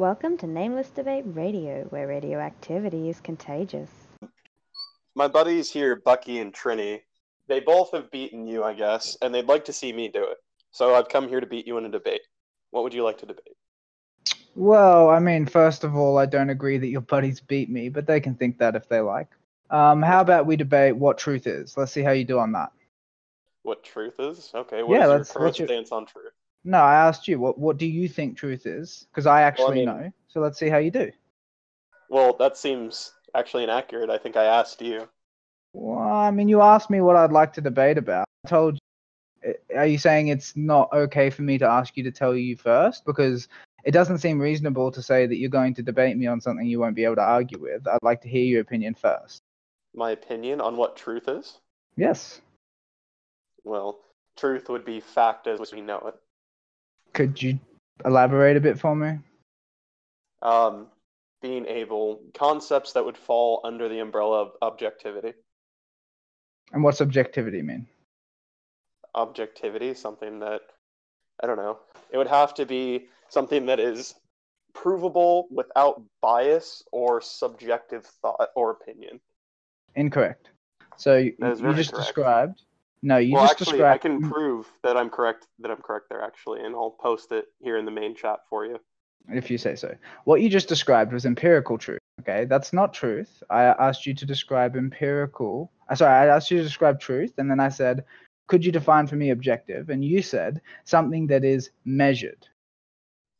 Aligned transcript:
Welcome 0.00 0.38
to 0.38 0.46
Nameless 0.46 0.88
Debate 0.88 1.24
Radio, 1.26 1.84
where 1.90 2.06
radioactivity 2.06 3.10
is 3.10 3.20
contagious. 3.20 3.90
My 5.14 5.28
buddies 5.28 5.70
here, 5.70 5.96
Bucky 5.96 6.38
and 6.38 6.54
Trini, 6.54 7.02
they 7.48 7.60
both 7.60 7.92
have 7.92 8.10
beaten 8.10 8.46
you, 8.46 8.64
I 8.64 8.72
guess, 8.72 9.18
and 9.20 9.34
they'd 9.34 9.44
like 9.44 9.66
to 9.66 9.74
see 9.74 9.92
me 9.92 10.08
do 10.08 10.22
it. 10.24 10.38
So 10.70 10.94
I've 10.94 11.10
come 11.10 11.28
here 11.28 11.38
to 11.38 11.46
beat 11.46 11.66
you 11.66 11.76
in 11.76 11.84
a 11.84 11.90
debate. 11.90 12.22
What 12.70 12.82
would 12.82 12.94
you 12.94 13.04
like 13.04 13.18
to 13.18 13.26
debate? 13.26 13.58
Well, 14.54 15.10
I 15.10 15.18
mean, 15.18 15.44
first 15.44 15.84
of 15.84 15.94
all, 15.94 16.16
I 16.16 16.24
don't 16.24 16.48
agree 16.48 16.78
that 16.78 16.88
your 16.88 17.02
buddies 17.02 17.38
beat 17.38 17.68
me, 17.68 17.90
but 17.90 18.06
they 18.06 18.20
can 18.20 18.34
think 18.34 18.56
that 18.56 18.76
if 18.76 18.88
they 18.88 19.00
like. 19.00 19.28
Um, 19.68 20.00
how 20.00 20.22
about 20.22 20.46
we 20.46 20.56
debate 20.56 20.96
what 20.96 21.18
truth 21.18 21.46
is? 21.46 21.76
Let's 21.76 21.92
see 21.92 22.00
how 22.02 22.12
you 22.12 22.24
do 22.24 22.38
on 22.38 22.52
that. 22.52 22.72
What 23.64 23.84
truth 23.84 24.18
is? 24.18 24.50
Okay, 24.54 24.82
what 24.82 24.94
Yeah, 24.94 25.04
is 25.04 25.08
your 25.10 25.24
current 25.26 25.44
what's 25.44 25.58
your- 25.58 25.68
stance 25.68 25.92
on 25.92 26.06
truth? 26.06 26.32
No, 26.64 26.78
I 26.78 26.94
asked 26.94 27.26
you 27.26 27.38
what 27.40 27.58
what 27.58 27.78
do 27.78 27.86
you 27.86 28.08
think 28.08 28.36
truth 28.36 28.66
is? 28.66 29.06
Because 29.10 29.26
I 29.26 29.42
actually 29.42 29.76
mean- 29.76 29.86
know. 29.86 30.12
So 30.28 30.40
let's 30.40 30.58
see 30.58 30.68
how 30.68 30.78
you 30.78 30.90
do. 30.90 31.10
Well, 32.08 32.34
that 32.38 32.56
seems 32.56 33.12
actually 33.34 33.64
inaccurate. 33.64 34.10
I 34.10 34.18
think 34.18 34.36
I 34.36 34.44
asked 34.44 34.82
you. 34.82 35.08
Well, 35.72 35.98
I 35.98 36.30
mean, 36.30 36.48
you 36.48 36.60
asked 36.60 36.90
me 36.90 37.00
what 37.00 37.16
I'd 37.16 37.32
like 37.32 37.52
to 37.54 37.60
debate 37.60 37.98
about. 37.98 38.26
I 38.44 38.48
told 38.48 38.74
you. 38.74 39.54
Are 39.76 39.86
you 39.86 39.98
saying 39.98 40.28
it's 40.28 40.56
not 40.56 40.92
okay 40.92 41.30
for 41.30 41.42
me 41.42 41.56
to 41.58 41.66
ask 41.66 41.96
you 41.96 42.02
to 42.04 42.10
tell 42.10 42.34
you 42.34 42.56
first? 42.56 43.04
Because 43.06 43.48
it 43.84 43.92
doesn't 43.92 44.18
seem 44.18 44.38
reasonable 44.38 44.90
to 44.90 45.00
say 45.00 45.26
that 45.26 45.36
you're 45.36 45.48
going 45.48 45.74
to 45.74 45.82
debate 45.82 46.16
me 46.16 46.26
on 46.26 46.40
something 46.40 46.66
you 46.66 46.80
won't 46.80 46.96
be 46.96 47.04
able 47.04 47.16
to 47.16 47.22
argue 47.22 47.58
with. 47.58 47.86
I'd 47.86 48.02
like 48.02 48.20
to 48.22 48.28
hear 48.28 48.44
your 48.44 48.60
opinion 48.60 48.94
first. 48.94 49.40
My 49.94 50.10
opinion 50.10 50.60
on 50.60 50.76
what 50.76 50.96
truth 50.96 51.28
is? 51.28 51.58
Yes. 51.96 52.40
Well, 53.64 54.00
truth 54.36 54.68
would 54.68 54.84
be 54.84 55.00
fact 55.00 55.46
as 55.46 55.72
we 55.72 55.80
know 55.80 55.98
it. 55.98 56.14
Could 57.12 57.42
you 57.42 57.58
elaborate 58.04 58.56
a 58.56 58.60
bit 58.60 58.78
for 58.78 58.94
me? 58.94 59.18
Um, 60.42 60.86
being 61.42 61.66
able, 61.66 62.20
concepts 62.34 62.92
that 62.92 63.04
would 63.04 63.16
fall 63.16 63.60
under 63.64 63.88
the 63.88 63.98
umbrella 63.98 64.42
of 64.42 64.52
objectivity. 64.62 65.34
And 66.72 66.82
what's 66.82 67.00
objectivity 67.00 67.62
mean? 67.62 67.86
Objectivity, 69.14 69.94
something 69.94 70.38
that, 70.40 70.60
I 71.42 71.46
don't 71.46 71.56
know, 71.56 71.78
it 72.10 72.18
would 72.18 72.28
have 72.28 72.54
to 72.54 72.66
be 72.66 73.08
something 73.28 73.66
that 73.66 73.80
is 73.80 74.14
provable 74.72 75.48
without 75.50 76.02
bias 76.20 76.84
or 76.92 77.20
subjective 77.20 78.06
thought 78.22 78.48
or 78.54 78.70
opinion. 78.70 79.20
Incorrect. 79.96 80.50
So 80.96 81.16
you, 81.16 81.34
you 81.40 81.74
just 81.74 81.92
correct. 81.92 82.06
described. 82.06 82.62
No, 83.02 83.16
you 83.16 83.34
well, 83.34 83.46
just 83.46 83.62
actually, 83.62 83.82
I 83.82 83.96
can 83.96 84.20
prove 84.30 84.70
that 84.82 84.96
I'm 84.96 85.08
correct. 85.08 85.46
That 85.60 85.70
I'm 85.70 85.80
correct 85.80 86.06
there, 86.10 86.22
actually, 86.22 86.60
and 86.60 86.74
I'll 86.74 86.96
post 87.00 87.32
it 87.32 87.46
here 87.60 87.78
in 87.78 87.84
the 87.84 87.90
main 87.90 88.14
chat 88.14 88.40
for 88.48 88.66
you. 88.66 88.78
if 89.30 89.50
you 89.50 89.58
say 89.58 89.74
so. 89.74 89.94
What 90.24 90.42
you 90.42 90.48
just 90.48 90.68
described 90.68 91.12
was 91.12 91.24
empirical 91.24 91.78
truth. 91.78 92.00
Okay, 92.20 92.44
that's 92.44 92.72
not 92.74 92.92
truth. 92.92 93.42
I 93.48 93.62
asked 93.64 94.04
you 94.04 94.12
to 94.12 94.26
describe 94.26 94.76
empirical. 94.76 95.72
uh, 95.88 95.94
Sorry, 95.94 96.28
I 96.28 96.34
asked 96.34 96.50
you 96.50 96.58
to 96.58 96.62
describe 96.62 97.00
truth, 97.00 97.32
and 97.38 97.50
then 97.50 97.60
I 97.60 97.70
said, 97.70 98.04
could 98.46 98.64
you 98.64 98.72
define 98.72 99.06
for 99.06 99.16
me 99.16 99.30
objective? 99.30 99.88
And 99.88 100.04
you 100.04 100.20
said 100.20 100.60
something 100.84 101.28
that 101.28 101.44
is 101.44 101.70
measured. 101.84 102.48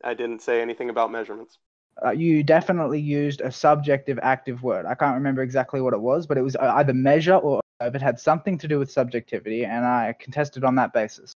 I 0.02 0.14
didn't 0.14 0.40
say 0.40 0.62
anything 0.62 0.88
about 0.88 1.12
measurements. 1.12 1.58
Uh, 2.02 2.12
you 2.12 2.42
definitely 2.42 3.00
used 3.00 3.42
a 3.42 3.52
subjective 3.52 4.18
active 4.22 4.62
word. 4.62 4.86
I 4.86 4.94
can't 4.94 5.16
remember 5.16 5.42
exactly 5.42 5.82
what 5.82 5.92
it 5.92 6.00
was, 6.00 6.26
but 6.26 6.38
it 6.38 6.42
was 6.42 6.56
uh, 6.56 6.72
either 6.76 6.94
measure 6.94 7.34
or 7.34 7.60
it 7.80 8.02
had 8.02 8.20
something 8.20 8.58
to 8.58 8.68
do 8.68 8.78
with 8.78 8.90
subjectivity, 8.90 9.64
and 9.64 9.84
I 9.84 10.14
contested 10.18 10.64
on 10.64 10.74
that 10.76 10.92
basis. 10.92 11.34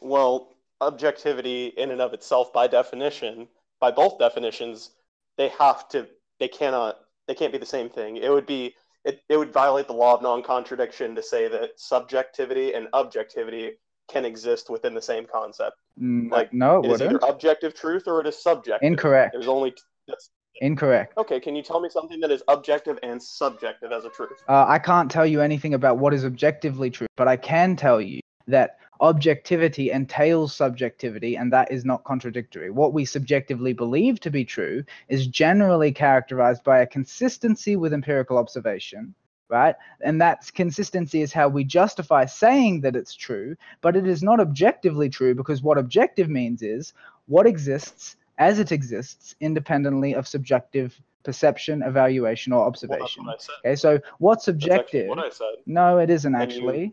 Well, 0.00 0.48
objectivity 0.80 1.66
in 1.76 1.90
and 1.90 2.00
of 2.00 2.12
itself, 2.12 2.52
by 2.52 2.66
definition, 2.66 3.48
by 3.80 3.90
both 3.90 4.18
definitions, 4.18 4.90
they 5.36 5.48
have 5.48 5.88
to. 5.90 6.06
They 6.40 6.48
cannot. 6.48 6.98
They 7.28 7.34
can't 7.34 7.52
be 7.52 7.58
the 7.58 7.66
same 7.66 7.88
thing. 7.88 8.16
It 8.16 8.30
would 8.30 8.46
be. 8.46 8.74
It, 9.04 9.20
it 9.28 9.36
would 9.36 9.52
violate 9.52 9.88
the 9.88 9.94
law 9.94 10.14
of 10.14 10.22
non-contradiction 10.22 11.16
to 11.16 11.22
say 11.24 11.48
that 11.48 11.70
subjectivity 11.74 12.72
and 12.72 12.86
objectivity 12.92 13.72
can 14.08 14.24
exist 14.24 14.70
within 14.70 14.94
the 14.94 15.02
same 15.02 15.26
concept. 15.26 15.76
Mm, 16.00 16.30
Like, 16.30 16.52
no, 16.52 16.80
it 16.84 16.86
It 16.86 16.92
is 16.92 17.02
either 17.02 17.20
objective 17.28 17.74
truth 17.74 18.06
or 18.06 18.20
it 18.20 18.28
is 18.28 18.40
subjective. 18.40 18.86
Incorrect. 18.86 19.32
There's 19.32 19.48
only. 19.48 19.74
That's, 20.06 20.30
Incorrect. 20.60 21.16
okay, 21.16 21.40
can 21.40 21.56
you 21.56 21.62
tell 21.62 21.80
me 21.80 21.88
something 21.88 22.20
that 22.20 22.30
is 22.30 22.42
objective 22.48 22.98
and 23.02 23.22
subjective 23.22 23.90
as 23.90 24.04
a 24.04 24.10
truth? 24.10 24.42
Uh, 24.48 24.66
I 24.68 24.78
can't 24.78 25.10
tell 25.10 25.26
you 25.26 25.40
anything 25.40 25.74
about 25.74 25.98
what 25.98 26.14
is 26.14 26.24
objectively 26.24 26.90
true, 26.90 27.08
but 27.16 27.26
I 27.26 27.36
can 27.36 27.74
tell 27.74 28.00
you 28.00 28.20
that 28.46 28.78
objectivity 29.00 29.90
entails 29.90 30.54
subjectivity, 30.54 31.36
and 31.36 31.52
that 31.52 31.70
is 31.72 31.84
not 31.84 32.04
contradictory. 32.04 32.70
What 32.70 32.92
we 32.92 33.04
subjectively 33.04 33.72
believe 33.72 34.20
to 34.20 34.30
be 34.30 34.44
true 34.44 34.84
is 35.08 35.26
generally 35.26 35.90
characterized 35.90 36.62
by 36.62 36.78
a 36.78 36.86
consistency 36.86 37.74
with 37.74 37.92
empirical 37.92 38.38
observation, 38.38 39.14
right? 39.48 39.74
And 40.00 40.20
that 40.20 40.50
consistency 40.54 41.20
is 41.20 41.32
how 41.32 41.48
we 41.48 41.64
justify 41.64 42.26
saying 42.26 42.82
that 42.82 42.94
it's 42.94 43.14
true, 43.14 43.56
but 43.80 43.96
it 43.96 44.06
is 44.06 44.22
not 44.22 44.38
objectively 44.38 45.08
true 45.08 45.34
because 45.34 45.62
what 45.62 45.78
objective 45.78 46.28
means 46.28 46.62
is 46.62 46.94
what 47.26 47.46
exists 47.46 48.16
as 48.42 48.58
it 48.58 48.72
exists 48.72 49.34
independently 49.40 50.14
of 50.14 50.26
subjective 50.26 51.00
perception, 51.22 51.82
evaluation, 51.82 52.52
or 52.52 52.58
Well, 52.60 52.66
observation. 52.68 53.24
what 53.24 53.40
said. 53.42 53.54
Okay, 53.64 53.76
so 53.76 54.00
what's 54.18 54.44
subjective? 54.44 55.06
what. 55.08 55.18
No, 55.66 55.98
it 55.98 56.10
isn't 56.10 56.34
And 56.34 56.52
you- 56.52 56.58
actually. 56.58 56.92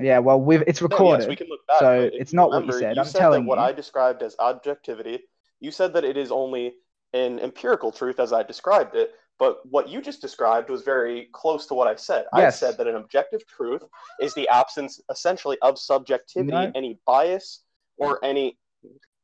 Yeah, 0.00 0.18
well, 0.20 0.40
we've 0.40 0.62
it's 0.66 0.80
No, 0.80 0.86
recorded. 0.88 1.22
yes, 1.22 1.28
we 1.28 1.36
can 1.36 1.48
look 1.48 1.64
back. 1.66 1.78
so 1.80 2.10
it's 2.20 2.32
not 2.32 2.50
what 2.50 2.64
you 2.66 2.72
said. 2.72 2.96
You 2.96 3.02
I'm 3.02 3.06
said 3.08 3.18
telling 3.18 3.42
that 3.44 3.48
what 3.48 3.58
you. 3.58 3.64
I 3.64 3.72
described 3.72 4.22
as 4.22 4.34
objectivity. 4.38 5.16
You 5.60 5.70
said 5.70 5.92
that 5.94 6.04
it 6.04 6.16
is 6.16 6.30
only 6.32 6.74
an 7.12 7.38
empirical 7.40 7.90
truth 7.92 8.18
as 8.18 8.32
I 8.32 8.42
described 8.42 8.94
it, 8.96 9.12
but 9.38 9.52
what 9.74 9.88
you 9.88 10.00
just 10.00 10.20
described 10.20 10.68
was 10.68 10.82
very 10.82 11.28
close 11.32 11.66
to 11.66 11.74
what 11.74 11.86
I 11.86 11.94
said. 11.96 12.24
I 12.32 12.50
said 12.50 12.76
that 12.78 12.86
an 12.88 12.96
objective 12.96 13.46
truth 13.46 13.82
is 14.20 14.34
the 14.34 14.48
absence, 14.48 15.00
essentially, 15.10 15.58
of 15.62 15.78
subjectivity, 15.78 16.50
No. 16.52 16.72
any 16.74 16.98
bias, 17.06 17.60
or 17.98 18.24
any. 18.24 18.56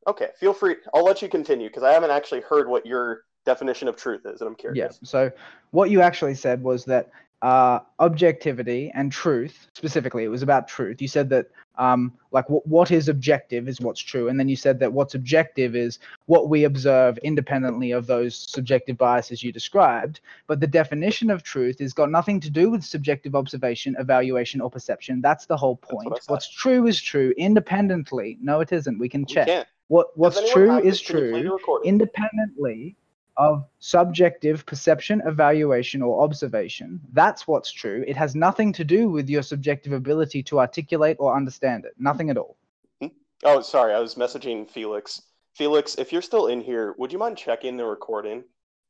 Okay, 0.07 0.29
feel 0.39 0.53
free. 0.53 0.77
I'll 0.93 1.03
let 1.03 1.21
you 1.21 1.29
continue 1.29 1.67
because 1.67 1.83
I 1.83 1.91
haven't 1.93 2.11
actually 2.11 2.41
heard 2.41 2.67
what 2.67 2.85
your 2.85 3.23
definition 3.45 3.87
of 3.87 3.95
truth 3.95 4.25
is, 4.25 4.41
and 4.41 4.47
I'm 4.47 4.53
Yeah. 4.59 4.73
curious. 4.73 4.99
So 5.03 5.31
what 5.71 5.89
you 5.89 6.01
actually 6.01 6.35
said 6.35 6.63
was 6.63 6.85
that 6.85 7.09
uh, 7.41 7.79
objectivity 7.99 8.91
and 8.93 9.11
truth, 9.11 9.67
specifically, 9.73 10.23
it 10.23 10.27
was 10.27 10.43
about 10.43 10.67
truth. 10.67 11.01
You 11.01 11.07
said 11.07 11.27
that 11.29 11.47
um, 11.77 12.13
like 12.31 12.45
w- 12.45 12.61
what 12.65 12.91
is 12.91 13.09
objective 13.09 13.67
is 13.67 13.81
what's 13.81 13.99
true, 13.99 14.27
and 14.27 14.39
then 14.39 14.47
you 14.47 14.55
said 14.55 14.79
that 14.79 14.93
what's 14.93 15.15
objective 15.15 15.75
is 15.75 15.97
what 16.27 16.49
we 16.49 16.65
observe 16.65 17.17
independently 17.19 17.91
of 17.91 18.05
those 18.05 18.35
subjective 18.35 18.95
biases 18.95 19.41
you 19.41 19.51
described. 19.51 20.19
But 20.45 20.59
the 20.59 20.67
definition 20.67 21.31
of 21.31 21.41
truth 21.41 21.79
has 21.79 21.93
got 21.93 22.11
nothing 22.11 22.39
to 22.41 22.51
do 22.51 22.69
with 22.69 22.83
subjective 22.83 23.33
observation, 23.33 23.95
evaluation, 23.97 24.61
or 24.61 24.69
perception. 24.69 25.19
That's 25.21 25.47
the 25.47 25.57
whole 25.57 25.79
That's 25.81 25.93
what 25.93 26.03
point. 26.03 26.21
What's 26.27 26.47
true 26.47 26.85
is 26.85 27.01
true 27.01 27.33
independently. 27.37 28.37
No, 28.39 28.59
it 28.59 28.71
isn't. 28.71 28.99
We 28.99 29.09
can 29.09 29.21
You 29.21 29.25
check. 29.25 29.47
can't. 29.47 29.67
What 29.91 30.17
what's 30.17 30.39
true 30.53 30.77
is 30.77 30.99
this? 30.99 31.07
Can 31.07 31.43
you 31.43 31.57
play 31.57 31.65
true 31.65 31.81
independently 31.83 32.95
of 33.35 33.65
subjective 33.79 34.65
perception, 34.65 35.21
evaluation, 35.25 36.01
or 36.01 36.23
observation. 36.23 37.01
That's 37.11 37.47
what's 37.47 37.71
true. 37.71 38.03
It 38.07 38.15
has 38.15 38.35
nothing 38.35 38.71
to 38.73 38.85
do 38.85 39.09
with 39.09 39.29
your 39.29 39.41
subjective 39.41 39.91
ability 39.93 40.43
to 40.43 40.59
articulate 40.59 41.17
or 41.19 41.35
understand 41.35 41.85
it. 41.85 41.93
Nothing 41.97 42.29
at 42.29 42.37
all. 42.37 42.55
Hmm? 43.01 43.07
Oh, 43.43 43.61
sorry, 43.61 43.93
I 43.93 43.99
was 43.99 44.15
messaging 44.15 44.69
Felix. 44.69 45.23
Felix, 45.55 45.95
if 45.95 46.13
you're 46.13 46.21
still 46.21 46.47
in 46.47 46.61
here, 46.61 46.93
would 46.97 47.11
you 47.11 47.19
mind 47.19 47.37
checking 47.37 47.75
the 47.75 47.83
recording 47.83 48.45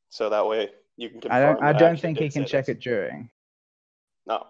so 0.09 0.29
that 0.29 0.45
way 0.45 0.69
you 0.97 1.09
can 1.09 1.22
confirm? 1.22 1.38
I 1.38 1.45
don't. 1.45 1.63
I 1.63 1.73
don't 1.73 1.94
actually 1.94 2.01
think 2.01 2.19
he 2.19 2.29
can 2.29 2.45
check 2.45 2.68
this? 2.68 2.75
it 2.75 2.79
during. 2.79 3.29
No. 4.28 4.45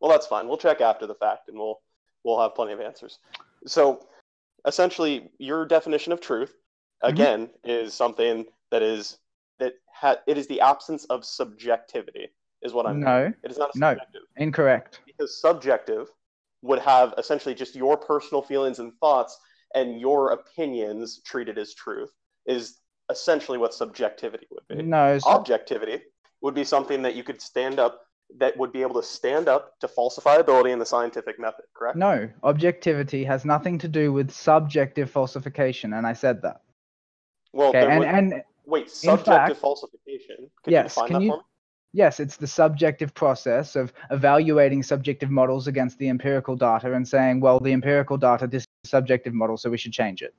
Well, 0.00 0.12
that's 0.12 0.26
fine. 0.26 0.46
We'll 0.46 0.58
check 0.58 0.80
after 0.80 1.08
the 1.08 1.16
fact, 1.16 1.48
and 1.48 1.58
we'll 1.58 1.80
we'll 2.22 2.40
have 2.40 2.54
plenty 2.54 2.72
of 2.72 2.80
answers. 2.80 3.18
So, 3.66 4.06
essentially, 4.66 5.30
your 5.38 5.64
definition 5.66 6.12
of 6.12 6.20
truth 6.20 6.54
Mm-hmm. 7.04 7.14
again 7.14 7.50
is 7.64 7.94
something 7.94 8.44
that 8.70 8.80
is 8.80 9.18
that 9.58 9.72
ha- 9.92 10.18
it 10.28 10.38
is 10.38 10.46
the 10.46 10.60
absence 10.60 11.04
of 11.06 11.24
subjectivity. 11.24 12.28
Is 12.62 12.72
what 12.72 12.86
I'm. 12.86 13.00
No, 13.00 13.32
It 13.42 13.50
is 13.50 13.58
not 13.58 13.74
a 13.74 13.78
no. 13.80 13.96
incorrect. 14.36 15.00
because 15.04 15.40
subjective 15.40 16.06
would 16.62 16.78
have 16.78 17.12
essentially 17.18 17.56
just 17.56 17.74
your 17.74 17.96
personal 17.96 18.40
feelings 18.40 18.78
and 18.78 18.92
thoughts 19.00 19.36
and 19.74 20.00
your 20.00 20.30
opinions 20.30 21.20
treated 21.24 21.58
as 21.58 21.74
truth 21.74 22.12
is 22.46 22.78
essentially 23.10 23.58
what 23.58 23.74
subjectivity 23.74 24.46
would 24.52 24.68
be 24.68 24.80
No. 24.84 25.18
objectivity 25.26 26.02
would 26.40 26.54
be 26.54 26.62
something 26.62 27.02
that 27.02 27.16
you 27.16 27.24
could 27.24 27.42
stand 27.42 27.80
up 27.80 28.00
that 28.38 28.56
would 28.56 28.72
be 28.72 28.82
able 28.82 28.94
to 28.94 29.02
stand 29.02 29.48
up 29.48 29.78
to 29.80 29.86
falsifiability 29.88 30.70
in 30.72 30.78
the 30.78 30.86
scientific 30.86 31.38
method 31.38 31.64
correct 31.74 31.96
no. 31.96 32.28
Objectivity 32.42 33.24
has 33.24 33.44
nothing 33.44 33.78
to 33.78 33.88
do 33.88 34.12
with 34.12 34.30
subjective 34.30 35.10
falsification, 35.10 35.94
and 35.94 36.06
I 36.06 36.12
said 36.12 36.42
that. 36.42 36.62
well 37.52 37.68
Okay. 37.68 37.86
And 37.86 37.98
would- 37.98 38.08
and 38.08 38.42
wait 38.66 38.90
subjective 38.90 39.56
fact- 39.56 39.56
falsification 39.60 40.50
could 40.62 40.72
Yes, 40.72 40.84
you 40.84 40.88
define 40.88 41.06
can 41.08 41.14
that 41.14 41.22
you- 41.24 41.30
for 41.32 41.36
me 41.38 41.42
Yes, 41.94 42.20
it's 42.20 42.38
the 42.38 42.46
subjective 42.46 43.12
process 43.12 43.76
of 43.76 43.92
evaluating 44.10 44.82
subjective 44.82 45.30
models 45.30 45.66
against 45.66 45.98
the 45.98 46.08
empirical 46.08 46.56
data 46.56 46.94
and 46.94 47.06
saying, 47.06 47.38
well, 47.38 47.60
the 47.60 47.70
empirical 47.70 48.16
data, 48.16 48.46
this 48.46 48.62
is 48.62 48.68
a 48.84 48.88
subjective 48.88 49.34
model, 49.34 49.58
so 49.58 49.68
we 49.68 49.76
should 49.76 49.92
change 49.92 50.22
it. 50.22 50.34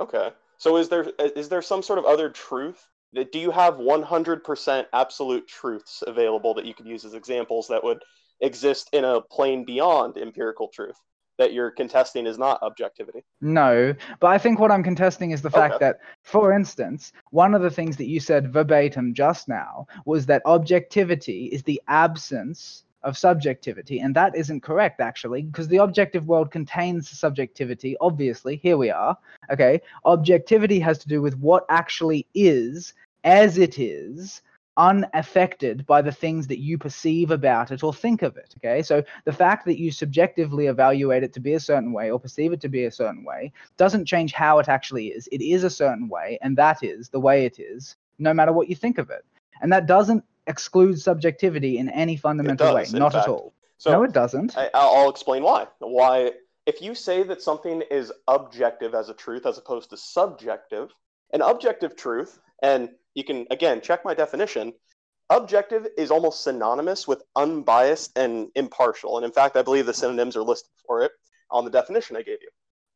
okay 0.00 0.32
So 0.56 0.76
is 0.78 0.88
there 0.88 1.04
is 1.36 1.48
there 1.48 1.62
some 1.62 1.82
sort 1.82 1.98
of 2.00 2.04
other 2.04 2.28
truth? 2.30 2.88
Do 3.14 3.38
you 3.38 3.50
have 3.50 3.74
100% 3.74 4.86
absolute 4.92 5.46
truths 5.46 6.02
available 6.06 6.54
that 6.54 6.64
you 6.64 6.74
could 6.74 6.86
use 6.86 7.04
as 7.04 7.14
examples 7.14 7.68
that 7.68 7.84
would 7.84 8.02
exist 8.40 8.88
in 8.92 9.04
a 9.04 9.20
plane 9.20 9.64
beyond 9.64 10.16
empirical 10.16 10.68
truth? 10.68 10.96
that 11.38 11.54
you're 11.54 11.70
contesting 11.70 12.26
is 12.26 12.38
not 12.38 12.62
objectivity. 12.62 13.24
No, 13.40 13.94
but 14.20 14.26
I 14.28 14.38
think 14.38 14.60
what 14.60 14.70
I'm 14.70 14.82
contesting 14.84 15.30
is 15.30 15.40
the 15.40 15.50
fact 15.50 15.74
Okay. 15.76 15.86
that, 15.86 16.00
for 16.22 16.52
instance, 16.52 17.12
one 17.30 17.54
of 17.54 17.62
the 17.62 17.70
things 17.70 17.96
that 17.96 18.06
you 18.06 18.20
said 18.20 18.52
verbatim 18.52 19.14
just 19.14 19.48
now 19.48 19.86
was 20.04 20.26
that 20.26 20.42
objectivity 20.44 21.46
is 21.46 21.62
the 21.62 21.80
absence 21.88 22.84
of 23.02 23.18
subjectivity. 23.18 23.98
And 24.00 24.14
that 24.14 24.36
isn't 24.36 24.60
correct, 24.62 25.00
actually, 25.00 25.42
because 25.42 25.66
the 25.68 25.78
objective 25.78 26.26
world 26.28 26.50
contains 26.50 27.08
subjectivity, 27.08 27.96
obviously. 28.00 28.56
Here 28.56 28.76
we 28.76 28.90
are. 28.90 29.16
Okay. 29.50 29.80
Objectivity 30.04 30.78
has 30.80 30.98
to 30.98 31.08
do 31.08 31.20
with 31.20 31.36
what 31.38 31.64
actually 31.68 32.26
is 32.34 32.94
as 33.24 33.58
it 33.58 33.78
is 33.78 34.42
unaffected 34.76 35.84
by 35.86 36.00
the 36.00 36.12
things 36.12 36.46
that 36.46 36.58
you 36.58 36.78
perceive 36.78 37.30
about 37.30 37.70
it 37.70 37.82
or 37.82 37.92
think 37.92 38.22
of 38.22 38.36
it. 38.36 38.54
Okay. 38.58 38.82
So 38.82 39.02
the 39.24 39.32
fact 39.32 39.66
that 39.66 39.78
you 39.78 39.90
subjectively 39.90 40.66
evaluate 40.66 41.22
it 41.22 41.32
to 41.34 41.40
be 41.40 41.54
a 41.54 41.60
certain 41.60 41.92
way 41.92 42.10
or 42.10 42.18
perceive 42.18 42.52
it 42.52 42.60
to 42.62 42.68
be 42.68 42.84
a 42.84 42.90
certain 42.90 43.24
way 43.24 43.52
doesn't 43.76 44.06
change 44.06 44.32
how 44.32 44.58
it 44.60 44.68
actually 44.68 45.08
is. 45.08 45.28
It 45.30 45.42
is 45.42 45.64
a 45.64 45.70
certain 45.70 46.08
way, 46.08 46.38
and 46.40 46.56
that 46.56 46.82
is 46.82 47.10
the 47.10 47.20
way 47.20 47.44
it 47.44 47.58
is, 47.58 47.96
no 48.18 48.32
matter 48.32 48.52
what 48.52 48.68
you 48.68 48.74
think 48.74 48.98
of 48.98 49.10
it. 49.10 49.24
And 49.60 49.70
that 49.72 49.86
doesn't 49.86 50.24
exclude 50.46 51.00
subjectivity 51.00 51.78
in 51.78 51.88
any 51.90 52.16
fundamental 52.16 52.74
does, 52.74 52.92
way. 52.92 52.98
Not 52.98 53.12
fact. 53.12 53.28
at 53.28 53.30
all. 53.30 53.52
So 53.76 53.92
no, 53.92 54.04
it 54.04 54.12
doesn't. 54.12 54.56
I, 54.56 54.70
I'll 54.74 54.94
I'll 54.96 55.10
explain 55.10 55.42
why. 55.42 55.66
Why, 55.80 56.32
if 56.66 56.80
you 56.80 56.94
say 56.94 57.24
that 57.24 57.42
something 57.42 57.82
is 57.90 58.12
objective 58.28 58.94
as 58.94 59.08
a 59.08 59.14
truth 59.14 59.44
as 59.44 59.58
opposed 59.58 59.90
to 59.90 59.96
subjective, 59.96 60.90
an 61.32 61.42
objective 61.42 61.96
truth, 61.96 62.38
and 62.62 62.90
you 63.14 63.24
can 63.24 63.46
again 63.50 63.80
check 63.80 64.04
my 64.04 64.14
definition, 64.14 64.72
objective 65.30 65.86
is 65.96 66.10
almost 66.10 66.42
synonymous 66.42 67.06
with 67.06 67.22
unbiased 67.36 68.16
and 68.16 68.48
impartial. 68.54 69.16
And 69.16 69.24
in 69.24 69.32
fact, 69.32 69.56
I 69.56 69.62
believe 69.62 69.86
the 69.86 69.94
synonyms 69.94 70.36
are 70.36 70.42
listed 70.42 70.72
for 70.86 71.02
it 71.02 71.12
on 71.50 71.64
the 71.64 71.70
definition 71.70 72.16
I 72.16 72.22
gave 72.22 72.38
you. 72.40 72.50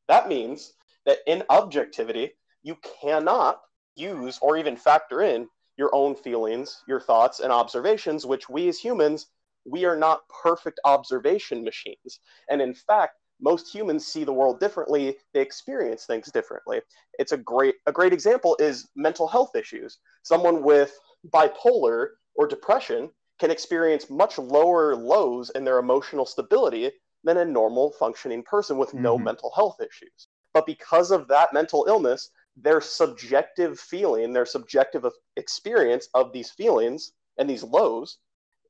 That 0.09 0.29
means 0.29 0.75
that 1.05 1.19
in 1.27 1.43
objectivity, 1.51 2.33
you 2.63 2.77
cannot 3.01 3.61
use 3.95 4.39
or 4.43 4.57
even 4.57 4.77
factor 4.77 5.23
in 5.23 5.49
your 5.77 5.95
own 5.95 6.15
feelings, 6.15 6.83
your 6.89 7.01
thoughts, 7.01 7.41
and 7.41 7.53
observations, 7.53 8.27
which 8.27 8.49
we 8.49 8.69
as 8.69 8.79
humans 8.79 9.27
we 9.67 9.85
are 9.85 9.97
not 9.97 10.23
perfect 10.29 10.81
observation 10.85 11.65
machines. 11.65 12.21
And 12.49 12.63
in 12.63 12.75
fact, 12.75 13.15
most 13.41 13.73
humans 13.75 14.07
see 14.07 14.25
the 14.25 14.33
world 14.33 14.61
differently, 14.61 15.17
they 15.35 15.41
experience 15.41 16.07
things 16.07 16.31
differently. 16.31 16.81
It's 17.19 17.33
a 17.33 17.37
great 17.37 17.77
a 17.87 17.93
great 17.93 18.13
example 18.13 18.57
is 18.61 18.89
mental 18.97 19.29
health 19.29 19.55
issues. 19.55 19.99
Someone 20.23 20.63
with 20.63 20.99
bipolar 21.29 22.09
or 22.35 22.47
depression 22.47 23.11
can 23.39 23.51
experience 23.51 24.09
much 24.09 24.39
lower 24.39 24.97
lows 24.97 25.51
in 25.51 25.65
their 25.65 25.79
emotional 25.79 26.25
stability 26.27 26.91
than 27.25 27.39
a 27.39 27.45
normal 27.45 27.93
functioning 27.93 28.43
person 28.43 28.79
with 28.79 28.95
no 28.95 29.19
Mhm. 29.19 29.25
mental 29.25 29.53
health 29.55 29.81
issues. 29.81 30.29
But 30.55 30.67
because 30.67 31.11
of 31.11 31.29
that 31.29 31.53
mental 31.53 31.85
illness, 31.89 32.31
their 32.57 32.81
subjective 32.81 33.79
feeling, 33.79 34.33
their 34.33 34.47
subjective 34.47 35.05
experience 35.37 36.09
of 36.15 36.33
these 36.33 36.51
feelings 36.51 37.13
and 37.37 37.51
these 37.51 37.63
lows 37.63 38.19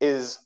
is 0.01 0.39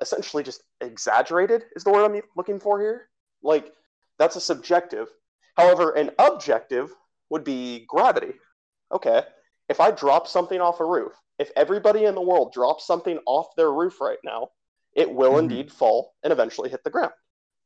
essentially 0.00 0.42
just 0.42 0.62
exaggerated 0.80 1.66
is 1.76 1.84
the 1.84 1.90
word 1.90 2.04
I'm 2.04 2.22
looking 2.36 2.58
for 2.58 2.80
here. 2.80 3.10
Like 3.44 3.72
that's 4.18 4.36
a 4.36 4.40
subjective. 4.40 5.08
However, 5.56 5.92
an 5.92 6.10
objective 6.18 6.92
would 7.30 7.44
be 7.44 7.84
gravity. 7.88 8.32
Okay, 8.92 9.22
if 9.68 9.80
I 9.80 9.90
drop 9.90 10.26
something 10.26 10.60
off 10.60 10.80
a 10.80 10.84
roof, 10.84 11.12
if 11.38 11.50
everybody 11.56 12.04
in 12.04 12.14
the 12.14 12.20
world 12.20 12.52
drops 12.52 12.86
something 12.86 13.18
off 13.26 13.54
their 13.56 13.72
roof 13.72 14.00
right 14.00 14.18
now, 14.24 14.50
it 14.94 15.12
will 15.12 15.34
Mhm. 15.34 15.40
indeed 15.40 15.72
fall 15.72 16.14
and 16.22 16.32
eventually 16.32 16.70
hit 16.70 16.82
the 16.84 16.90
ground. 16.90 17.12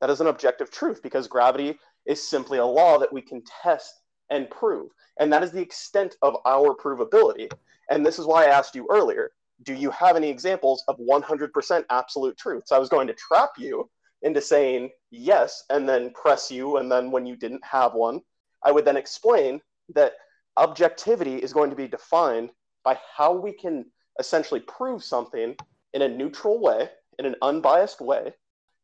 That 0.00 0.10
is 0.10 0.20
an 0.20 0.26
objective 0.26 0.70
truth 0.70 1.02
because 1.02 1.28
gravity 1.28 1.78
is 2.06 2.28
simply 2.28 2.58
a 2.58 2.64
law 2.64 2.98
that 2.98 3.12
we 3.12 3.22
can 3.22 3.42
test 3.62 4.00
and 4.30 4.50
prove. 4.50 4.90
And 5.18 5.32
that 5.32 5.42
is 5.42 5.52
the 5.52 5.60
extent 5.60 6.16
of 6.22 6.36
our 6.44 6.74
provability. 6.74 7.50
And 7.90 8.04
this 8.04 8.18
is 8.18 8.26
why 8.26 8.44
I 8.44 8.50
asked 8.50 8.74
you 8.74 8.86
earlier 8.90 9.32
do 9.64 9.74
you 9.74 9.90
have 9.90 10.14
any 10.14 10.28
examples 10.28 10.84
of 10.86 10.96
100% 10.98 11.84
absolute 11.90 12.36
truths? 12.38 12.70
I 12.70 12.78
was 12.78 12.88
going 12.88 13.08
to 13.08 13.14
trap 13.14 13.50
you 13.58 13.90
into 14.22 14.40
saying 14.40 14.90
yes 15.10 15.64
and 15.70 15.88
then 15.88 16.12
press 16.12 16.50
you. 16.50 16.76
And 16.78 16.90
then 16.90 17.10
when 17.10 17.26
you 17.26 17.36
didn't 17.36 17.64
have 17.64 17.94
one, 17.94 18.20
I 18.64 18.72
would 18.72 18.84
then 18.84 18.96
explain 18.96 19.60
that 19.94 20.14
objectivity 20.56 21.36
is 21.36 21.52
going 21.52 21.70
to 21.70 21.76
be 21.76 21.88
defined 21.88 22.50
by 22.84 22.98
how 23.16 23.32
we 23.32 23.52
can 23.52 23.86
essentially 24.18 24.60
prove 24.60 25.04
something 25.04 25.56
in 25.94 26.02
a 26.02 26.08
neutral 26.08 26.60
way, 26.60 26.88
in 27.18 27.26
an 27.26 27.36
unbiased 27.42 28.00
way, 28.00 28.32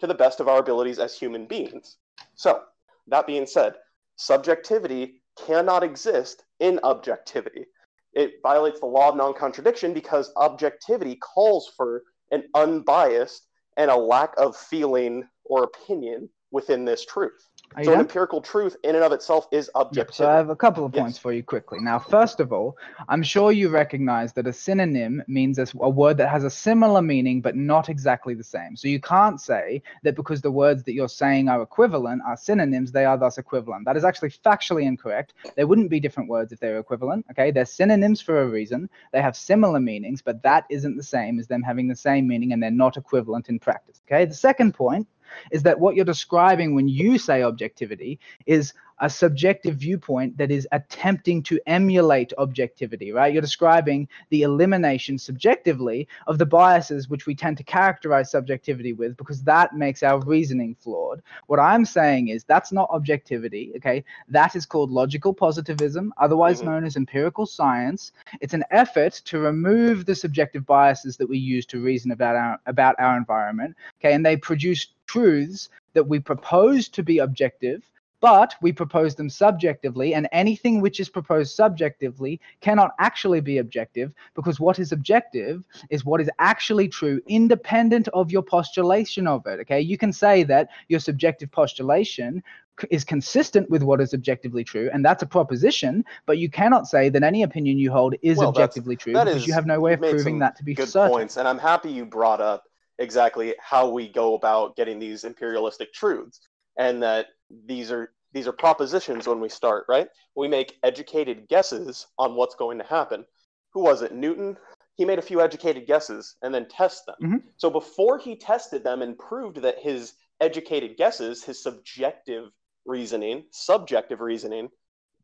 to 0.00 0.06
the 0.06 0.14
best 0.14 0.40
of 0.40 0.48
our 0.48 0.58
abilities 0.58 0.98
as 0.98 1.18
human 1.18 1.46
beings. 1.46 1.96
So, 2.34 2.62
that 3.08 3.26
being 3.26 3.46
said, 3.46 3.74
subjectivity 4.16 5.22
cannot 5.36 5.82
exist 5.82 6.44
in 6.60 6.80
objectivity 6.84 7.66
it 8.14 8.34
violates 8.42 8.80
the 8.80 8.86
law 8.86 9.08
of 9.08 9.16
non-contradiction 9.16 9.92
because 9.92 10.32
objectivity 10.36 11.16
calls 11.16 11.72
for 11.76 12.04
an 12.30 12.44
unbiased 12.54 13.48
and 13.76 13.90
a 13.90 13.96
lack 13.96 14.32
of 14.36 14.56
feeling 14.56 15.28
or 15.44 15.64
opinion 15.64 16.28
within 16.50 16.84
this 16.84 17.04
truth. 17.04 17.48
So 17.82 17.92
an 17.92 18.00
empirical 18.00 18.40
truth 18.40 18.76
in 18.84 18.94
and 18.94 19.02
of 19.02 19.12
itself 19.12 19.48
is 19.50 19.68
objective. 19.74 20.10
objectivity. 20.10 20.16
so 20.16 20.28
I 20.30 20.36
have 20.36 20.50
a 20.50 20.56
couple 20.56 20.84
of 20.84 20.94
Yes. 20.94 21.02
points 21.02 21.18
for 21.18 21.32
you 21.32 21.42
quickly. 21.42 21.80
Now, 21.80 21.98
first 21.98 22.38
of 22.38 22.52
all, 22.52 22.76
I'm 23.08 23.22
sure 23.22 23.50
you 23.50 23.68
recognize 23.68 24.32
that 24.34 24.46
a 24.46 24.52
synonym 24.52 25.22
means 25.26 25.58
a 25.58 25.90
word 25.90 26.16
that 26.18 26.28
has 26.28 26.44
a 26.44 26.50
similar 26.50 27.02
meaning 27.02 27.40
but 27.40 27.56
not 27.56 27.88
exactly 27.88 28.34
the 28.34 28.44
same. 28.44 28.76
So 28.76 28.86
you 28.86 29.00
can't 29.00 29.40
say 29.40 29.82
that 30.04 30.14
because 30.14 30.40
the 30.40 30.50
words 30.52 30.84
that 30.84 30.92
you're 30.94 31.08
saying 31.08 31.48
are 31.48 31.62
equivalent 31.62 32.22
are 32.26 32.36
synonyms, 32.36 32.92
they 32.92 33.04
are 33.04 33.18
thus 33.18 33.38
equivalent. 33.38 33.84
That 33.86 33.96
is 33.96 34.04
actually 34.04 34.30
factually 34.30 34.84
incorrect. 34.84 35.34
There 35.56 35.66
wouldn't 35.66 35.90
be 35.90 35.98
different 36.00 36.28
words 36.28 36.52
if 36.52 36.60
they 36.60 36.68
were 36.70 36.78
equivalent. 36.78 37.26
Okay, 37.32 37.50
they're 37.50 37.64
synonyms 37.64 38.20
for 38.20 38.42
a 38.42 38.46
reason. 38.46 38.88
They 39.12 39.22
have 39.22 39.36
similar 39.36 39.80
meanings, 39.80 40.22
but 40.22 40.42
that 40.42 40.64
isn't 40.70 40.96
the 40.96 41.02
same 41.02 41.40
as 41.40 41.48
them 41.48 41.62
having 41.62 41.88
the 41.88 41.96
same 41.96 42.28
meaning, 42.28 42.52
and 42.52 42.62
they're 42.62 42.70
not 42.70 42.96
equivalent 42.96 43.48
in 43.48 43.58
practice. 43.58 44.00
Okay, 44.06 44.24
the 44.26 44.34
second 44.34 44.74
point 44.74 45.08
is 45.50 45.62
that 45.62 45.78
what 45.80 45.94
you're 45.94 46.04
describing 46.04 46.74
when 46.74 46.88
you 46.88 47.18
say 47.18 47.42
objectivity 47.42 48.18
is 48.46 48.72
a 49.00 49.10
subjective 49.10 49.76
viewpoint 49.76 50.36
that 50.38 50.50
is 50.50 50.68
attempting 50.72 51.42
to 51.42 51.60
emulate 51.66 52.32
objectivity, 52.38 53.12
right? 53.12 53.32
You're 53.32 53.42
describing 53.42 54.08
the 54.30 54.42
elimination 54.42 55.18
subjectively 55.18 56.06
of 56.26 56.38
the 56.38 56.46
biases 56.46 57.08
which 57.08 57.26
we 57.26 57.34
tend 57.34 57.56
to 57.58 57.64
characterize 57.64 58.30
subjectivity 58.30 58.92
with 58.92 59.16
because 59.16 59.42
that 59.42 59.74
makes 59.74 60.02
our 60.02 60.20
reasoning 60.20 60.76
flawed. 60.80 61.22
What 61.46 61.58
I'm 61.60 61.84
saying 61.84 62.28
is 62.28 62.44
that's 62.44 62.72
not 62.72 62.88
objectivity, 62.90 63.72
okay? 63.76 64.04
That 64.28 64.54
is 64.56 64.66
called 64.66 64.90
logical 64.90 65.34
positivism, 65.34 66.12
otherwise 66.18 66.60
Mhm. 66.60 66.66
known 66.66 66.84
as 66.84 66.96
empirical 66.96 67.46
science. 67.46 68.12
It's 68.40 68.54
an 68.54 68.64
effort 68.70 69.14
to 69.26 69.38
remove 69.38 70.06
the 70.06 70.14
subjective 70.14 70.64
biases 70.66 71.16
that 71.16 71.28
we 71.28 71.38
use 71.38 71.66
to 71.66 71.80
reason 71.80 72.10
about 72.12 72.36
our 72.36 72.58
about 72.66 72.94
our 72.98 73.16
environment, 73.16 73.76
okay? 74.00 74.14
And 74.14 74.24
they 74.24 74.36
produce 74.36 74.88
truths 75.06 75.68
that 75.94 76.06
we 76.06 76.18
propose 76.18 76.88
to 76.88 77.02
be 77.02 77.18
objective 77.18 77.82
but 78.24 78.54
we 78.62 78.72
propose 78.72 79.14
them 79.14 79.28
subjectively, 79.28 80.14
and 80.14 80.26
anything 80.32 80.80
which 80.80 80.98
is 80.98 81.10
proposed 81.10 81.54
subjectively 81.54 82.40
cannot 82.62 82.92
actually 82.98 83.42
be 83.42 83.58
objective 83.58 84.14
because 84.34 84.58
what 84.58 84.78
is 84.78 84.92
objective 84.92 85.62
is 85.90 86.06
what 86.06 86.22
is 86.22 86.30
actually 86.38 86.88
true, 86.88 87.20
independent 87.26 88.08
of 88.14 88.30
your 88.32 88.40
postulation 88.40 89.26
of 89.26 89.46
it. 89.46 89.60
Okay, 89.60 89.78
you 89.78 89.98
can 89.98 90.10
say 90.10 90.42
that 90.42 90.70
your 90.88 91.00
subjective 91.00 91.52
postulation 91.52 92.42
is 92.90 93.04
consistent 93.04 93.68
with 93.68 93.82
what 93.82 94.00
is 94.00 94.14
objectively 94.14 94.64
true, 94.64 94.88
and 94.94 95.04
that's 95.04 95.22
a 95.22 95.26
proposition, 95.26 96.02
but 96.24 96.38
you 96.38 96.48
cannot 96.48 96.88
say 96.88 97.10
that 97.10 97.22
any 97.22 97.42
opinion 97.42 97.76
you 97.76 97.92
hold 97.92 98.14
is 98.22 98.38
Well, 98.38 98.48
objectively 98.48 98.96
true 98.96 99.12
that 99.12 99.26
because 99.26 99.42
is- 99.42 99.46
you 99.48 99.52
have 99.52 99.66
no 99.66 99.80
way 99.80 99.92
of 99.92 100.00
proving 100.00 100.38
that 100.38 100.56
to 100.56 100.64
be 100.64 100.74
Good 100.74 100.88
certain. 100.88 101.10
points, 101.10 101.36
and 101.36 101.46
I'm 101.46 101.58
happy 101.58 101.90
you 101.90 102.06
brought 102.06 102.40
up 102.40 102.64
exactly 102.98 103.54
how 103.60 103.90
we 103.90 104.08
go 104.08 104.32
about 104.32 104.76
getting 104.76 104.98
these 104.98 105.24
imperialistic 105.24 105.92
truths, 105.92 106.40
and 106.78 107.02
that 107.02 107.26
these 107.66 107.92
are 107.92 108.13
these 108.34 108.48
are 108.48 108.52
propositions 108.52 109.26
when 109.26 109.40
we 109.40 109.48
start, 109.48 109.86
right? 109.88 110.08
We 110.34 110.48
make 110.48 110.78
educated 110.82 111.48
guesses 111.48 112.06
on 112.18 112.34
what's 112.34 112.56
going 112.56 112.78
to 112.78 112.84
happen. 112.84 113.24
Who 113.72 113.80
was 113.80 114.02
it? 114.02 114.12
Newton. 114.12 114.58
He 114.96 115.04
made 115.04 115.18
a 115.18 115.22
few 115.22 115.40
educated 115.40 115.86
guesses 115.86 116.36
and 116.42 116.54
then 116.54 116.68
test 116.68 117.06
them. 117.06 117.16
Mhm. 117.22 117.42
So 117.56 117.70
before 117.70 118.18
he 118.18 118.36
tested 118.36 118.84
them 118.84 119.02
and 119.02 119.18
proved 119.18 119.58
that 119.62 119.78
his 119.78 120.14
educated 120.40 120.96
guesses, 120.96 121.42
his 121.44 121.62
subjective 121.62 122.50
reasoning, 122.84 123.46
subjective 123.50 124.20
reasoning, 124.20 124.70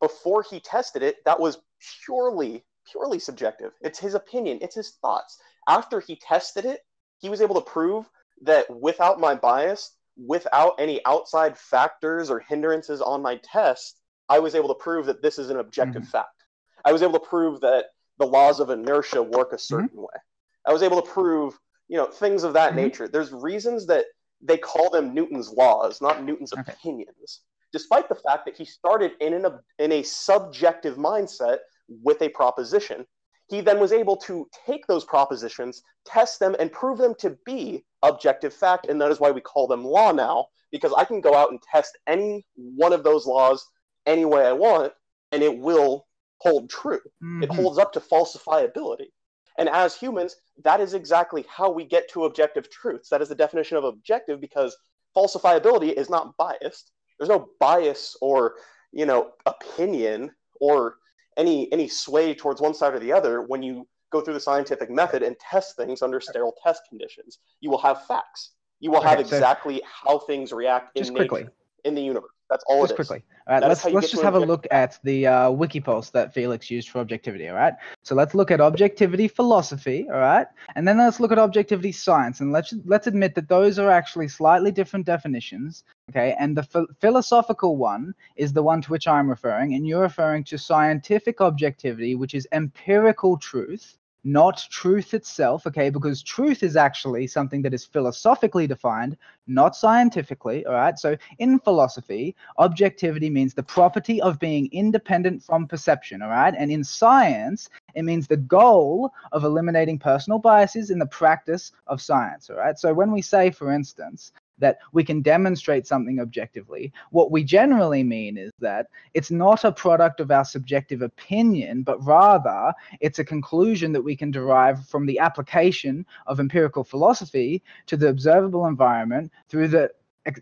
before 0.01 0.43
he 0.43 0.61
tested 0.61 1.03
it, 1.03 1.25
that 1.25 1.39
was 1.39 1.59
purely 2.05 2.65
purely 2.91 3.19
subjective. 3.19 3.73
It's 3.81 3.99
his 3.99 4.15
opinion, 4.15 4.59
it's 4.63 4.75
his 4.75 4.93
thoughts. 5.03 5.39
After 5.69 6.01
he 6.01 6.17
tested 6.17 6.65
it, 6.65 6.81
he 7.19 7.29
was 7.29 7.43
able 7.43 7.55
to 7.57 7.61
prove 7.61 8.09
that 8.43 8.69
without 8.71 9.21
my 9.21 9.35
bias, 9.35 9.97
without 10.17 10.75
any 10.79 11.01
outside 11.07 11.57
factors 11.57 12.31
or 12.31 12.41
hindrances 12.41 13.01
on 13.01 13.23
my 13.23 13.37
test, 13.43 14.01
I 14.29 14.39
was 14.39 14.55
able 14.55 14.69
to 14.69 14.75
prove 14.75 15.07
that 15.07 15.23
this 15.23 15.39
is 15.39 15.51
an 15.51 15.59
objective 15.59 16.03
Mm-hmm. 16.03 16.11
fact. 16.11 16.45
I 16.85 16.93
was 16.93 17.03
able 17.03 17.15
to 17.15 17.27
prove 17.27 17.61
that 17.61 17.87
the 18.19 18.27
laws 18.27 18.61
of 18.61 18.71
inertia 18.71 19.23
work 19.23 19.53
a 19.53 19.59
certain 19.59 19.89
Mm-hmm. 19.89 20.01
way. 20.03 20.21
I 20.67 20.73
was 20.73 20.83
able 20.83 21.01
to 21.01 21.09
prove, 21.11 21.59
you 21.89 21.97
know, 21.97 22.07
things 22.07 22.45
of 22.45 22.53
that 22.55 22.73
Mhm. 22.73 22.77
nature. 22.77 23.09
There's 23.09 23.33
reasons 23.33 23.87
that 23.87 24.07
they 24.43 24.59
call 24.59 24.91
them 24.91 25.15
Newton's 25.15 25.51
laws, 25.53 26.01
not 26.01 26.23
Newton's 26.23 26.53
Okay. 26.53 26.73
opinions, 26.73 27.43
despite 27.73 28.09
the 28.09 28.15
fact 28.15 28.45
that 28.47 28.57
he 28.57 28.65
started 28.65 29.13
in 29.21 29.35
an 29.35 29.59
in 29.79 29.93
a 29.93 30.03
subjective 30.03 30.97
mindset 30.97 31.59
with 31.89 32.23
a 32.23 32.29
proposition. 32.29 33.07
He 33.51 33.61
then 33.61 33.81
was 33.81 33.93
able 33.93 34.17
to 34.19 34.49
take 34.65 34.87
those 34.87 35.05
propositions, 35.05 35.83
test 36.07 36.39
them, 36.39 36.55
and 36.61 36.73
prove 36.73 36.99
them 36.99 37.15
to 37.17 37.37
be 37.45 37.85
objective 38.03 38.55
fact, 38.55 38.87
and 38.87 39.01
that 39.01 39.11
is 39.11 39.19
why 39.19 39.33
we 39.33 39.41
call 39.41 39.67
them 39.67 39.85
law 39.85 40.13
now, 40.13 40.47
because 40.71 40.95
I 40.97 41.05
can 41.05 41.21
go 41.21 41.35
out 41.35 41.51
and 41.51 41.61
test 41.61 41.99
any 42.07 42.47
one 42.55 42.93
of 42.93 43.03
those 43.03 43.27
laws 43.27 43.67
any 44.07 44.25
way 44.25 44.47
I 44.47 44.53
want, 44.53 44.93
and 45.33 45.43
it 45.43 45.59
will 45.59 46.07
hold 46.39 46.71
true. 46.71 47.01
It 47.43 47.51
Mhm. 47.51 47.57
holds 47.57 47.79
up 47.79 47.93
to 47.93 48.01
falsifiability. 48.01 49.11
And 49.59 49.69
as 49.69 49.97
humans, 49.97 50.37
that 50.63 50.81
is 50.81 50.95
exactly 50.95 51.45
how 51.49 51.71
we 51.71 51.85
get 51.85 52.09
to 52.11 52.25
objective 52.27 52.71
truths. 52.71 53.09
That 53.09 53.21
is 53.21 53.29
the 53.29 53.35
definition 53.35 53.77
of 53.77 53.85
objective 53.85 54.41
because 54.41 54.77
falsifiability 55.15 55.93
is 55.93 56.09
not 56.09 56.37
biased. 56.37 56.93
There's 57.19 57.29
no 57.29 57.51
bias 57.59 58.17
or, 58.21 58.57
you 58.93 59.07
know, 59.07 59.33
opinion 59.45 60.35
or 60.61 60.99
any 61.37 61.71
any 61.73 61.89
sway 61.89 62.35
towards 62.35 62.61
one 62.61 62.75
side 62.75 62.95
or 62.95 62.99
the 62.99 63.13
other 63.13 63.43
when 63.43 63.63
you 63.63 63.87
go 64.11 64.21
through 64.21 64.35
the 64.35 64.41
scientific 64.41 64.91
method 64.91 65.23
and 65.23 65.37
test 65.39 65.77
things 65.77 66.03
under 66.03 66.21
sterile 66.21 66.55
test 66.65 66.83
conditions. 66.89 67.39
You 67.61 67.71
will 67.71 67.79
have 67.79 68.05
facts. 68.07 68.53
You 68.81 68.91
will 68.91 69.01
have 69.03 69.19
Okay, 69.21 69.29
so- 69.29 69.37
exactly 69.37 69.83
how 69.85 70.19
things 70.21 70.53
react 70.53 70.97
in 70.97 71.03
nature, 71.05 71.13
quickly. 71.29 71.47
in 71.85 71.95
the 71.95 72.03
universe. 72.03 72.33
That's 72.51 72.65
all 72.67 72.83
just 72.83 72.97
quickly. 72.97 73.23
All 73.47 73.55
right, 73.55 73.61
That 73.61 73.69
let's 73.69 73.85
let's 73.85 74.11
just 74.11 74.23
have 74.25 74.35
a 74.35 74.41
look 74.41 74.67
at 74.73 74.99
the 75.05 75.27
uh, 75.27 75.53
post 75.85 76.13
that 76.13 76.35
Felix 76.35 76.69
used 76.69 76.89
for 76.89 76.99
objectivity. 76.99 77.49
All 77.49 77.55
right. 77.55 77.75
So 78.03 78.17
let's 78.17 78.35
look 78.35 78.51
at 78.51 78.61
objectivity 78.61 79.29
philosophy. 79.29 80.09
All 80.13 80.19
right, 80.19 80.49
and 80.75 80.87
then 80.87 80.99
let's 80.99 81.21
look 81.21 81.31
at 81.31 81.39
objectivity 81.39 81.93
science, 81.93 82.41
and 82.41 82.51
let's 82.51 82.75
let's 82.85 83.07
admit 83.07 83.37
that 83.37 83.49
those 83.49 83.79
are 83.79 83.89
actually 83.89 84.27
slightly 84.27 84.73
different 84.73 85.07
definitions. 85.07 85.85
Okay, 86.11 86.35
and 86.41 86.57
the 86.57 86.65
ph- 86.65 86.89
philosophical 87.01 87.77
one 87.77 88.15
is 88.35 88.53
the 88.53 88.65
one 88.65 88.83
to 88.83 88.91
which 88.91 89.07
I'm 89.07 89.31
referring, 89.31 89.75
and 89.75 89.87
you're 89.87 90.03
referring 90.03 90.43
to 90.45 90.59
scientific 90.59 91.41
objectivity, 91.41 92.17
which 92.17 92.35
is 92.35 92.49
empirical 92.51 93.39
truth. 93.39 93.97
Not 94.23 94.63
truth 94.71 95.15
itself, 95.15 95.67
okay, 95.67 95.89
because 95.89 96.23
truth 96.23 96.63
is 96.63 96.77
actually 96.77 97.27
something 97.27 97.63
that 97.63 97.73
is 97.73 97.87
philosophically 97.87 98.67
defined, 98.67 99.17
not 99.47 99.75
scientifically, 99.75 100.67
all 100.67 100.75
right? 100.75 100.99
So 100.99 101.17
in 101.39 101.59
philosophy, 101.59 102.37
objectivity 102.59 103.31
means 103.31 103.55
the 103.55 103.63
property 103.63 104.21
of 104.21 104.39
being 104.39 104.69
independent 104.73 105.43
from 105.43 105.67
perception, 105.67 106.21
all 106.21 106.29
right? 106.29 106.55
And 106.57 106.71
in 106.71 106.85
science, 106.85 107.71
it 107.95 108.03
means 108.03 108.27
the 108.27 108.37
goal 108.37 109.11
of 109.33 109.45
eliminating 109.45 109.99
personal 109.99 110.39
biases 110.39 110.91
in 110.91 110.99
the 110.99 111.07
practice 111.07 111.73
of 111.87 112.03
science, 112.03 112.51
all 112.51 112.57
right? 112.57 112.79
So 112.79 112.93
when 112.93 113.13
we 113.13 113.23
say, 113.23 113.51
for 113.51 113.73
instance, 113.73 114.33
that 114.61 114.79
we 114.93 115.05
can 115.05 115.21
demonstrate 115.21 115.87
something 115.87 116.21
objectively, 116.21 116.93
what 117.11 117.31
we 117.31 117.43
generally 117.43 118.03
mean 118.03 118.37
is 118.37 118.53
that 118.61 118.87
it's 119.15 119.31
not 119.31 119.65
a 119.65 119.73
product 119.73 120.21
of 120.21 120.31
our 120.31 120.45
subjective 120.45 121.03
opinion, 121.03 121.83
but 121.83 122.05
rather 122.05 122.73
it's 123.01 123.19
a 123.19 123.25
conclusion 123.25 123.93
that 123.93 124.03
we 124.03 124.17
can 124.17 124.31
derive 124.31 124.87
from 124.87 125.07
the 125.07 125.19
application 125.19 126.07
of 126.27 126.41
empirical 126.41 126.85
philosophy 126.85 127.63
to 127.87 127.97
the 127.97 128.09
observable 128.09 128.67
environment 128.67 129.33
through 129.49 129.69
the 129.69 129.91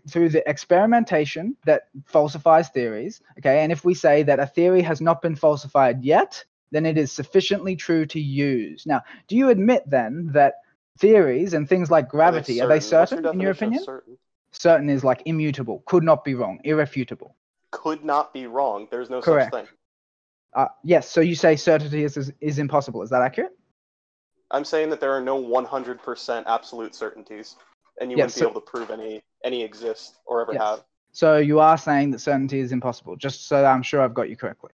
through 0.09 0.27
the 0.27 0.47
experimentation 0.47 1.55
that 1.65 1.83
falsifies 2.05 2.67
theories 2.69 3.21
okay? 3.37 3.63
And 3.63 3.71
if 3.71 3.85
we 3.85 3.93
say 3.93 4.23
that 4.23 4.39
a 4.39 4.45
theory 4.45 4.81
has 4.81 4.99
not 4.99 5.21
been 5.21 5.37
falsified 5.37 6.03
yet 6.03 6.43
then 6.71 6.85
it 6.85 6.97
is 6.97 7.11
sufficiently 7.11 7.75
true 7.75 8.05
to 8.05 8.19
use. 8.19 8.85
Now 8.85 9.01
do 9.29 9.37
you 9.37 9.49
admit 9.49 9.83
then 9.87 10.29
that 10.33 10.55
theories 10.99 11.53
and 11.53 11.67
things 11.67 11.89
like 11.89 12.09
gravity 12.09 12.61
are 12.61 12.67
they 12.67 12.75
your 12.75 12.81
certain 12.81 13.25
in 13.25 13.39
your 13.39 13.51
opinion 13.51 13.83
Certain? 13.83 14.17
certain 14.51 14.89
is 14.89 15.03
like 15.03 15.21
immutable 15.25 15.81
could 15.85 16.03
not 16.03 16.23
be 16.23 16.35
wrong 16.35 16.59
irrefutable 16.63 17.35
Could 17.71 18.03
not 18.03 18.33
be 18.33 18.47
wrong. 18.47 18.87
There's 18.91 19.09
no 19.09 19.21
Correct. 19.21 19.53
such 19.53 19.65
thing. 19.65 19.75
uh, 20.55 20.67
yes 20.83 21.09
so 21.09 21.21
you 21.21 21.35
say 21.35 21.55
certainty 21.55 22.03
is, 22.03 22.17
is, 22.17 22.31
is 22.41 22.59
impossible 22.59 23.01
is 23.01 23.09
that 23.11 23.21
accurate 23.21 23.53
I'm 24.51 24.65
saying 24.65 24.89
that 24.89 24.99
there 24.99 25.11
are 25.11 25.21
no 25.21 25.39
100% 25.39 26.43
absolute 26.47 26.95
certainties, 26.95 27.55
and 28.01 28.09
you 28.11 28.17
Yes, 28.17 28.23
wouldn't 28.23 28.33
so- 28.33 28.45
be 28.47 28.49
able 28.49 28.61
to 28.61 28.65
prove 28.71 28.89
any 28.89 29.21
any 29.45 29.63
exist 29.63 30.17
or 30.25 30.41
ever 30.41 30.53
Yes. 30.53 30.61
have. 30.61 30.79
so 31.11 31.37
you 31.37 31.59
are 31.59 31.77
saying 31.77 32.11
that 32.11 32.19
certainty 32.19 32.59
is 32.59 32.71
impossible 32.71 33.15
just 33.15 33.47
so 33.47 33.61
that 33.61 33.71
i'm 33.73 33.83
sure 33.83 34.01
i've 34.01 34.13
got 34.13 34.27
you 34.29 34.35
correctly 34.35 34.71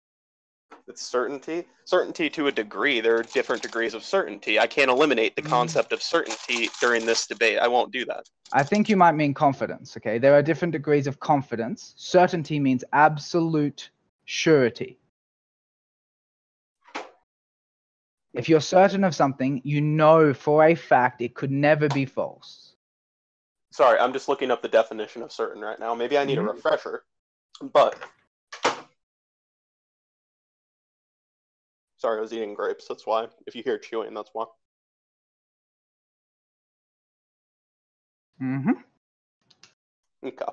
It's 0.90 1.04
certainty. 1.04 1.68
Certainty 1.86 2.32
to 2.32 2.48
a 2.48 2.52
degree. 2.52 3.00
There 3.00 3.16
are 3.18 3.24
different 3.24 3.62
degrees 3.62 3.94
of 3.94 4.04
certainty. 4.04 4.60
I 4.60 4.66
can't 4.66 4.90
eliminate 4.90 5.36
the 5.36 5.44
Mm. 5.44 5.50
concept 5.50 5.94
of 5.94 6.02
certainty 6.02 6.70
during 6.82 7.06
this 7.06 7.28
debate. 7.28 7.60
I 7.60 7.68
won't 7.68 7.92
do 7.92 8.06
that. 8.06 8.28
I 8.54 8.64
think 8.64 8.90
you 8.90 8.98
might 8.98 9.12
mean 9.12 9.36
confidence. 9.36 9.96
Okay, 9.96 10.18
there 10.18 10.34
are 10.34 10.42
different 10.42 10.72
degrees 10.72 11.06
of 11.06 11.20
confidence. 11.20 11.94
Certainty 11.96 12.60
means 12.60 12.84
absolute 12.92 13.92
surety. 14.26 15.00
If 18.34 18.50
you're 18.50 18.62
certain 18.62 19.04
of 19.04 19.14
something, 19.16 19.62
you 19.64 19.82
know 19.82 20.34
for 20.34 20.64
a 20.66 20.74
fact 20.76 21.22
it 21.22 21.36
could 21.36 21.52
never 21.52 21.88
be 21.88 22.06
false. 22.06 22.74
Sorry, 23.72 24.00
I'm 24.00 24.14
just 24.14 24.28
looking 24.28 24.50
up 24.50 24.64
the 24.64 24.68
definition 24.68 25.22
of 25.22 25.32
certain 25.32 25.62
right 25.62 25.80
now. 25.80 25.94
Maybe 25.94 26.18
I 26.18 26.26
need 26.26 26.40
a 26.40 26.42
refresher. 26.42 27.04
But 27.62 28.00
sorry, 32.00 32.18
I 32.18 32.22
was 32.22 32.34
eating 32.34 32.56
grapes. 32.56 32.88
That's 32.88 33.06
why. 33.06 33.28
If 33.46 33.56
you 33.56 33.62
hear 33.64 33.78
chewing, 33.78 34.14
that's 34.14 34.32
why. 34.34 34.46
Mm-hmm. 38.42 38.72
Okay. 40.26 40.46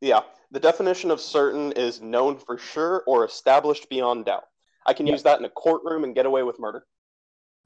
Yeah, 0.00 0.20
the 0.50 0.60
definition 0.60 1.10
of 1.10 1.20
certain 1.20 1.72
is 1.72 2.00
known 2.00 2.38
for 2.38 2.58
sure 2.58 3.02
or 3.06 3.24
established 3.24 3.88
beyond 3.88 4.26
doubt. 4.26 4.44
I 4.86 4.94
can 4.94 5.06
Yeah. 5.06 5.12
use 5.12 5.22
that 5.24 5.38
in 5.38 5.44
a 5.44 5.50
courtroom 5.50 6.04
and 6.04 6.14
get 6.14 6.26
away 6.26 6.42
with 6.42 6.58
murder. 6.58 6.86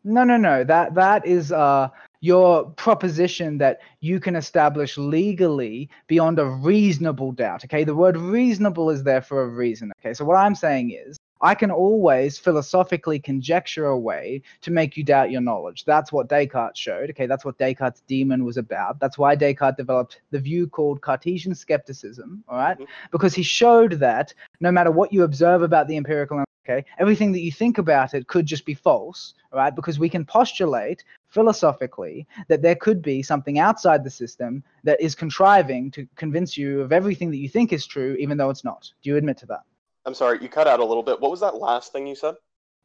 No, 0.03 0.25
no, 0.25 0.37
no. 0.37 0.65
That 0.65 0.95
that 0.95 1.27
is 1.27 1.53
uh 1.53 1.89
your 2.25 2.65
proposition 2.71 3.59
that 3.59 3.81
you 4.01 4.19
can 4.19 4.35
establish 4.35 4.97
legally 4.97 5.91
beyond 6.07 6.39
a 6.39 6.47
reasonable 6.47 7.33
doubt. 7.33 7.65
Okay, 7.65 7.85
the 7.85 7.95
word 7.95 8.17
reasonable 8.17 8.89
is 8.89 9.03
there 9.03 9.21
for 9.21 9.43
a 9.43 9.49
reason. 9.49 9.93
Okay, 10.01 10.15
so 10.15 10.25
what 10.25 10.37
I'm 10.37 10.55
saying 10.55 10.93
is 10.93 11.19
I 11.43 11.55
can 11.55 11.71
always 11.71 12.39
philosophically 12.39 13.19
conjecture 13.19 13.87
a 13.89 13.99
way 13.99 14.41
to 14.63 14.71
make 14.71 14.97
you 14.97 15.05
doubt 15.05 15.31
your 15.31 15.43
knowledge. 15.43 15.85
That's 15.85 16.11
what 16.13 16.29
Descartes 16.29 16.79
showed. 16.79 17.11
Okay, 17.11 17.27
that's 17.27 17.45
what 17.45 17.59
Descartes' 17.59 18.03
demon 18.07 18.45
was 18.47 18.57
about. 18.57 18.99
That's 19.01 19.19
why 19.19 19.37
Descartes 19.37 19.77
developed 19.77 20.23
the 20.31 20.39
view 20.39 20.67
called 20.67 21.03
Cartesian 21.03 21.55
skepticism. 21.55 22.43
All 22.49 22.57
right? 22.57 22.79
Mhm. 22.79 22.87
because 23.13 23.35
he 23.35 23.43
showed 23.43 23.93
that 24.09 24.33
no 24.61 24.71
matter 24.73 24.91
what 24.91 25.13
you 25.13 25.25
observe 25.25 25.61
about 25.63 25.89
the 25.89 25.97
empirical 25.97 26.43
okay 26.67 26.85
everything 26.99 27.31
that 27.33 27.41
you 27.41 27.53
think 27.53 27.77
about 27.79 28.15
it 28.15 28.27
could 28.27 28.47
just 28.47 28.65
be 28.65 28.75
false 28.75 29.35
all 29.53 29.59
right 29.59 29.75
because 29.77 29.99
we 29.99 30.09
can 30.09 30.25
postulate 30.25 31.05
philosophically 31.35 32.27
that 32.49 32.63
there 32.63 32.77
could 32.77 33.03
be 33.03 33.23
something 33.23 33.59
outside 33.59 34.05
the 34.05 34.11
system 34.11 34.63
that 34.85 35.01
is 35.01 35.15
contriving 35.15 35.91
to 35.91 36.07
convince 36.17 36.57
you 36.57 36.81
of 36.81 36.93
everything 36.93 37.31
that 37.31 37.39
you 37.39 37.49
think 37.49 37.73
is 37.73 37.87
true 37.87 38.17
even 38.21 38.39
though 38.39 38.51
it's 38.51 38.65
not 38.65 38.91
do 39.03 39.11
you 39.11 39.17
admit 39.17 39.37
to 39.37 39.47
that 39.47 39.65
I'm 40.07 40.15
sorry, 40.15 40.39
you 40.43 40.51
cut 40.51 40.69
out 40.69 40.81
a 40.81 40.85
little 40.85 41.03
bit. 41.03 41.19
What 41.19 41.31
was 41.31 41.41
that 41.41 41.55
last 41.57 41.91
thing 41.93 42.07
you 42.07 42.15
said? 42.15 42.35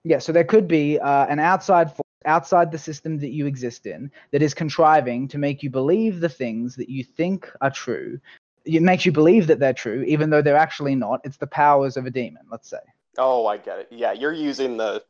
yeah 0.03 0.20
so 0.20 0.32
there 0.32 0.46
could 0.46 0.68
be 0.68 0.98
uh, 1.00 1.25
an 1.27 1.39
outside 1.39 1.89
force 1.89 2.06
outside 2.25 2.72
the 2.72 2.77
system 2.77 3.18
that 3.20 3.32
you 3.32 3.46
exist 3.46 3.86
in 3.86 4.12
that 4.32 4.41
is 4.41 4.53
contriving 4.53 5.27
to 5.27 5.38
make 5.38 5.63
you 5.63 5.70
believe 5.70 6.20
the 6.20 6.29
things 6.29 6.75
that 6.75 6.89
you 6.89 7.03
think 7.03 7.50
are 7.62 7.72
true 7.72 8.20
it 8.65 8.82
makes 8.82 9.06
you 9.06 9.12
believe 9.12 9.48
that 9.48 9.60
they're 9.60 9.74
true 9.86 10.03
even 10.03 10.29
though 10.29 10.41
they're 10.41 10.58
actually 10.68 10.96
not 10.96 11.22
it's 11.24 11.38
the 11.38 11.48
powers 11.48 11.96
of 11.98 12.06
a 12.06 12.10
demon 12.10 12.44
let's 12.51 12.70
say 12.70 12.79
Oh, 13.18 13.46
I 13.48 13.58
get 13.58 13.79
it. 13.79 13.88
Yeah, 13.91 14.13
you're 14.13 14.34
using 14.34 14.77
the. 14.77 15.03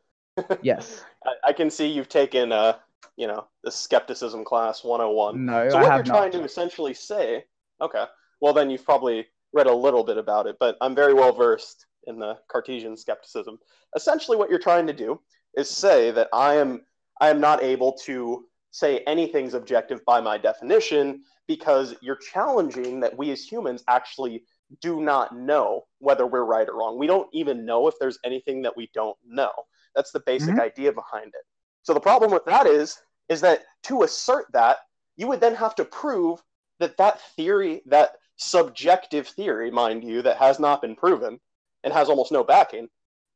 yes 0.62 1.03
I, 1.25 1.50
I 1.50 1.53
can 1.53 1.69
see 1.69 1.88
you've 1.88 2.10
taken, 2.10 2.51
uh, 2.51 2.74
you 3.18 3.27
know, 3.27 3.48
the 3.63 3.72
skepticism 3.72 4.44
class 4.44 4.84
101. 4.84 5.46
No, 5.46 5.70
so 5.70 5.77
I 5.77 5.82
what 5.84 5.96
you're 5.96 6.03
trying 6.03 6.32
not. 6.32 6.39
to 6.39 6.44
essentially 6.44 6.94
say, 6.94 7.44
okay, 7.82 8.06
well 8.41 8.53
then 8.53 8.70
you've 8.70 8.86
probably 8.86 9.27
read 9.53 9.68
a 9.68 9.74
little 9.74 10.03
bit 10.03 10.18
about 10.18 10.48
it, 10.48 10.58
but 10.60 10.77
I'm 10.82 10.96
very 10.96 11.13
well 11.13 11.34
versed 11.34 11.86
in 12.08 12.20
the 12.20 12.38
Cartesian 12.50 12.96
skepticism. 12.96 13.58
Essentially, 13.96 14.38
what 14.38 14.50
you're 14.50 14.60
trying 14.60 14.88
to 14.88 14.94
do 14.94 15.20
is 15.58 15.70
say 15.70 16.12
that 16.12 16.29
I 16.34 16.56
am 16.56 16.86
I 17.22 17.29
am 17.29 17.41
not 17.41 17.63
able 17.63 17.94
to 18.06 18.46
say 18.72 19.00
anything's 19.00 19.56
objective 19.56 20.00
by 20.06 20.22
my 20.22 20.38
definition 20.38 21.24
because 21.48 21.96
you're 22.01 22.15
challenging 22.15 23.00
that 23.00 23.18
we 23.18 23.32
as 23.32 23.44
humans 23.44 23.84
actually 23.88 24.44
do 24.82 25.01
not 25.01 25.36
know 25.36 25.86
whether 25.98 26.27
we're 26.27 26.46
right 26.46 26.70
or 26.70 26.77
wrong. 26.77 26.98
We 26.98 27.08
don't 27.08 27.27
even 27.34 27.65
know 27.65 27.88
if 27.88 27.96
there's 28.00 28.20
anything 28.24 28.62
that 28.62 28.77
we 28.77 28.89
don't 28.94 29.18
know. 29.25 29.51
That's 29.96 30.12
the 30.12 30.20
basic 30.20 30.56
Mhm. 30.56 30.62
idea 30.62 30.94
behind 30.94 31.27
it. 31.27 31.46
So 31.83 31.93
the 31.93 32.00
problem 32.00 32.31
with 32.31 32.45
that 32.45 32.67
is 32.67 32.98
is 33.29 33.41
that 33.41 33.63
to 33.83 34.03
assert 34.03 34.45
that, 34.53 34.77
you 35.15 35.27
would 35.27 35.39
then 35.39 35.55
have 35.55 35.75
to 35.75 35.86
prove 35.86 36.41
that 36.79 36.98
that 36.98 37.21
theory, 37.36 37.81
that 37.86 38.13
subjective 38.38 39.27
theory, 39.27 39.69
mind 39.69 40.03
you, 40.03 40.21
that 40.24 40.38
has 40.38 40.59
not 40.59 40.81
been 40.81 40.95
proven 40.95 41.39
and 41.83 41.93
has 41.93 42.09
almost 42.09 42.31
no 42.31 42.43
backing, 42.43 42.88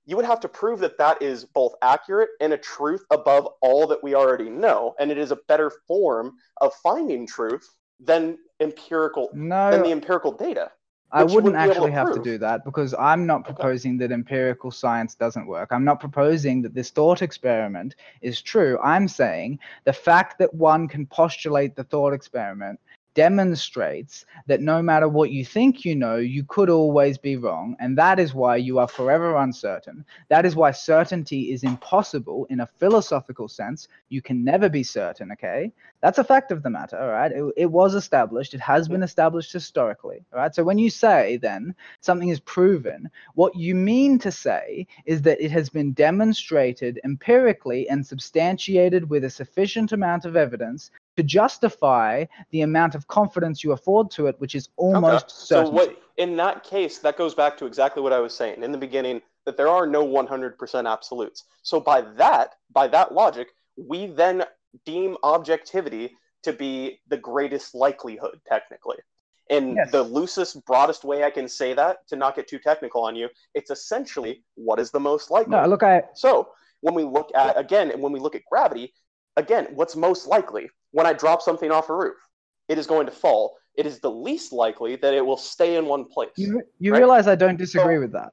you 0.05 0.15
would 0.15 0.25
have 0.25 0.39
to 0.41 0.49
prove 0.49 0.79
that 0.79 0.97
that 0.97 1.21
is 1.21 1.45
both 1.45 1.73
accurate 1.81 2.29
and 2.41 2.53
a 2.53 2.57
truth 2.57 3.05
above 3.11 3.47
all 3.61 3.87
that 3.87 4.03
we 4.03 4.15
already 4.15 4.49
know, 4.49 4.95
and 4.99 5.11
it 5.11 5.17
is 5.17 5.31
a 5.31 5.39
better 5.47 5.71
form 5.87 6.33
of 6.59 6.73
finding 6.81 7.27
truth 7.27 7.67
than 7.99 8.37
empirical 8.59 9.29
No, 9.33 9.71
than 9.71 9.83
the 9.83 9.91
empirical 9.91 10.31
data. 10.31 10.71
I 11.13 11.23
wouldn't 11.23 11.35
wouldn't 11.43 11.53
be 11.53 11.59
able 11.59 11.71
actually 11.71 11.91
have 11.91 12.13
to 12.15 12.23
do 12.23 12.37
that 12.39 12.65
because 12.65 12.95
I'm 12.95 13.27
not 13.27 13.45
proposing 13.45 13.97
that 13.99 14.11
empirical 14.11 14.71
science 14.71 15.13
doesn't 15.13 15.45
work. 15.45 15.69
I'm 15.71 15.83
not 15.83 15.99
proposing 15.99 16.63
that 16.63 16.73
this 16.73 16.89
thought 16.89 17.21
experiment 17.21 17.95
is 18.21 18.41
true. 18.41 18.79
I'm 18.83 19.07
saying 19.07 19.59
the 19.85 19.93
fact 19.93 20.39
that 20.39 20.53
one 20.55 20.87
can 20.87 21.05
postulate 21.05 21.75
the 21.75 21.83
thought 21.83 22.13
experiment 22.13 22.79
demonstrates 23.13 24.25
that 24.47 24.61
no 24.61 24.81
matter 24.81 25.07
what 25.07 25.31
you 25.31 25.45
think 25.45 25.85
you 25.85 25.95
know, 25.95 26.17
you 26.17 26.43
could 26.43 26.69
always 26.69 27.17
be 27.17 27.35
wrong. 27.35 27.75
And 27.79 27.97
that 27.97 28.19
is 28.19 28.33
why 28.33 28.57
you 28.57 28.79
are 28.79 28.87
forever 28.87 29.35
uncertain. 29.37 30.05
That 30.29 30.45
is 30.45 30.55
why 30.55 30.71
certainty 30.71 31.51
is 31.51 31.63
impossible 31.63 32.45
in 32.49 32.61
a 32.61 32.67
philosophical 32.67 33.47
sense. 33.47 33.87
You 34.09 34.21
can 34.21 34.43
never 34.43 34.69
be 34.69 34.83
certain, 34.83 35.31
okay? 35.31 35.71
That's 36.01 36.17
a 36.17 36.23
fact 36.23 36.51
of 36.51 36.63
the 36.63 36.69
matter, 36.69 36.99
all 36.99 37.09
right? 37.09 37.31
It, 37.31 37.53
it 37.55 37.71
was 37.71 37.95
established, 37.95 38.53
it 38.53 38.59
has 38.59 38.87
been 38.87 39.03
established 39.03 39.53
historically, 39.53 40.25
all 40.33 40.39
right? 40.39 40.53
So 40.53 40.63
when 40.63 40.77
you 40.77 40.89
say 40.89 41.37
then 41.37 41.73
something 42.01 42.29
is 42.29 42.39
proven, 42.41 43.09
what 43.35 43.55
you 43.55 43.75
mean 43.75 44.19
to 44.19 44.31
say 44.31 44.85
is 45.05 45.21
that 45.21 45.41
it 45.41 45.51
has 45.51 45.69
been 45.69 45.93
demonstrated 45.93 46.99
empirically 47.03 47.87
and 47.89 48.05
substantiated 48.05 49.09
with 49.09 49.23
a 49.23 49.29
sufficient 49.29 49.91
amount 49.91 50.25
of 50.25 50.35
evidence 50.35 50.91
to 51.15 51.23
justify 51.23 52.25
the 52.51 52.61
amount 52.61 52.95
of 52.95 53.07
confidence 53.07 53.63
you 53.63 53.71
afford 53.71 54.09
to 54.11 54.27
it, 54.27 54.35
which 54.39 54.55
is 54.55 54.69
almost 54.77 55.29
So 55.29 55.57
certainty. 55.57 55.75
what 55.75 55.99
in 56.17 56.35
that 56.37 56.63
case, 56.63 56.99
that 56.99 57.17
goes 57.17 57.33
back 57.33 57.57
to 57.57 57.65
exactly 57.65 58.01
what 58.01 58.13
I 58.13 58.19
was 58.19 58.35
saying 58.35 58.63
in 58.63 58.71
the 58.71 58.77
beginning 58.77 59.21
that 59.45 59.57
there 59.57 59.67
are 59.67 59.85
no 59.85 60.05
100% 60.05 60.91
absolutes. 60.91 61.43
So 61.63 61.79
by 61.79 62.01
that, 62.01 62.55
by 62.71 62.87
that 62.87 63.13
logic, 63.13 63.49
we 63.77 64.07
then 64.07 64.43
deem 64.85 65.17
objectivity 65.23 66.15
to 66.43 66.53
be 66.53 66.99
the 67.07 67.17
greatest 67.17 67.73
likelihood 67.75 68.39
technically. 68.47 68.97
In 69.49 69.75
Yes. 69.75 69.91
the 69.91 70.03
loosest, 70.03 70.63
broadest 70.65 71.03
way 71.03 71.23
I 71.23 71.29
can 71.29 71.47
say 71.47 71.73
that, 71.73 72.07
to 72.07 72.15
not 72.15 72.35
get 72.35 72.47
too 72.47 72.59
technical 72.59 73.03
on 73.03 73.15
you, 73.15 73.29
it's 73.53 73.71
essentially 73.71 74.43
what 74.55 74.79
is 74.79 74.89
the 74.91 74.99
most 74.99 75.29
likely. 75.29 75.51
No, 75.51 75.65
look, 75.67 75.83
I 75.83 76.03
So 76.15 76.49
when 76.81 76.93
we 76.93 77.03
look 77.03 77.29
at 77.35 77.57
again, 77.57 77.91
and 77.91 78.01
when 78.01 78.11
we 78.13 78.19
look 78.19 78.35
at 78.35 78.43
gravity, 78.49 78.93
again, 79.35 79.67
what's 79.73 79.95
most 79.95 80.27
likely 80.27 80.69
when 80.93 81.05
I 81.05 81.13
drop 81.13 81.41
something 81.41 81.69
off 81.71 81.89
a 81.89 81.95
roof? 81.95 82.15
It 82.69 82.77
is 82.77 82.87
going 82.87 83.05
to 83.07 83.11
fall. 83.11 83.57
It 83.75 83.85
is 83.85 83.99
the 83.99 84.09
least 84.09 84.53
likely 84.53 84.95
that 84.97 85.13
it 85.13 85.25
will 85.25 85.37
stay 85.37 85.75
in 85.75 85.85
one 85.85 86.05
place. 86.05 86.31
you 86.37 86.61
you 86.79 86.91
Right? 86.93 86.99
realize 86.99 87.27
I 87.27 87.35
don't 87.35 87.57
disagree 87.57 87.95
So- 87.97 88.01
with 88.01 88.13
that. 88.13 88.31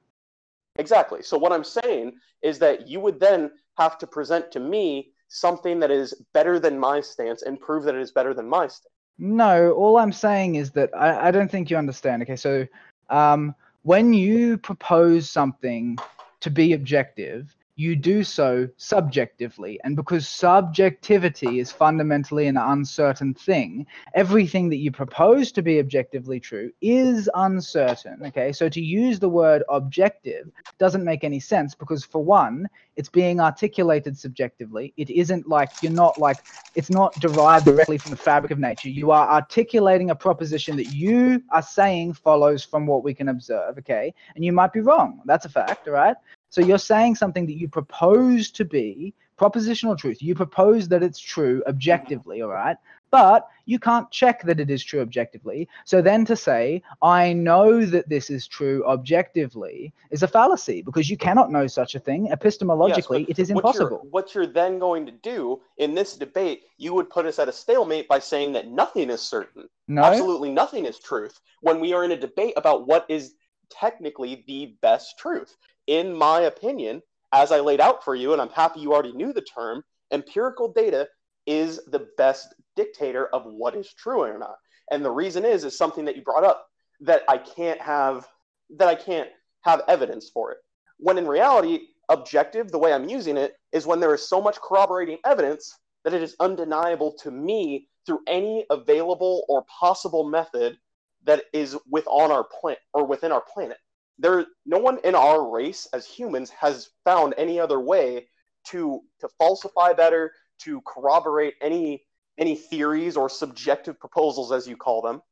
Exactly. 0.76 1.22
So 1.22 1.36
what 1.36 1.52
I'm 1.52 1.64
saying 1.64 2.12
is 2.42 2.58
that 2.60 2.86
you 2.86 3.00
would 3.00 3.18
then 3.18 3.50
have 3.76 3.98
to 3.98 4.06
present 4.06 4.50
to 4.52 4.60
me 4.60 5.12
something 5.28 5.80
that 5.80 5.90
is 5.90 6.14
better 6.32 6.58
than 6.60 6.78
my 6.78 7.00
stance 7.00 7.42
and 7.42 7.60
prove 7.60 7.84
that 7.84 7.94
it 7.94 8.00
is 8.00 8.12
better 8.12 8.32
than 8.34 8.48
my 8.48 8.66
stance. 8.68 8.86
No, 9.18 9.72
all 9.72 9.98
I'm 9.98 10.12
saying 10.12 10.54
is 10.54 10.70
that 10.72 10.90
I, 10.96 11.28
I 11.28 11.30
don't 11.30 11.50
think 11.50 11.70
you 11.70 11.76
understand. 11.76 12.22
Okay, 12.22 12.36
so 12.36 12.66
um, 13.10 13.54
when 13.82 14.12
you 14.14 14.56
propose 14.58 15.28
something 15.28 15.98
to 16.40 16.50
be 16.50 16.72
objective, 16.72 17.54
you 17.80 17.96
do 17.96 18.22
so 18.22 18.68
subjectively. 18.76 19.80
And 19.84 19.96
because 19.96 20.28
subjectivity 20.28 21.60
is 21.60 21.72
fundamentally 21.72 22.46
an 22.46 22.58
uncertain 22.58 23.32
thing, 23.32 23.86
everything 24.14 24.68
that 24.68 24.76
you 24.76 24.92
propose 24.92 25.50
to 25.52 25.62
be 25.62 25.78
objectively 25.78 26.38
true 26.38 26.70
is 26.82 27.30
uncertain. 27.34 28.18
Okay, 28.26 28.52
so 28.52 28.68
to 28.68 28.80
use 28.80 29.18
the 29.18 29.28
word 29.28 29.62
objective 29.70 30.50
doesn't 30.78 31.04
make 31.04 31.24
any 31.24 31.40
sense 31.40 31.74
because, 31.74 32.04
for 32.04 32.22
one, 32.22 32.68
it's 32.96 33.08
being 33.08 33.40
articulated 33.40 34.18
subjectively. 34.18 34.92
It 34.98 35.08
isn't 35.08 35.48
like 35.48 35.70
you're 35.82 35.90
not 35.90 36.20
like 36.20 36.38
it's 36.76 36.90
not 36.90 37.18
derived 37.18 37.64
directly 37.64 37.96
from 37.98 38.10
the 38.10 38.16
fabric 38.16 38.52
of 38.52 38.58
nature. 38.58 38.90
You 38.90 39.10
are 39.10 39.28
articulating 39.28 40.10
a 40.10 40.14
proposition 40.14 40.76
that 40.76 40.88
you 40.88 41.42
are 41.50 41.62
saying 41.62 42.12
follows 42.14 42.62
from 42.62 42.86
what 42.86 43.02
we 43.02 43.14
can 43.14 43.28
observe, 43.28 43.78
okay? 43.78 44.12
And 44.34 44.44
you 44.44 44.52
might 44.52 44.72
be 44.72 44.80
wrong. 44.80 45.22
That's 45.24 45.46
a 45.46 45.48
fact, 45.48 45.88
all 45.88 45.94
right? 45.94 46.16
So 46.50 46.60
you're 46.60 46.78
saying 46.78 47.14
something 47.14 47.46
that 47.46 47.56
you 47.56 47.68
propose 47.68 48.50
to 48.52 48.64
be 48.64 49.14
propositional 49.38 49.96
truth. 49.96 50.20
You 50.20 50.34
propose 50.34 50.88
that 50.88 51.02
it's 51.02 51.18
true 51.18 51.62
objectively, 51.66 52.42
all 52.42 52.50
right? 52.50 52.76
But 53.10 53.48
you 53.64 53.78
can't 53.78 54.10
check 54.10 54.42
that 54.42 54.60
it 54.60 54.70
is 54.70 54.84
true 54.84 55.00
objectively. 55.00 55.68
So 55.84 56.02
then 56.02 56.24
to 56.26 56.36
say, 56.36 56.82
I 57.02 57.32
know 57.32 57.84
that 57.86 58.08
this 58.08 58.30
is 58.30 58.46
true 58.46 58.84
objectively 58.86 59.92
is 60.10 60.22
a 60.22 60.28
fallacy 60.28 60.82
because 60.82 61.08
you 61.08 61.16
cannot 61.16 61.50
know 61.50 61.66
such 61.66 61.94
a 61.94 61.98
thing. 62.00 62.28
Epistemologically, 62.28 63.26
but 63.26 63.30
it 63.30 63.38
is 63.38 63.50
what 63.52 63.74
you're- 63.74 63.84
impossible. 63.86 64.06
What 64.10 64.34
you're 64.34 64.46
then 64.46 64.78
going 64.78 65.06
to 65.06 65.12
do 65.12 65.60
in 65.78 65.94
this 65.94 66.16
debate, 66.16 66.64
you 66.76 66.92
would 66.94 67.08
put 67.10 67.26
us 67.26 67.38
at 67.38 67.48
a 67.48 67.52
stalemate 67.52 68.08
by 68.08 68.18
saying 68.18 68.52
that 68.52 68.68
nothing 68.68 69.08
is 69.10 69.22
certain. 69.22 69.68
No? 69.88 70.02
Absolutely 70.02 70.50
nothing 70.50 70.84
is 70.84 70.98
truth 70.98 71.40
when 71.62 71.80
we 71.80 71.92
are 71.94 72.04
in 72.04 72.12
a 72.12 72.16
debate 72.16 72.54
about 72.56 72.86
what 72.86 73.06
is 73.08 73.34
technically 73.70 74.44
the 74.46 74.76
best 74.82 75.18
truth. 75.18 75.56
In 75.90 76.14
my 76.14 76.42
opinion, 76.42 77.02
as 77.32 77.50
I 77.50 77.58
laid 77.58 77.80
out 77.80 78.04
for 78.04 78.14
you, 78.14 78.32
and 78.32 78.40
I'm 78.40 78.50
happy 78.50 78.78
you 78.78 78.92
already 78.92 79.12
knew 79.12 79.32
the 79.32 79.42
term, 79.42 79.82
empirical 80.12 80.72
data 80.72 81.08
is 81.46 81.80
the 81.88 82.06
best 82.16 82.54
dictator 82.76 83.26
of 83.34 83.42
what 83.44 83.74
is 83.74 83.92
true 83.94 84.20
or 84.20 84.38
not. 84.38 84.54
And 84.92 85.04
the 85.04 85.10
reason 85.10 85.44
is 85.44 85.64
is 85.64 85.76
something 85.76 86.04
that 86.04 86.14
you 86.14 86.22
brought 86.22 86.44
up 86.44 86.64
that 87.00 87.24
I 87.28 87.38
can't 87.38 87.80
have 87.80 88.28
that 88.76 88.86
I 88.86 88.94
can't 88.94 89.30
have 89.62 89.82
evidence 89.88 90.30
for 90.32 90.52
it. 90.52 90.58
When 90.98 91.18
in 91.18 91.26
reality, 91.26 91.80
objective, 92.08 92.70
the 92.70 92.78
way 92.78 92.92
I'm 92.92 93.08
using 93.08 93.36
it, 93.36 93.56
is 93.72 93.84
when 93.84 93.98
there 93.98 94.14
is 94.14 94.28
so 94.28 94.40
much 94.40 94.60
corroborating 94.60 95.18
evidence 95.24 95.76
that 96.04 96.14
it 96.14 96.22
is 96.22 96.36
undeniable 96.38 97.14
to 97.24 97.32
me 97.32 97.88
through 98.06 98.20
any 98.28 98.64
available 98.70 99.44
or 99.48 99.64
possible 99.64 100.22
method 100.22 100.78
that 101.24 101.46
is 101.52 101.76
with 101.90 102.06
on 102.06 102.30
our 102.30 102.44
planet 102.44 102.78
or 102.94 103.04
within 103.04 103.32
our 103.32 103.42
planet. 103.52 103.78
There, 104.20 104.46
no 104.66 104.78
one 104.78 104.98
in 105.02 105.14
our 105.14 105.50
race 105.50 105.88
as 105.92 106.06
humans 106.06 106.50
has 106.50 106.90
found 107.04 107.34
any 107.38 107.58
other 107.58 107.80
way 107.80 108.28
to 108.68 109.00
to 109.20 109.28
falsify 109.38 109.94
better, 109.94 110.32
to 110.60 110.80
corroborate 110.82 111.54
any 111.62 112.04
any 112.38 112.54
theories 112.54 113.16
or 113.16 113.28
subjective 113.28 113.98
proposals, 113.98 114.52
as 114.52 114.68
you 114.68 114.76
call 114.76 115.02
them. 115.02 115.22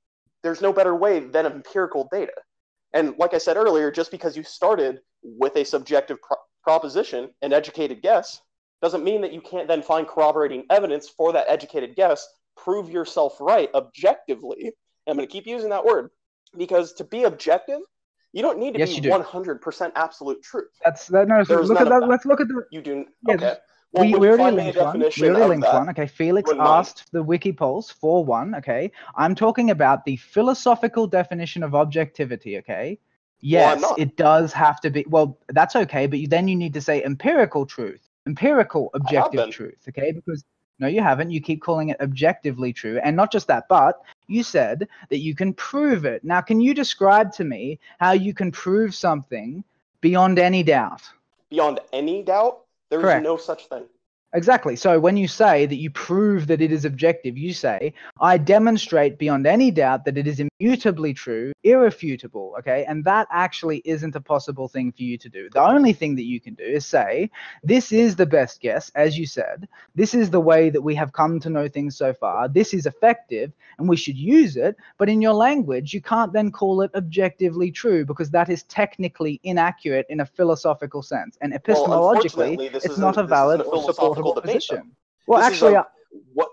There's 0.43 0.63
no 0.63 0.73
better 0.73 0.95
way 0.95 1.21
than 1.21 1.47
empirical 1.47 2.09
data. 2.11 2.33
And 2.93 3.15
like 3.19 3.35
I 3.35 3.39
said 3.39 3.57
earlier, 3.57 3.91
just 3.91 4.11
because 4.11 4.37
you 4.37 4.43
started 4.43 5.01
with 5.23 5.57
a 5.57 5.65
subjective 5.65 6.21
pro- 6.23 6.37
proposition, 6.63 7.31
an 7.43 7.53
educated 7.53 8.03
guess, 8.03 8.41
doesn't 8.81 9.05
mean 9.05 9.21
that 9.23 9.33
you 9.33 9.41
can't 9.41 9.69
then 9.69 9.83
find 9.83 10.07
corroborating 10.07 10.65
evidence 10.71 11.09
for 11.09 11.33
that 11.33 11.47
educated 11.49 11.97
guess, 11.97 12.27
prove 12.57 12.91
yourself 12.91 13.41
right 13.41 13.69
objectively. 13.75 14.73
I'm 15.07 15.17
going 15.17 15.27
to 15.27 15.33
keep 15.33 15.47
using 15.47 15.71
that 15.71 15.85
word 15.85 16.11
because 16.57 16.93
to 16.95 17.05
be 17.05 17.25
objective, 17.25 17.81
you 18.33 18.43
don't 18.43 18.59
need 18.59 18.75
to 18.75 18.79
Yes, 18.79 18.99
be 18.99 19.09
100% 19.09 19.93
absolute 19.95 20.43
truth. 20.43 20.71
That's 20.85 21.07
that. 21.09 21.29
No, 21.29 21.43
so 21.45 21.61
look 21.61 21.81
at 21.81 21.89
that. 21.89 22.01
that. 22.01 22.09
Let's 22.09 22.27
look 22.27 22.41
at 22.41 22.49
the. 22.49 22.63
You 22.71 22.83
do 22.83 23.07
Yeah, 23.27 23.35
okay. 23.35 23.55
Well, 23.93 24.05
we, 24.05 24.15
we 24.15 24.29
already 24.29 24.43
find 24.43 24.57
me 24.57 24.63
a 24.63 24.65
linked 24.67 24.81
one. 24.81 25.01
We 25.19 25.29
already 25.31 25.49
linked 25.49 25.73
one. 25.73 25.89
Okay, 25.91 26.07
Felix 26.07 26.51
asked 26.59 27.11
the 27.11 27.25
Wikipulse 27.25 27.91
for 27.93 28.23
one. 28.25 28.55
Okay, 28.57 28.93
I'm 29.17 29.35
talking 29.35 29.71
about 29.71 30.05
the 30.05 30.17
philosophical 30.17 31.07
definition 31.07 31.63
of 31.63 31.75
objectivity. 31.75 32.59
Okay, 32.59 32.99
Well, 32.99 32.99
yes, 33.41 33.81
not. 33.81 33.99
it 33.99 34.17
does 34.17 34.53
have 34.53 34.81
to 34.83 34.91
be. 34.91 35.07
Well, 35.09 35.39
that's 35.49 35.75
okay, 35.75 36.07
but 36.07 36.19
you, 36.19 36.29
then 36.29 36.49
you 36.49 36.57
need 36.57 36.75
to 36.75 36.83
say 36.83 37.03
empirical 37.03 37.65
truth, 37.65 38.07
empirical 38.27 38.91
objective 38.93 39.51
truth. 39.51 39.79
Okay, 39.89 40.13
because 40.13 40.45
no, 40.79 40.87
you 40.87 41.03
haven't. 41.03 41.31
You 41.31 41.41
keep 41.41 41.61
calling 41.61 41.89
it 41.89 42.01
objectively 42.01 42.73
true, 42.73 43.01
and 43.03 43.17
not 43.17 43.33
just 43.33 43.47
that, 43.49 43.65
but 43.69 44.01
you 44.29 44.43
said 44.43 44.89
that 45.11 45.19
you 45.19 45.35
can 45.35 45.53
prove 45.55 46.05
it. 46.05 46.23
Now, 46.25 46.41
can 46.41 46.61
you 46.61 46.75
describe 46.75 47.33
to 47.35 47.45
me 47.45 47.81
how 47.99 48.13
you 48.13 48.33
can 48.33 48.53
prove 48.53 48.95
something 48.95 49.65
beyond 50.01 50.39
any 50.39 50.63
doubt? 50.63 51.03
Beyond 51.51 51.81
any 51.93 52.23
doubt, 52.23 52.61
there 52.91 53.01
is 53.01 53.05
Correct. 53.05 53.25
no 53.25 53.37
such 53.37 53.67
thing. 53.67 53.85
Exactly. 54.35 54.77
So 54.77 55.01
when 55.01 55.17
you 55.17 55.27
say 55.27 55.65
that 55.65 55.77
you 55.77 55.91
prove 55.91 56.49
that 56.49 56.61
it 56.61 56.71
is 56.71 56.85
objective, 56.85 57.39
you 57.39 57.55
say, 57.55 57.95
I 58.21 58.37
demonstrate 58.37 59.19
beyond 59.19 59.47
any 59.47 59.71
doubt 59.71 60.05
that 60.05 60.19
it 60.19 60.27
is 60.27 60.39
immutably 60.61 61.15
true, 61.15 61.53
irrefutable. 61.65 62.55
Okay. 62.59 62.85
And 62.87 63.03
that 63.05 63.27
actually 63.33 63.81
isn't 63.87 64.17
a 64.17 64.21
possible 64.21 64.69
thing 64.69 64.93
for 64.93 65.03
you 65.03 65.17
to 65.17 65.31
do. 65.31 65.49
The 65.51 65.63
only 65.63 65.95
thing 65.95 66.15
that 66.17 66.25
you 66.25 66.41
can 66.41 66.55
do 66.55 66.65
is 66.65 66.85
say, 66.85 67.31
this 67.63 67.91
is 67.91 68.17
the 68.17 68.27
best 68.27 68.61
guess, 68.61 68.91
as 68.95 69.17
you 69.17 69.25
said. 69.25 69.67
This 69.95 70.13
is 70.13 70.29
the 70.29 70.41
way 70.41 70.69
that 70.69 70.83
we 70.83 70.95
have 70.95 71.15
come 71.15 71.41
to 71.41 71.49
know 71.49 71.67
things 71.67 71.97
so 71.97 72.13
far. 72.13 72.49
This 72.49 72.75
is 72.75 72.85
effective 72.85 73.53
and 73.79 73.89
we 73.89 73.97
should 73.97 74.19
use 74.19 74.59
it. 74.59 74.77
But 74.99 75.09
in 75.09 75.23
your 75.23 75.35
language, 75.35 75.95
you 75.95 76.03
can't 76.03 76.35
then 76.35 76.53
call 76.53 76.83
it 76.83 76.91
objectively 76.95 77.71
true 77.71 78.05
because 78.05 78.31
that 78.33 78.51
is 78.51 78.65
technically 78.65 79.41
inaccurate 79.43 80.05
in 80.11 80.21
a 80.21 80.27
philosophical 80.27 81.03
sense. 81.03 81.39
And 81.41 81.55
epistemologically, 81.55 82.71
this 82.73 82.85
it's 82.85 82.99
not 82.99 83.17
a 83.17 83.23
valid 83.23 83.61
a 83.61 83.65
or 83.65 84.18
supportable 84.19 84.41
debate, 84.41 84.57
position. 84.57 84.97
Well, 85.27 85.41
This 85.41 85.49
actually, 85.49 85.75
a- 85.75 85.81
uh, 85.81 85.85
what 86.35 86.49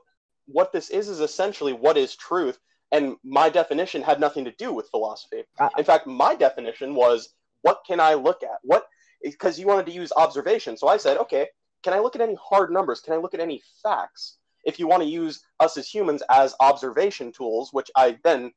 what 0.48 0.72
this 0.72 0.90
is 0.90 1.10
is 1.10 1.20
essentially 1.22 1.74
what 1.74 1.98
is 1.98 2.16
truth 2.16 2.60
and 2.92 3.16
my 3.24 3.50
definition 3.50 4.02
had 4.02 4.20
nothing 4.20 4.46
to 4.46 4.52
do 4.52 4.72
with 4.72 4.90
philosophy. 4.90 5.44
Uh, 5.60 5.70
In 5.78 5.84
fact, 5.84 6.08
my 6.08 6.36
definition 6.36 6.94
was 6.96 7.30
what 7.62 7.82
can 7.88 8.00
I 8.00 8.14
look 8.14 8.44
at? 8.44 8.60
What 8.62 8.86
because 9.24 9.60
you 9.60 9.66
wanted 9.66 9.88
to 9.88 9.92
use 9.92 10.12
observation. 10.16 10.78
So 10.78 10.88
I 10.88 10.98
said, 10.98 11.18
okay, 11.18 11.48
can 11.84 11.94
I 11.94 12.00
look 12.00 12.16
at 12.16 12.22
any 12.22 12.36
hard 12.36 12.72
numbers? 12.72 13.02
Can 13.02 13.14
I 13.14 13.18
look 13.18 13.34
at 13.34 13.40
any 13.40 13.62
facts? 13.82 14.38
If 14.66 14.80
you 14.80 14.88
want 14.88 15.02
to 15.04 15.10
use 15.10 15.42
us 15.60 15.78
as 15.78 15.88
humans 15.88 16.22
as 16.30 16.56
observation 16.60 17.32
tools, 17.32 17.70
which 17.72 17.90
I 17.96 18.18
then 18.24 18.52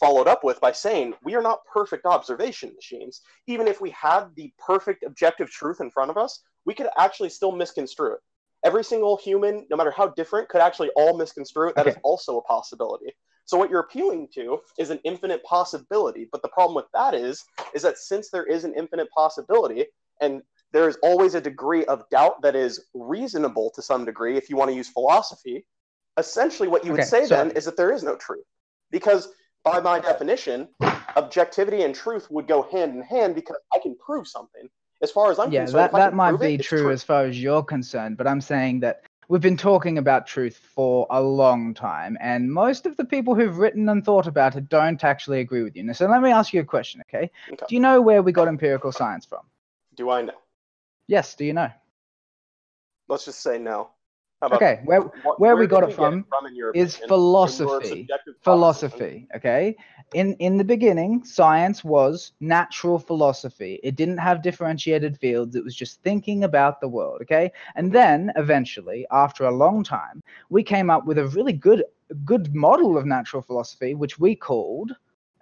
followed 0.00 0.26
up 0.26 0.42
with 0.42 0.60
by 0.60 0.72
saying 0.72 1.14
we 1.22 1.34
are 1.34 1.42
not 1.42 1.60
perfect 1.72 2.04
observation 2.06 2.72
machines. 2.74 3.20
Even 3.46 3.68
if 3.68 3.80
we 3.80 3.90
had 3.90 4.34
the 4.34 4.52
perfect 4.58 5.04
objective 5.04 5.50
truth 5.50 5.80
in 5.80 5.90
front 5.90 6.10
of 6.10 6.16
us, 6.16 6.42
we 6.64 6.74
could 6.74 6.88
actually 6.98 7.28
still 7.28 7.52
misconstrue 7.52 8.14
it. 8.14 8.20
Every 8.64 8.82
single 8.82 9.16
human, 9.18 9.66
no 9.70 9.76
matter 9.76 9.90
how 9.90 10.08
different, 10.08 10.48
could 10.48 10.62
actually 10.62 10.88
all 10.96 11.16
misconstrue 11.16 11.68
it. 11.68 11.76
That 11.76 11.86
is 11.86 11.92
Okay. 11.94 12.00
also 12.02 12.38
a 12.38 12.42
possibility. 12.42 13.14
So 13.44 13.58
what 13.58 13.68
you're 13.68 13.80
appealing 13.80 14.28
to 14.34 14.60
is 14.78 14.88
an 14.88 15.00
infinite 15.04 15.44
possibility. 15.44 16.26
But 16.32 16.40
the 16.40 16.48
problem 16.48 16.74
with 16.74 16.86
that 16.94 17.14
is, 17.14 17.44
is 17.74 17.82
that 17.82 17.98
since 17.98 18.30
there 18.30 18.44
is 18.46 18.64
an 18.64 18.72
infinite 18.74 19.10
possibility, 19.10 19.86
and 20.22 20.42
there 20.72 20.88
is 20.88 20.96
always 21.02 21.34
a 21.34 21.40
degree 21.42 21.84
of 21.84 22.08
doubt 22.08 22.40
that 22.40 22.56
is 22.56 22.86
reasonable 22.94 23.70
to 23.74 23.82
some 23.82 24.06
degree, 24.06 24.38
if 24.38 24.48
you 24.48 24.56
want 24.56 24.70
to 24.70 24.74
use 24.76 24.88
philosophy, 24.88 25.66
essentially 26.16 26.68
what 26.68 26.84
you 26.86 26.92
would 26.92 27.00
Okay, 27.00 27.08
say 27.08 27.26
so- 27.26 27.34
then 27.36 27.50
is 27.50 27.66
that 27.66 27.76
there 27.76 27.92
is 27.92 28.02
no 28.02 28.16
truth. 28.16 28.46
Because 28.90 29.28
by 29.62 29.78
my 29.80 29.98
definition, 30.00 30.68
objectivity 31.16 31.82
and 31.82 31.94
truth 31.94 32.30
would 32.30 32.46
go 32.48 32.62
hand 32.62 32.94
in 32.94 33.02
hand 33.02 33.34
because 33.34 33.56
I 33.74 33.78
can 33.78 33.94
prove 33.96 34.26
something. 34.26 34.68
As 35.04 35.10
far 35.10 35.30
as 35.30 35.38
I'm 35.38 35.52
yeah, 35.52 35.64
concerned, 35.64 35.92
that, 35.92 35.92
that 35.92 36.14
might 36.14 36.30
prove 36.30 36.42
it, 36.42 36.56
be 36.56 36.64
true 36.64 36.90
as 36.90 37.04
far 37.04 37.26
as 37.26 37.38
you're 37.38 37.62
concerned, 37.62 38.16
but 38.16 38.26
I'm 38.26 38.40
saying 38.40 38.80
that 38.80 39.02
we've 39.28 39.42
been 39.42 39.58
talking 39.58 39.98
about 39.98 40.26
truth 40.26 40.56
for 40.56 41.06
a 41.10 41.20
long 41.20 41.74
time, 41.74 42.16
and 42.22 42.50
most 42.50 42.86
of 42.86 42.96
the 42.96 43.04
people 43.04 43.34
who've 43.34 43.58
written 43.58 43.86
and 43.90 44.02
thought 44.02 44.26
about 44.26 44.56
it 44.56 44.70
don't 44.70 45.04
actually 45.04 45.40
agree 45.40 45.62
with 45.62 45.76
you. 45.76 45.82
Now, 45.82 45.92
so 45.92 46.06
let 46.06 46.22
me 46.22 46.30
ask 46.30 46.54
you 46.54 46.62
a 46.62 46.64
question, 46.64 47.02
okay? 47.02 47.30
Okay. 47.52 47.66
Do 47.68 47.74
you 47.74 47.82
know 47.82 48.00
where 48.00 48.22
we 48.22 48.32
got 48.32 48.48
empirical 48.48 48.92
science 48.92 49.26
from? 49.26 49.42
Do 49.94 50.08
I 50.08 50.22
know? 50.22 50.40
Yes, 51.06 51.34
do 51.34 51.44
you 51.44 51.52
know? 51.52 51.70
Let's 53.06 53.26
just 53.26 53.42
say 53.42 53.58
no. 53.58 53.90
About 54.44 54.62
Okay, 54.62 54.80
where 54.84 55.00
what- 55.22 55.40
where 55.40 55.56
we 55.56 55.66
got 55.66 55.84
it 55.84 55.92
from 55.92 56.24
in 56.46 56.56
your 56.56 56.70
is 56.72 56.96
opinion, 56.96 57.08
philosophy. 57.08 58.08
philosophy 58.42 59.26
okay? 59.36 59.76
In 60.12 60.34
in 60.34 60.56
the 60.58 60.64
beginning 60.64 61.24
science 61.24 61.84
was 61.84 62.32
natural 62.40 62.98
philosophy. 62.98 63.80
It 63.82 63.96
didn't 63.96 64.18
have 64.18 64.42
differentiated 64.42 65.18
fields. 65.18 65.56
It 65.56 65.64
was 65.64 65.74
just 65.74 66.02
thinking 66.02 66.44
about 66.44 66.80
the 66.80 66.88
world 66.88 67.20
okay? 67.22 67.52
And 67.74 67.92
then 67.92 68.32
eventually 68.36 69.06
after 69.10 69.44
a 69.44 69.54
long 69.64 69.82
time 69.84 70.22
we 70.50 70.62
came 70.62 70.90
up 70.90 71.06
with 71.06 71.18
a 71.18 71.26
really 71.28 71.52
good 71.52 71.84
good 72.24 72.54
model 72.54 72.96
of 72.98 73.06
natural 73.06 73.42
philosophy 73.42 73.94
which 73.94 74.18
we 74.18 74.34
called 74.36 74.92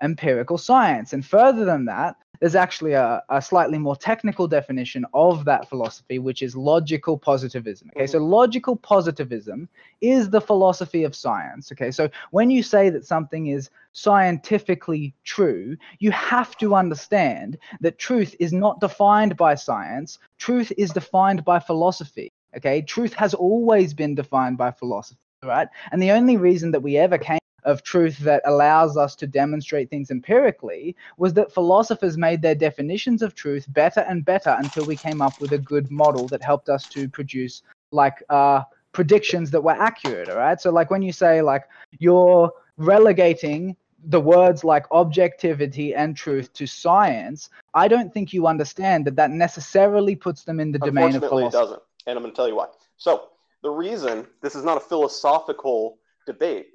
empirical 0.02 0.58
science. 0.58 1.12
And 1.12 1.24
further 1.24 1.64
than 1.64 1.84
that 1.86 2.16
there's 2.42 2.56
actually 2.56 2.92
a, 2.92 3.22
a 3.30 3.40
slightly 3.40 3.78
more 3.78 3.94
technical 3.94 4.48
definition 4.48 5.06
of 5.14 5.44
that 5.44 5.68
philosophy 5.68 6.18
which 6.18 6.42
is 6.42 6.56
logical 6.56 7.16
positivism 7.16 7.88
okay 7.96 8.06
so 8.06 8.18
mm-hmm. 8.18 8.32
logical 8.32 8.74
positivism 8.74 9.68
is 10.00 10.28
the 10.28 10.40
philosophy 10.40 11.04
of 11.04 11.14
science 11.14 11.70
okay 11.70 11.92
so 11.92 12.08
when 12.32 12.50
you 12.50 12.62
say 12.62 12.90
that 12.90 13.06
something 13.06 13.46
is 13.46 13.70
scientifically 13.92 15.14
true, 15.24 15.76
you 15.98 16.10
have 16.10 16.56
to 16.56 16.74
understand 16.74 17.58
that 17.80 17.98
truth 17.98 18.34
is 18.40 18.52
not 18.52 18.80
defined 18.80 19.36
by 19.36 19.54
science. 19.54 20.18
Truth 20.38 20.72
is 20.76 20.90
defined 20.90 21.44
by 21.44 21.58
philosophy. 21.58 22.32
Okay, 22.56 22.82
truth 22.82 23.14
has 23.14 23.32
always 23.32 23.94
been 23.94 24.14
defined 24.14 24.58
by 24.58 24.70
philosophy, 24.70 25.20
right? 25.42 25.68
And 25.90 26.02
the 26.02 26.10
only 26.10 26.36
reason 26.36 26.70
that 26.72 26.80
we 26.80 26.96
ever 26.98 27.16
came 27.16 27.38
of 27.64 27.82
truth 27.82 28.18
that 28.18 28.42
allows 28.44 28.96
us 28.96 29.14
to 29.16 29.26
demonstrate 29.26 29.88
things 29.90 30.10
empirically 30.10 30.96
was 31.16 31.32
that 31.34 31.52
philosophers 31.52 32.16
made 32.18 32.42
their 32.42 32.54
definitions 32.54 33.22
of 33.22 33.34
truth 33.34 33.66
better 33.72 34.00
and 34.00 34.24
better 34.24 34.56
until 34.58 34.84
we 34.84 34.96
came 34.96 35.22
up 35.22 35.40
with 35.40 35.52
a 35.52 35.58
good 35.58 35.90
model 35.90 36.28
that 36.28 36.42
helped 36.42 36.68
us 36.68 36.86
to 36.86 37.08
produce 37.08 37.62
like 37.90 38.22
uh 38.30 38.62
predictions 38.92 39.50
that 39.50 39.62
were 39.62 39.72
accurate 39.72 40.28
all 40.28 40.36
right 40.36 40.60
so 40.60 40.70
like 40.70 40.90
when 40.90 41.02
you 41.02 41.12
say 41.12 41.40
like 41.40 41.64
you're 41.98 42.52
relegating 42.76 43.76
the 44.06 44.20
words 44.20 44.64
like 44.64 44.86
objectivity 44.90 45.94
and 45.94 46.16
truth 46.16 46.52
to 46.54 46.66
science, 46.66 47.50
I 47.74 47.88
don't 47.88 48.12
think 48.12 48.32
you 48.32 48.46
understand 48.46 49.04
that 49.06 49.16
that 49.16 49.30
necessarily 49.30 50.16
puts 50.16 50.42
them 50.42 50.58
in 50.60 50.72
the 50.72 50.78
domain 50.78 51.10
of 51.10 51.22
Unfortunately, 51.22 51.46
it 51.46 51.52
doesn't, 51.52 51.82
and 52.06 52.16
I'm 52.16 52.22
going 52.22 52.32
to 52.32 52.36
tell 52.36 52.48
you 52.48 52.56
why. 52.56 52.66
So 52.96 53.28
the 53.62 53.70
reason 53.70 54.26
this 54.42 54.54
is 54.54 54.64
not 54.64 54.76
a 54.76 54.80
philosophical 54.80 55.98
debate. 56.26 56.66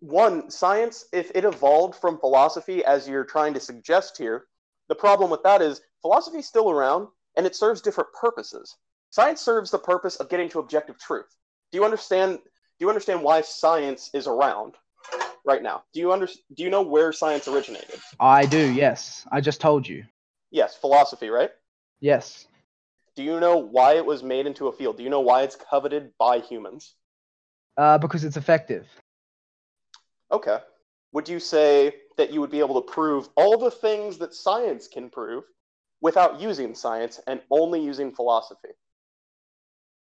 One, 0.00 0.50
science, 0.50 1.06
if 1.12 1.30
it 1.34 1.44
evolved 1.44 1.96
from 1.96 2.18
philosophy 2.18 2.84
as 2.84 3.08
you're 3.08 3.24
trying 3.24 3.54
to 3.54 3.60
suggest 3.60 4.18
here, 4.18 4.46
the 4.88 4.94
problem 4.94 5.30
with 5.30 5.42
that 5.42 5.62
is 5.62 5.80
philosophy 6.02 6.38
is 6.38 6.46
still 6.46 6.70
around 6.70 7.08
and 7.36 7.46
it 7.46 7.56
serves 7.56 7.80
different 7.80 8.12
purposes. 8.12 8.76
Science 9.10 9.40
serves 9.40 9.70
the 9.70 9.78
purpose 9.78 10.16
of 10.16 10.28
getting 10.28 10.48
to 10.50 10.58
objective 10.58 10.98
truth. 10.98 11.36
Do 11.72 11.78
you 11.78 11.84
understand? 11.84 12.38
Do 12.38 12.84
you 12.84 12.88
understand 12.88 13.22
why 13.22 13.40
science 13.42 14.10
is 14.12 14.26
around 14.26 14.74
right 15.44 15.62
now? 15.62 15.84
Do 15.92 16.00
you 16.00 16.12
under, 16.12 16.26
Do 16.26 16.62
you 16.62 16.70
know 16.70 16.82
where 16.82 17.12
science 17.12 17.46
originated? 17.46 18.00
I 18.18 18.46
do, 18.46 18.72
yes. 18.72 19.26
I 19.30 19.40
just 19.40 19.60
told 19.60 19.86
you. 19.86 20.04
Yes, 20.50 20.76
philosophy, 20.76 21.28
right? 21.28 21.50
Yes. 22.00 22.46
Do 23.16 23.22
you 23.22 23.38
know 23.38 23.56
why 23.58 23.94
it 23.94 24.04
was 24.04 24.22
made 24.22 24.46
into 24.46 24.66
a 24.66 24.72
field? 24.72 24.96
Do 24.96 25.04
you 25.04 25.10
know 25.10 25.20
why 25.20 25.42
it's 25.42 25.56
coveted 25.56 26.10
by 26.18 26.40
humans? 26.40 26.94
Uh, 27.76 27.98
because 27.98 28.24
it's 28.24 28.36
effective. 28.36 28.86
Okay. 30.34 30.58
Would 31.12 31.28
you 31.28 31.40
say 31.40 31.94
that 32.18 32.32
you 32.32 32.40
would 32.40 32.50
be 32.50 32.60
able 32.60 32.82
to 32.82 32.92
prove 32.92 33.28
all 33.36 33.58
the 33.58 33.70
things 33.70 34.18
that 34.18 34.34
science 34.34 34.88
can 34.88 35.10
prove 35.10 35.44
without 36.02 36.40
using 36.40 36.74
science 36.74 37.20
and 37.28 37.40
only 37.52 37.80
using 37.82 38.12
philosophy? 38.14 38.70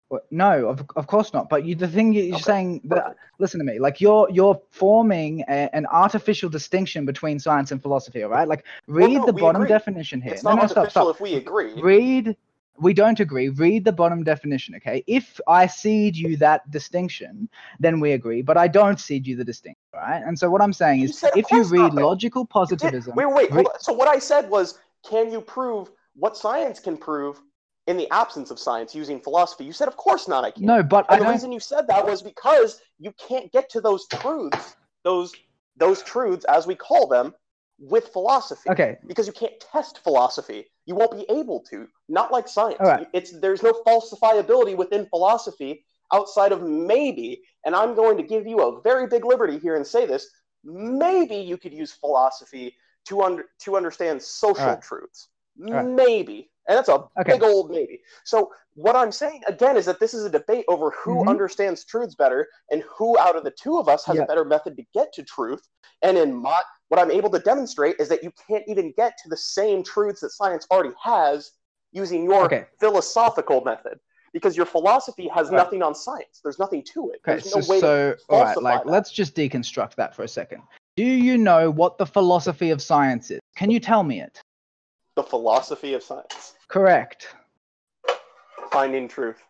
Well, 0.09 0.21
No, 0.31 0.67
of, 0.69 0.85
of 0.95 1.07
course 1.07 1.33
not. 1.33 1.49
But 1.49 1.65
you, 1.65 1.75
the 1.75 1.87
thing 1.87 2.13
you're 2.13 2.37
Okay, 2.37 2.53
saying 2.53 2.81
that 2.85 3.15
listen 3.39 3.59
to 3.59 3.65
me, 3.65 3.79
like 3.79 4.01
you're 4.01 4.29
you're 4.31 4.61
forming 4.71 5.41
a, 5.49 5.69
an 5.75 5.85
artificial 5.87 6.49
distinction 6.49 7.05
between 7.05 7.39
science 7.39 7.71
and 7.71 7.81
philosophy. 7.81 8.23
All 8.23 8.29
right, 8.31 8.47
like 8.47 8.65
Well, 8.97 9.09
read 9.09 9.13
no, 9.13 9.27
the 9.27 9.33
bottom 9.33 9.65
agree. 9.65 9.67
definition 9.67 10.21
here. 10.21 10.33
It's 10.33 10.43
no, 10.43 10.53
not 10.53 10.57
no, 10.57 10.67
stop, 10.67 10.89
artificial 10.89 10.91
stop. 10.91 11.11
if 11.11 11.21
we 11.21 11.35
agree. 11.35 11.83
read 11.83 12.37
we 12.77 12.93
don't 12.93 13.19
agree 13.19 13.49
read 13.49 13.85
the 13.85 13.91
bottom 13.91 14.23
definition 14.23 14.75
okay 14.75 15.03
if 15.07 15.39
i 15.47 15.65
cede 15.65 16.15
you 16.15 16.35
that 16.37 16.69
distinction 16.71 17.47
then 17.79 17.99
we 17.99 18.11
agree 18.13 18.41
but 18.41 18.57
i 18.57 18.67
don't 18.67 18.99
cede 18.99 19.25
you 19.25 19.35
the 19.35 19.43
distinction 19.43 19.79
right 19.93 20.21
and 20.25 20.37
so 20.37 20.49
what 20.49 20.61
i'm 20.61 20.73
saying 20.73 20.99
You 20.99 21.05
is 21.05 21.23
if 21.35 21.51
you 21.51 21.63
read 21.63 21.93
not. 21.93 21.95
logical 21.95 22.45
positivism 22.45 23.15
Wait, 23.15 23.25
wait, 23.31 23.51
re- 23.51 23.65
So 23.79 23.93
what 23.93 24.07
I 24.07 24.19
said 24.19 24.49
was, 24.49 24.79
can 25.07 25.31
you 25.31 25.41
prove 25.41 25.91
what 26.15 26.35
science 26.37 26.79
can 26.79 26.97
prove 26.97 27.39
in 27.87 27.97
the 27.97 28.09
absence 28.11 28.51
of 28.51 28.59
science 28.59 28.95
using 28.95 29.19
philosophy? 29.19 29.63
You 29.63 29.73
said, 29.73 29.87
of 29.87 29.97
course 29.97 30.27
not. 30.27 30.43
I 30.43 30.51
can't. 30.51 30.65
no 30.65 30.83
but 30.83 31.05
i 31.09 31.17
the 31.17 31.23
don't 31.23 31.33
reason 31.33 31.51
you 31.51 31.59
said 31.59 31.87
that 31.87 32.05
was 32.05 32.21
because 32.21 32.81
you 32.99 33.13
can't 33.27 33.51
get 33.51 33.69
to 33.71 33.81
those 33.81 34.07
truths, 34.07 34.75
those 35.03 35.33
those 35.77 36.01
truths 36.03 36.45
as 36.45 36.65
we 36.65 36.75
call 36.75 37.07
them, 37.07 37.33
with 37.79 38.07
philosophy. 38.09 38.69
okay 38.69 38.97
Because 39.07 39.27
you 39.27 39.33
can't 39.33 39.59
test 39.59 39.99
philosophy. 40.03 40.65
You 40.85 40.95
won't 40.95 41.11
be 41.11 41.25
able 41.29 41.61
to. 41.71 41.87
Not 42.07 42.31
like 42.31 42.47
science. 42.47 42.79
Right. 42.79 43.07
It's 43.13 43.37
there's 43.39 43.63
no 43.63 43.73
falsifiability 43.85 44.75
within 44.77 45.07
philosophy 45.07 45.85
outside 46.13 46.51
of 46.51 46.61
maybe, 46.61 47.41
and 47.65 47.75
I'm 47.75 47.95
going 47.95 48.17
to 48.17 48.23
give 48.23 48.45
you 48.45 48.61
a 48.61 48.81
very 48.81 49.07
big 49.07 49.25
liberty 49.25 49.57
here 49.57 49.75
and 49.75 49.85
say 49.85 50.05
this, 50.05 50.29
maybe 50.63 51.35
you 51.35 51.57
could 51.57 51.73
use 51.73 51.91
philosophy 51.91 52.75
to 53.05 53.21
under 53.21 53.45
to 53.59 53.75
understand 53.75 54.21
social 54.21 54.65
right. 54.65 54.81
truths. 54.81 55.29
right. 55.59 55.85
Maybe. 55.85 56.49
And 56.67 56.77
that's 56.77 56.89
a 56.89 57.05
Okay. 57.19 57.33
big 57.33 57.43
old 57.43 57.69
maybe. 57.69 58.01
So 58.23 58.51
what 58.73 58.95
I'm 58.95 59.11
saying 59.11 59.43
again 59.47 59.77
is 59.77 59.85
that 59.85 59.99
this 59.99 60.13
is 60.13 60.25
a 60.25 60.29
debate 60.29 60.65
over 60.67 60.91
who 60.91 61.23
Mhm. 61.23 61.27
understands 61.29 61.85
truths 61.85 62.15
better 62.15 62.47
and 62.71 62.83
who 62.83 63.17
out 63.19 63.35
of 63.35 63.43
the 63.43 63.51
two 63.51 63.77
of 63.77 63.87
us 63.87 64.03
has 64.05 64.17
Yeah. 64.17 64.23
a 64.23 64.27
better 64.27 64.45
method 64.45 64.75
to 64.77 64.83
get 64.93 65.13
to 65.13 65.23
truth. 65.23 65.67
And 66.01 66.17
in 66.17 66.33
my 66.33 66.61
what 66.89 66.99
I'm 66.99 67.11
able 67.11 67.29
to 67.31 67.39
demonstrate 67.39 67.95
is 67.99 68.07
that 68.09 68.23
you 68.23 68.31
can't 68.47 68.63
even 68.67 68.93
get 68.95 69.17
to 69.23 69.29
the 69.29 69.37
same 69.37 69.83
truths 69.83 70.21
that 70.21 70.29
science 70.31 70.67
already 70.71 70.93
has 71.01 71.51
using 71.91 72.23
your 72.23 72.45
Okay. 72.45 72.65
philosophical 72.79 73.61
method. 73.61 73.99
Because 74.33 74.57
your 74.57 74.65
philosophy 74.65 75.29
has 75.29 75.49
Right. 75.49 75.57
nothing 75.57 75.81
on 75.81 75.95
science. 75.95 76.41
There's 76.43 76.59
nothing 76.59 76.83
to 76.93 77.11
it. 77.11 77.21
okay 77.27 77.39
There's 77.39 77.49
so, 77.49 77.59
no 77.59 77.65
way 77.67 77.79
so 77.79 78.15
all 78.29 78.43
right 78.43 78.61
like 78.61 78.83
that. 78.83 78.89
let's 78.89 79.11
just 79.11 79.33
deconstruct 79.35 79.95
that 79.95 80.13
for 80.15 80.23
a 80.23 80.27
second 80.27 80.61
do 80.97 81.05
you 81.05 81.37
know 81.37 81.71
what 81.71 81.97
the 81.97 82.05
philosophy 82.05 82.69
of 82.71 82.81
science 82.81 83.31
is 83.31 83.39
can 83.55 83.69
you 83.71 83.79
tell 83.79 84.03
me 84.03 84.19
it 84.21 84.41
the 85.15 85.23
philosophy 85.23 85.93
of 85.93 86.03
science. 86.03 86.54
Correct 86.67 87.35
Finding 88.71 89.07
truth. 89.07 89.41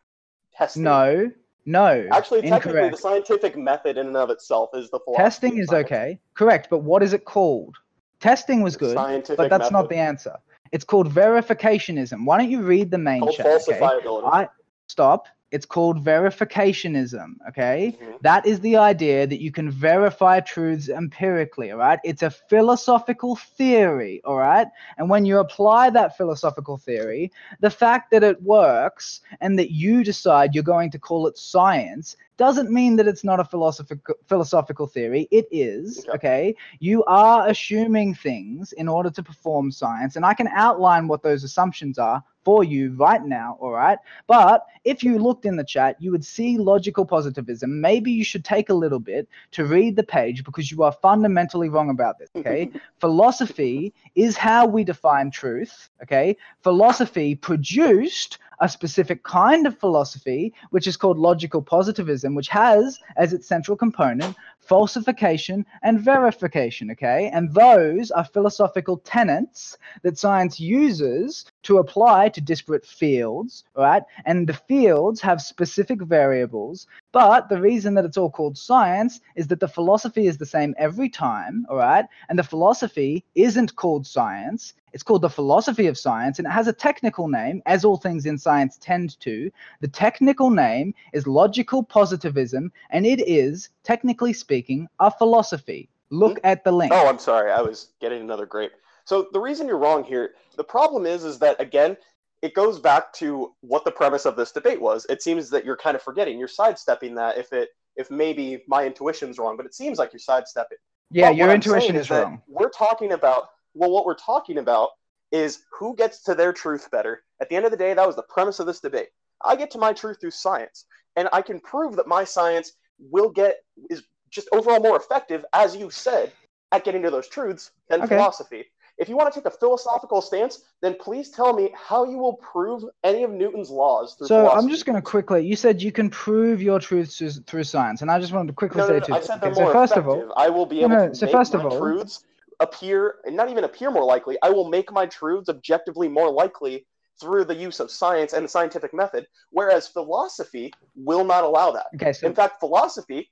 Testing. 0.55 0.83
no 0.83 1.31
no 1.65 2.07
Actually, 2.11 2.41
technically, 2.41 2.71
incorrect 2.71 2.95
the 2.95 3.01
scientific 3.01 3.57
method 3.57 3.97
in 3.97 4.07
and 4.07 4.17
of 4.17 4.29
itself 4.29 4.69
is 4.73 4.89
the 4.89 4.99
testing 5.15 5.57
is 5.57 5.67
science. 5.67 5.85
okay 5.85 6.19
correct 6.35 6.67
but 6.69 6.79
what 6.79 7.01
is 7.01 7.13
it 7.13 7.25
called 7.25 7.75
testing 8.19 8.61
was 8.61 8.77
good 8.77 8.93
Scientific 8.95 9.37
but 9.37 9.49
that's 9.49 9.71
not 9.71 9.89
the 9.89 9.97
answer. 9.97 10.35
It's 10.71 10.83
called 10.83 11.09
verificationism. 11.09 12.25
Why 12.25 12.37
don't 12.37 12.49
you 12.49 12.61
read 12.61 12.91
the 12.91 12.97
main 12.97 13.21
Called 13.21 13.35
chat? 13.35 13.45
Okay? 13.69 13.79
I 13.81 14.49
stop. 14.87 15.27
It's 15.55 15.65
called 15.65 16.03
verificationism. 16.03 17.29
Okay. 17.49 17.95
Mhm. 17.97 18.17
That 18.21 18.45
is 18.45 18.59
the 18.61 18.77
idea 18.77 19.27
that 19.27 19.41
you 19.41 19.51
can 19.51 19.69
verify 19.71 20.39
truths 20.41 20.89
empirically, 20.89 21.71
all 21.71 21.79
right? 21.79 21.99
It's 22.03 22.23
a 22.23 22.29
philosophical 22.29 23.35
theory, 23.35 24.21
all 24.25 24.37
right? 24.37 24.67
And 24.97 25.09
when 25.09 25.25
you 25.25 25.39
apply 25.39 25.89
that 25.91 26.17
philosophical 26.17 26.77
theory, 26.77 27.31
the 27.61 27.71
fact 27.71 28.11
that 28.11 28.23
it 28.23 28.41
works 28.43 29.21
and 29.41 29.57
that 29.59 29.71
you 29.71 30.03
decide 30.03 30.53
you're 30.55 30.63
going 30.75 30.91
to 30.91 30.99
call 30.99 31.27
it 31.27 31.37
science 31.37 32.17
doesn't 32.37 32.69
mean 32.71 32.95
that 32.97 33.07
it's 33.07 33.23
not 33.23 33.39
a 33.39 33.45
philosophical 33.45 34.15
philosophical 34.27 34.87
theory. 34.87 35.27
It 35.31 35.47
is, 35.51 36.05
Okay. 36.07 36.15
okay? 36.15 36.55
You 36.79 37.03
are 37.05 37.47
assuming 37.47 38.13
things 38.15 38.71
in 38.73 38.87
order 38.87 39.09
to 39.11 39.23
perform 39.23 39.71
science, 39.71 40.15
and 40.15 40.25
I 40.25 40.33
can 40.33 40.47
outline 40.49 41.07
what 41.07 41.23
those 41.23 41.43
assumptions 41.43 41.97
are 41.97 42.23
for 42.43 42.63
you 42.63 42.93
right 42.93 43.23
now, 43.25 43.57
all 43.59 43.71
right? 43.71 43.97
But 44.27 44.65
if 44.83 45.03
you 45.03 45.17
looked 45.17 45.45
in 45.45 45.55
the 45.55 45.63
chat, 45.63 45.95
you 45.99 46.11
would 46.11 46.23
see 46.23 46.57
logical 46.59 47.03
positivism. 47.03 47.81
Maybe 47.81 48.11
you 48.11 48.23
should 48.23 48.45
take 48.45 48.69
a 48.69 48.73
little 48.73 48.99
bit 48.99 49.27
to 49.53 49.65
read 49.65 49.95
the 49.95 50.03
page 50.03 50.43
because 50.43 50.69
you 50.71 50.83
are 50.83 50.91
fundamentally 50.91 51.69
wrong 51.69 51.89
about 51.89 52.19
this, 52.19 52.29
okay? 52.35 52.69
Philosophy 52.99 53.93
is 54.13 54.37
how 54.37 54.67
we 54.67 54.83
define 54.83 55.31
truth, 55.31 55.89
okay? 56.03 56.37
Philosophy 56.61 57.33
produced 57.33 58.37
a 58.59 58.69
specific 58.69 59.23
kind 59.23 59.67
of 59.67 59.77
philosophy, 59.77 60.53
which 60.69 60.87
is 60.87 60.97
called 60.97 61.17
logical 61.17 61.61
positivism, 61.61 62.35
which 62.35 62.49
has 62.49 62.99
as 63.17 63.33
its 63.33 63.47
central 63.47 63.77
component 63.77 64.35
falsification 64.67 65.65
and 65.83 65.99
verification, 65.99 66.91
okay? 66.91 67.29
And 67.33 67.53
those 67.53 68.11
are 68.11 68.25
philosophical 68.25 68.97
tenets 68.97 69.77
that 70.03 70.17
science 70.17 70.59
uses 70.59 71.45
to 71.63 71.77
apply 71.77 72.29
to 72.29 72.41
disparate 72.41 72.85
fields, 72.85 73.63
right? 73.75 74.03
And 74.25 74.47
the 74.47 74.53
fields 74.53 75.21
have 75.21 75.41
specific 75.41 76.01
variables, 76.01 76.87
but 77.11 77.49
the 77.49 77.61
reason 77.61 77.93
that 77.95 78.05
it's 78.05 78.17
all 78.17 78.29
called 78.29 78.57
science 78.57 79.21
is 79.35 79.47
that 79.47 79.59
the 79.59 79.67
philosophy 79.67 80.27
is 80.27 80.37
the 80.37 80.45
same 80.45 80.73
every 80.77 81.09
time, 81.09 81.65
all 81.69 81.77
right? 81.77 82.05
And 82.29 82.37
the 82.37 82.43
philosophy 82.43 83.23
isn't 83.35 83.75
called 83.75 84.05
science. 84.05 84.73
It's 84.93 85.03
called 85.03 85.23
the 85.23 85.29
philosophy 85.29 85.87
of 85.87 85.97
science, 85.97 86.39
and 86.39 86.47
it 86.47 86.51
has 86.51 86.69
a 86.69 86.73
technical 86.73 87.27
name, 87.27 87.61
as 87.65 87.83
all 87.83 87.97
things 87.97 88.25
in 88.25 88.37
science 88.37 88.77
tend 88.79 89.19
to. 89.19 89.51
The 89.81 89.89
technical 89.89 90.49
name 90.49 90.93
is 91.11 91.27
logical 91.27 91.83
positivism, 91.83 92.71
and 92.91 93.05
it 93.05 93.19
is, 93.27 93.67
technically 93.83 94.31
speaking, 94.31 94.54
a 94.99 95.11
philosophy. 95.11 95.89
Look 96.09 96.39
hmm? 96.39 96.45
at 96.45 96.63
the 96.63 96.71
link. 96.71 96.91
Oh, 96.93 97.07
I'm 97.07 97.19
sorry. 97.19 97.51
I 97.51 97.61
was 97.61 97.89
getting 97.99 98.21
another 98.21 98.45
grape. 98.45 98.71
So 99.05 99.27
the 99.33 99.39
reason 99.39 99.67
you're 99.67 99.77
wrong 99.77 100.03
here, 100.03 100.31
the 100.57 100.63
problem 100.63 101.05
is, 101.05 101.23
is 101.23 101.39
that 101.39 101.59
again, 101.61 101.95
it 102.41 102.53
goes 102.53 102.79
back 102.79 103.13
to 103.13 103.53
what 103.61 103.85
the 103.85 103.91
premise 103.91 104.25
of 104.25 104.35
this 104.35 104.51
debate 104.51 104.81
was. 104.81 105.05
It 105.09 105.21
seems 105.21 105.49
that 105.49 105.65
you're 105.65 105.77
kind 105.77 105.95
of 105.95 106.01
forgetting, 106.01 106.37
you're 106.37 106.47
sidestepping 106.47 107.15
that. 107.15 107.37
If 107.37 107.53
it, 107.53 107.69
if 107.95 108.11
maybe 108.11 108.63
my 108.67 108.85
intuition's 108.85 109.37
wrong, 109.37 109.57
but 109.57 109.65
it 109.65 109.73
seems 109.73 109.97
like 109.97 110.11
you're 110.11 110.19
sidestepping. 110.19 110.77
yeah, 111.11 111.29
But 111.29 111.37
your 111.37 111.51
intuition 111.51 111.95
is 111.95 112.09
wrong. 112.09 112.41
We're 112.47 112.69
talking 112.69 113.13
about 113.13 113.45
well, 113.75 113.91
what 113.91 114.05
we're 114.05 114.15
talking 114.15 114.57
about 114.57 114.89
is 115.31 115.63
who 115.77 115.95
gets 115.95 116.23
to 116.23 116.33
their 116.33 116.53
truth 116.53 116.89
better. 116.91 117.23
At 117.41 117.49
the 117.49 117.55
end 117.55 117.65
of 117.65 117.71
the 117.71 117.77
day, 117.77 117.93
that 117.93 118.07
was 118.07 118.15
the 118.15 118.23
premise 118.23 118.59
of 118.59 118.65
this 118.65 118.79
debate. 118.79 119.09
I 119.43 119.55
get 119.55 119.69
to 119.71 119.77
my 119.77 119.91
truth 119.93 120.17
through 120.21 120.31
science, 120.31 120.85
and 121.17 121.27
I 121.33 121.41
can 121.41 121.59
prove 121.59 121.95
that 121.97 122.07
my 122.07 122.23
science 122.23 122.71
will 122.97 123.29
get 123.29 123.57
is 123.89 124.03
just 124.35 124.49
overall 124.51 124.79
more 124.81 124.97
effective, 124.97 125.45
as 125.53 125.75
you 125.75 125.89
said, 125.89 126.31
at 126.73 126.83
getting 126.83 127.01
to 127.03 127.09
those 127.09 127.27
truths 127.29 127.71
than 127.89 128.01
Okay. 128.01 128.15
philosophy. 128.15 128.65
If 128.97 129.09
you 129.09 129.15
want 129.17 129.33
to 129.33 129.39
take 129.39 129.45
a 129.45 129.57
philosophical 129.57 130.21
stance, 130.21 130.61
then 130.81 130.95
please 130.99 131.29
tell 131.29 131.53
me 131.53 131.73
how 131.75 132.05
you 132.05 132.17
will 132.17 132.33
prove 132.37 132.83
any 133.03 133.23
of 133.23 133.31
Newton's 133.31 133.69
laws 133.69 134.15
through 134.15 134.27
So 134.27 134.35
philosophy. 134.39 134.63
I'm 134.63 134.69
just 134.69 134.85
going 134.85 134.95
to 134.95 135.01
quickly. 135.01 135.45
You 135.45 135.55
said 135.55 135.81
you 135.81 135.91
can 135.91 136.09
prove 136.09 136.61
your 136.61 136.79
truths 136.79 137.17
through, 137.47 137.63
science, 137.63 138.01
and 138.01 138.11
I 138.11 138.19
just 138.19 138.31
wanted 138.33 138.47
to 138.47 138.53
quickly 138.53 138.81
No, 138.81 138.87
say 138.87 138.93
no, 138.93 138.99
no, 138.99 139.05
two 139.05 139.13
I 139.13 139.19
said 139.21 139.41
they're 139.41 139.51
Okay, 139.51 139.65
so 139.65 139.71
first 139.73 139.93
effective. 139.93 139.97
of 139.97 140.09
all, 140.09 140.33
I 140.37 140.49
will 140.49 140.65
be 140.65 140.79
able 140.81 140.89
no, 140.89 141.09
to 141.09 141.15
so 141.15 141.25
make 141.25 141.33
first 141.33 141.53
my 141.53 141.59
of 141.63 141.65
all- 141.71 141.79
truths 141.79 142.23
appear, 142.61 143.15
and 143.25 143.35
not 143.35 143.49
even 143.49 143.65
appear 143.65 143.91
more 143.91 144.05
likely. 144.05 144.37
I 144.41 144.49
will 144.49 144.69
make 144.69 144.91
my 144.91 145.05
truths 145.05 145.49
objectively 145.49 146.07
more 146.07 146.31
likely 146.31 146.87
through 147.19 147.43
the 147.45 147.55
use 147.55 147.81
of 147.81 147.91
science 147.91 148.31
and 148.33 148.45
the 148.45 148.49
scientific 148.49 148.93
method, 148.93 149.27
whereas 149.51 149.87
philosophy 149.87 150.73
will 150.95 151.25
not 151.25 151.43
allow 151.43 151.71
that. 151.71 151.87
okay, 151.95 152.13
so 152.13 152.27
In 152.27 152.33
fact, 152.33 152.59
philosophy. 152.61 153.29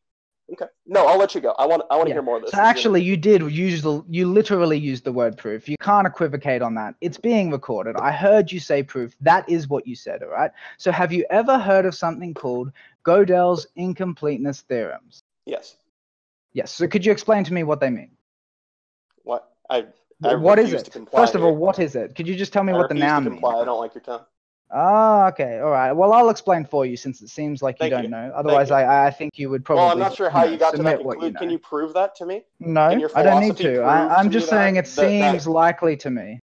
Okay, 0.51 0.65
no, 0.85 1.07
I'll 1.07 1.17
let 1.17 1.33
you 1.33 1.41
go. 1.41 1.55
I 1.57 1.65
want. 1.65 1.83
I 1.89 1.95
want 1.95 2.07
to 2.07 2.09
Yeah. 2.09 2.15
hear 2.15 2.21
more 2.21 2.35
of 2.35 2.41
this. 2.41 2.51
So 2.51 2.57
actually, 2.59 3.01
you 3.01 3.15
did 3.15 3.41
use 3.49 3.81
the 3.81 4.03
you 4.09 4.27
literally 4.27 4.77
used 4.77 5.05
the 5.05 5.11
word 5.13 5.37
proof. 5.37 5.69
You 5.69 5.77
can't 5.79 6.05
equivocate 6.05 6.61
on 6.61 6.75
that. 6.75 6.95
It's 6.99 7.17
being 7.17 7.49
recorded. 7.49 7.95
I 7.95 8.11
heard 8.11 8.51
you 8.51 8.59
say 8.59 8.83
proof. 8.83 9.15
That 9.21 9.47
is 9.47 9.69
what 9.69 9.87
you 9.87 9.95
said. 9.95 10.21
All 10.21 10.29
right. 10.29 10.51
So 10.77 10.91
have 10.91 11.13
you 11.13 11.25
ever 11.29 11.57
heard 11.57 11.85
of 11.85 11.95
something 11.95 12.33
called 12.33 12.71
Gödel's 13.05 13.67
incompleteness 13.75 14.61
theorems? 14.61 15.21
yes. 15.45 15.77
Yes. 16.51 16.71
So 16.71 16.87
could 16.87 17.05
you 17.05 17.11
explain 17.11 17.43
to 17.45 17.53
me 17.53 17.63
what 17.63 17.79
they 17.79 17.89
mean? 17.89 18.11
What 19.23 19.49
I. 19.69 19.87
I 20.23 20.35
what 20.35 20.59
is 20.59 20.73
it? 20.73 20.93
First 21.11 21.35
of 21.35 21.43
all, 21.43 21.55
what 21.55 21.79
is 21.79 21.95
it? 21.95 22.15
Could 22.15 22.27
you 22.27 22.35
just 22.35 22.53
tell 22.53 22.63
me 22.63 22.73
I 22.73 22.77
what 22.77 22.89
the 22.89 22.95
noun 22.95 23.29
means? 23.29 23.43
I 23.43 23.65
don't 23.65 23.79
like 23.79 23.95
your 23.95 24.03
tone. 24.03 24.21
Oh, 24.75 25.25
okay. 25.27 25.59
All 25.59 25.69
right. 25.69 25.91
Well, 25.91 26.13
I'll 26.13 26.29
explain 26.31 26.65
for 26.65 26.83
you 26.83 26.97
since 26.97 27.21
it 27.21 27.29
seems 27.29 27.61
like 27.61 27.75
you 27.75 27.79
Thank 27.89 27.91
don't 27.91 28.03
you. 28.05 28.09
know. 28.09 28.31
Otherwise. 28.35 28.71
I 28.71 29.05
I 29.05 29.11
think 29.11 29.37
you 29.37 29.51
would 29.51 29.63
probably. 29.63 29.83
well, 29.83 29.91
I'm 29.91 29.99
not 29.99 30.15
sure 30.15 30.31
how 30.31 30.45
you 30.45 30.57
got 30.57 30.75
to 30.75 30.81
that 30.81 30.97
conclusion. 30.99 31.33
you 31.33 31.39
Can 31.39 31.49
you 31.51 31.59
prove 31.59 31.93
that 31.93 32.15
to 32.15 32.25
me? 32.25 32.43
No, 32.59 32.81
I 33.15 33.21
don't 33.21 33.41
need 33.41 33.55
to. 33.57 33.81
I, 33.81 34.15
I'm 34.17 34.25
to 34.25 34.31
just 34.31 34.49
saying 34.49 34.73
that- 34.75 34.85
it 34.87 34.95
that- 34.95 35.01
that- 35.01 35.31
seems 35.31 35.47
likely 35.47 35.95
to 35.97 36.09
me. 36.09 36.39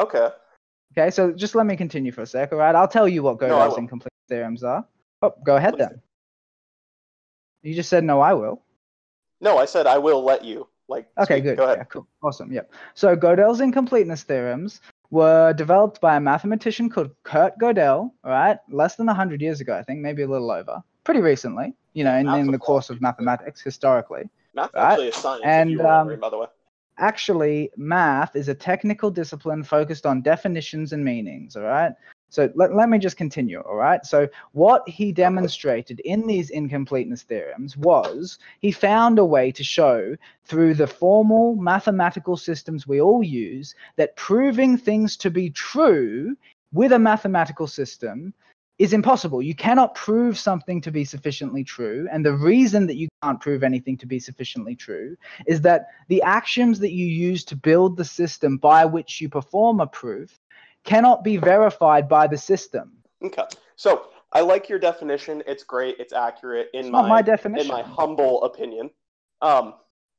Okay. 0.00 0.28
Okay, 0.98 1.10
so 1.10 1.32
just 1.32 1.54
let 1.54 1.64
me 1.64 1.76
continue 1.76 2.10
for 2.12 2.22
a 2.22 2.26
sec, 2.26 2.52
all 2.52 2.58
right? 2.58 2.74
I'll 2.74 2.88
tell 2.88 3.08
you 3.08 3.22
what 3.22 3.40
No, 3.40 3.46
Gödel's 3.48 3.70
will. 3.72 3.78
incomplete 3.78 4.12
theorems 4.28 4.62
are. 4.64 4.84
Oh, 5.22 5.32
go 5.44 5.56
ahead 5.56 5.74
Please 5.74 5.78
then. 5.78 6.02
You 7.62 7.74
just 7.74 7.88
said 7.88 8.02
no, 8.04 8.20
I 8.20 8.34
will. 8.34 8.60
No, 9.40 9.58
I 9.58 9.64
said 9.64 9.86
I 9.86 9.96
will 9.98 10.22
let 10.24 10.44
you. 10.44 10.66
Like. 10.88 11.08
Okay, 11.18 11.34
speak. 11.36 11.44
good. 11.44 11.56
Go 11.58 11.64
ahead. 11.64 11.78
Yeah, 11.78 11.84
cool. 11.84 12.06
Awesome. 12.22 12.52
Yep. 12.52 12.72
So 12.94 13.16
Gödel's 13.16 13.60
incompleteness 13.60 14.24
theorems 14.24 14.80
were 15.12 15.52
developed 15.52 16.00
by 16.00 16.16
a 16.16 16.20
mathematician 16.20 16.88
called 16.88 17.10
Kurt 17.22 17.56
Gödel, 17.58 18.10
right? 18.24 18.58
Less 18.70 18.96
than 18.96 19.06
100 19.06 19.42
years 19.42 19.60
ago, 19.60 19.76
I 19.76 19.82
think, 19.82 20.00
maybe 20.00 20.22
a 20.22 20.26
little 20.26 20.50
over. 20.50 20.82
Pretty 21.04 21.20
recently, 21.20 21.74
you 21.92 22.02
know, 22.02 22.16
in, 22.16 22.26
in 22.30 22.50
the 22.50 22.58
course 22.58 22.88
of 22.88 23.00
mathematics 23.02 23.60
historically. 23.60 24.28
Math's 24.54 24.74
Right. 24.74 24.92
actually 24.92 25.08
a 25.08 25.12
science. 25.12 25.42
And, 25.44 25.80
um, 25.82 26.18
by 26.18 26.30
the 26.30 26.38
way. 26.38 26.46
actually 26.98 27.70
math 27.76 28.36
is 28.36 28.48
a 28.48 28.54
technical 28.54 29.10
discipline 29.10 29.62
focused 29.62 30.06
on 30.06 30.20
definitions 30.22 30.92
and 30.92 31.02
meanings 31.04 31.56
all 31.56 31.62
right 31.62 31.92
so 32.32 32.50
let, 32.54 32.74
let 32.74 32.88
me 32.88 32.98
just 32.98 33.18
continue 33.18 33.60
all 33.60 33.76
right? 33.76 34.06
So 34.06 34.26
what 34.52 34.88
he 34.88 35.12
demonstrated 35.12 36.00
in 36.00 36.26
these 36.26 36.48
incompleteness 36.48 37.22
theorems 37.22 37.76
was 37.76 38.38
he 38.60 38.72
found 38.72 39.18
a 39.18 39.24
way 39.24 39.52
to 39.52 39.62
show 39.62 40.16
through 40.46 40.74
the 40.74 40.86
formal 40.86 41.56
mathematical 41.56 42.38
systems 42.38 42.88
we 42.88 43.02
all 43.02 43.22
use 43.22 43.74
that 43.96 44.16
proving 44.16 44.78
things 44.78 45.14
to 45.18 45.30
be 45.30 45.50
true 45.50 46.34
with 46.72 46.92
a 46.92 46.98
mathematical 46.98 47.66
system 47.66 48.32
is 48.82 48.92
impossible. 48.92 49.40
You 49.40 49.54
cannot 49.54 49.94
prove 49.94 50.36
something 50.36 50.80
to 50.80 50.90
be 50.90 51.04
sufficiently 51.04 51.62
true. 51.62 52.08
And 52.10 52.26
the 52.26 52.32
reason 52.32 52.88
that 52.88 52.96
you 52.96 53.06
can't 53.22 53.40
prove 53.40 53.62
anything 53.62 53.96
to 53.98 54.06
be 54.06 54.18
sufficiently 54.18 54.74
true 54.74 55.16
is 55.46 55.60
that 55.60 55.86
the 56.08 56.20
axioms 56.22 56.80
that 56.80 56.90
you 56.90 57.06
use 57.06 57.44
to 57.44 57.54
build 57.54 57.96
the 57.96 58.04
system 58.04 58.56
by 58.56 58.84
which 58.84 59.20
you 59.20 59.28
perform 59.28 59.78
a 59.78 59.86
proof 59.86 60.36
cannot 60.82 61.22
be 61.22 61.36
verified 61.36 62.08
by 62.08 62.26
the 62.26 62.36
system. 62.36 62.92
Okay. 63.24 63.44
So 63.76 64.06
I 64.32 64.40
like 64.40 64.68
your 64.68 64.80
definition. 64.80 65.44
It's 65.46 65.62
great. 65.62 65.94
It's 66.00 66.12
accurate 66.12 66.68
in 66.74 66.86
It's 66.86 66.90
my 66.90 67.22
my 67.22 67.38
in 67.56 67.68
my 67.68 67.82
humble 67.82 68.42
opinion. 68.42 68.90
Um, 69.42 69.74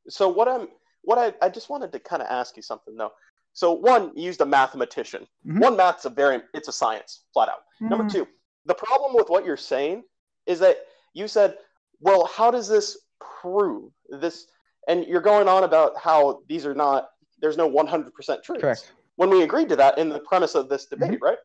so 0.07 0.29
what 0.29 0.47
I'm 0.47 0.69
what 1.01 1.17
I, 1.17 1.33
I 1.45 1.49
just 1.49 1.69
wanted 1.69 1.91
to 1.91 1.99
kind 1.99 2.21
of 2.21 2.29
ask 2.29 2.55
you 2.55 2.63
something 2.63 2.95
though. 2.95 3.11
So 3.51 3.73
one, 3.73 4.11
you 4.15 4.23
used 4.23 4.39
a 4.39 4.45
mathematician. 4.45 5.27
Mhm. 5.45 5.59
One, 5.59 5.75
math's 5.75 6.05
a 6.05 6.09
very 6.09 6.41
it's 6.53 6.69
a 6.69 6.71
science, 6.71 7.25
flat 7.33 7.49
out. 7.49 7.63
Number 7.81 8.05
Mm, 8.05 8.11
two, 8.11 8.27
the 8.65 8.73
problem 8.73 9.13
with 9.13 9.29
what 9.29 9.45
you're 9.45 9.57
saying 9.57 10.03
is 10.45 10.59
that 10.59 10.77
you 11.13 11.27
said, 11.27 11.57
well, 11.99 12.25
how 12.25 12.51
does 12.51 12.67
this 12.67 12.97
prove 13.41 13.91
this? 14.09 14.47
And 14.87 15.05
you're 15.05 15.21
going 15.21 15.47
on 15.47 15.63
about 15.63 15.93
how 15.97 16.41
these 16.47 16.65
are 16.65 16.75
not 16.75 17.09
there's 17.39 17.57
no 17.57 17.69
100% 17.69 18.43
truth. 18.43 18.61
Correct. 18.61 18.91
when 19.17 19.29
we 19.29 19.43
agreed 19.43 19.67
to 19.69 19.75
that 19.75 19.97
in 19.97 20.07
the 20.09 20.19
premise 20.19 20.55
of 20.55 20.69
this 20.69 20.85
debate, 20.85 21.11
Mm-hmm. 21.11 21.23
right? 21.23 21.37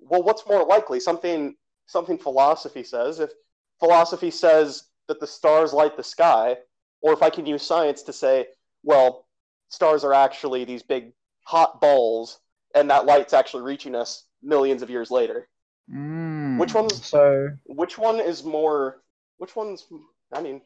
Well, 0.00 0.22
what's 0.24 0.46
more 0.48 0.64
likely? 0.66 0.98
Something 1.00 1.54
something 1.86 2.18
philosophy 2.18 2.82
says. 2.82 3.20
If 3.20 3.30
philosophy 3.78 4.30
says 4.30 4.84
that 5.08 5.20
the 5.20 5.26
stars 5.26 5.72
light 5.72 5.96
the 5.96 6.02
sky, 6.02 6.56
or 7.02 7.12
if 7.12 7.22
I 7.22 7.30
can 7.30 7.46
use 7.46 7.62
science 7.62 8.02
to 8.04 8.12
say, 8.12 8.46
well, 8.82 9.26
stars 9.68 10.02
are 10.04 10.12
actually 10.14 10.64
these 10.64 10.82
big 10.82 11.12
hot 11.44 11.80
balls, 11.80 12.40
and 12.74 12.90
that 12.90 13.06
light's 13.06 13.32
actually 13.34 13.62
reaching 13.62 13.94
us 13.94 14.24
millions 14.42 14.82
of 14.82 14.90
years 14.90 15.10
later. 15.10 15.48
Mm, 15.92 16.58
Which 16.58 16.74
one's- 16.74 17.04
So 17.04 17.50
Which 17.66 17.98
one 17.98 18.20
is 18.20 18.44
more? 18.44 19.02
Which 19.38 19.54
one's? 19.56 19.86
I 20.32 20.40
mean, 20.40 20.62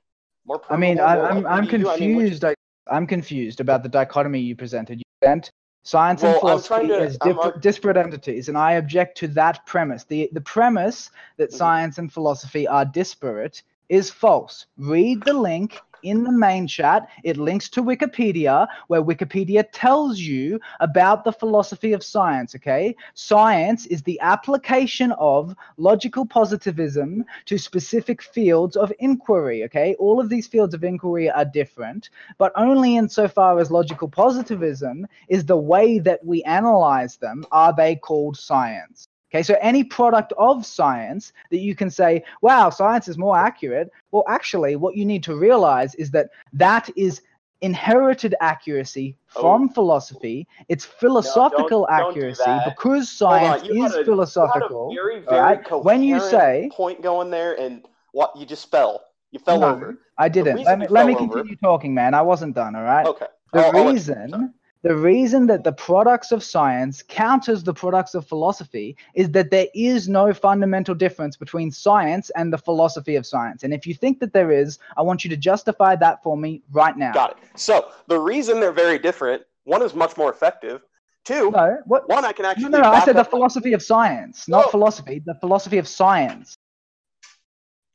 more. 0.46 0.62
I 0.70 0.76
mean, 0.76 1.00
I, 1.00 1.14
more 1.16 1.24
I'm 1.26 1.46
I'm 1.46 1.64
you? 1.64 1.88
I 1.88 1.96
mean, 1.98 2.16
which- 2.16 2.26
confused. 2.40 2.44
I, 2.44 2.54
I'm 2.90 3.06
confused 3.06 3.60
about 3.60 3.82
the 3.82 3.88
dichotomy 3.88 4.40
you 4.40 4.56
presented. 4.56 4.98
You 4.98 5.04
sent 5.22 5.50
Science 5.84 6.22
and 6.22 6.32
Well, 6.34 6.36
I'm 6.52 6.58
philosophy 6.60 6.88
to- 6.88 7.00
as 7.00 7.18
ar- 7.18 7.58
disparate 7.58 7.96
entities, 7.96 8.48
and 8.48 8.58
I 8.58 8.72
object 8.72 9.16
to 9.18 9.28
that 9.28 9.64
premise. 9.66 10.04
The 10.04 10.28
the 10.32 10.40
premise 10.40 11.10
that 11.38 11.50
Mhm. 11.50 11.54
science 11.54 11.98
and 11.98 12.12
philosophy 12.12 12.66
are 12.68 12.84
disparate 12.84 13.62
is 13.88 14.10
false. 14.10 14.66
Read 14.76 15.22
the 15.24 15.32
link 15.32 15.80
in 16.02 16.24
the 16.24 16.32
main 16.32 16.66
chat. 16.66 17.08
It 17.24 17.36
links 17.36 17.68
to 17.70 17.82
Wikipedia, 17.82 18.66
where 18.88 19.02
Wikipedia 19.02 19.64
tells 19.72 20.18
you 20.18 20.60
about 20.80 21.24
the 21.24 21.32
philosophy 21.32 21.92
of 21.92 22.02
science. 22.02 22.54
Okay, 22.54 22.94
science 23.14 23.86
is 23.86 24.02
the 24.02 24.20
application 24.20 25.12
of 25.12 25.54
logical 25.76 26.26
positivism 26.26 27.24
to 27.46 27.58
specific 27.58 28.22
fields 28.22 28.76
of 28.76 28.92
inquiry. 28.98 29.64
Okay, 29.64 29.94
all 29.98 30.20
of 30.20 30.28
these 30.28 30.46
fields 30.46 30.74
of 30.74 30.84
inquiry 30.84 31.30
are 31.30 31.44
different, 31.44 32.10
but 32.38 32.52
only 32.56 32.96
insofar 32.96 33.58
as 33.58 33.70
logical 33.70 34.08
positivism 34.08 35.06
is 35.28 35.44
the 35.44 35.56
way 35.56 35.98
that 35.98 36.24
we 36.24 36.42
analyze 36.44 37.16
them 37.16 37.44
are 37.52 37.74
they 37.74 37.96
called 37.96 38.36
science. 38.36 39.08
Okay, 39.30 39.42
so 39.42 39.56
any 39.60 39.84
product 39.84 40.32
of 40.38 40.64
science 40.64 41.32
that 41.50 41.58
you 41.58 41.74
can 41.74 41.90
say, 41.90 42.24
wow, 42.40 42.70
science 42.70 43.08
is 43.08 43.18
more 43.18 43.36
accurate. 43.36 43.90
Well, 44.10 44.24
actually, 44.26 44.76
what 44.76 44.96
you 44.96 45.04
need 45.04 45.22
to 45.24 45.36
realize 45.36 45.94
is 45.96 46.10
that 46.12 46.30
that 46.54 46.88
is 46.96 47.20
inherited 47.60 48.34
accuracy 48.40 49.16
oh. 49.36 49.42
from 49.42 49.68
philosophy. 49.68 50.46
It's 50.68 50.84
philosophical 50.84 51.86
don't 51.90 52.14
do 52.14 52.20
accuracy 52.20 52.58
because 52.64 53.10
science 53.10 53.68
is 53.68 53.94
a- 53.94 54.04
philosophical. 54.04 54.92
You 54.92 54.98
had 54.98 55.08
a 55.08 55.26
very, 55.26 55.26
very 55.26 55.40
right? 55.40 55.84
When 55.84 56.02
you 56.02 56.20
say- 56.20 56.70
point 56.72 57.02
going 57.02 57.30
there, 57.30 57.58
and 57.58 57.84
what 58.12 58.34
you 58.36 58.46
just 58.46 58.70
fell. 58.70 59.04
You 59.30 59.40
fell 59.40 59.60
No, 59.60 59.74
over. 59.74 59.98
I 60.16 60.30
didn't. 60.30 60.62
Let 60.62 60.78
me 60.78 60.86
let 60.88 61.06
me 61.06 61.12
fell 61.12 61.24
over- 61.24 61.34
continue 61.34 61.56
talking, 61.56 61.92
man. 61.92 62.14
I 62.14 62.22
wasn't 62.22 62.54
done, 62.54 62.74
all 62.74 62.82
right? 62.82 63.06
Okay. 63.06 63.26
The 63.52 63.66
I'll- 63.66 63.76
I'll 63.76 63.92
reason 63.92 64.54
the 64.82 64.94
reason 64.94 65.46
that 65.48 65.64
the 65.64 65.72
products 65.72 66.30
of 66.30 66.42
science 66.42 67.02
counters 67.02 67.64
the 67.64 67.74
products 67.74 68.14
of 68.14 68.26
philosophy 68.26 68.96
is 69.14 69.30
that 69.30 69.50
there 69.50 69.66
is 69.74 70.08
no 70.08 70.32
fundamental 70.32 70.94
difference 70.94 71.36
between 71.36 71.70
science 71.70 72.30
and 72.36 72.52
the 72.52 72.58
philosophy 72.58 73.16
of 73.16 73.26
science. 73.26 73.64
And 73.64 73.74
if 73.74 73.86
you 73.86 73.94
think 73.94 74.20
that 74.20 74.32
there 74.32 74.52
is, 74.52 74.78
I 74.96 75.02
want 75.02 75.24
you 75.24 75.30
to 75.30 75.36
justify 75.36 75.96
that 75.96 76.22
for 76.22 76.36
me 76.36 76.62
right 76.72 76.96
now. 76.96 77.12
Got 77.12 77.30
it. 77.32 77.38
So 77.56 77.90
the 78.06 78.18
reason 78.18 78.60
they're 78.60 78.72
very 78.72 78.98
different, 78.98 79.42
one 79.64 79.82
is 79.82 79.94
much 79.94 80.16
more 80.16 80.30
effective. 80.30 80.82
Two, 81.24 81.50
No, 81.50 81.78
what? 81.84 82.08
one 82.08 82.24
I 82.24 82.32
can 82.32 82.44
actually. 82.44 82.70
no, 82.70 82.80
no. 82.80 82.90
I 82.90 83.04
said 83.04 83.16
the 83.16 83.24
philosophy 83.24 83.72
of 83.72 83.82
science, 83.82 84.48
not 84.48 84.66
No. 84.66 84.70
philosophy. 84.70 85.20
The 85.24 85.34
philosophy 85.34 85.78
of 85.78 85.86
science. 85.88 86.54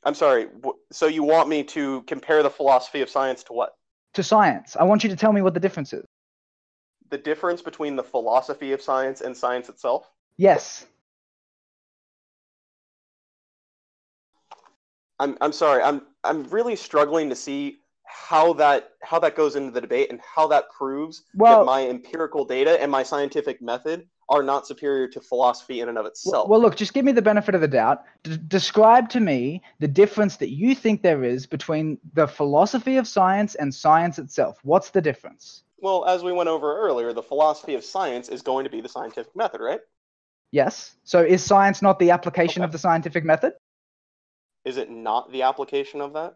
I'm 0.04 0.14
sorry. 0.14 0.50
So 0.92 1.08
you 1.08 1.24
want 1.24 1.48
me 1.50 1.64
to 1.64 2.02
compare 2.04 2.44
the 2.44 2.50
philosophy 2.50 3.02
of 3.02 3.10
science 3.10 3.42
to 3.46 3.54
what? 3.54 3.76
To 4.16 4.24
science. 4.24 4.76
I 4.76 4.84
want 4.84 5.04
you 5.04 5.10
to 5.10 5.16
tell 5.16 5.32
me 5.32 5.42
what 5.42 5.54
the 5.54 5.60
difference 5.62 5.94
is. 5.94 6.06
The 7.14 7.20
difference 7.20 7.62
between 7.62 7.96
the 7.96 8.02
philosophy 8.02 8.72
of 8.72 8.82
science 8.82 9.22
and 9.22 9.38
science 9.38 9.70
itself? 9.70 10.10
Yes. 10.38 10.88
I'm 15.20 15.38
I'm 15.40 15.52
sorry. 15.52 15.84
I'm 15.84 16.02
I'm 16.24 16.46
really 16.46 16.76
struggling 16.76 17.30
to 17.30 17.36
see 17.36 17.82
how 18.04 18.54
that 18.54 18.94
how 19.04 19.20
that 19.20 19.36
goes 19.36 19.56
into 19.56 19.70
the 19.70 19.80
debate 19.80 20.10
and 20.10 20.20
how 20.22 20.48
that 20.48 20.72
proves 20.76 21.22
Well- 21.36 21.60
that 21.60 21.66
my 21.66 21.88
empirical 21.88 22.46
data 22.46 22.82
and 22.82 22.92
my 22.92 23.04
scientific 23.04 23.62
method 23.62 24.08
are 24.30 24.42
not 24.42 24.66
superior 24.66 25.08
to 25.10 25.22
philosophy 25.22 25.82
in 25.82 25.90
and 25.90 26.00
of 26.00 26.08
itself. 26.08 26.50
well, 26.50 26.60
look, 26.60 26.76
just 26.76 26.96
give 26.96 27.06
me 27.06 27.12
the 27.12 27.22
benefit 27.22 27.54
of 27.54 27.62
the 27.62 27.68
doubt. 27.68 28.06
D- 28.24 28.40
describe 28.48 29.08
to 29.10 29.20
me 29.20 29.62
the 29.80 29.88
difference 29.88 30.38
that 30.38 30.50
you 30.50 30.74
think 30.74 31.04
there 31.04 31.24
is 31.24 31.46
between 31.46 32.00
the 32.14 32.28
philosophy 32.28 32.98
of 32.98 33.08
science 33.08 33.54
and 33.54 33.72
science 33.72 34.18
itself. 34.18 34.58
What's 34.64 34.90
the 34.90 35.02
difference? 35.02 35.64
Well, 35.84 36.06
as 36.06 36.24
we 36.24 36.32
went 36.32 36.48
over 36.48 36.78
earlier, 36.78 37.12
the 37.12 37.22
philosophy 37.22 37.76
of 37.76 37.84
science 37.84 38.30
is 38.30 38.42
going 38.42 38.64
to 38.64 38.70
be 38.70 38.80
the 38.80 38.88
scientific 38.88 39.36
method, 39.36 39.60
right? 39.60 39.82
Yes. 40.52 40.96
So 41.04 41.22
is 41.22 41.44
science 41.44 41.82
not 41.82 42.00
the 42.00 42.12
application 42.12 42.62
Okay. 42.62 42.68
of 42.68 42.72
the 42.72 42.78
scientific 42.78 43.26
method? 43.26 43.52
Is 44.64 44.78
it 44.78 44.90
not 44.90 45.30
the 45.34 45.42
application 45.42 46.00
of 46.00 46.14
that? 46.14 46.36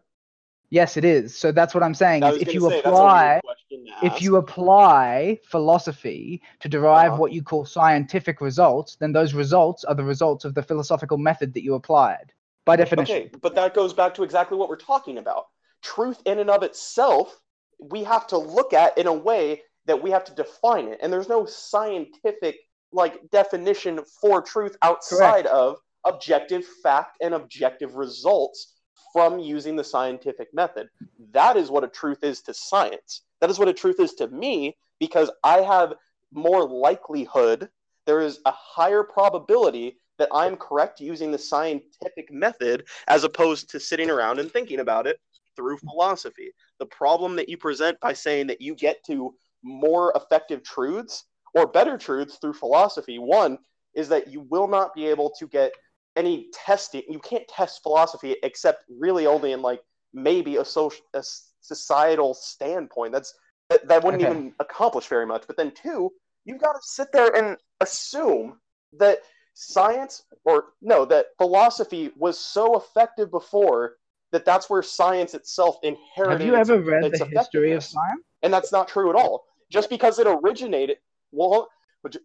Yes, 0.68 0.98
it 0.98 1.04
is. 1.06 1.34
So 1.34 1.50
that's 1.50 1.72
what 1.74 1.82
I'm 1.82 1.94
saying. 1.94 2.24
Is 2.24 2.42
if 2.42 2.52
you 2.52 2.68
say, 2.68 2.80
apply 2.80 3.30
weird 3.32 3.42
question 3.42 3.86
to 3.86 4.06
if 4.06 4.20
you 4.20 4.36
apply 4.36 5.40
philosophy 5.46 6.42
to 6.60 6.68
derive 6.68 7.12
Uh-huh. 7.12 7.20
what 7.22 7.32
you 7.32 7.42
call 7.42 7.64
scientific 7.64 8.42
results, 8.42 8.96
then 8.96 9.12
those 9.12 9.32
results 9.32 9.82
are 9.84 9.94
the 9.94 10.04
results 10.04 10.44
of 10.44 10.54
the 10.54 10.62
philosophical 10.62 11.16
method 11.16 11.54
that 11.54 11.62
you 11.64 11.74
applied 11.74 12.34
by 12.66 12.76
definition. 12.76 13.16
Okay, 13.16 13.30
but 13.40 13.54
that 13.54 13.72
goes 13.72 13.94
back 13.94 14.12
to 14.16 14.24
exactly 14.24 14.58
what 14.58 14.68
we're 14.68 14.76
talking 14.76 15.16
about. 15.16 15.46
Truth 15.80 16.20
in 16.26 16.38
and 16.38 16.50
of 16.50 16.62
itself, 16.62 17.40
we 17.78 18.04
have 18.04 18.26
to 18.28 18.38
look 18.38 18.72
at 18.72 18.96
in 18.98 19.06
a 19.06 19.12
way 19.12 19.62
that 19.86 20.02
we 20.02 20.10
have 20.10 20.24
to 20.24 20.34
define 20.34 20.88
it. 20.88 20.98
And 21.02 21.12
there's 21.12 21.28
no 21.28 21.46
scientific 21.46 22.56
like 22.92 23.30
definition 23.30 24.00
for 24.20 24.40
truth 24.40 24.76
outside 24.82 25.46
of 25.46 25.76
objective 26.06 26.64
fact 26.82 27.18
and 27.20 27.34
objective 27.34 27.96
results 27.96 28.74
from 29.12 29.38
using 29.38 29.76
the 29.76 29.84
scientific 29.84 30.48
method. 30.52 30.88
That 31.32 31.56
is 31.56 31.70
what 31.70 31.84
a 31.84 31.88
truth 31.88 32.22
is 32.22 32.42
to 32.42 32.54
science. 32.54 33.22
That 33.40 33.50
is 33.50 33.58
what 33.58 33.68
a 33.68 33.72
truth 33.72 34.00
is 34.00 34.14
to 34.14 34.28
me 34.28 34.76
because 35.00 35.30
I 35.44 35.60
have 35.62 35.94
more 36.32 36.68
likelihood, 36.68 37.68
there 38.06 38.20
is 38.20 38.40
a 38.44 38.52
higher 38.52 39.02
probability 39.02 39.98
that 40.18 40.28
I'm 40.32 40.56
correct 40.56 41.00
using 41.00 41.30
the 41.30 41.38
scientific 41.38 42.30
method 42.30 42.84
as 43.06 43.24
opposed 43.24 43.70
to 43.70 43.80
sitting 43.80 44.10
around 44.10 44.40
and 44.40 44.50
thinking 44.50 44.80
about 44.80 45.06
it 45.06 45.20
through 45.58 45.78
philosophy. 45.78 46.52
The 46.78 46.86
problem 46.86 47.36
that 47.36 47.48
you 47.48 47.58
present 47.58 47.98
by 48.00 48.12
saying 48.12 48.46
that 48.46 48.60
you 48.60 48.76
get 48.76 49.04
to 49.06 49.34
more 49.64 50.12
effective 50.14 50.62
truths 50.62 51.24
or 51.54 51.66
better 51.66 51.98
truths 51.98 52.38
through 52.40 52.54
philosophy, 52.54 53.18
one 53.18 53.58
is 53.94 54.08
that 54.10 54.28
you 54.28 54.46
will 54.48 54.68
not 54.68 54.94
be 54.94 55.06
able 55.06 55.30
to 55.38 55.48
get 55.48 55.72
any 56.16 56.46
testing. 56.52 57.02
You 57.08 57.18
can't 57.18 57.46
test 57.48 57.82
philosophy 57.82 58.36
except 58.44 58.84
really 58.88 59.26
only 59.26 59.52
in 59.52 59.60
like 59.60 59.80
maybe 60.14 60.56
a 60.56 60.64
social, 60.64 61.04
a 61.14 61.22
societal 61.60 62.34
standpoint. 62.34 63.12
That's 63.12 63.34
that, 63.68 63.86
that 63.88 64.04
wouldn't 64.04 64.22
Okay. 64.22 64.30
even 64.30 64.54
accomplish 64.60 65.08
very 65.08 65.26
much. 65.26 65.44
But 65.46 65.56
then 65.56 65.72
two, 65.72 66.10
you've 66.44 66.60
got 66.60 66.72
to 66.72 66.80
sit 66.82 67.08
there 67.12 67.34
and 67.36 67.56
assume 67.80 68.60
that 68.98 69.18
science 69.54 70.22
or 70.44 70.66
no 70.80 71.04
that 71.04 71.26
philosophy 71.36 72.12
was 72.16 72.38
so 72.38 72.76
effective 72.76 73.30
before 73.30 73.96
that 74.32 74.44
that's 74.44 74.68
where 74.68 74.82
science 74.82 75.34
itself 75.34 75.76
inherited 75.82 76.40
Have 76.40 76.46
you 76.46 76.54
its- 76.56 76.68
ever 76.70 76.80
read 76.80 77.12
the 77.12 77.24
history 77.26 77.72
of 77.72 77.82
science? 77.84 78.22
and 78.42 78.52
that's 78.52 78.72
not 78.72 78.88
true 78.88 79.10
at 79.10 79.16
all 79.16 79.44
just 79.70 79.90
because 79.90 80.18
it 80.18 80.26
originated 80.26 80.98
well 81.32 81.68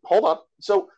hold 0.06 0.26
on 0.26 0.38
so 0.60 0.90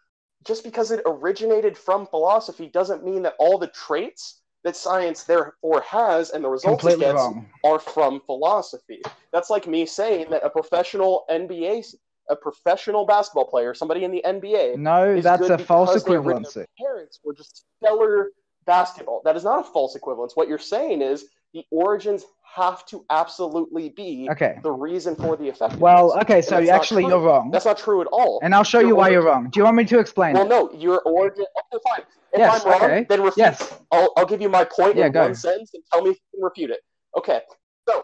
just 0.46 0.64
because 0.64 0.92
it 0.92 1.02
originated 1.06 1.76
from 1.78 2.06
philosophy 2.06 2.68
doesn't 2.68 3.04
mean 3.04 3.24
that 3.24 3.34
all 3.40 3.58
the 3.58 3.68
traits 3.68 4.42
that 4.64 4.76
science 4.76 5.24
therefore 5.24 5.82
has 5.82 6.32
and 6.32 6.44
the 6.44 6.50
results 6.50 6.84
it 6.86 7.00
gets 7.00 7.14
wrong. 7.14 7.48
are 7.64 7.78
from 7.80 8.20
philosophy. 8.26 9.00
That's 9.32 9.52
like 9.52 9.68
me 9.68 9.86
saying 9.86 10.28
that 10.32 10.44
a 10.44 10.50
professional 10.50 11.24
NBA, 11.30 11.96
a 12.32 12.36
professional 12.36 13.06
basketball 13.06 13.46
player, 13.46 13.76
somebody 13.76 14.04
in 14.04 14.12
the 14.12 14.24
NBA, 14.26 14.78
No, 14.78 15.20
that's 15.22 15.50
a 15.50 15.58
false 15.60 15.96
equivalency. 16.04 16.66
Parents 16.80 17.20
were 17.24 17.34
just 17.36 17.66
stellar 17.78 18.30
basketball. 18.66 19.22
That 19.26 19.36
is 19.36 19.44
not 19.44 19.60
a 19.60 19.64
false 19.64 19.96
equivalence. 19.96 20.36
What 20.36 20.48
you're 20.48 20.58
saying 20.58 21.02
is 21.02 21.26
the 21.54 21.64
origins 21.72 22.26
have 22.56 22.86
to 22.88 23.06
absolutely 23.10 23.90
be 23.90 24.28
Okay. 24.32 24.60
the 24.64 24.72
reason 24.72 25.16
for 25.16 25.36
the 25.36 25.50
effect. 25.50 25.76
Well, 25.78 26.18
okay, 26.22 26.42
so 26.42 26.60
not 26.60 26.70
actually 26.70 27.04
true. 27.04 27.12
you're 27.12 27.20
wrong. 27.22 27.52
That's 27.52 27.66
not 27.66 27.78
true 27.78 28.02
at 28.02 28.08
all. 28.08 28.40
And 28.44 28.54
I'll 28.56 28.64
show 28.64 28.80
Your 28.80 28.90
you 28.90 28.96
why 28.96 29.10
you're 29.10 29.24
wrong. 29.24 29.50
Do 29.50 29.60
you 29.60 29.64
want 29.66 29.76
me 29.78 29.86
to 29.86 30.00
explain 30.00 30.34
well, 30.34 30.46
it? 30.46 30.50
no, 30.50 30.72
your 30.74 31.02
origin. 31.02 31.46
Okay, 31.74 31.82
fine. 31.90 32.06
If 32.34 32.40
Yes, 32.40 32.66
I'm 32.66 32.72
wrong, 32.72 32.82
okay. 32.84 33.06
then 33.08 33.22
refute. 33.22 33.38
Yes. 33.38 33.80
I'll, 33.92 34.12
I'll 34.18 34.26
give 34.26 34.42
you 34.42 34.50
my 34.50 34.66
point 34.66 34.98
Yeah, 34.98 35.08
in 35.08 35.12
go. 35.14 35.22
one 35.22 35.36
sentence 35.36 35.72
and 35.74 35.84
tell 35.92 36.02
me 36.02 36.12
if 36.12 36.18
you 36.18 36.40
can 36.40 36.44
refute 36.44 36.72
it. 36.72 36.80
Okay. 37.18 37.42
So 37.88 38.04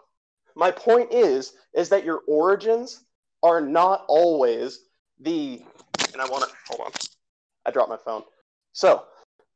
my 0.56 0.71
point 0.71 1.12
is 1.13 1.54
is 1.74 1.89
that 1.89 2.06
your 2.06 2.21
origins 2.28 3.04
are 3.43 3.60
not 3.62 4.06
always 4.08 4.80
the 5.19 5.62
and 6.13 6.21
I 6.21 6.28
want 6.30 6.43
to 6.43 6.50
hold 6.67 6.82
on. 6.88 6.91
I 7.65 7.71
dropped 7.71 7.89
my 7.89 7.97
phone. 7.97 8.24
So 8.74 9.04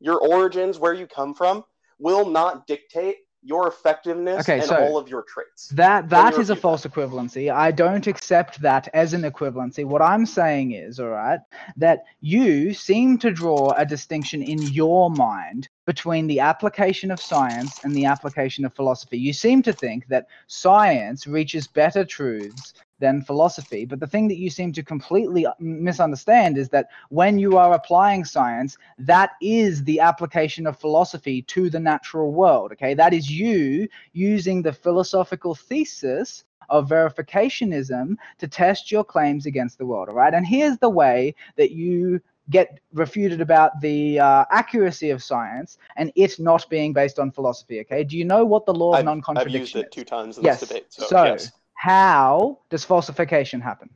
your 0.06 0.20
origins, 0.20 0.78
where 0.78 0.94
you 0.94 1.08
come 1.08 1.34
from, 1.34 1.64
will 1.98 2.30
not 2.30 2.68
dictate 2.68 3.18
your 3.42 3.68
effectiveness 3.68 4.48
Okay, 4.48 4.60
and 4.60 4.68
so- 4.68 4.76
all 4.76 4.98
of 4.98 5.08
your 5.08 5.24
traits. 5.24 5.70
That 5.70 6.10
that 6.10 6.38
is 6.38 6.50
a 6.50 6.56
false 6.56 6.86
equivalency. 6.86 7.54
I 7.54 7.72
don't 7.72 8.08
accept 8.08 8.62
that 8.62 8.90
as 8.94 9.14
an 9.14 9.22
equivalency. 9.22 9.86
What 9.86 10.02
I'm 10.02 10.26
saying 10.26 10.72
is, 10.72 11.00
all 11.00 11.10
right, 11.10 11.40
that 11.78 12.06
you 12.22 12.74
seem 12.74 13.20
to 13.20 13.32
draw 13.32 13.74
a 13.74 13.86
distinction 13.86 14.42
in 14.42 14.62
your 14.62 15.12
mind 15.12 15.70
between 15.86 16.26
the 16.26 16.40
application 16.40 17.12
of 17.12 17.22
science 17.22 17.80
and 17.84 17.96
the 17.96 18.06
application 18.06 18.66
of 18.66 18.74
philosophy. 18.74 19.18
You 19.20 19.34
seem 19.34 19.62
to 19.64 19.74
think 19.74 20.08
that 20.08 20.28
science 20.48 21.28
reaches 21.28 21.68
better 21.68 22.04
truths 22.04 22.74
than 23.00 23.22
philosophy. 23.22 23.86
But 23.86 24.00
the 24.00 24.08
thing 24.08 24.28
that 24.30 24.38
you 24.38 24.50
seem 24.50 24.72
to 24.74 24.84
completely 24.84 25.46
misunderstand 25.60 26.58
is 26.58 26.70
that 26.70 26.88
when 27.10 27.38
you 27.38 27.58
are 27.58 27.74
applying 27.74 28.26
science, 28.26 28.78
that 28.98 29.32
is 29.42 29.84
the 29.84 30.00
application 30.00 30.66
of 30.68 30.80
philosophy 30.80 31.42
to 31.44 31.70
the 31.70 31.80
natural 31.80 32.32
world. 32.32 32.72
Okay, 32.74 32.94
that 32.94 33.14
is 33.14 33.30
you 33.30 33.88
using 34.14 34.62
the 34.62 34.74
philosophical 34.74 35.56
thesis 35.56 36.44
of 36.70 36.90
verificationism 36.90 38.16
to 38.40 38.48
test 38.48 38.92
your 38.92 39.04
claims 39.04 39.46
against 39.46 39.78
the 39.78 39.86
world. 39.86 40.10
All 40.10 40.16
right. 40.16 40.34
And 40.34 40.46
here's 40.46 40.78
the 40.78 40.90
way 40.90 41.36
that 41.58 41.72
you 41.72 42.22
get 42.50 42.80
refuted 42.94 43.42
about 43.42 43.80
the 43.82 44.20
uh, 44.20 44.46
accuracy 44.52 45.10
of 45.10 45.24
science 45.24 45.78
and 45.96 46.12
it 46.16 46.40
not 46.40 46.68
being 46.70 46.94
based 46.94 47.20
on 47.20 47.32
philosophy. 47.32 47.80
Okay. 47.82 48.04
Do 48.04 48.18
you 48.18 48.26
know 48.26 48.46
what 48.46 48.66
the 48.66 48.74
law 48.74 48.94
of 48.94 49.00
I've, 49.00 49.06
non 49.06 49.22
I've 49.36 49.50
used 49.50 49.76
it 49.76 49.88
is? 49.88 49.92
two 49.92 50.04
times 50.04 50.38
in 50.38 50.44
Yes. 50.44 50.60
this 50.60 50.70
debate. 50.70 50.86
So, 50.90 51.08
So, 51.08 51.26
yes. 51.26 51.52
How 51.86 52.58
does 52.72 52.84
falsification 52.84 53.62
happen? 53.62 53.92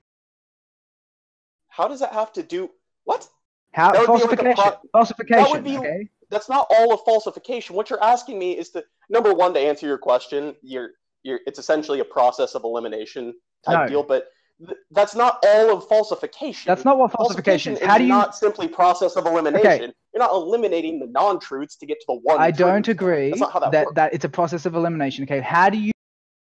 How 1.69 1.87
does 1.87 2.01
that 2.01 2.13
have 2.13 2.31
to 2.33 2.43
do? 2.43 2.69
What? 3.05 3.27
How 3.71 3.91
That 3.91 4.07
would 4.07 4.19
be 4.21 4.27
like 4.27 4.39
a 4.39 4.55
falsification? 4.55 4.63
pro- 4.63 4.89
falsification. 4.93 5.51
would 5.51 5.63
be- 5.63 5.77
okay. 5.77 6.09
That's 6.29 6.49
not 6.49 6.67
all 6.69 6.93
of 6.93 6.99
falsification. 7.03 7.75
What 7.75 7.89
you're 7.89 8.03
asking 8.03 8.37
me 8.37 8.51
is 8.55 8.69
to 8.71 8.83
number 9.09 9.33
one 9.33 9.55
to 9.55 9.59
answer 9.59 9.87
your 9.87 9.97
question. 9.97 10.55
You're 10.61 10.91
you're 11.23 11.39
it's 11.47 11.57
essentially 11.57 11.99
a 11.99 12.05
process 12.05 12.53
of 12.53 12.63
elimination 12.63 13.33
type 13.65 13.85
No. 13.85 13.87
deal, 13.87 14.03
but 14.03 14.27
th- 14.63 14.77
that's 14.91 15.15
not 15.15 15.43
all 15.43 15.75
of 15.75 15.87
falsification. 15.87 16.69
That's 16.69 16.85
not 16.85 16.99
what 16.99 17.11
falsification 17.11 17.73
is. 17.73 17.81
How 17.83 17.97
do 17.97 18.03
you? 18.03 18.09
not 18.09 18.35
simply 18.35 18.67
process 18.67 19.15
of 19.15 19.25
elimination. 19.25 19.91
You're 20.13 20.19
not 20.27 20.31
eliminating 20.31 20.99
the 20.99 21.07
non-truths 21.07 21.77
to 21.77 21.87
get 21.87 21.99
to 22.01 22.05
the 22.09 22.19
one. 22.21 22.39
I 22.39 22.51
don't 22.51 22.87
agree 22.87 23.29
That's 23.29 23.41
not 23.41 23.51
how 23.53 23.59
that 23.61 23.71
that, 23.71 23.87
that 23.95 24.13
it's 24.13 24.25
a 24.25 24.29
process 24.29 24.67
of 24.67 24.75
elimination. 24.75 25.23
Okay. 25.23 25.39
How 25.39 25.71
do 25.71 25.79
you? 25.79 25.91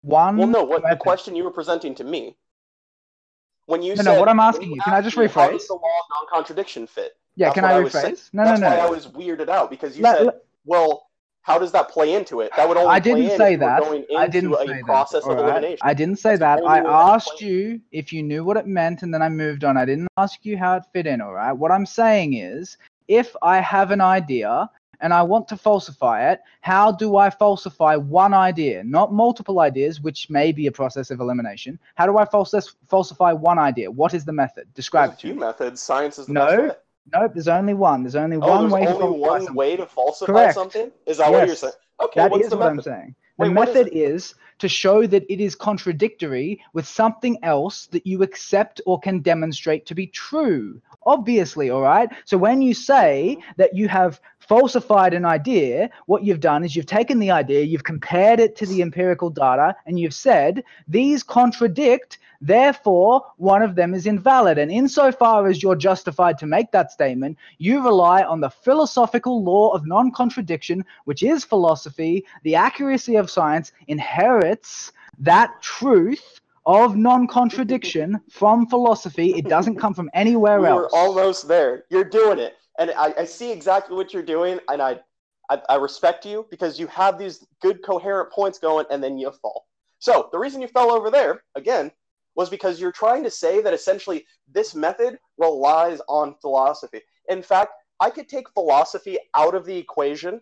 One. 0.07 0.37
Well, 0.37 0.47
no. 0.47 0.63
What 0.63 0.83
the 0.89 0.95
question 0.95 1.35
you 1.35 1.43
were 1.43 1.51
presenting 1.51 1.93
to 1.95 2.03
me 2.03 2.35
when 3.65 3.81
you 3.81 3.91
No, 3.95 4.03
said 4.03 4.13
no, 4.13 4.19
what 4.19 4.29
I'm 4.29 4.39
asking 4.39 4.71
you, 4.71 4.81
can 4.81 4.93
I 4.93 5.01
just 5.01 5.17
rephrase? 5.17 5.31
How 5.31 5.49
rephrase? 5.49 5.51
does 5.51 5.67
the 5.67 5.73
law 5.73 5.79
of 5.81 6.05
non-contradiction 6.31 6.87
fit? 6.87 7.17
Yeah. 7.35 7.47
That's 7.47 7.55
Can 7.55 7.65
I 7.65 7.79
was 7.79 7.91
saying. 7.91 8.15
rephrase? 8.15 8.29
No, 8.33 8.43
no, 8.43 8.49
That's 8.49 8.61
no. 8.61 8.69
why 8.69 8.77
I 8.77 8.89
was 8.89 9.07
weirded 9.07 9.49
out 9.49 9.69
because 9.69 9.97
you 9.97 10.03
Let- 10.03 10.17
said, 10.17 10.25
let- 10.27 10.43
"Well, 10.65 11.03
how 11.41 11.59
does 11.59 11.71
that 11.73 11.89
play 11.89 12.13
into 12.13 12.39
it?" 12.41 12.51
That 12.55 12.67
would 12.67 12.77
only 12.77 12.89
I 12.89 12.99
didn't 12.99 13.37
say 13.37 13.55
that. 13.57 13.83
I 14.17 14.27
didn't 14.27 14.55
say 14.55 14.81
process 14.83 15.23
that. 15.25 15.31
of 15.31 15.37
elimination. 15.39 15.79
I 15.81 15.93
didn't 15.93 16.17
say 16.19 16.37
That's 16.37 16.61
that. 16.61 16.65
I 16.65 16.79
asked 17.13 17.41
you 17.41 17.81
if 17.91 18.13
you 18.13 18.23
knew 18.23 18.43
what 18.45 18.55
it 18.57 18.65
meant, 18.65 19.03
and 19.03 19.13
then 19.13 19.21
I 19.21 19.27
moved 19.29 19.63
on. 19.65 19.75
I 19.77 19.83
didn't 19.85 20.07
ask 20.17 20.45
you 20.45 20.57
how 20.57 20.75
it 20.77 20.83
fit 20.93 21.05
in. 21.05 21.19
All 21.21 21.33
right. 21.33 21.51
What 21.51 21.71
I'm 21.71 21.85
saying 21.85 22.33
is, 22.35 22.77
if 23.09 23.35
I 23.41 23.57
have 23.59 23.91
an 23.91 24.01
idea 24.01 24.69
and 25.01 25.13
I 25.13 25.21
want 25.23 25.47
to 25.49 25.57
falsify 25.57 26.31
it, 26.31 26.41
how 26.61 26.91
do 26.91 27.17
I 27.17 27.29
falsify 27.29 27.95
one 27.95 28.33
idea, 28.33 28.83
not 28.83 29.13
multiple 29.13 29.59
ideas, 29.59 30.01
which 30.01 30.29
may 30.29 30.51
be 30.51 30.67
a 30.67 30.71
process 30.71 31.11
of 31.11 31.19
elimination? 31.19 31.79
How 31.95 32.05
do 32.05 32.17
I 32.17 32.25
falsif- 32.25 32.75
falsify 32.87 33.31
one 33.33 33.59
idea? 33.59 33.89
What 33.91 34.13
is 34.13 34.25
the 34.25 34.33
method? 34.33 34.67
Describe 34.73 35.09
There's 35.09 35.13
it 35.13 35.19
a 35.19 35.21
to 35.21 35.27
few 35.27 35.33
me. 35.35 35.39
methods. 35.41 35.81
Science 35.81 36.17
is 36.19 36.27
the 36.27 36.33
No. 36.33 36.75
Nope. 37.13 37.31
There's 37.33 37.47
only 37.47 37.73
one. 37.73 38.03
There's 38.03 38.15
only 38.15 38.35
Oh, 38.37 38.39
one 38.39 38.61
there's 38.61 38.73
way 38.73 38.87
only 38.87 38.99
falsify 38.99 39.27
one 39.29 39.39
something. 39.41 39.55
way 39.55 39.75
to 39.77 39.85
falsify 39.85 40.31
Correct. 40.33 40.53
something. 40.55 40.91
Is 41.05 41.17
that 41.19 41.31
what 41.31 41.47
you're 41.47 41.55
saying? 41.55 41.73
Okay, 42.01 42.19
That 42.21 42.31
what's 42.31 42.43
is 42.45 42.49
the 42.49 42.57
what 42.57 42.67
I'm 42.67 42.81
saying. 42.81 43.15
The 43.39 43.43
Wait, 43.45 43.53
what 43.55 43.69
is 43.69 43.75
method 43.75 43.93
is 43.93 44.35
to 44.59 44.67
show 44.67 45.07
that 45.07 45.23
it 45.31 45.39
is 45.39 45.55
contradictory 45.55 46.59
with 46.73 46.85
something 46.87 47.37
else 47.43 47.85
that 47.87 48.05
you 48.05 48.23
accept 48.23 48.81
or 48.85 48.99
can 48.99 49.19
demonstrate 49.21 49.85
to 49.85 49.95
be 49.95 50.07
true. 50.07 50.81
Obviously, 51.05 51.69
all 51.69 51.81
right? 51.81 52.09
So 52.25 52.37
when 52.37 52.61
you 52.61 52.73
say 52.73 53.37
that 53.55 53.73
you 53.73 53.87
have 53.87 54.19
falsified 54.47 55.13
an 55.13 55.25
idea, 55.25 55.89
what 56.05 56.23
you've 56.23 56.39
done 56.39 56.63
is 56.63 56.75
you've 56.75 56.85
taken 56.85 57.19
the 57.19 57.31
idea, 57.31 57.61
you've 57.61 57.83
compared 57.83 58.39
it 58.39 58.55
to 58.57 58.65
the 58.65 58.81
empirical 58.81 59.29
data, 59.29 59.75
and 59.85 59.99
you've 59.99 60.13
said 60.13 60.63
these 60.87 61.23
contradict, 61.23 62.19
therefore 62.41 63.25
one 63.37 63.61
of 63.61 63.75
them 63.75 63.93
is 63.93 64.05
invalid. 64.05 64.57
And 64.57 64.71
insofar 64.71 65.47
as 65.47 65.61
you're 65.61 65.75
justified 65.75 66.37
to 66.39 66.45
make 66.45 66.71
that 66.71 66.91
statement, 66.91 67.37
you 67.57 67.83
rely 67.83 68.23
on 68.23 68.39
the 68.39 68.49
philosophical 68.49 69.43
law 69.43 69.71
of 69.71 69.85
non 69.85 70.11
contradiction, 70.11 70.85
which 71.05 71.23
is 71.23 71.43
philosophy. 71.43 72.25
The 72.43 72.55
accuracy 72.55 73.15
of 73.15 73.29
science 73.29 73.71
inherits 73.87 74.91
that 75.19 75.61
truth 75.61 76.39
of 76.65 76.95
non 76.97 77.27
contradiction 77.27 78.19
from 78.29 78.67
philosophy. 78.67 79.33
It 79.35 79.47
doesn't 79.47 79.77
come 79.77 79.93
from 79.93 80.09
anywhere 80.13 80.61
we 80.61 80.67
else. 80.67 80.91
were 80.91 80.97
almost 80.99 81.47
there. 81.47 81.85
You're 81.89 82.03
doing 82.03 82.39
it, 82.39 82.57
and 82.77 82.91
I, 82.91 83.13
I 83.19 83.25
see 83.25 83.51
exactly 83.51 83.95
what 83.95 84.13
you're 84.13 84.23
doing, 84.23 84.59
and 84.69 84.81
I, 84.81 84.99
I, 85.49 85.61
I 85.69 85.75
respect 85.75 86.25
you 86.25 86.45
because 86.49 86.79
you 86.79 86.87
have 86.87 87.17
these 87.17 87.45
good 87.61 87.83
coherent 87.83 88.31
points 88.31 88.59
going, 88.59 88.85
and 88.91 89.03
then 89.03 89.17
you 89.17 89.31
fall. 89.31 89.65
So 89.99 90.29
the 90.31 90.39
reason 90.39 90.61
you 90.61 90.67
fell 90.67 90.91
over 90.91 91.09
there 91.09 91.43
again 91.55 91.91
was 92.35 92.49
because 92.49 92.79
you're 92.79 92.91
trying 92.91 93.23
to 93.23 93.31
say 93.31 93.61
that 93.61 93.73
essentially 93.73 94.25
this 94.51 94.75
method 94.75 95.17
relies 95.37 95.99
on 96.07 96.35
philosophy. 96.39 97.01
In 97.29 97.41
fact, 97.41 97.71
I 97.99 98.11
could 98.11 98.29
take 98.29 98.49
philosophy 98.53 99.17
out 99.33 99.55
of 99.55 99.65
the 99.65 99.75
equation, 99.75 100.39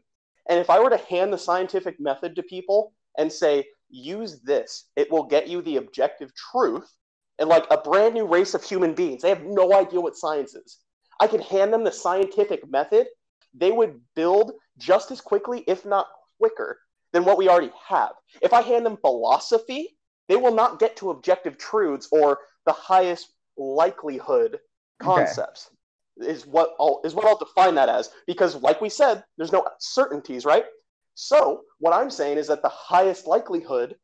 and 0.50 0.60
if 0.60 0.70
I 0.70 0.80
were 0.80 0.90
to 0.90 0.98
hand 0.98 1.32
the 1.32 1.38
scientific 1.38 2.00
method 2.00 2.36
to 2.36 2.44
people 2.44 2.94
and 3.18 3.32
say, 3.32 3.66
use 3.90 4.42
this, 4.42 4.90
it 4.96 5.10
will 5.10 5.24
get 5.24 5.48
you 5.48 5.62
the 5.62 5.78
objective 5.78 6.34
truth 6.36 6.92
and 7.40 7.50
like 7.50 7.66
a 7.72 7.78
brand 7.78 8.14
new 8.14 8.26
race 8.26 8.54
of 8.54 8.64
human 8.64 8.94
beings. 8.94 9.22
They 9.22 9.30
have 9.30 9.44
no 9.44 9.74
idea 9.74 10.02
what 10.02 10.18
science 10.18 10.54
is. 10.54 10.80
I 11.20 11.28
could 11.28 11.42
hand 11.42 11.74
them 11.74 11.84
the 11.84 11.92
scientific 11.92 12.70
method. 12.70 13.08
They 13.54 13.72
would 13.72 14.02
build 14.16 14.54
just 14.78 15.12
as 15.12 15.22
quickly, 15.22 15.64
if 15.68 15.86
not 15.86 16.08
quicker, 16.40 16.80
than 17.14 17.24
what 17.24 17.38
we 17.38 17.48
already 17.48 17.72
have. 17.88 18.12
If 18.42 18.54
I 18.54 18.62
hand 18.62 18.86
them 18.86 18.98
philosophy, 18.98 19.98
they 20.28 20.36
will 20.36 20.54
not 20.54 20.80
get 20.80 20.98
to 20.98 21.12
objective 21.12 21.58
truths 21.58 22.10
or 22.12 22.40
the 22.66 22.74
highest 22.74 23.34
likelihood 23.58 24.60
concepts. 25.00 25.70
Is 26.18 26.46
what 26.46 26.76
I'll, 26.80 27.02
is 27.04 27.14
what 27.14 27.26
I'll 27.26 27.38
define 27.38 27.76
that 27.76 27.90
as 27.90 28.10
because, 28.26 28.56
like 28.56 28.80
we 28.80 28.90
said, 28.90 29.24
there's 29.38 29.52
no 29.52 29.68
certainties, 29.80 30.46
right? 30.46 30.66
So 31.14 31.62
what 31.80 31.94
I'm 31.94 32.10
saying 32.10 32.38
is 32.38 32.48
that 32.48 32.62
the 32.62 32.70
highest 32.70 33.28
likelihood 33.28 33.96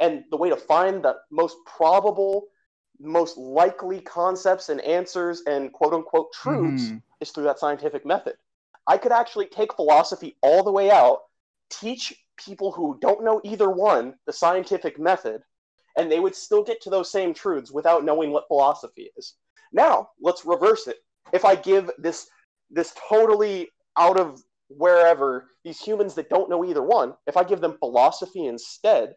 and 0.00 0.24
the 0.30 0.36
way 0.36 0.48
to 0.48 0.56
find 0.56 1.02
the 1.02 1.16
most 1.30 1.56
probable 1.66 2.46
most 3.00 3.36
likely 3.36 4.00
concepts 4.00 4.68
and 4.68 4.80
answers 4.80 5.42
and 5.46 5.72
quote 5.72 5.94
unquote 5.94 6.32
truths 6.32 6.90
Mhm. 6.90 7.02
is 7.20 7.30
through 7.30 7.44
that 7.44 7.58
scientific 7.58 8.04
method. 8.04 8.36
I 8.86 8.98
could 8.98 9.12
actually 9.12 9.46
take 9.46 9.74
philosophy 9.74 10.36
all 10.42 10.62
the 10.62 10.72
way 10.72 10.90
out, 10.90 11.24
teach 11.68 12.26
people 12.36 12.72
who 12.72 12.98
don't 13.00 13.22
know 13.22 13.40
either 13.44 13.70
one 13.70 14.18
the 14.26 14.32
scientific 14.32 14.98
method, 14.98 15.42
and 15.96 16.10
they 16.10 16.20
would 16.20 16.34
still 16.34 16.62
get 16.62 16.80
to 16.82 16.90
those 16.90 17.10
same 17.10 17.34
truths 17.34 17.70
without 17.70 18.04
knowing 18.04 18.30
what 18.30 18.48
philosophy 18.48 19.10
is. 19.16 19.34
Now, 19.72 20.10
let's 20.20 20.44
reverse 20.44 20.86
it. 20.86 20.98
If 21.32 21.44
I 21.44 21.54
give 21.54 21.90
this 21.98 22.30
this 22.70 22.94
totally 23.08 23.70
out 23.96 24.18
of 24.18 24.42
wherever 24.68 25.50
these 25.64 25.80
humans 25.80 26.14
that 26.14 26.28
don't 26.28 26.50
know 26.50 26.64
either 26.64 26.82
one, 26.82 27.14
if 27.26 27.36
I 27.36 27.44
give 27.44 27.60
them 27.60 27.78
philosophy 27.78 28.46
instead 28.46 29.16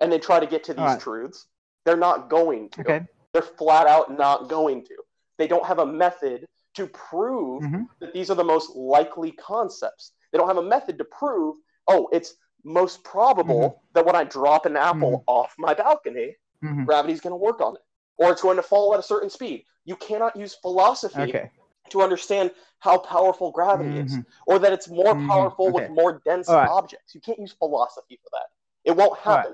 and 0.00 0.10
they 0.10 0.18
try 0.18 0.40
to 0.40 0.46
get 0.46 0.64
to 0.64 0.72
these 0.74 0.80
Alright. 0.80 1.00
truths, 1.00 1.46
they're 1.84 1.96
not 1.96 2.30
going 2.30 2.70
to. 2.70 2.80
Okay. 2.80 3.06
They're 3.32 3.42
flat 3.42 3.86
out 3.86 4.16
not 4.16 4.48
going 4.48 4.84
to. 4.84 4.96
They 5.38 5.48
don't 5.48 5.64
have 5.64 5.78
a 5.78 5.86
method 5.86 6.46
to 6.74 6.86
prove 6.86 7.62
Mhm. 7.62 7.88
that 8.00 8.12
these 8.12 8.30
are 8.30 8.34
the 8.34 8.44
most 8.44 8.76
likely 8.76 9.32
concepts. 9.32 10.12
They 10.30 10.38
don't 10.38 10.48
have 10.48 10.58
a 10.58 10.62
method 10.62 10.98
to 10.98 11.04
prove, 11.04 11.56
oh, 11.88 12.08
it's 12.12 12.34
most 12.64 13.02
probable 13.04 13.60
Mm-hmm. 13.60 13.86
that 13.94 14.06
when 14.06 14.16
I 14.16 14.24
drop 14.24 14.66
an 14.66 14.76
apple 14.76 15.24
off 15.26 15.54
my 15.58 15.74
balcony, 15.74 16.36
Mhm. 16.62 16.86
gravity's 16.86 17.20
going 17.20 17.32
to 17.32 17.36
work 17.36 17.60
on 17.60 17.74
it, 17.74 17.82
or 18.18 18.30
it's 18.30 18.42
going 18.42 18.56
to 18.56 18.62
fall 18.62 18.94
at 18.94 19.00
a 19.00 19.02
certain 19.02 19.30
speed. 19.30 19.64
You 19.84 19.96
cannot 19.96 20.36
use 20.36 20.54
philosophy 20.54 21.20
Okay. 21.20 21.50
to 21.90 22.02
understand 22.02 22.54
how 22.78 22.98
powerful 22.98 23.50
gravity 23.50 23.98
is, 23.98 24.16
Mhm. 24.16 24.26
or 24.46 24.58
that 24.58 24.72
it's 24.72 24.88
more 24.88 25.14
Mhm. 25.14 25.26
powerful 25.28 25.66
Okay. 25.66 25.74
with 25.74 25.90
more 25.90 26.20
dense 26.24 26.48
right. 26.48 26.68
objects. 26.68 27.14
You 27.14 27.20
can't 27.20 27.38
use 27.38 27.52
philosophy 27.52 28.16
for 28.22 28.28
that. 28.32 28.50
It 28.84 28.96
won't 28.96 29.18
All 29.26 29.36
right. 29.36 29.46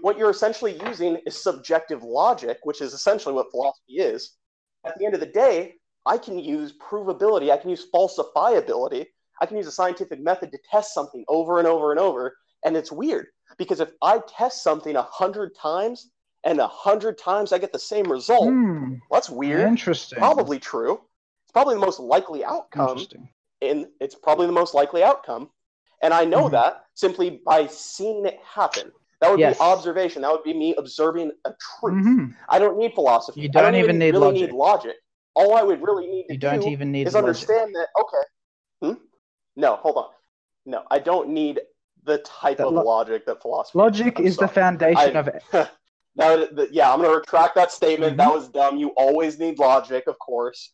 What 0.00 0.16
you're 0.16 0.30
essentially 0.30 0.80
using 0.86 1.18
is 1.26 1.42
subjective 1.42 2.02
logic, 2.02 2.58
which 2.64 2.80
is 2.80 2.92
essentially 2.92 3.34
what 3.34 3.50
philosophy 3.50 3.94
is. 3.98 4.36
At 4.84 4.98
the 4.98 5.04
end 5.04 5.14
of 5.14 5.20
the 5.20 5.26
day, 5.26 5.74
I 6.06 6.16
can 6.16 6.38
use 6.38 6.74
provability, 6.78 7.50
I 7.50 7.56
can 7.56 7.70
use 7.70 7.86
falsifiability, 7.92 9.06
I 9.40 9.46
can 9.46 9.56
use 9.56 9.66
a 9.66 9.72
scientific 9.72 10.20
method 10.20 10.52
to 10.52 10.58
test 10.70 10.94
something 10.94 11.24
over 11.28 11.58
and 11.58 11.66
over 11.66 11.90
and 11.90 12.00
over. 12.00 12.36
And 12.64 12.76
it's 12.76 12.92
weird 12.92 13.26
because 13.58 13.80
if 13.80 13.90
I 14.02 14.20
test 14.28 14.62
something 14.62 14.96
a 14.96 15.02
hundred 15.02 15.54
times 15.54 16.10
and 16.44 16.60
a 16.60 16.68
hundred 16.68 17.18
times 17.18 17.52
I 17.52 17.58
get 17.58 17.72
the 17.72 17.78
same 17.78 18.10
result, 18.10 18.48
Hmm. 18.48 18.92
well, 19.10 19.20
that's 19.20 19.30
weird. 19.30 19.60
Interesting. 19.62 20.18
Probably 20.18 20.58
true. 20.58 21.00
It's 21.44 21.52
probably 21.52 21.74
the 21.74 21.80
most 21.80 22.00
likely 22.00 22.44
outcome 22.44 22.90
Interesting. 22.90 23.28
and 23.60 23.86
it's 24.00 24.14
probably 24.14 24.46
the 24.46 24.52
most 24.52 24.72
likely 24.74 25.02
outcome. 25.02 25.50
And 26.02 26.14
I 26.14 26.24
know 26.24 26.48
Mhm. 26.48 26.52
that 26.52 26.84
simply 26.94 27.42
by 27.44 27.66
seeing 27.66 28.24
it 28.24 28.38
happen. 28.42 28.92
That 29.20 29.30
would 29.30 29.40
Yes. 29.40 29.58
be 29.58 29.62
observation. 29.62 30.22
That 30.22 30.32
would 30.32 30.42
be 30.44 30.54
me 30.54 30.74
observing 30.76 31.30
a 31.44 31.50
truth. 31.78 31.94
Mhm. 31.94 32.34
I 32.48 32.58
don't 32.58 32.78
need 32.78 32.94
philosophy. 32.94 33.42
You 33.42 33.50
I 33.54 33.60
don't 33.62 33.74
even 33.74 33.98
need 33.98 34.12
really 34.14 34.26
logic. 34.26 34.50
need 34.50 34.52
logic. 34.56 34.96
All 35.34 35.54
I 35.56 35.62
would 35.62 35.82
really 35.82 36.06
need 36.06 36.26
to 36.28 36.32
You 36.34 36.38
don't 36.38 36.60
do 36.60 36.68
even 36.68 36.90
need 36.90 37.06
is 37.06 37.14
logic. 37.14 37.26
understand 37.26 37.74
that. 37.74 37.88
Okay. 38.00 38.22
Hmm? 38.82 39.04
No, 39.56 39.76
hold 39.76 39.96
on. 39.96 40.08
No, 40.66 40.84
I 40.90 40.98
don't 40.98 41.28
need 41.30 41.60
the 42.04 42.18
type 42.18 42.58
That 42.58 42.66
of 42.68 42.72
lo- 42.74 42.82
logic 42.82 43.26
that 43.26 43.42
philosophy. 43.42 43.78
Logic 43.78 44.18
is 44.20 44.36
the 44.38 44.48
foundation 44.48 45.16
I- 45.16 45.20
of 45.20 45.28
it. 45.28 45.42
Now, 46.16 46.34
th- 46.44 46.70
yeah, 46.72 46.92
I'm 46.92 46.98
going 46.98 47.08
to 47.10 47.16
retract 47.18 47.54
that 47.54 47.70
statement. 47.70 48.14
Mhm. 48.14 48.16
That 48.16 48.32
was 48.34 48.48
dumb. 48.48 48.76
You 48.78 48.88
always 48.96 49.38
need 49.38 49.60
logic, 49.60 50.08
of 50.08 50.18
course, 50.18 50.72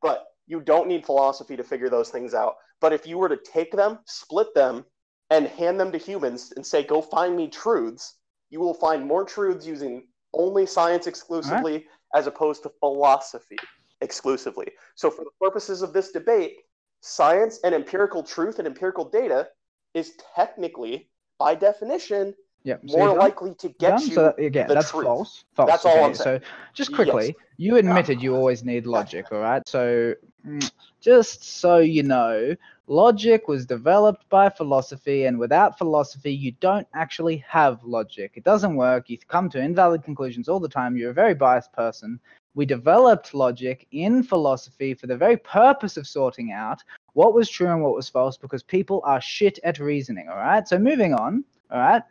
but 0.00 0.26
you 0.46 0.60
don't 0.60 0.88
need 0.88 1.04
philosophy 1.04 1.56
to 1.58 1.62
figure 1.62 1.90
those 1.90 2.08
things 2.08 2.32
out. 2.32 2.56
But 2.80 2.94
if 2.94 3.06
you 3.06 3.18
were 3.18 3.28
to 3.28 3.36
take 3.36 3.70
them, 3.70 3.98
split 4.06 4.54
them, 4.54 4.86
and 5.30 5.46
hand 5.46 5.78
them 5.78 5.92
to 5.92 5.98
humans 5.98 6.52
and 6.56 6.64
say, 6.64 6.82
go 6.82 7.02
find 7.02 7.36
me 7.36 7.48
truths, 7.48 8.14
you 8.50 8.60
will 8.60 8.74
find 8.74 9.04
more 9.06 9.24
truths 9.24 9.66
using 9.66 10.06
only 10.32 10.66
science 10.66 11.06
exclusively 11.06 11.86
as 12.14 12.26
opposed 12.26 12.62
to 12.62 12.70
philosophy 12.80 13.56
exclusively. 14.00 14.66
So, 14.94 15.10
for 15.10 15.24
the 15.24 15.30
purposes 15.40 15.82
of 15.82 15.92
this 15.92 16.12
debate, 16.12 16.56
science 17.00 17.60
and 17.64 17.74
empirical 17.74 18.22
truth 18.22 18.58
and 18.58 18.66
empirical 18.66 19.08
data 19.08 19.48
is 19.94 20.12
technically, 20.34 21.10
by 21.38 21.54
definition, 21.54 22.34
Yep. 22.64 22.82
so 22.88 22.98
more 22.98 23.14
likely 23.16 23.54
to 23.56 23.68
get 23.68 23.90
Done? 23.98 24.02
you. 24.08 24.14
so 24.14 24.22
that- 24.24 24.38
again, 24.44 24.68
the 24.68 24.74
that's 24.74 24.90
truth. 24.90 25.04
false. 25.04 25.44
False. 25.54 25.70
That's 25.70 25.84
all 25.84 26.04
I'm 26.04 26.14
saying. 26.14 26.40
So 26.40 26.46
just 26.74 26.90
Yes. 26.90 26.96
quickly, 26.96 27.36
you 27.56 27.76
admitted 27.76 28.22
you 28.22 28.34
always 28.34 28.64
need 28.64 28.86
logic, 28.86 29.26
all 29.32 29.40
right? 29.40 29.66
So 29.66 30.14
mm, 30.46 30.70
just 31.00 31.44
so 31.44 31.78
you 31.78 32.02
know, 32.02 32.54
logic 32.88 33.48
was 33.48 33.66
developed 33.66 34.28
by 34.28 34.48
philosophy, 34.48 35.24
and 35.26 35.38
without 35.38 35.78
philosophy, 35.78 36.32
you 36.32 36.52
don't 36.60 36.86
actually 36.94 37.36
have 37.48 37.82
logic. 37.84 38.32
It 38.34 38.44
doesn't 38.44 38.74
work. 38.74 39.08
You 39.08 39.18
come 39.28 39.48
to 39.50 39.60
invalid 39.60 40.02
conclusions 40.02 40.48
all 40.48 40.60
the 40.60 40.68
time. 40.68 40.96
You're 40.96 41.10
a 41.10 41.14
very 41.14 41.34
biased 41.34 41.72
person. 41.72 42.18
We 42.54 42.66
developed 42.66 43.34
logic 43.34 43.86
in 43.92 44.22
philosophy 44.22 44.94
for 44.94 45.06
the 45.06 45.16
very 45.16 45.36
purpose 45.36 45.96
of 45.96 46.08
sorting 46.08 46.50
out 46.50 46.82
what 47.12 47.34
was 47.34 47.48
true 47.48 47.68
and 47.68 47.82
what 47.82 47.94
was 47.94 48.08
false 48.08 48.36
because 48.36 48.62
people 48.62 49.00
are 49.04 49.20
shit 49.20 49.58
at 49.62 49.78
reasoning, 49.78 50.28
all 50.28 50.36
right? 50.36 50.66
So 50.66 50.78
moving 50.78 51.14
on, 51.14 51.44
all 51.70 51.78
right? 51.78 52.02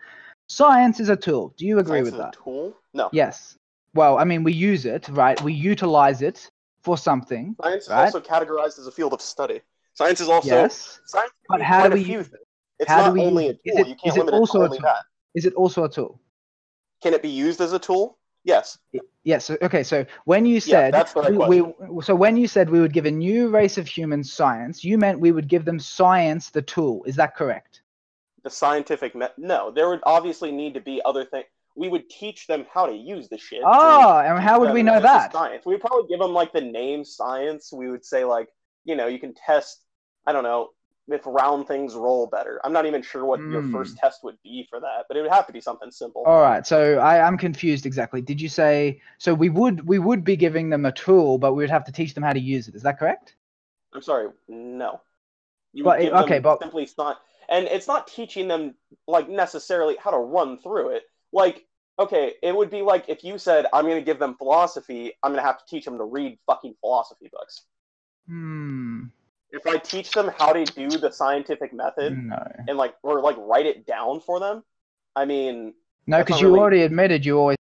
Science 0.47 0.99
is 0.99 1.09
a 1.09 1.15
tool. 1.15 1.53
Do 1.57 1.65
you 1.65 1.79
agree 1.79 1.99
Science 1.99 2.05
with 2.05 2.13
is 2.13 2.19
a 2.19 2.23
that? 2.23 2.33
tool? 2.33 2.77
No. 2.93 3.09
Yes. 3.11 3.57
Well, 3.93 4.17
I 4.17 4.23
mean, 4.23 4.43
we 4.43 4.53
use 4.53 4.85
it, 4.85 5.07
right? 5.09 5.41
We 5.41 5.53
utilize 5.53 6.21
it 6.21 6.49
for 6.81 6.97
something. 6.97 7.55
Science 7.61 7.83
is 7.83 7.89
also 7.89 8.21
categorized 8.21 8.79
as 8.79 8.87
a 8.87 8.91
field 8.91 9.13
of 9.13 9.21
study. 9.21 9.61
Science 9.97 10.21
is 10.21 10.29
also 10.29 10.47
yes. 10.49 10.99
science. 11.05 11.31
But 11.49 11.61
how 11.61 11.87
do 11.87 11.93
a 11.93 11.95
we 11.95 12.03
few 12.03 12.19
use 12.19 12.27
things. 12.27 12.43
It's 12.79 12.87
How 12.87 12.97
do 13.01 13.07
not 13.07 13.13
we 13.13 13.21
only 13.21 13.45
a 13.45 13.47
use 13.47 13.57
it? 13.65 13.71
tool. 13.71 13.79
Is 13.81 13.87
you 13.87 13.93
it- 13.93 13.99
can't 13.99 14.07
is 14.07 14.15
it 14.15 14.19
limit 14.19 14.33
it 14.35 14.37
also 14.37 14.57
to 14.59 14.61
a 14.61 14.65
only 14.65 14.77
tool? 14.77 14.83
that. 14.85 15.03
Is 15.33 15.45
it 15.45 15.53
also 15.55 15.83
a 15.85 15.89
tool? 15.89 16.21
Can 17.01 17.13
it 17.15 17.21
be 17.23 17.29
used 17.29 17.61
as 17.61 17.73
a 17.73 17.79
tool? 17.79 18.19
Yes. 18.43 18.77
Yes. 19.23 19.49
Okay. 19.49 19.81
So 19.83 20.05
when 20.25 20.45
you 20.45 20.55
Yeah, 20.55 20.59
said 20.61 20.93
that's 20.93 21.13
the 21.13 21.45
we, 21.49 21.61
we, 21.61 22.01
so 22.03 22.13
when 22.15 22.37
you 22.37 22.47
said 22.47 22.69
we 22.69 22.79
would 22.79 22.93
give 22.93 23.05
a 23.07 23.11
new 23.11 23.49
race 23.49 23.79
of 23.79 23.87
humans 23.87 24.31
science, 24.31 24.83
you 24.83 24.99
meant 24.99 25.19
we 25.19 25.31
would 25.31 25.47
give 25.47 25.65
them 25.65 25.79
science, 25.79 26.51
the 26.51 26.61
tool. 26.61 27.03
Is 27.05 27.15
that 27.15 27.35
correct? 27.35 27.81
The 28.43 28.51
scientific 28.51 29.15
me- 29.15 29.27
no, 29.37 29.71
there 29.71 29.89
would 29.89 30.01
obviously 30.03 30.51
need 30.51 30.75
to 30.75 30.79
be 30.79 31.01
other 31.03 31.25
things. 31.25 31.45
We 31.75 31.89
would 31.89 32.07
teach 32.09 32.45
them 32.47 32.65
how 32.71 32.85
to 32.85 32.93
use 32.95 33.27
the 33.29 33.37
shit. 33.37 33.61
Oh, 33.65 34.19
and 34.19 34.39
how 34.39 34.59
would 34.59 34.71
we 34.73 34.83
know 34.83 34.99
that? 34.99 35.33
Science. 35.33 35.65
We'd 35.65 35.81
probably 35.81 36.07
give 36.07 36.19
them 36.19 36.33
like 36.33 36.53
the 36.53 36.61
name 36.61 37.03
science. 37.03 37.73
We 37.73 37.89
would 37.91 38.05
say 38.05 38.23
like, 38.23 38.47
you 38.85 38.95
know, 38.95 39.07
you 39.07 39.19
can 39.19 39.33
test. 39.33 39.83
I 40.27 40.31
don't 40.33 40.43
know 40.43 40.69
if 41.07 41.21
round 41.25 41.67
things 41.67 41.95
roll 41.95 42.27
better. 42.27 42.59
I'm 42.65 42.73
not 42.73 42.85
even 42.85 43.01
sure 43.01 43.23
what 43.25 43.39
your 43.39 43.61
Hmm. 43.61 43.71
first 43.71 43.97
test 43.97 44.23
would 44.25 44.37
be 44.43 44.67
for 44.69 44.79
that, 44.81 45.05
but 45.07 45.15
it 45.15 45.21
would 45.21 45.31
have 45.31 45.47
to 45.47 45.53
be 45.53 45.61
something 45.61 45.89
simple. 45.89 46.23
All 46.25 46.41
right. 46.41 46.67
So 46.67 46.99
I, 46.99 47.25
I'm 47.25 47.37
confused 47.37 47.85
exactly. 47.85 48.21
Did 48.21 48.41
you 48.41 48.49
say 48.49 49.01
so? 49.17 49.33
We 49.33 49.47
would 49.49 49.87
we 49.87 49.99
would 49.99 50.23
be 50.25 50.35
giving 50.35 50.69
them 50.69 50.85
a 50.85 50.91
tool, 50.91 51.37
but 51.37 51.53
we 51.53 51.63
would 51.63 51.69
have 51.69 51.85
to 51.85 51.93
teach 51.93 52.13
them 52.13 52.23
how 52.23 52.33
to 52.33 52.39
use 52.39 52.67
it. 52.67 52.75
Is 52.75 52.83
that 52.83 52.99
correct? 52.99 53.35
I'm 53.93 54.01
sorry, 54.01 54.29
no. 54.49 54.99
You 55.73 55.85
But 55.85 56.01
it- 56.01 56.05
give 56.05 56.13
okay, 56.13 56.33
them 56.35 56.43
but- 56.43 56.59
simply 56.61 56.89
not, 56.97 57.21
and 57.47 57.65
it's 57.67 57.87
not 57.87 58.07
teaching 58.07 58.49
them 58.49 58.75
like 59.07 59.29
necessarily 59.29 59.95
how 59.95 60.11
to 60.11 60.17
run 60.17 60.57
through 60.59 60.89
it. 60.89 61.03
Like, 61.31 61.65
okay, 61.99 62.33
it 62.43 62.53
would 62.53 62.69
be 62.69 62.81
like 62.81 63.05
if 63.07 63.23
you 63.23 63.37
said, 63.37 63.65
"I'm 63.71 63.85
going 63.85 63.95
to 63.95 64.03
give 64.11 64.19
them 64.19 64.35
philosophy," 64.35 65.13
I'm 65.23 65.31
going 65.31 65.41
to 65.41 65.47
have 65.47 65.59
to 65.59 65.65
teach 65.65 65.85
them 65.85 65.97
to 65.99 66.03
read 66.03 66.37
fucking 66.47 66.75
philosophy 66.81 67.29
books. 67.31 67.63
Hmm. 68.27 69.03
If 69.51 69.65
I 69.65 69.77
teach 69.77 70.11
them 70.11 70.29
how 70.37 70.51
to 70.53 70.65
do 70.65 70.89
the 70.89 71.11
scientific 71.11 71.73
method 71.73 72.17
No. 72.17 72.51
and 72.67 72.77
like 72.77 72.95
or 73.03 73.21
like 73.21 73.35
write 73.37 73.65
it 73.65 73.85
down 73.85 74.19
for 74.19 74.39
them, 74.39 74.63
I 75.15 75.25
mean, 75.25 75.73
No, 76.05 76.19
because 76.23 76.41
you 76.41 76.47
really- 76.47 76.59
already 76.59 76.81
admitted 76.83 77.25
you 77.25 77.37
always 77.39 77.57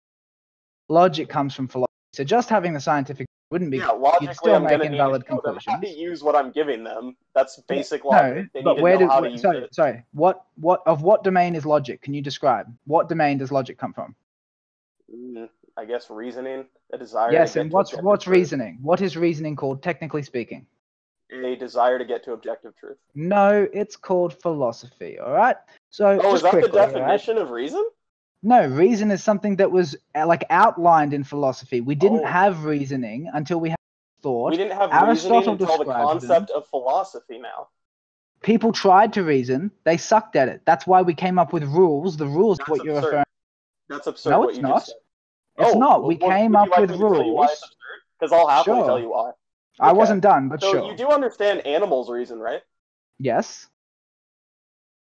logic 0.89 1.29
comes 1.29 1.55
from 1.55 1.67
philosophy. 1.67 1.87
So 2.13 2.23
just 2.23 2.49
having 2.49 2.73
the 2.73 2.79
scientific 2.79 3.25
wouldn't 3.49 3.71
be. 3.71 3.77
yeah, 3.79 3.87
logically, 3.89 4.33
still 4.35 4.55
I'm 4.55 4.63
make 4.63 4.81
invalid 4.81 5.23
show 5.27 5.41
them 5.43 5.57
how 5.65 5.77
to 5.79 5.89
use 5.89 6.23
what 6.23 6.35
I'm 6.35 6.51
giving 6.51 6.83
them. 6.83 7.15
That's 7.33 7.57
basic 7.67 8.03
no, 8.03 8.09
logic. 8.11 8.47
they 8.53 8.61
but 8.61 8.71
need 8.71 8.77
to 8.77 8.83
where 8.83 8.93
know 8.93 8.99
did 8.99 9.09
how 9.09 9.19
to 9.21 9.29
wait, 9.29 9.39
sorry, 9.39 9.57
it. 9.59 9.73
sorry. 9.75 10.03
What 10.13 10.43
what 10.55 10.81
of 10.85 11.01
what 11.03 11.23
domain 11.23 11.55
is 11.55 11.65
logic? 11.65 12.01
Can 12.01 12.13
you 12.13 12.21
describe 12.21 12.67
what 12.85 13.09
domain 13.09 13.37
does 13.37 13.51
logic 13.51 13.77
come 13.77 13.93
from? 13.93 14.15
Mm, 15.13 15.49
I 15.77 15.85
guess 15.85 16.09
reasoning, 16.09 16.65
a 16.93 16.97
desire. 16.97 17.31
yes, 17.31 17.53
to 17.53 17.59
get 17.59 17.61
and 17.63 17.71
what's 17.71 17.89
objective 17.91 18.05
what's 18.05 18.27
reasoning? 18.27 18.79
What 18.81 19.01
is 19.01 19.17
reasoning 19.17 19.55
called, 19.55 19.81
technically 19.81 20.23
speaking? 20.23 20.65
A 21.31 21.55
desire 21.55 21.97
to 21.97 22.05
get 22.05 22.23
to 22.25 22.33
objective 22.33 22.75
truth. 22.75 22.97
No, 23.15 23.67
it's 23.73 23.95
called 23.95 24.39
philosophy. 24.41 25.19
All 25.19 25.31
right. 25.31 25.55
So 25.89 26.07
Oh, 26.07 26.17
just 26.21 26.35
is 26.35 26.41
that 26.43 26.49
quickly, 26.51 26.71
the 26.71 26.77
all 26.79 26.85
right? 26.85 26.93
definition 26.93 27.37
of 27.37 27.51
reason? 27.51 27.85
No, 28.43 28.65
reason 28.67 29.11
is 29.11 29.23
something 29.23 29.55
that 29.57 29.71
was 29.71 29.95
uh, 30.15 30.25
like 30.25 30.43
outlined 30.49 31.13
in 31.13 31.23
philosophy. 31.23 31.79
We 31.81 31.95
didn't 31.95 32.21
Oh. 32.23 32.25
have 32.27 32.65
reasoning 32.65 33.29
until 33.33 33.59
we 33.59 33.69
had 33.69 33.77
thought. 34.21 34.51
We 34.51 34.57
didn't 34.57 34.77
have 34.77 34.91
Aristotle 34.91 35.37
reasoning 35.37 35.61
until 35.61 35.77
the 35.77 35.85
concept 35.85 36.49
of 36.49 36.67
philosophy 36.67 37.37
now. 37.37 37.67
People 38.41 38.71
tried 38.71 39.13
to 39.13 39.23
reason, 39.23 39.69
they 39.83 39.97
sucked 39.97 40.35
at 40.35 40.49
it. 40.49 40.61
That's 40.65 40.87
why 40.87 41.03
we 41.03 41.13
came 41.13 41.37
up 41.37 41.53
with 41.53 41.63
rules. 41.63 42.17
The 42.17 42.25
rules, 42.25 42.57
That's 42.57 42.69
what 42.69 42.83
you're 42.83 42.95
referring. 42.95 43.23
That's 43.87 44.07
absurd. 44.07 44.29
No, 44.31 44.39
what 44.39 44.49
it's 44.49 44.57
you 44.57 44.63
not. 44.63 44.89
It's 45.57 45.75
Oh, 45.75 45.77
not. 45.77 46.03
We 46.05 46.15
well, 46.15 46.31
came 46.31 46.55
up 46.55 46.69
like 46.69 46.79
with 46.79 46.91
me 46.91 46.97
to 46.97 47.01
tell 47.03 47.23
you 47.25 47.33
why 47.33 47.45
it's 47.51 47.61
rules. 47.61 47.75
Because 48.19 48.31
I'll 48.33 48.47
happily 48.47 48.77
Sure. 48.77 48.85
tell 48.87 48.99
you 48.99 49.09
why. 49.11 49.31
I 49.79 49.91
wasn't 49.93 50.21
done, 50.21 50.49
but 50.49 50.61
So 50.61 50.71
sure. 50.71 50.91
you 50.91 50.97
do 50.97 51.09
understand 51.09 51.65
animals 51.65 52.09
reason, 52.09 52.39
right? 52.39 52.61
Yes. 53.19 53.67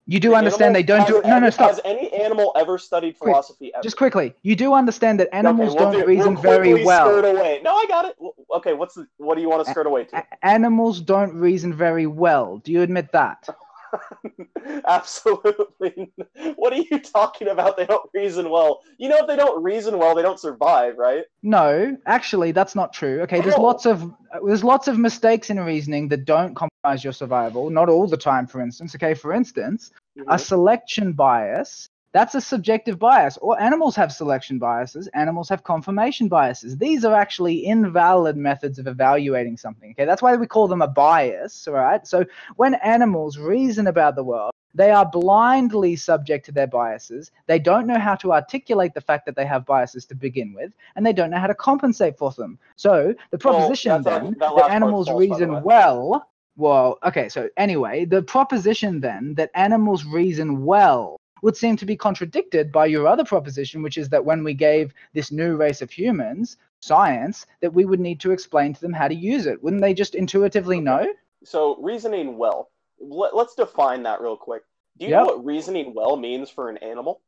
You 0.09 0.21
do 0.21 0.31
The 0.31 0.37
understand 0.37 0.75
they 0.77 0.85
don't 0.85 1.07
do 1.09 1.19
it. 1.19 1.27
No, 1.27 1.41
no, 1.41 1.51
stop. 1.51 1.69
Has 1.69 1.81
any 1.85 2.13
animal 2.13 2.53
ever 2.55 2.79
studied 2.79 3.19
Quick, 3.19 3.33
philosophy 3.33 3.75
ever? 3.75 3.83
Just 3.83 3.97
quickly, 3.97 4.35
you 4.43 4.55
do 4.55 4.73
understand 4.73 5.19
that 5.19 5.29
animals 5.35 5.71
okay, 5.75 5.83
we'll 5.83 5.93
don't 5.93 6.01
do- 6.03 6.07
reason 6.07 6.35
we'll 6.35 6.43
very 6.43 6.85
well. 6.85 7.07
Skirt 7.09 7.25
away. 7.25 7.61
No, 7.65 7.75
I 7.75 7.87
got 7.89 8.05
it. 8.05 8.17
Okay, 8.55 8.73
what's 8.75 8.95
the, 8.95 9.09
what 9.17 9.35
do 9.35 9.41
you 9.43 9.49
want 9.49 9.65
to 9.65 9.71
skirt 9.71 9.87
away 9.87 10.05
to? 10.05 10.17
A- 10.19 10.47
animals 10.47 11.01
don't 11.01 11.35
reason 11.35 11.75
very 11.75 12.07
well. 12.07 12.59
Do 12.59 12.71
you 12.71 12.83
admit 12.83 13.11
that? 13.13 13.49
Absolutely. 14.87 16.13
What 16.57 16.73
are 16.73 16.77
you 16.91 16.99
talking 16.99 17.49
about? 17.49 17.77
They 17.77 17.87
don't 17.87 18.09
reason 18.15 18.51
well. 18.51 18.81
You 18.99 19.09
know, 19.09 19.19
if 19.19 19.27
they 19.27 19.37
don't 19.37 19.63
reason 19.63 19.99
well, 19.99 20.15
they 20.15 20.23
don't 20.23 20.41
survive, 20.41 20.97
right? 20.99 21.25
No, 21.43 21.97
actually, 22.07 22.53
that's 22.53 22.75
not 22.75 22.93
true. 22.93 23.21
Okay, 23.23 23.41
there's 23.41 23.55
Oh. 23.57 23.63
lots 23.63 23.87
of 23.87 24.13
there's 24.45 24.65
lots 24.65 24.89
of 24.89 24.99
mistakes 24.99 25.51
in 25.51 25.59
reasoning 25.61 26.09
that 26.09 26.25
don't 26.25 26.55
compromise 26.55 27.05
your 27.05 27.13
survival. 27.13 27.71
Not 27.71 27.89
all 27.89 28.07
the 28.07 28.17
time, 28.17 28.47
for 28.47 28.61
instance. 28.61 28.95
Okay, 28.95 29.15
for 29.15 29.33
instance, 29.33 29.91
Mm-hmm. 30.19 30.31
a 30.31 30.39
selection 30.39 31.13
bias. 31.13 31.89
That's 32.17 32.35
a 32.35 32.41
subjective 32.41 32.99
bias. 32.99 33.37
Or 33.43 33.61
animals 33.61 33.95
have 33.97 34.11
selection 34.11 34.59
biases. 34.59 35.07
Animals 35.09 35.51
have 35.51 35.63
confirmation 35.65 36.29
biases. 36.29 36.79
These 36.79 37.05
are 37.05 37.15
actually 37.15 37.67
invalid 37.67 38.39
methods 38.39 38.79
of 38.79 38.87
evaluating 38.87 39.59
something. 39.59 39.91
Okay, 39.91 40.07
that's 40.07 40.23
why 40.23 40.35
we 40.35 40.47
call 40.47 40.67
them 40.67 40.81
a 40.81 40.89
bias. 40.89 41.69
All 41.69 41.75
right. 41.75 42.07
So 42.07 42.25
when 42.55 42.73
animals 42.77 43.37
reason 43.37 43.89
about 43.89 44.17
the 44.17 44.25
world, 44.25 44.53
they 44.73 44.93
are 44.93 45.05
blindly 45.05 45.95
subject 45.95 46.47
to 46.47 46.53
their 46.53 46.67
biases. 46.67 47.33
They 47.49 47.59
don't 47.59 47.87
know 47.87 47.99
how 47.99 48.15
to 48.15 48.33
articulate 48.33 48.95
the 48.95 49.03
fact 49.03 49.27
that 49.27 49.37
they 49.37 49.45
have 49.45 49.67
biases 49.67 50.07
to 50.07 50.15
begin 50.15 50.55
with, 50.55 50.73
and 50.95 51.05
they 51.05 51.13
don't 51.13 51.29
know 51.29 51.39
how 51.39 51.49
to 51.49 51.55
compensate 51.55 52.17
for 52.17 52.31
them. 52.31 52.59
So 52.77 53.15
the 53.31 53.37
proposition 53.37 53.91
not- 53.91 54.05
then 54.05 54.25
that 54.25 54.39
that, 54.39 54.55
last 54.55 54.71
animals 54.71 55.09
false, 55.09 55.21
reason 55.21 55.63
well. 55.63 56.31
Well, 56.57 56.99
okay, 57.05 57.29
so 57.29 57.51
anyway, 57.59 58.07
the 58.07 58.23
proposition 58.23 59.01
then 59.01 59.35
that 59.35 59.51
animals 59.55 60.07
reason 60.07 60.65
well 60.65 61.19
would 61.43 61.57
seem 61.57 61.77
to 61.77 61.87
be 61.87 61.97
contradicted 61.97 62.73
by 62.73 62.87
your 62.87 63.07
other 63.07 63.25
proposition, 63.25 63.83
which 63.83 63.99
is 63.99 64.09
that 64.09 64.25
when 64.25 64.43
we 64.43 64.55
gave 64.55 64.95
this 65.13 65.31
new 65.31 65.57
race 65.57 65.83
of 65.83 65.91
humans 65.91 66.57
science, 66.81 67.47
that 67.61 67.73
we 67.73 67.85
would 67.85 68.01
need 68.01 68.21
to 68.21 68.31
explain 68.33 68.73
to 68.73 68.81
them 68.81 68.93
how 68.93 69.09
to 69.09 69.15
use 69.15 69.47
it. 69.47 69.63
Wouldn't 69.63 69.83
they 69.83 69.95
just 69.95 70.15
intuitively 70.15 70.81
know? 70.81 71.07
So 71.45 71.77
reasoning 71.77 72.39
well. 72.39 72.71
Let, 72.99 73.35
us 73.35 73.55
define 73.55 74.03
that 74.05 74.21
real 74.21 74.37
quick. 74.37 74.63
Do 74.99 75.05
you 75.05 75.11
Yep. 75.11 75.21
know 75.21 75.27
what 75.27 75.45
reasoning 75.45 75.95
well 75.95 76.17
means 76.17 76.49
for 76.49 76.71
an 76.71 76.79
animal? 76.79 77.21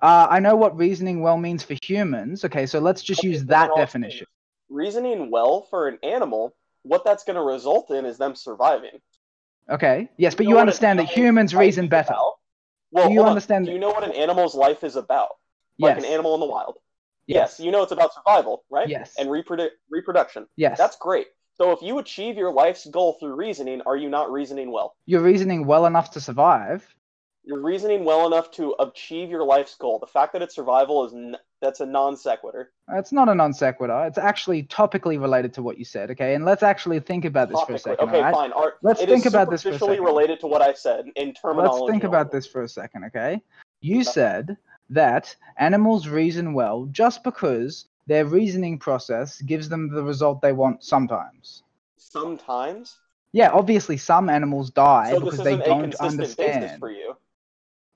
Uh, 0.00 0.26
I 0.28 0.40
know 0.40 0.56
what 0.56 0.76
reasoning 0.76 1.20
well 1.20 1.38
means 1.38 1.62
for 1.62 1.76
humans. 1.82 2.44
Okay, 2.44 2.66
so 2.66 2.80
let's 2.80 3.02
just 3.02 3.20
Okay, 3.20 3.28
use 3.30 3.44
that 3.44 3.70
definition. 3.76 4.26
Reasoning 4.68 5.30
well 5.30 5.62
for 5.70 5.86
an 5.88 5.98
animal, 6.02 6.56
what 6.82 7.04
that's 7.04 7.22
going 7.24 7.36
to 7.36 7.42
result 7.42 7.90
in 7.90 8.04
is 8.04 8.18
them 8.18 8.34
surviving. 8.34 9.00
Okay, 9.70 10.08
yes, 10.16 10.34
but 10.34 10.44
know 10.44 10.50
you 10.50 10.56
what 10.56 10.60
understand 10.62 10.98
that 10.98 11.08
humans 11.08 11.54
reason 11.54 11.86
better. 11.86 12.12
about? 12.14 12.34
Well, 12.92 13.08
Do 13.08 13.14
you 13.14 13.24
understand- 13.24 13.66
Do 13.66 13.72
you 13.72 13.78
know 13.78 13.90
what 13.90 14.04
an 14.04 14.12
animal's 14.12 14.54
life 14.54 14.84
is 14.84 14.96
about? 14.96 15.30
Like 15.78 15.96
Yes. 15.96 16.04
an 16.04 16.10
animal 16.12 16.34
in 16.34 16.40
the 16.40 16.46
wild. 16.46 16.76
Yes. 17.26 17.58
you 17.58 17.70
know 17.70 17.82
it's 17.82 17.92
about 17.92 18.12
survival, 18.12 18.64
right? 18.70 18.88
Yes. 18.88 19.14
And 19.18 19.28
reprodu- 19.30 19.70
reproduction. 19.90 20.46
Yes. 20.56 20.76
That's 20.76 20.96
great. 20.96 21.28
So 21.54 21.70
if 21.72 21.80
you 21.80 21.98
achieve 21.98 22.36
your 22.36 22.52
life's 22.52 22.84
goal 22.86 23.14
through 23.18 23.34
reasoning, 23.34 23.80
are 23.86 23.96
you 23.96 24.08
not 24.10 24.30
reasoning 24.30 24.70
well? 24.70 24.96
You're 25.06 25.22
reasoning 25.22 25.66
well 25.66 25.86
enough 25.86 26.10
to 26.12 26.20
survive. 26.20 26.86
You're 27.44 27.60
reasoning 27.60 28.04
well 28.04 28.26
enough 28.26 28.52
to 28.52 28.74
achieve 28.78 29.28
your 29.28 29.44
life's 29.44 29.74
goal. 29.74 29.98
The 29.98 30.06
fact 30.06 30.32
that 30.32 30.42
it's 30.42 30.54
survival 30.54 31.04
is 31.06 31.12
n- 31.12 31.36
that's 31.60 31.80
a 31.80 31.86
non 31.86 32.16
sequitur. 32.16 32.70
It's 32.92 33.10
not 33.12 33.28
a 33.28 33.34
non 33.34 33.52
sequitur. 33.52 34.04
It's 34.06 34.18
actually 34.18 34.62
topically 34.64 35.20
related 35.20 35.52
to 35.54 35.62
what 35.62 35.76
you 35.76 35.84
said. 35.84 36.10
Okay, 36.12 36.34
and 36.34 36.44
let's 36.44 36.62
actually 36.62 37.00
think 37.00 37.24
about 37.24 37.48
this 37.48 37.60
for 37.62 37.72
a 37.74 37.78
second. 37.78 38.08
Okay, 38.08 38.20
right? 38.22 38.32
fine. 38.32 38.52
Art, 38.52 38.74
Let's 38.82 39.00
it 39.02 39.08
think 39.08 39.26
is 39.26 39.34
about 39.34 39.50
this 39.50 39.62
for 39.62 39.70
a 39.70 39.78
second. 39.78 40.04
related 40.04 40.38
to 40.40 40.46
what 40.46 40.62
I 40.62 40.72
said 40.72 41.06
in 41.16 41.34
terminology. 41.34 41.80
Let's 41.82 41.90
think 41.90 42.04
about 42.04 42.30
this 42.30 42.46
for 42.46 42.62
a 42.62 42.68
second. 42.68 43.04
Okay, 43.06 43.42
you 43.80 43.96
Okay. 44.02 44.04
said 44.04 44.56
that 44.90 45.34
animals 45.56 46.06
reason 46.06 46.52
well 46.54 46.86
just 46.92 47.24
because 47.24 47.86
their 48.06 48.24
reasoning 48.24 48.78
process 48.78 49.40
gives 49.42 49.68
them 49.68 49.88
the 49.92 50.02
result 50.02 50.40
they 50.42 50.52
want 50.52 50.84
sometimes. 50.84 51.64
Sometimes. 51.96 52.98
Yeah, 53.32 53.50
obviously 53.50 53.96
some 53.96 54.28
animals 54.28 54.70
die 54.70 55.10
So 55.12 55.20
because 55.20 55.38
they 55.42 55.56
don't 55.56 55.94
understand. 55.96 56.78
for 56.78 56.90
you. 56.90 57.16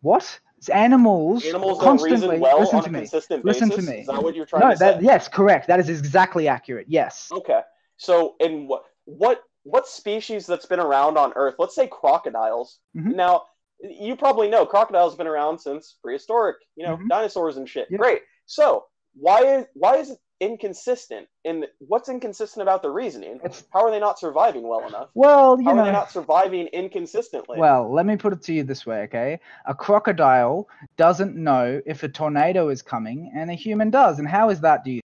What? 0.01 0.41
It's 0.59 0.69
animals, 0.71 1.45
Animals 1.45 1.79
don't 1.79 1.99
constantly 1.99 2.39
well 2.39 2.61
listen 2.61 2.77
on 2.77 2.83
to 2.85 2.89
a 2.89 2.93
me. 2.93 2.99
consistent 3.01 3.45
Listen 3.45 3.69
basis. 3.69 3.85
to 3.85 3.91
me. 3.91 3.99
Is 4.01 4.07
that 4.07 4.23
what 4.23 4.35
you're 4.35 4.47
trying 4.47 4.63
No, 4.63 4.73
to 4.73 4.79
that 4.79 5.01
say? 5.01 5.05
yes, 5.05 5.29
correct. 5.29 5.67
That 5.67 5.81
is 5.81 5.91
exactly 5.91 6.49
accurate. 6.49 6.87
Yes. 6.89 7.29
Okay. 7.31 7.61
So 7.99 8.37
in 8.41 8.67
what 8.67 8.85
what 9.05 9.43
what 9.65 9.87
species 9.87 10.47
that's 10.47 10.65
been 10.67 10.81
around 10.81 11.19
on 11.19 11.33
Earth? 11.37 11.57
Let's 11.59 11.75
say 11.75 11.87
crocodiles. 11.89 12.79
Mhm. 12.97 13.15
Now 13.15 13.43
you 13.81 14.17
probably 14.17 14.49
know 14.49 14.65
crocodiles 14.65 15.13
have 15.13 15.19
been 15.19 15.27
around 15.27 15.59
since 15.59 15.97
prehistoric. 16.03 16.57
You 16.77 16.87
know, 16.87 16.97
Mhm. 16.97 17.09
dinosaurs 17.11 17.59
and 17.59 17.69
shit. 17.69 17.89
Yeah. 17.91 17.99
Great. 17.99 18.23
So 18.47 18.87
why 19.15 19.41
is 19.59 19.67
why 19.75 19.97
is 19.97 20.11
it 20.11 20.19
inconsistent? 20.41 21.29
In 21.45 21.65
what's 21.79 22.09
inconsistent 22.09 22.63
about 22.63 22.83
the 22.83 22.91
reasoning? 22.91 23.41
It's 23.45 23.65
How 23.73 23.85
are 23.85 23.91
they 23.91 24.01
not 24.01 24.19
surviving 24.19 24.67
well 24.67 24.87
enough? 24.87 25.09
well, 25.15 25.59
you 25.61 25.67
How 25.69 25.75
know. 25.75 25.83
are 25.83 25.87
they 25.87 25.93
not 25.93 26.11
surviving 26.11 26.67
inconsistently? 26.69 27.59
Well, 27.59 27.93
let 27.93 28.07
me 28.07 28.17
put 28.17 28.33
it 28.33 28.43
to 28.43 28.53
you 28.53 28.65
this 28.65 28.87
way, 28.87 29.03
okay? 29.03 29.41
A 29.67 29.75
crocodile 29.75 30.69
doesn't 30.97 31.37
know 31.37 31.81
if 31.87 32.03
a 32.03 32.09
tornado 32.09 32.69
is 32.69 32.83
coming, 32.83 33.31
and 33.35 33.51
a 33.51 33.55
human 33.55 33.91
does. 33.91 34.19
And 34.19 34.29
how 34.29 34.51
is 34.51 34.61
that? 34.61 34.85
Do 34.85 34.91
you 34.93 35.01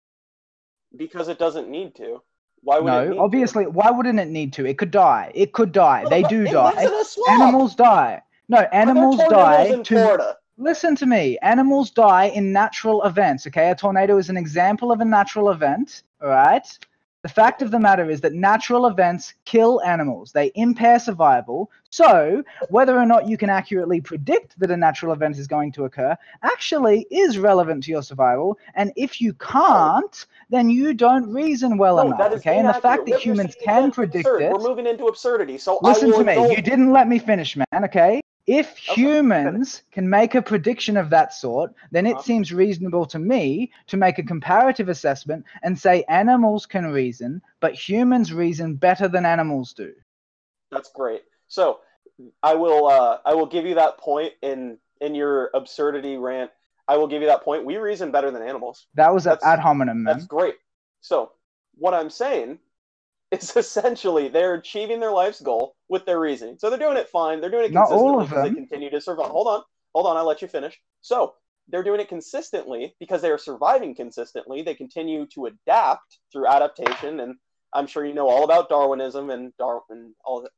because 0.96 1.28
it 1.28 1.38
doesn't 1.38 1.68
need 1.68 1.94
to. 1.96 2.20
Why 2.62 2.78
would 2.78 2.92
it 2.92 3.00
need 3.00 3.08
know? 3.10 3.14
to? 3.14 3.20
Obviously, 3.20 3.66
why 3.66 3.90
wouldn't 3.90 4.18
it 4.18 4.28
need 4.28 4.52
to? 4.54 4.66
It 4.66 4.76
could 4.78 4.90
die. 4.90 5.30
It 5.34 5.52
could 5.52 5.72
die. 5.72 6.02
Well, 6.02 6.10
They 6.10 6.22
do 6.24 6.44
die. 6.44 6.72
lives 6.74 6.82
in 6.82 6.94
a 7.00 7.04
swamp. 7.04 7.40
Animals 7.42 7.74
die. 7.74 8.22
No, 8.48 8.58
animals 8.72 9.16
die 9.28 9.70
to 9.76 9.84
Florida. 9.84 10.36
Listen 10.60 10.94
to 10.96 11.06
me. 11.06 11.38
Animals 11.40 11.90
die 11.90 12.26
in 12.26 12.52
natural 12.52 13.02
events, 13.04 13.46
okay? 13.46 13.70
A 13.70 13.74
tornado 13.74 14.18
is 14.18 14.28
an 14.28 14.36
example 14.36 14.92
of 14.92 15.00
a 15.00 15.04
natural 15.06 15.48
event, 15.50 16.02
all 16.22 16.28
right? 16.28 16.66
The 17.22 17.30
fact 17.30 17.62
of 17.62 17.70
the 17.70 17.80
matter 17.80 18.10
is 18.10 18.20
that 18.20 18.34
natural 18.34 18.86
events 18.86 19.32
kill 19.46 19.80
animals. 19.82 20.32
They 20.32 20.52
impair 20.54 20.98
survival. 20.98 21.70
So, 21.88 22.42
whether 22.68 22.98
or 22.98 23.06
not 23.06 23.26
you 23.26 23.38
can 23.38 23.48
accurately 23.48 24.02
predict 24.02 24.58
that 24.60 24.70
a 24.70 24.76
natural 24.76 25.14
event 25.14 25.38
is 25.38 25.46
going 25.46 25.72
to 25.72 25.84
occur 25.86 26.14
actually 26.42 27.06
is 27.10 27.38
relevant 27.38 27.84
to 27.84 27.90
your 27.90 28.02
survival. 28.02 28.58
And 28.74 28.92
if 28.96 29.18
you 29.20 29.32
can't, 29.34 30.26
then 30.50 30.68
you 30.68 30.92
don't 30.92 31.32
reason 31.32 31.78
well 31.78 31.96
No, 31.96 32.02
enough, 32.14 32.32
okay? 32.34 32.58
And 32.58 32.68
the 32.68 32.74
fact 32.74 33.04
that 33.06 33.10
you're 33.10 33.18
humans 33.34 33.56
can 33.62 33.90
predict 33.92 34.26
absurd. 34.26 34.42
it. 34.42 34.52
We're 34.52 34.68
moving 34.68 34.86
into 34.86 35.06
absurdity. 35.06 35.56
So 35.56 35.78
Listen 35.82 36.12
to 36.12 36.22
me. 36.22 36.32
indulge- 36.34 36.56
You 36.56 36.62
didn't 36.62 36.92
let 36.92 37.08
me 37.08 37.18
finish, 37.18 37.56
man, 37.56 37.84
okay? 37.84 38.20
If 38.46 38.72
Okay, 38.90 39.02
humans 39.02 39.82
can 39.92 40.08
make 40.08 40.34
a 40.34 40.42
prediction 40.42 40.96
of 40.96 41.10
that 41.10 41.32
sort, 41.32 41.72
then 41.92 42.06
it 42.06 42.14
Uh-huh. 42.14 42.22
seems 42.22 42.52
reasonable 42.52 43.06
to 43.06 43.18
me 43.18 43.70
to 43.88 43.96
make 43.96 44.18
a 44.18 44.22
comparative 44.22 44.88
assessment 44.88 45.44
and 45.62 45.78
say 45.78 46.04
animals 46.08 46.66
can 46.66 46.86
reason, 46.86 47.42
but 47.60 47.74
humans 47.74 48.32
reason 48.32 48.74
better 48.74 49.08
than 49.08 49.24
animals 49.26 49.72
do. 49.74 49.94
That's 50.70 50.90
great. 50.90 51.22
So 51.48 51.80
I 52.42 52.54
will 52.54 52.86
uh, 52.88 53.18
I 53.24 53.34
will 53.34 53.46
give 53.46 53.66
you 53.66 53.74
that 53.76 53.98
point 53.98 54.34
in 54.42 54.78
in 55.00 55.14
your 55.14 55.50
absurdity 55.54 56.16
rant. 56.16 56.50
I 56.88 56.96
will 56.96 57.06
give 57.06 57.22
you 57.22 57.28
that 57.28 57.42
point. 57.42 57.64
We 57.64 57.76
reason 57.76 58.10
better 58.10 58.30
than 58.30 58.42
animals. 58.42 58.86
That 58.94 59.14
was 59.14 59.24
That's- 59.24 59.44
ad 59.44 59.60
hominem, 59.60 60.02
man. 60.02 60.14
That's 60.14 60.26
great. 60.26 60.56
So 61.00 61.32
what 61.76 61.94
I'm 61.94 62.10
saying 62.10 62.58
is 63.30 63.56
essentially 63.56 64.28
they're 64.28 64.54
achieving 64.54 65.00
their 65.00 65.12
life's 65.12 65.40
goal 65.40 65.76
with 65.88 66.04
their 66.04 66.20
reasoning. 66.20 66.56
So 66.58 66.70
they're 66.70 66.78
doing 66.78 66.96
it 66.96 67.08
fine. 67.08 67.40
They're 67.40 67.50
doing 67.50 67.66
it 67.66 67.72
Not 67.72 67.88
consistently 67.88 68.26
because 68.26 68.42
they 68.44 68.54
continue 68.54 68.90
to 68.90 69.00
survive. 69.00 69.30
Hold 69.30 69.46
on. 69.46 69.62
Hold 69.94 70.06
on, 70.06 70.16
I'll 70.16 70.26
let 70.26 70.42
you 70.42 70.48
finish. 70.48 70.78
So 71.00 71.34
they're 71.68 71.82
doing 71.82 72.00
it 72.00 72.08
consistently 72.08 72.94
because 73.00 73.22
they 73.22 73.30
are 73.30 73.38
surviving 73.38 73.94
consistently. 73.94 74.62
They 74.62 74.74
continue 74.74 75.26
to 75.34 75.46
adapt 75.46 76.18
through 76.32 76.46
adaptation, 76.46 77.20
and 77.20 77.36
I'm 77.72 77.86
sure 77.86 78.04
you 78.04 78.14
know 78.14 78.28
all 78.28 78.44
about 78.44 78.68
Darwinism 78.68 79.30
and 79.30 79.52
Darwin, 79.56 80.14
all 80.24 80.42
that. 80.42 80.50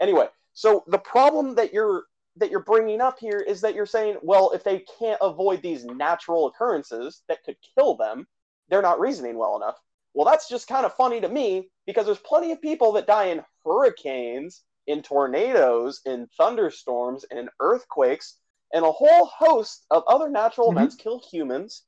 Anyway, 0.00 0.26
so 0.52 0.84
the 0.86 0.98
problem 0.98 1.54
that 1.56 1.72
you're 1.72 2.04
that 2.36 2.50
you're 2.50 2.60
bringing 2.60 3.00
up 3.00 3.18
here 3.18 3.38
is 3.38 3.60
that 3.60 3.74
you're 3.74 3.86
saying, 3.86 4.16
well, 4.22 4.52
if 4.52 4.64
they 4.64 4.84
can't 4.98 5.18
avoid 5.20 5.60
these 5.62 5.84
natural 5.84 6.46
occurrences 6.46 7.22
that 7.28 7.44
could 7.44 7.56
kill 7.76 7.94
them, 7.94 8.26
they're 8.68 8.82
not 8.82 9.00
reasoning 9.00 9.36
well 9.36 9.56
enough. 9.56 9.76
Well, 10.14 10.26
that's 10.26 10.48
just 10.48 10.68
kind 10.68 10.84
of 10.86 10.94
funny 10.94 11.20
to 11.20 11.28
me 11.28 11.70
because 11.86 12.06
there's 12.06 12.18
plenty 12.18 12.52
of 12.52 12.60
people 12.60 12.92
that 12.92 13.06
die 13.06 13.26
in 13.26 13.44
hurricanes, 13.64 14.62
in 14.86 15.02
tornadoes, 15.02 16.00
in 16.04 16.28
thunderstorms, 16.36 17.24
and 17.30 17.38
in 17.38 17.48
earthquakes, 17.60 18.38
and 18.72 18.84
a 18.84 18.92
whole 18.92 19.26
host 19.26 19.86
of 19.90 20.04
other 20.06 20.28
natural 20.28 20.68
Mhm. 20.68 20.72
events 20.72 20.96
kill 20.96 21.20
humans 21.30 21.84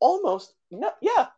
almost, 0.00 0.54
no, 0.70 0.92
yeah, 1.00 1.28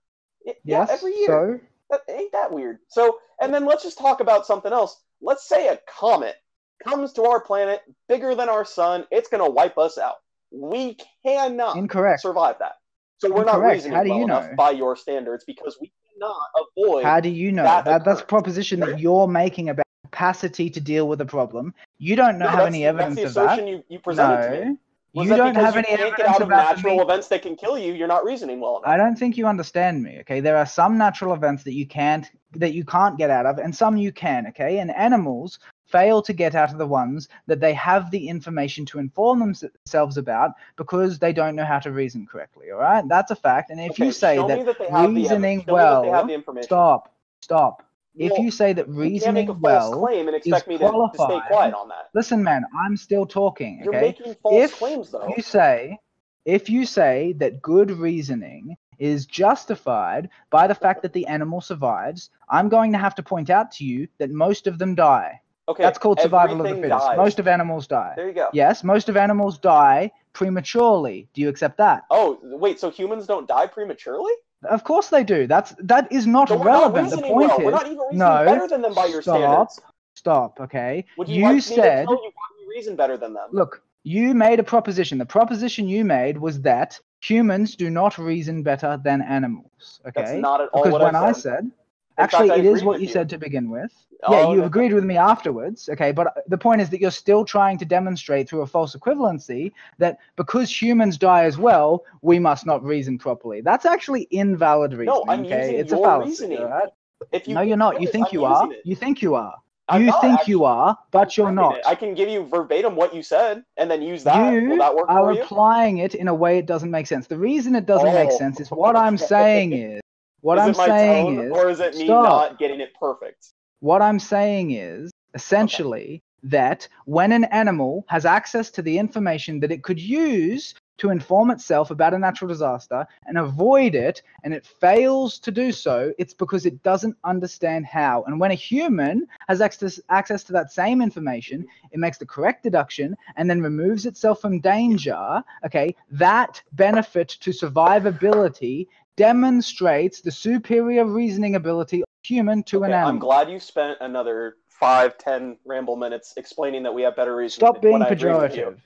Y- 0.46 0.54
yeah, 0.64 0.86
every 0.88 1.14
year. 1.16 1.26
So, 1.28 1.60
That 1.90 2.02
ain't 2.08 2.32
that 2.32 2.52
weird. 2.52 2.78
So, 2.88 3.18
and 3.40 3.52
then 3.52 3.66
let's 3.66 3.82
just 3.82 3.98
talk 3.98 4.20
about 4.20 4.46
something 4.46 4.72
else. 4.72 5.02
Let's 5.20 5.46
say 5.46 5.68
a 5.68 5.78
comet 5.88 6.36
comes 6.84 7.12
to 7.14 7.24
our 7.24 7.40
planet 7.40 7.82
bigger 8.08 8.34
than 8.34 8.48
our 8.48 8.64
sun. 8.64 9.06
It's 9.10 9.28
going 9.28 9.44
to 9.44 9.50
wipe 9.50 9.76
us 9.76 9.98
out. 9.98 10.16
We 10.52 10.96
cannot 11.24 11.76
incorrect. 11.76 12.20
survive 12.22 12.58
that. 12.60 12.76
So 13.18 13.30
we're 13.30 13.44
not 13.44 13.56
Incorrect. 13.56 13.74
reasoning 13.74 13.98
How 13.98 14.04
do 14.04 14.08
well 14.08 14.18
you 14.18 14.24
enough 14.24 14.48
know? 14.50 14.56
by 14.56 14.70
your 14.70 14.96
standards 14.96 15.44
because 15.44 15.78
we 15.80 15.92
cannot 16.20 16.36
avoid. 16.76 17.04
How 17.04 17.20
do 17.20 17.28
you 17.28 17.52
know? 17.52 17.64
that 17.64 17.84
That, 17.84 18.04
that's 18.04 18.20
a 18.20 18.24
proposition 18.24 18.80
that 18.80 19.00
you're 19.00 19.26
making 19.28 19.68
about 19.68 19.84
capacity 20.04 20.70
to 20.70 20.80
deal 20.80 21.08
with 21.08 21.20
a 21.20 21.26
problem. 21.26 21.74
You 21.98 22.16
don't 22.16 22.38
know, 22.38 22.46
No, 22.46 22.50
have 22.50 22.58
that's, 22.60 22.66
any 22.74 22.84
that's 22.84 23.00
evidence 23.00 23.34
the 23.34 23.40
of 23.40 23.46
that. 23.48 23.66
you, 23.66 23.84
you 23.88 23.98
presented 23.98 24.42
to 24.46 24.50
me. 24.50 24.64
No. 24.70 24.76
Was 25.12 25.28
You 25.28 25.36
don't 25.36 25.56
have 25.56 25.74
you 25.74 25.78
any 25.78 25.88
can't 25.88 26.00
evidence 26.00 26.16
get 26.18 26.28
out 26.28 26.42
of 26.42 26.48
natural 26.48 26.96
me. 26.96 27.02
events 27.02 27.26
that 27.28 27.42
can 27.42 27.56
kill 27.56 27.76
you. 27.76 27.92
You're 27.94 28.06
not 28.06 28.24
reasoning 28.24 28.60
well 28.60 28.78
enough. 28.78 28.88
I 28.88 28.96
don't 28.96 29.16
think 29.18 29.36
you 29.36 29.46
understand 29.46 30.02
me. 30.04 30.18
Okay, 30.20 30.38
there 30.38 30.56
are 30.56 30.66
some 30.66 30.96
natural 30.96 31.34
events 31.34 31.64
that 31.64 31.74
you 31.74 31.84
can't 31.84 32.30
that 32.52 32.74
you 32.74 32.84
can't 32.84 33.18
get 33.18 33.28
out 33.28 33.44
of, 33.44 33.58
and 33.58 33.74
some 33.74 33.96
you 33.96 34.12
can. 34.12 34.46
Okay, 34.48 34.78
and 34.78 34.94
animals 34.94 35.58
fail 35.90 36.22
to 36.22 36.32
get 36.32 36.54
out 36.54 36.72
of 36.72 36.78
the 36.78 36.86
ones 36.86 37.28
that 37.46 37.60
they 37.60 37.74
have 37.74 38.10
the 38.10 38.28
information 38.28 38.84
to 38.86 38.98
inform 38.98 39.38
themselves 39.40 40.16
about 40.16 40.50
because 40.76 41.18
they 41.18 41.32
don't 41.32 41.56
know 41.56 41.64
how 41.64 41.78
to 41.80 41.90
reason 41.92 42.26
correctly. 42.26 42.70
All 42.70 42.78
right, 42.78 43.04
that's 43.08 43.30
a 43.30 43.36
fact. 43.36 43.70
And 43.70 43.80
if 43.80 43.92
Okay, 43.92 44.04
you 44.06 44.12
say 44.12 44.36
that, 44.36 44.64
that 44.66 44.78
they 44.78 44.88
have 44.88 45.14
the 45.14 45.20
reasoning 45.20 45.58
evidence. 45.58 45.64
Show 45.66 45.72
me 45.72 45.78
that 45.78 46.02
they 46.02 46.08
well- 46.08 46.18
have 46.18 46.26
the 46.28 46.34
information. 46.34 46.64
stop, 46.66 47.14
stop. 47.42 47.82
if 48.16 48.38
you 48.38 48.50
say 48.50 48.72
that 48.72 48.88
you 48.88 48.94
reasoning 48.94 49.48
a 49.48 49.54
false 49.54 49.62
well, 49.62 50.00
claim 50.00 50.26
and 50.28 50.36
expect 50.36 50.68
me 50.68 50.78
to, 50.78 50.84
to 50.84 51.18
stay 51.18 51.40
quiet 51.48 51.74
on 51.74 51.88
that. 51.88 52.10
listen, 52.14 52.42
man, 52.42 52.64
I'm 52.84 52.96
still 52.96 53.26
talking. 53.26 53.80
You're 53.84 53.94
Okay, 53.94 54.06
making 54.08 54.34
false 54.42 54.64
if 54.64 54.72
claims, 54.72 55.10
though. 55.10 55.32
you 55.36 55.42
say 55.42 55.98
if 56.44 56.68
you 56.70 56.86
say 56.86 57.32
that 57.38 57.60
good 57.62 57.90
reasoning 57.90 58.76
is 58.98 59.26
justified 59.26 60.28
by 60.50 60.66
the 60.66 60.74
fact 60.74 61.02
that 61.02 61.12
the 61.12 61.26
animal 61.26 61.60
survives 61.60 62.30
i'm 62.48 62.68
going 62.68 62.92
to 62.92 62.98
have 62.98 63.14
to 63.14 63.22
point 63.22 63.50
out 63.50 63.70
to 63.70 63.84
you 63.84 64.06
that 64.18 64.30
most 64.30 64.66
of 64.66 64.78
them 64.78 64.94
die 64.94 65.40
Okay, 65.68 65.82
that's 65.82 65.98
called 65.98 66.20
survival 66.20 66.60
of 66.60 66.68
the 66.68 66.74
fittest 66.82 67.06
dies. 67.06 67.16
most 67.16 67.38
of 67.38 67.46
animals 67.46 67.86
die 67.86 68.12
There 68.16 68.26
you 68.28 68.34
go. 68.34 68.48
yes 68.52 68.82
most 68.82 69.08
of 69.08 69.16
animals 69.16 69.58
die 69.58 70.10
prematurely 70.32 71.28
do 71.34 71.40
you 71.42 71.48
accept 71.48 71.76
that 71.78 72.04
Oh, 72.10 72.38
wait. 72.42 72.80
So 72.80 72.90
humans 72.90 73.26
don't 73.26 73.46
die 73.46 73.66
prematurely? 73.66 74.32
of 74.68 74.84
course 74.84 75.08
they 75.08 75.22
do 75.24 75.46
that's 75.46 75.74
that 75.78 76.10
is 76.12 76.26
not 76.26 76.48
So 76.48 76.62
relevant 76.62 77.10
not 77.10 77.16
the 77.16 77.22
point 77.22 77.48
well. 77.48 77.58
is 77.58 77.64
We're 77.64 77.70
not 77.70 77.86
even 77.86 77.98
reasoning 77.98 78.18
no, 78.18 78.44
better 78.44 78.66
than 78.68 78.82
them 78.82 78.94
by 78.94 79.06
your 79.06 79.22
stop. 79.22 79.36
standards. 79.38 79.80
stop 80.14 80.60
okay 80.60 81.04
Would 81.18 81.28
you, 81.28 81.36
you 81.36 81.42
like 81.44 81.54
me 81.54 81.60
said 81.60 82.00
to 82.00 82.06
tell 82.06 82.24
you 82.24 82.30
why 82.34 82.46
we 82.58 82.74
reason 82.76 82.96
better 82.96 83.16
than 83.16 83.32
them? 83.34 83.48
Look, 83.52 83.82
you 84.02 84.34
made 84.34 84.58
a 84.60 84.62
proposition. 84.62 85.18
The 85.18 85.26
proposition 85.26 85.86
you 85.88 86.04
made 86.04 86.36
was 86.38 86.60
that 86.62 86.98
humans 87.20 87.76
do 87.76 87.90
not 87.90 88.16
reason 88.18 88.62
better 88.62 88.98
than 89.02 89.20
animals. 89.22 90.00
Okay. 90.08 90.22
That's 90.22 90.32
not 90.40 90.60
at 90.62 90.68
all 90.72 90.82
because 90.82 90.92
what 90.94 91.02
when 91.02 91.14
I 91.16 91.28
I 91.28 91.32
said. 91.32 91.70
Actually, 92.18 92.48
fact, 92.48 92.60
it 92.60 92.64
is 92.66 92.84
what 92.84 93.00
you 93.00 93.06
you. 93.06 93.12
said 93.12 93.28
to 93.30 93.38
begin 93.38 93.70
with. 93.70 93.92
Oh, 94.24 94.32
yeah, 94.32 94.50
you 94.52 94.58
no. 94.60 94.64
agreed 94.66 94.92
with 94.92 95.04
me 95.04 95.16
afterwards. 95.16 95.88
Okay, 95.88 96.12
but 96.12 96.26
uh, 96.26 96.30
the 96.48 96.58
point 96.58 96.80
is 96.82 96.90
that 96.90 97.00
you're 97.00 97.10
still 97.10 97.42
trying 97.44 97.78
to 97.78 97.86
demonstrate 97.86 98.48
through 98.48 98.60
a 98.62 98.66
false 98.66 98.94
equivalency 98.94 99.72
that 99.98 100.18
because 100.36 100.70
humans 100.82 101.16
die 101.16 101.44
as 101.44 101.56
well, 101.56 102.04
we 102.20 102.38
must 102.38 102.66
not 102.66 102.84
reason 102.84 103.16
properly. 103.18 103.62
That's 103.62 103.86
actually 103.86 104.28
invalid 104.30 104.92
reasoning. 104.92 105.06
No, 105.26 105.32
I'm 105.32 105.40
okay, 105.46 105.60
using 105.62 105.78
it's 105.78 105.92
a 105.92 105.96
fallacy. 105.96 106.30
reasoning. 106.30 106.62
right? 106.62 106.88
If 107.32 107.48
you 107.48 107.54
no, 107.54 107.62
you're 107.62 107.76
not. 107.78 108.00
You 108.00 108.08
think 108.08 108.28
I'm 108.28 108.32
you 108.34 108.44
are. 108.44 108.70
it. 108.72 108.80
You 108.84 108.94
think 108.94 109.22
you 109.22 109.34
are. 109.34 109.54
I'm 109.88 110.02
you 110.02 110.06
not 110.08 110.20
think 110.20 110.34
actually- 110.40 110.52
you 110.52 110.64
are, 110.64 110.98
but 111.10 111.36
you're 111.36 111.50
not. 111.50 111.78
it. 111.78 111.86
I 111.86 111.94
can 111.94 112.14
give 112.14 112.28
you 112.28 112.44
verbatim 112.46 112.94
what 112.96 113.14
you 113.14 113.22
said 113.22 113.64
and 113.76 113.90
then 113.90 114.02
use 114.02 114.22
that. 114.24 114.52
You 114.52 114.76
that 114.78 114.94
work 114.94 115.06
are 115.08 115.32
applying 115.32 115.98
it 115.98 116.14
in 116.14 116.28
a 116.28 116.34
way 116.34 116.58
it 116.58 116.66
doesn't 116.66 116.90
make 116.90 117.06
sense. 117.06 117.26
The 117.26 117.36
reason 117.38 117.74
it 117.74 117.86
doesn't 117.86 118.14
make 118.14 118.30
Oh, 118.30 118.38
sense 118.38 118.60
is 118.60 118.70
what 118.70 118.94
I'm 118.96 119.16
saying 119.34 119.72
is 119.72 119.99
what 120.40 120.58
is 120.58 120.64
I'm 120.64 120.74
saying 120.74 121.36
tone, 121.36 121.46
is 121.46 121.52
or 121.52 121.70
is 121.70 121.80
it 121.80 121.94
me 121.96 122.04
stop. 122.06 122.24
not 122.24 122.58
getting 122.58 122.80
it 122.80 122.92
perfect? 122.98 123.52
what 123.80 124.02
I'm 124.02 124.18
saying 124.18 124.72
is 124.72 125.10
essentially 125.34 126.22
that 126.42 126.86
when 127.04 127.32
an 127.32 127.44
animal 127.44 128.04
has 128.08 128.24
access 128.24 128.70
to 128.70 128.82
the 128.82 128.98
information 128.98 129.60
that 129.60 129.72
it 129.72 129.82
could 129.82 130.00
use 130.00 130.74
to 131.00 131.08
inform 131.08 131.50
itself 131.50 131.90
about 131.90 132.12
a 132.12 132.18
natural 132.18 132.46
disaster 132.46 133.06
and 133.26 133.38
avoid 133.38 133.94
it, 133.94 134.20
and 134.44 134.52
it 134.52 134.66
fails 134.66 135.38
to 135.38 135.50
do 135.50 135.72
so, 135.72 136.12
it's 136.18 136.34
because 136.34 136.66
it 136.66 136.82
doesn't 136.82 137.16
understand 137.24 137.86
how. 137.86 138.22
And 138.26 138.38
when 138.38 138.50
a 138.50 138.54
human 138.54 139.26
has 139.48 139.62
access, 139.62 139.98
access 140.10 140.44
to 140.44 140.52
that 140.52 140.72
same 140.72 141.00
information, 141.00 141.66
it 141.90 141.98
makes 141.98 142.18
the 142.18 142.26
correct 142.26 142.62
deduction 142.62 143.16
and 143.36 143.48
then 143.48 143.62
removes 143.62 144.04
itself 144.04 144.42
from 144.42 144.60
danger. 144.60 145.42
Okay, 145.64 145.96
that 146.10 146.62
benefit 146.72 147.28
to 147.40 147.50
survivability 147.50 148.86
demonstrates 149.20 150.22
the 150.22 150.30
superior 150.30 151.04
reasoning 151.04 151.54
ability 151.54 152.00
of 152.00 152.06
human 152.22 152.62
to 152.64 152.78
an 152.84 152.90
Okay, 152.90 152.94
animal. 152.94 153.10
I'm 153.10 153.18
glad 153.18 153.50
you 153.50 153.60
spent 153.60 153.98
another 154.00 154.56
five, 154.68 155.18
ten 155.18 155.58
ramble 155.66 155.96
minutes 155.96 156.32
explaining 156.38 156.82
that 156.84 156.94
we 156.94 157.02
have 157.02 157.16
better 157.16 157.36
reason. 157.36 157.56
Stop 157.60 157.82
being 157.82 157.92
when 157.92 158.02
I 158.02 158.08
agree 158.08 158.32
with 158.32 158.56
you. 158.56 158.62
pejorative. 158.64 158.76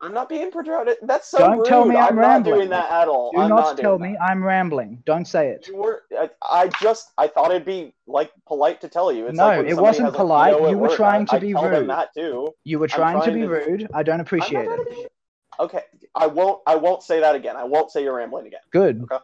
I'm 0.00 0.14
not 0.14 0.28
being 0.30 0.50
pejorative. 0.50 0.94
That's 1.02 1.28
so 1.28 1.38
Don't 1.38 1.58
rude. 1.58 1.66
tell 1.66 1.84
me 1.84 1.96
I'm 1.96 2.08
I'm 2.08 2.16
not 2.16 2.22
rambling. 2.22 2.54
doing 2.60 2.68
that 2.70 2.90
at 2.90 3.08
all. 3.08 3.30
Do 3.32 3.38
I'm 3.40 3.50
not, 3.50 3.76
not 3.76 3.78
tell 3.78 3.98
me 3.98 4.16
I'm 4.16 4.42
rambling. 4.42 5.02
Don't 5.04 5.26
say 5.26 5.48
it. 5.48 5.68
You 5.68 5.76
were. 5.76 6.02
I, 6.18 6.30
I 6.50 6.68
just. 6.80 7.12
I 7.18 7.28
thought 7.28 7.50
it'd 7.50 7.66
be 7.66 7.94
like 8.06 8.30
polite 8.46 8.80
to 8.80 8.88
tell 8.88 9.12
you. 9.12 9.26
It's 9.26 9.36
No, 9.36 9.44
like 9.48 9.66
it 9.66 9.76
wasn't 9.76 10.14
polite. 10.14 10.58
You 10.70 10.78
were 10.78 10.96
trying 10.96 11.26
to 11.26 11.38
be 11.38 11.52
rude. 11.54 11.90
that 11.90 12.14
too. 12.14 12.54
You 12.64 12.78
were 12.78 12.88
trying, 12.88 13.20
to 13.20 13.32
be 13.32 13.46
rude. 13.46 13.88
I 13.92 14.02
don't 14.02 14.20
appreciate 14.20 14.66
it. 14.66 14.88
be- 14.88 15.06
Okay, 15.60 15.82
I 16.14 16.26
won't. 16.26 16.60
I 16.66 16.74
won't 16.74 17.02
say 17.02 17.20
that 17.20 17.34
again. 17.36 17.56
I 17.56 17.64
won't 17.64 17.90
say 17.90 18.02
you're 18.02 18.16
rambling 18.16 18.46
again. 18.46 18.60
Good. 18.72 19.02
Okay, 19.02 19.18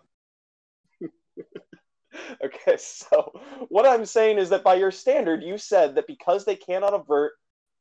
so 2.78 3.32
what 3.68 3.86
I'm 3.86 4.05
saying 4.05 4.38
is 4.38 4.49
that 4.51 4.64
by 4.64 4.74
your 4.74 4.91
standard, 4.91 5.43
you 5.43 5.59
said 5.59 5.95
that 5.95 6.07
because 6.07 6.45
they 6.45 6.57
cannot 6.57 6.95
avert, 6.95 7.32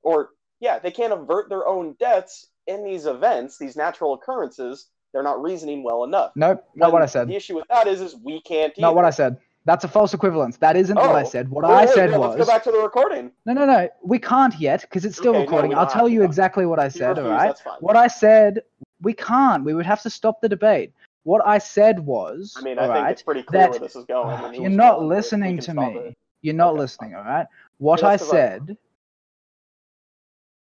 or 0.03 0.29
yeah, 0.59 0.79
they 0.79 0.91
can't 0.91 1.13
avert 1.13 1.49
their 1.49 1.67
own 1.67 1.95
deaths 1.99 2.47
in 2.67 2.83
these 2.83 3.05
events, 3.05 3.57
these 3.57 3.75
natural 3.75 4.13
occurrences, 4.13 4.89
they're 5.13 5.23
not 5.23 5.41
reasoning 5.41 5.83
well 5.83 6.03
enough. 6.03 6.31
Nope, 6.35 6.63
not 6.75 6.87
When 6.87 6.93
what 6.93 7.01
I 7.01 7.07
said. 7.07 7.27
The 7.27 7.35
issue 7.35 7.55
with 7.55 7.65
that 7.69 7.87
is, 7.87 8.01
is 8.01 8.15
we 8.15 8.41
can't. 8.41 8.73
Not 8.77 8.95
what. 8.95 9.05
I 9.05 9.09
said. 9.09 9.37
That's 9.65 9.83
a 9.83 9.87
false 9.87 10.13
equivalence. 10.13 10.57
That 10.57 10.75
isn't 10.75 10.95
what 10.95 11.15
I 11.15 11.23
Oh. 11.23 11.29
said. 11.29 11.49
What 11.49 11.63
Wait, 11.65 11.71
I 11.73 11.85
wait, 11.85 11.93
said 11.93 12.11
no, 12.11 12.19
was 12.19 12.35
Let's 12.35 12.47
go 12.47 12.53
back 12.53 12.63
to 12.63 12.71
the 12.71 12.79
recording. 12.79 13.31
no, 13.45 13.53
no, 13.53 13.65
no. 13.65 13.89
We 14.03 14.19
can't 14.19 14.57
yet 14.59 14.81
because 14.81 15.03
it's 15.05 15.17
still 15.17 15.31
Okay, 15.31 15.41
recording. 15.41 15.71
we 15.71 15.75
I'll 15.75 15.87
tell 15.87 16.07
you 16.07 16.23
exactly 16.23 16.65
what 16.65 16.79
I 16.79 16.87
said. 16.87 17.17
All 17.19 17.25
refuse, 17.25 17.27
right. 17.27 17.47
That's 17.47 17.61
fine. 17.61 17.77
What 17.79 17.95
I 17.95 18.07
said, 18.07 18.61
we 19.01 19.13
can't. 19.13 19.63
We 19.63 19.73
would 19.73 19.85
have 19.85 20.01
to 20.03 20.09
stop 20.09 20.41
the 20.41 20.49
debate. 20.49 20.93
What 21.23 21.45
I 21.45 21.57
said 21.59 21.99
was, 21.99 22.55
I 22.57 22.61
mean, 22.61 22.79
I 22.79 22.83
think 22.83 22.97
right, 22.97 23.11
it's 23.11 23.21
pretty 23.23 23.43
clear 23.43 23.61
that- 23.61 23.71
where 23.71 23.79
this 23.79 23.95
is 23.95 24.05
going. 24.05 24.39
It 24.43 24.51
you're 24.61 24.69
not 24.69 24.97
going, 24.99 25.09
listening 25.09 25.59
to 25.59 25.73
me. 25.73 25.97
it. 25.97 26.17
You're 26.41 26.55
not 26.55 26.75
Okay, 26.75 26.79
listening, 26.79 27.15
all 27.15 27.23
right? 27.23 27.47
What 27.77 28.01
Yeah, 28.01 28.07
I 28.09 28.15
said 28.17 28.77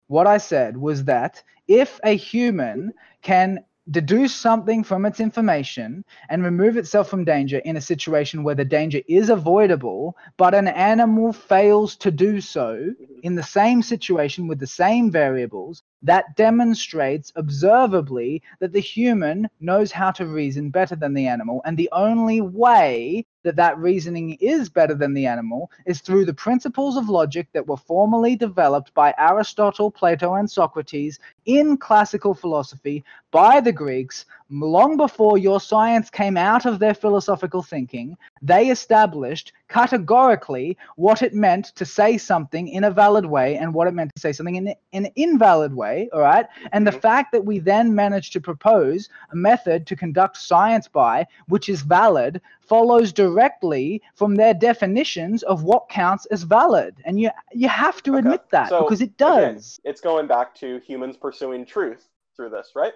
what 0.08 0.26
I 0.26 0.38
said 0.38 0.76
was 0.76 1.04
that 1.04 1.42
if 1.66 1.98
a 2.04 2.16
human 2.16 2.92
can 3.22 3.64
deduce 3.90 4.34
something 4.34 4.82
from 4.82 5.04
its 5.04 5.20
information 5.20 6.04
and 6.28 6.42
remove 6.44 6.76
itself 6.76 7.08
from 7.08 7.24
danger 7.24 7.58
in 7.58 7.76
a 7.76 7.80
situation 7.80 8.42
where 8.42 8.54
the 8.54 8.64
danger 8.64 9.00
is 9.08 9.30
avoidable, 9.30 10.16
but 10.36 10.54
an 10.54 10.68
animal 10.68 11.32
fails 11.32 11.96
to 11.96 12.10
do 12.10 12.40
so 12.40 12.74
Mhm. 12.76 13.20
in 13.22 13.34
the 13.34 13.42
same 13.42 13.82
situation 13.82 14.48
with 14.48 14.58
the 14.58 14.66
same 14.66 15.10
variables, 15.10 15.82
that 16.02 16.36
demonstrates 16.36 17.32
observably 17.36 18.42
that 18.60 18.72
the 18.72 18.80
human 18.80 19.48
knows 19.60 19.90
how 19.90 20.10
to 20.12 20.26
reason 20.26 20.70
better 20.70 20.94
than 20.94 21.14
the 21.14 21.26
animal. 21.26 21.62
And 21.64 21.76
the 21.76 21.88
only 21.92 22.40
way 22.40 23.24
that 23.42 23.56
that 23.56 23.78
reasoning 23.78 24.36
is 24.40 24.68
better 24.68 24.94
than 24.94 25.14
the 25.14 25.26
animal 25.26 25.70
is 25.86 26.00
through 26.00 26.24
the 26.24 26.34
principles 26.34 26.96
of 26.96 27.08
logic 27.08 27.48
that 27.52 27.66
were 27.66 27.76
formally 27.76 28.36
developed 28.36 28.92
by 28.92 29.14
Aristotle, 29.18 29.90
Plato, 29.90 30.34
and 30.34 30.50
Socrates 30.50 31.18
in 31.44 31.76
classical 31.76 32.34
philosophy 32.34 33.04
by 33.30 33.60
the 33.60 33.72
Greeks 33.72 34.26
long 34.50 34.96
before 34.96 35.38
your 35.38 35.60
science 35.60 36.10
came 36.10 36.36
out 36.36 36.66
of 36.66 36.78
their 36.78 36.94
philosophical 36.94 37.62
thinking. 37.62 38.16
They 38.42 38.68
established 38.68 39.52
categorically 39.68 40.76
what 40.96 41.22
it 41.22 41.34
meant 41.34 41.66
to 41.76 41.84
say 41.84 42.16
something 42.18 42.68
in 42.68 42.84
a 42.84 42.90
valid 42.90 43.26
way 43.26 43.56
and 43.56 43.74
what 43.74 43.88
it 43.88 43.94
meant 43.94 44.14
to 44.14 44.20
say 44.20 44.32
something 44.32 44.56
in 44.56 44.74
an 44.92 45.06
invalid 45.16 45.74
way. 45.74 46.08
All 46.12 46.20
right. 46.20 46.46
And 46.72 46.86
the 46.86 46.92
Mhm. 46.92 47.00
fact 47.00 47.32
that 47.32 47.44
we 47.44 47.58
then 47.58 47.94
managed 47.94 48.32
to 48.34 48.40
propose 48.40 49.08
a 49.32 49.36
method 49.36 49.86
to 49.88 49.96
conduct 49.96 50.36
science 50.36 50.88
by, 50.88 51.26
which 51.48 51.68
is 51.68 51.82
valid, 51.82 52.40
follows 52.60 53.12
directly 53.12 54.02
from 54.14 54.34
their 54.36 54.54
definitions 54.54 55.42
of 55.44 55.64
what 55.64 55.88
counts 55.88 56.26
as 56.26 56.42
valid. 56.42 56.96
And 57.04 57.20
you 57.20 57.30
you 57.52 57.68
have 57.68 58.02
to 58.04 58.16
Okay, 58.16 58.16
admit 58.16 58.42
that 58.50 58.76
so, 58.76 58.78
because 58.78 59.00
it 59.00 59.16
again, 59.24 59.64
does. 59.64 59.80
it's 59.84 60.00
going 60.00 60.26
back 60.26 60.54
to 60.56 60.78
humans 60.80 61.16
pursuing 61.16 61.64
truth 61.66 62.08
through 62.36 62.50
this, 62.50 62.72
right? 62.74 62.94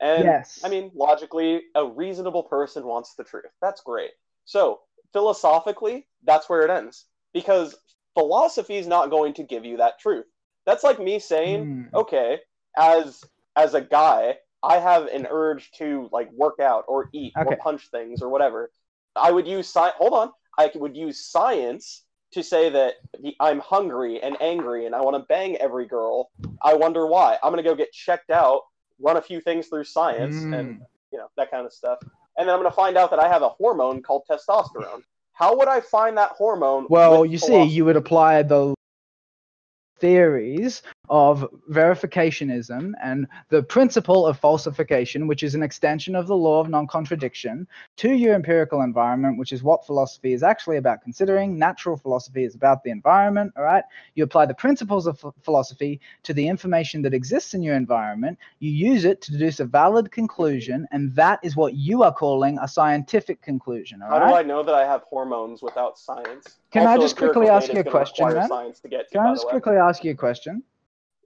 And 0.00 0.24
Yes. 0.24 0.58
I 0.64 0.68
mean, 0.68 0.90
logically, 0.94 1.62
a 1.74 1.84
reasonable 1.84 2.42
person 2.44 2.84
wants 2.86 3.14
the 3.14 3.24
truth. 3.24 3.52
That's 3.60 3.82
great. 3.82 4.12
So, 4.44 4.80
philosophically, 5.12 6.06
that's 6.24 6.48
where 6.48 6.62
it 6.62 6.70
ends. 6.70 7.06
Because 7.32 7.76
philosophy 8.14 8.76
is 8.76 8.86
not 8.86 9.10
going 9.10 9.34
to 9.34 9.42
give 9.44 9.64
you 9.64 9.76
that 9.76 9.98
truth. 9.98 10.26
That's 10.66 10.82
like 10.84 10.98
me 10.98 11.18
saying, 11.18 11.64
Hmm. 11.64 11.96
okay, 11.96 12.40
as 12.76 13.22
as 13.56 13.74
a 13.74 13.80
guy, 13.80 14.38
I 14.62 14.78
have 14.78 15.06
an 15.06 15.26
urge 15.30 15.70
to 15.72 16.08
like 16.12 16.30
work 16.32 16.60
out 16.60 16.84
or 16.88 17.08
eat 17.12 17.32
or 17.36 17.56
punch 17.56 17.88
things 17.90 18.22
or 18.22 18.28
whatever. 18.28 18.70
I 19.16 19.30
would 19.32 19.46
use 19.46 19.68
science. 19.68 19.96
hold 19.98 20.12
on. 20.14 20.32
I 20.58 20.70
would 20.74 20.96
use 20.96 21.26
science 21.26 22.04
to 22.32 22.42
say 22.42 22.68
that 22.70 22.94
the- 23.18 23.34
I'm 23.40 23.58
hungry 23.58 24.20
and 24.22 24.36
angry 24.40 24.86
and 24.86 24.94
I 24.94 25.00
want 25.00 25.16
to 25.16 25.26
bang 25.26 25.56
every 25.56 25.86
girl. 25.86 26.30
I 26.62 26.74
wonder 26.74 27.06
why. 27.06 27.38
I'm 27.42 27.50
gonna 27.52 27.62
go 27.62 27.74
get 27.74 27.92
checked 27.92 28.30
out, 28.30 28.62
run 29.00 29.16
a 29.16 29.22
few 29.22 29.40
things 29.40 29.68
through 29.68 29.84
science, 29.84 30.36
and 30.52 30.68
Mm. 30.68 30.86
you 31.12 31.18
know 31.18 31.28
that 31.36 31.50
kind 31.50 31.66
of 31.66 31.72
stuff. 31.72 31.98
And 32.36 32.48
then 32.48 32.54
I'm 32.54 32.60
gonna 32.60 32.70
find 32.74 32.96
out 32.96 33.10
that 33.10 33.18
I 33.18 33.28
have 33.28 33.42
a 33.42 33.48
hormone 33.48 34.02
called 34.02 34.22
testosterone. 34.30 35.02
How 35.32 35.56
would 35.56 35.68
I 35.68 35.80
find 35.80 36.16
that 36.18 36.30
hormone? 36.32 36.86
Well, 36.88 37.24
you 37.24 37.38
see, 37.38 37.46
philosophy? 37.46 37.74
you 37.74 37.84
would 37.86 37.96
apply 37.96 38.42
the 38.42 38.74
theories 40.00 40.82
of 41.08 41.46
verificationism 41.70 42.92
and 43.02 43.26
the 43.48 43.62
principle 43.62 44.26
of 44.26 44.38
falsification, 44.38 45.26
which 45.26 45.42
is 45.42 45.54
an 45.54 45.62
extension 45.62 46.14
of 46.14 46.26
the 46.26 46.36
law 46.36 46.60
of 46.60 46.68
non 46.68 46.86
contradiction, 46.86 47.66
to 47.96 48.12
your 48.12 48.34
empirical 48.34 48.82
environment, 48.82 49.38
which 49.38 49.52
is 49.52 49.62
what 49.62 49.84
philosophy 49.84 50.32
is 50.32 50.42
actually 50.42 50.76
about 50.76 51.02
considering. 51.02 51.58
Natural 51.58 51.96
philosophy 51.96 52.44
is 52.44 52.54
about 52.54 52.82
the 52.84 52.90
environment, 52.90 53.52
all 53.56 53.64
right? 53.64 53.84
You 54.14 54.24
apply 54.24 54.46
the 54.46 54.54
principles 54.54 55.06
of 55.06 55.20
ph- 55.20 55.34
philosophy 55.42 56.00
to 56.22 56.32
the 56.32 56.46
information 56.46 57.02
that 57.02 57.14
exists 57.14 57.54
in 57.54 57.62
your 57.62 57.74
environment, 57.74 58.38
you 58.60 58.70
use 58.70 59.04
it 59.04 59.20
to 59.22 59.32
deduce 59.32 59.60
a 59.60 59.64
valid 59.64 60.12
conclusion, 60.12 60.86
and 60.92 61.14
that 61.16 61.40
is 61.42 61.56
what 61.56 61.74
you 61.74 62.02
are 62.02 62.14
calling 62.14 62.58
a 62.60 62.68
scientific 62.68 63.42
conclusion, 63.42 64.00
all 64.02 64.10
How 64.10 64.20
right? 64.20 64.28
do 64.28 64.34
I 64.36 64.42
know 64.42 64.62
that 64.62 64.74
I 64.74 64.86
have 64.86 65.02
hormones 65.02 65.60
without 65.60 65.98
science? 65.98 66.59
Can 66.70 66.86
I 66.86 66.96
just 66.98 67.16
quickly 67.16 67.48
ask 67.48 67.72
you 67.72 67.80
a 67.80 67.84
question, 67.84 68.32
man? 68.32 68.48
To 68.48 68.88
to, 68.88 69.04
Can 69.10 69.20
I 69.20 69.32
just 69.32 69.46
quickly 69.48 69.76
ask 69.76 70.04
you 70.04 70.12
a 70.12 70.14
question? 70.14 70.62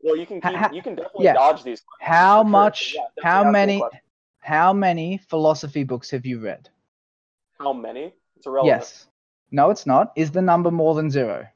Well, 0.02 0.16
you 0.16 0.26
can 0.26 0.40
keep, 0.40 0.52
you 0.72 0.82
can 0.82 0.94
definitely 0.94 1.24
yeah. 1.24 1.34
dodge 1.34 1.62
these. 1.62 1.82
How 2.00 2.42
for 2.42 2.44
sure, 2.44 2.50
much? 2.50 2.94
yeah, 2.94 3.02
how 3.22 3.38
ask 3.38 3.44
me 3.44 3.48
a 3.48 3.52
many? 3.52 3.82
How 4.40 4.72
many 4.74 5.18
philosophy 5.28 5.84
books 5.84 6.10
have 6.10 6.26
you 6.26 6.38
read? 6.38 6.68
How 7.58 7.72
many? 7.72 8.12
It's 8.36 8.46
irrelevant. 8.46 8.82
Yes. 8.82 9.06
No, 9.50 9.70
it's 9.70 9.86
not. 9.86 10.12
Is 10.16 10.30
the 10.30 10.42
number 10.42 10.70
more 10.70 10.94
than 10.94 11.10
zero? 11.10 11.46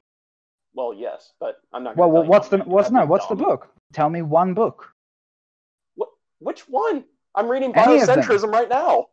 Well, 0.74 0.94
yes, 0.94 1.32
but 1.40 1.60
I'm 1.72 1.84
not. 1.84 1.96
Well, 1.96 2.10
what's 2.10 2.48
the 2.48 2.58
what's 2.58 2.90
no? 2.90 3.04
What's 3.04 3.26
the 3.26 3.34
book? 3.34 3.68
Tell 3.92 4.08
me 4.08 4.22
one 4.22 4.54
book. 4.54 4.94
What? 5.96 6.10
Which 6.38 6.60
one? 6.68 7.04
I'm 7.34 7.48
reading 7.48 7.74
Any 7.74 7.98
biocentrism 7.98 8.52
right 8.52 8.68
now. 8.68 9.08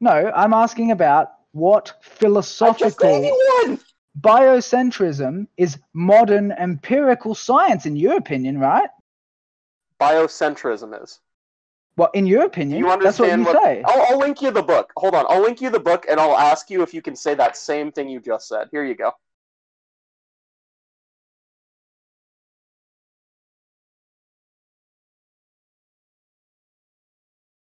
No, 0.00 0.30
I'm 0.34 0.52
asking 0.52 0.90
about 0.90 1.32
what 1.52 1.88
I 1.88 1.92
just 1.92 2.18
philosophical 2.18 3.20
gave 3.20 3.24
you 3.24 3.62
one. 3.64 3.80
Biocentrism 4.20 5.46
is 5.56 5.78
modern 5.92 6.52
empirical 6.52 7.34
science 7.34 7.86
in 7.86 7.96
your 7.96 8.16
opinion, 8.16 8.58
right? 8.58 8.88
Biocentrism 10.00 11.02
is. 11.02 11.20
Well, 11.96 12.10
in 12.12 12.26
your 12.26 12.44
opinion, 12.44 12.78
you 12.78 12.86
that's 12.86 13.18
what 13.18 13.30
understand 13.30 13.40
you 13.40 13.46
what? 13.46 13.64
say. 13.64 13.82
I'll, 13.86 14.02
I'll 14.12 14.18
link 14.18 14.42
you 14.42 14.50
the 14.50 14.62
book. 14.62 14.92
Hold 14.96 15.14
on. 15.14 15.24
I'll 15.30 15.40
link 15.40 15.62
you 15.62 15.70
the 15.70 15.80
book, 15.80 16.04
and 16.08 16.20
I'll 16.20 16.36
ask 16.36 16.68
you 16.68 16.82
if 16.82 16.92
you 16.92 17.00
can 17.00 17.16
say 17.16 17.34
that 17.34 17.56
same 17.56 17.90
thing 17.90 18.08
you 18.08 18.20
just 18.20 18.48
said. 18.48 18.68
Here 18.70 18.84
you 18.84 18.94
go. 18.94 19.12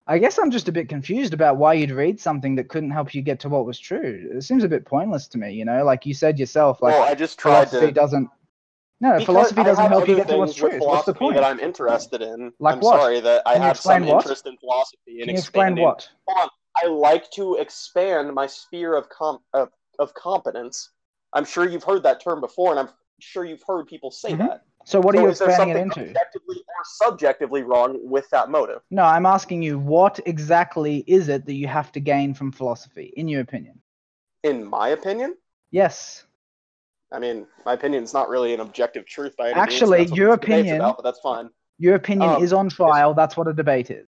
I 0.07 0.19
guess 0.19 0.37
I'm 0.37 0.51
just 0.51 0.67
a 0.67 0.71
bit 0.71 0.87
confused 0.87 1.33
about 1.33 1.57
why 1.57 1.73
you'd 1.73 1.91
read 1.91 2.19
something 2.19 2.55
that 2.55 2.69
couldn't 2.69 2.91
help 2.91 3.15
you 3.15 3.21
get 3.23 3.39
to 3.41 3.49
what 3.49 3.65
was 3.65 3.79
true. 3.79 4.29
It 4.35 4.43
seems 4.43 4.63
a 4.63 4.69
bit 4.69 4.85
pointless 4.85 5.27
to 5.29 5.39
me, 5.39 5.53
you 5.53 5.65
know. 5.65 5.83
Like 5.83 6.05
you 6.05 6.13
said 6.13 6.37
yourself, 6.37 6.81
like 6.81 6.93
well, 6.93 7.03
I 7.03 7.15
just 7.15 7.39
tried 7.39 7.69
philosophy 7.69 7.87
to. 7.87 7.91
doesn't. 7.91 8.29
No, 9.01 9.13
Because 9.13 9.25
philosophy 9.25 9.63
doesn't 9.63 9.87
help 9.87 10.07
you 10.07 10.15
get 10.15 10.27
to 10.29 10.37
what's 10.37 10.53
truth. 10.55 10.81
What's 10.81 11.05
the 11.05 11.13
point? 11.13 11.35
That 11.35 11.43
I'm 11.43 11.59
interested 11.59 12.21
in. 12.21 12.53
Like 12.59 12.75
I'm 12.75 12.79
what? 12.79 12.99
sorry 12.99 13.19
that 13.19 13.41
I 13.45 13.57
have 13.57 13.77
some 13.77 14.05
what? 14.05 14.23
interest 14.23 14.45
in 14.45 14.57
philosophy 14.57 15.19
and 15.19 15.21
Can 15.21 15.29
you 15.29 15.39
explain 15.39 15.75
what? 15.75 16.07
Hold 16.27 16.43
on. 16.43 16.49
I 16.81 16.87
like 16.87 17.29
to 17.31 17.55
expand 17.55 18.33
my 18.33 18.47
sphere 18.47 18.95
of 18.95 19.09
com- 19.09 19.39
of, 19.53 19.69
of 19.99 20.13
competence. 20.13 20.91
I'm 21.33 21.45
sure 21.45 21.67
you've 21.67 21.83
heard 21.83 22.03
that 22.03 22.21
term 22.23 22.41
before, 22.41 22.71
and 22.71 22.79
I'm 22.79 22.89
sure 23.19 23.43
you've 23.43 23.63
heard 23.67 23.87
people 23.87 24.11
say 24.11 24.31
Mhm. 24.33 24.37
that. 24.39 24.63
So 24.85 25.01
what 25.01 25.15
are 25.15 25.21
you 25.21 25.29
expanding 25.29 25.69
it 25.69 25.77
into? 25.77 26.01
objectively 26.01 26.57
or 26.57 26.83
subjectively 26.85 27.63
wrong 27.63 27.99
with 28.03 28.29
that 28.29 28.49
motive? 28.51 28.81
No, 28.91 29.03
I'm 29.03 29.25
asking 29.25 29.63
you, 29.63 29.79
what 29.79 30.19
exactly 30.27 31.03
is 31.07 31.27
it 31.27 31.45
that 31.47 31.53
you 31.55 31.67
have 31.67 31.91
to 31.93 31.99
gain 31.99 32.33
from 32.35 32.51
philosophy, 32.51 33.11
in 33.17 33.27
your 33.27 33.41
opinion? 33.41 33.81
In 34.43 34.63
my 34.63 34.89
opinion, 34.89 35.35
Yes. 35.71 36.25
I 37.11 37.19
mean, 37.19 37.47
my 37.65 37.73
opinion 37.73 38.03
is 38.03 38.13
not 38.13 38.29
really 38.29 38.53
an 38.53 38.59
objective 38.59 39.05
truth 39.05 39.35
by 39.37 39.49
any 39.51 39.59
Actually, 39.59 39.99
means. 39.99 40.11
your 40.11 40.33
opinion- 40.33 40.77
about, 40.77 40.97
but 40.97 41.03
that's 41.03 41.19
fine. 41.19 41.49
Your 41.77 41.95
opinion 41.95 42.29
Um, 42.29 42.43
is 42.43 42.53
on 42.53 42.69
trial. 42.69 43.13
That's 43.13 43.35
what 43.35 43.47
a 43.47 43.53
debate 43.53 43.89
is. 43.91 44.07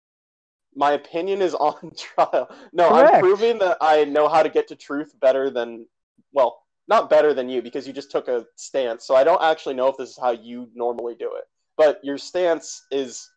My 0.76 0.92
opinion 0.92 1.42
is 1.42 1.54
on 1.68 1.92
trial. 1.98 2.50
No, 2.72 2.90
Correct. 2.90 3.16
I'm 3.16 3.22
proving 3.22 3.58
that 3.60 3.78
I 3.82 4.06
know 4.06 4.28
how 4.28 4.44
to 4.44 4.50
get 4.50 4.68
to 4.70 4.76
truth 4.76 5.14
better 5.20 5.50
than, 5.50 5.88
well, 6.32 6.64
not 6.88 7.10
better 7.10 7.34
than 7.34 7.50
you 7.50 7.62
because 7.62 7.86
you 7.86 7.94
just 7.94 8.12
took 8.12 8.28
a 8.28 8.46
stance. 8.56 9.06
So 9.06 9.16
I 9.16 9.24
don't 9.24 9.42
actually 9.42 9.76
know 9.76 9.88
if 9.88 9.98
this 9.98 10.12
is 10.12 10.18
how 10.18 10.32
you 10.32 10.70
normally 10.74 11.16
do 11.16 11.36
it. 11.36 11.46
But 11.76 12.00
your 12.04 12.18
stance 12.18 12.86
is, 12.92 13.30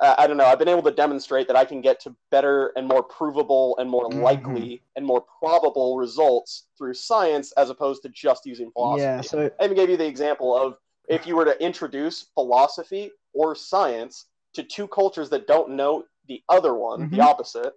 uh, 0.00 0.14
I 0.18 0.26
don't 0.26 0.36
know. 0.36 0.46
I've 0.46 0.58
been 0.58 0.68
able 0.68 0.82
to 0.82 0.90
demonstrate 0.90 1.46
that 1.48 1.56
I 1.56 1.64
can 1.64 1.80
get 1.80 2.00
to 2.00 2.16
better 2.30 2.72
and 2.76 2.88
more 2.88 3.02
provable 3.02 3.76
and 3.78 3.88
more 3.88 4.08
Mhm. 4.08 4.22
likely 4.22 4.82
and 4.96 5.04
more 5.04 5.20
probable 5.20 5.96
results 5.96 6.66
through 6.76 6.94
science 6.94 7.52
as 7.52 7.70
opposed 7.70 8.02
to 8.02 8.08
just 8.08 8.46
using 8.46 8.70
philosophy. 8.72 9.02
Yeah. 9.04 9.20
So 9.20 9.50
I 9.60 9.64
even 9.64 9.76
gave 9.76 9.90
you 9.90 9.96
the 9.96 10.06
example 10.06 10.56
of 10.56 10.78
if 11.08 11.26
you 11.26 11.36
were 11.36 11.44
to 11.44 11.62
introduce 11.62 12.22
philosophy 12.34 13.12
or 13.34 13.54
science 13.54 14.26
to 14.54 14.62
two 14.62 14.88
cultures 14.88 15.28
that 15.30 15.46
don't 15.46 15.70
know 15.70 16.04
the 16.26 16.42
other 16.48 16.74
one, 16.74 17.10
the 17.10 17.18
Mhm. 17.18 17.20
opposite, 17.20 17.74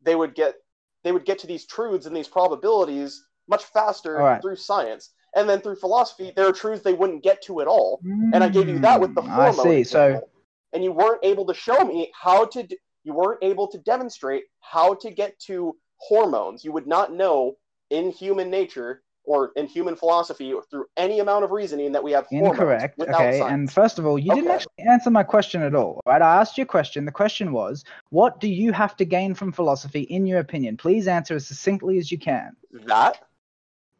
they 0.00 0.14
would 0.14 0.34
get 0.34 0.54
they 1.02 1.12
would 1.12 1.24
get 1.24 1.38
to 1.38 1.46
these 1.46 1.64
truths 1.66 2.06
and 2.06 2.14
these 2.16 2.28
probabilities 2.28 3.24
much 3.50 3.64
faster 3.64 4.14
right. 4.14 4.40
through 4.40 4.56
science. 4.56 5.10
And 5.36 5.48
then 5.48 5.60
through 5.60 5.76
philosophy, 5.76 6.32
there 6.34 6.46
are 6.46 6.52
truths 6.52 6.82
they 6.82 6.94
wouldn't 6.94 7.22
get 7.22 7.42
to 7.42 7.60
at 7.60 7.66
all. 7.66 8.00
And 8.32 8.42
I 8.42 8.48
gave 8.48 8.68
you 8.68 8.78
that 8.80 9.00
with 9.00 9.14
the 9.14 9.22
Mm, 9.22 9.30
I 9.30 9.50
hormone 9.50 9.66
see. 9.66 9.84
So 9.84 10.06
example. 10.06 10.30
and 10.72 10.82
you 10.84 10.92
weren't 10.92 11.24
able 11.24 11.46
to 11.46 11.54
show 11.54 11.84
me 11.84 12.10
how 12.20 12.46
to 12.46 12.62
d- 12.64 12.78
you 13.04 13.12
weren't 13.14 13.42
able 13.42 13.66
to 13.68 13.78
demonstrate 13.78 14.44
how 14.60 14.94
to 14.94 15.10
get 15.10 15.38
to 15.40 15.76
hormones. 15.98 16.64
You 16.64 16.72
would 16.72 16.86
not 16.86 17.12
know 17.12 17.56
in 17.90 18.10
human 18.10 18.50
nature 18.50 19.02
or 19.24 19.52
in 19.54 19.66
human 19.66 19.94
philosophy 19.94 20.52
or 20.52 20.62
through 20.64 20.86
any 20.96 21.20
amount 21.20 21.44
of 21.44 21.50
reasoning 21.52 21.92
that 21.92 22.02
we 22.02 22.10
have 22.10 22.26
hormones 22.26 22.52
incorrect. 22.52 23.00
Okay. 23.00 23.12
science. 23.38 23.52
And 23.52 23.72
first 23.72 23.98
of 23.98 24.06
all, 24.06 24.18
you 24.18 24.34
didn't 24.34 24.50
actually 24.50 24.72
answer 24.78 25.10
my 25.10 25.22
question 25.22 25.62
at 25.62 25.74
all. 25.74 26.00
Right? 26.06 26.22
I 26.22 26.40
asked 26.40 26.58
you 26.58 26.62
a 26.62 26.66
question. 26.66 27.04
The 27.04 27.12
question 27.12 27.52
was, 27.52 27.84
what 28.08 28.40
do 28.40 28.48
you 28.48 28.72
have 28.72 28.96
to 28.96 29.04
gain 29.04 29.34
from 29.34 29.52
philosophy, 29.52 30.02
in 30.02 30.26
your 30.26 30.40
opinion? 30.40 30.76
Please 30.76 31.06
answer 31.06 31.36
as 31.36 31.46
succinctly 31.46 31.98
as 31.98 32.10
you 32.10 32.18
can. 32.18 32.56
that 32.86 33.20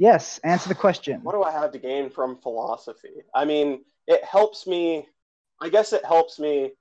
Yes. 0.01 0.39
Answer 0.43 0.71
the 0.71 0.75
question. 0.75 1.21
what 1.23 1.35
do 1.35 1.43
I 1.43 1.53
have 1.53 1.73
to 1.73 1.79
gain 1.79 2.09
from 2.09 2.39
philosophy? 2.39 3.23
I 3.35 3.45
mean, 3.45 3.85
it 4.07 4.25
helps 4.25 4.67
me. 4.67 5.07
I 5.61 5.69
guess 5.69 5.93
it 5.93 6.05
helps 6.07 6.39
me 6.39 6.73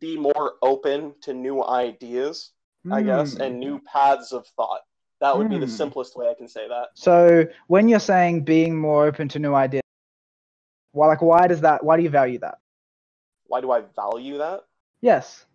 be 0.00 0.18
more 0.18 0.54
open 0.60 1.14
to 1.22 1.32
new 1.32 1.62
ideas. 1.64 2.50
I 2.90 3.00
guess, 3.02 3.34
Hmm. 3.36 3.42
and 3.42 3.60
new 3.60 3.78
paths 3.90 4.32
of 4.32 4.46
thought. 4.48 4.80
That 5.20 5.34
would 5.38 5.48
be 5.48 5.58
the 5.58 5.66
Hmm. 5.66 5.72
simplest 5.72 6.16
way 6.16 6.28
I 6.28 6.34
can 6.34 6.48
say 6.48 6.68
that. 6.68 6.88
So 6.94 7.46
when 7.68 7.88
you're 7.88 8.00
saying 8.00 8.42
being 8.42 8.76
more 8.78 9.06
open 9.06 9.28
to 9.28 9.38
new 9.38 9.54
ideas, 9.54 9.82
why 10.92 11.06
like 11.06 11.22
why 11.22 11.46
does 11.46 11.60
that 11.62 11.82
why 11.84 11.96
do 11.96 12.02
you 12.02 12.10
value 12.10 12.40
that? 12.40 12.58
Why 13.46 13.60
do 13.60 13.70
I 13.70 13.82
value 13.82 14.38
that? 14.38 14.64
Yes. 15.00 15.46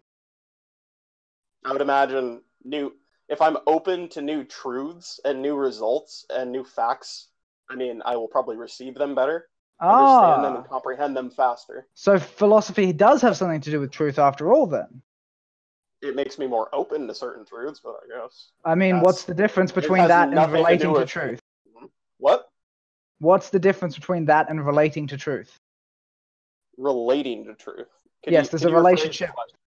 I 1.66 1.74
would 1.74 1.82
imagine 1.82 2.42
new 2.64 2.96
if 3.30 3.42
I'm 3.42 3.58
open 3.68 4.10
to 4.10 4.22
new 4.22 4.44
truths 4.44 5.20
and 5.24 5.42
new 5.42 5.56
results 5.56 6.26
and 6.30 6.52
new 6.52 6.64
facts, 6.64 7.28
I 7.70 7.76
mean, 7.76 8.02
I 8.04 8.16
will 8.16 8.28
probably 8.28 8.58
receive 8.58 8.96
them 8.96 9.14
better, 9.16 9.48
understand 9.80 10.44
them, 10.44 10.54
Ah, 10.54 10.58
and 10.58 10.68
comprehend 10.68 11.16
them 11.16 11.30
faster. 11.30 11.88
so 11.94 12.18
philosophy 12.18 12.92
does 12.92 13.22
have 13.22 13.38
something 13.38 13.62
to 13.62 13.72
do 13.72 13.80
with 13.80 13.92
truth 13.92 14.18
after 14.20 14.52
all 14.52 14.66
then. 14.66 15.02
It 16.02 16.16
makes 16.16 16.40
me 16.40 16.48
more 16.48 16.70
open 16.74 17.08
to 17.08 17.14
certain 17.14 17.46
truths, 17.46 17.82
but 17.84 17.92
I 18.04 18.22
guess. 18.22 18.52
I 18.66 18.74
mean, 18.76 18.96
That's- 18.96 19.06
what's 19.06 19.24
the 19.26 19.34
difference 19.36 19.72
between 19.72 20.08
that 20.08 20.30
and 20.30 20.36
to 20.38 20.48
relating 20.48 20.94
to 20.94 21.00
with- 21.02 21.10
truth? 21.10 21.40
What? 22.18 22.50
What's 23.20 23.50
the 23.50 23.60
difference 23.60 23.96
between 23.96 24.26
that 24.26 24.50
and 24.50 24.66
relating 24.66 25.08
to 25.08 25.18
truth? 25.18 25.60
Relating 26.78 27.46
to 27.46 27.54
truth. 27.54 27.90
Could 28.24 28.34
Yes, 28.34 28.46
you- 28.46 28.50
there's 28.52 28.66
a 28.66 28.70
you 28.70 28.72
rephrase 28.72 28.76
the 28.76 28.78
relationship. 28.78 29.30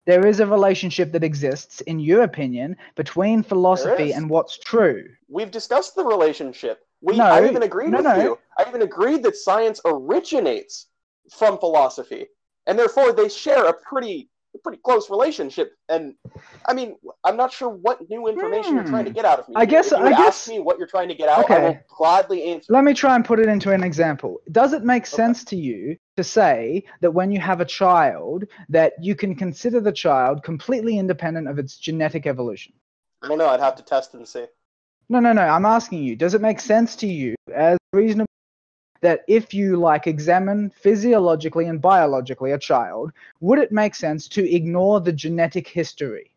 There 0.06 0.28
is 0.28 0.39
a 0.39 0.46
relationship 0.46 1.12
that 1.14 1.24
exists, 1.24 1.82
in 1.82 2.00
your 2.00 2.22
opinion, 2.24 2.78
between 2.96 3.41
philosophy 3.41 4.12
and 4.14 4.30
what's 4.30 4.60
true. 4.60 5.06
We've 5.30 5.50
discussed 5.50 5.96
the 5.96 6.06
relationship. 6.06 6.86
We, 7.02 7.18
No, 7.18 7.24
I 7.26 7.48
even 7.48 7.64
agreed 7.64 7.89
no, 7.89 7.98
with 7.98 8.06
no. 8.06 8.16
you. 8.24 8.39
I 8.58 8.66
even 8.68 8.84
agreed 8.84 9.24
that 9.24 9.36
science 9.36 9.82
originates 9.84 10.88
from 11.32 11.58
philosophy, 11.58 12.28
and 12.68 12.78
therefore 12.78 13.14
they 13.14 13.30
share 13.30 13.66
a 13.66 13.74
pretty, 13.74 14.30
pretty 14.64 14.80
close 14.86 15.10
relationship. 15.10 15.74
And 15.89 16.14
I 16.68 16.74
mean, 16.74 16.98
I'm 17.24 17.36
not 17.36 17.52
sure 17.52 17.70
what 17.70 18.08
new 18.10 18.28
information 18.28 18.76
you're 18.76 18.84
trying 18.86 19.06
to 19.06 19.12
Hmm. 19.12 19.16
get 19.16 19.26
out 19.26 19.39
of 19.39 19.50
me. 19.50 19.56
I 19.58 19.66
guess- 19.66 19.91
If 19.91 20.00
you 20.00 20.06
I 20.06 20.10
guess- 20.12 20.20
ask 20.20 20.48
me 20.50 20.60
what 20.60 20.78
you're 20.78 20.88
trying 20.88 21.10
to 21.10 21.16
get 21.16 21.30
out, 21.30 21.39
I 21.39 21.41
Okay. 21.43 21.62
will 21.68 21.78
gladly 21.98 22.43
answer. 22.43 22.72
Let 22.72 22.84
me 22.84 22.93
try 22.93 23.16
and 23.16 23.26
put 23.26 23.39
it 23.39 23.48
into 23.50 23.72
an 23.72 23.84
example. 23.84 24.39
Does 24.52 24.74
it 24.74 24.84
make 24.84 25.08
sense 25.08 25.43
to 25.46 25.56
you 25.56 25.98
to 26.18 26.24
say 26.24 26.84
that 27.01 27.11
when 27.11 27.32
you 27.32 27.39
have 27.39 27.61
a 27.61 27.66
child, 27.66 28.45
that 28.70 28.93
you 29.01 29.16
can 29.16 29.36
consider 29.36 29.80
the 29.80 29.91
child 29.91 30.43
completely 30.43 30.97
independent 30.97 31.47
of 31.47 31.59
its 31.59 31.78
genetic 31.78 32.26
evolution? 32.26 32.74
I 33.22 33.28
don't 33.28 33.38
know. 33.38 33.47
I'd 33.47 33.59
have 33.59 33.76
to 33.76 33.84
test 33.84 34.13
and 34.13 34.28
see. 34.28 34.45
No, 35.09 35.20
no, 35.20 35.34
no. 35.34 35.41
I'm 35.41 35.66
asking 35.66 36.03
you. 36.03 36.16
Does 36.16 36.34
it 36.34 36.41
make 36.41 36.59
sense 36.59 36.95
to 36.97 37.07
you 37.07 37.36
as 37.53 37.78
reasonable 37.93 38.28
that 39.01 39.24
if 39.28 39.53
you 39.53 39.76
like 39.76 40.07
examine 40.07 40.70
physiologically 40.70 41.66
and 41.66 41.82
biologically 41.82 42.53
a 42.53 42.57
child, 42.57 43.11
would 43.39 43.59
it 43.59 43.72
make 43.72 43.93
sense 43.93 44.28
to 44.30 44.49
ignore 44.49 45.01
the 45.01 45.11
genetic 45.11 45.68
history? 45.68 46.32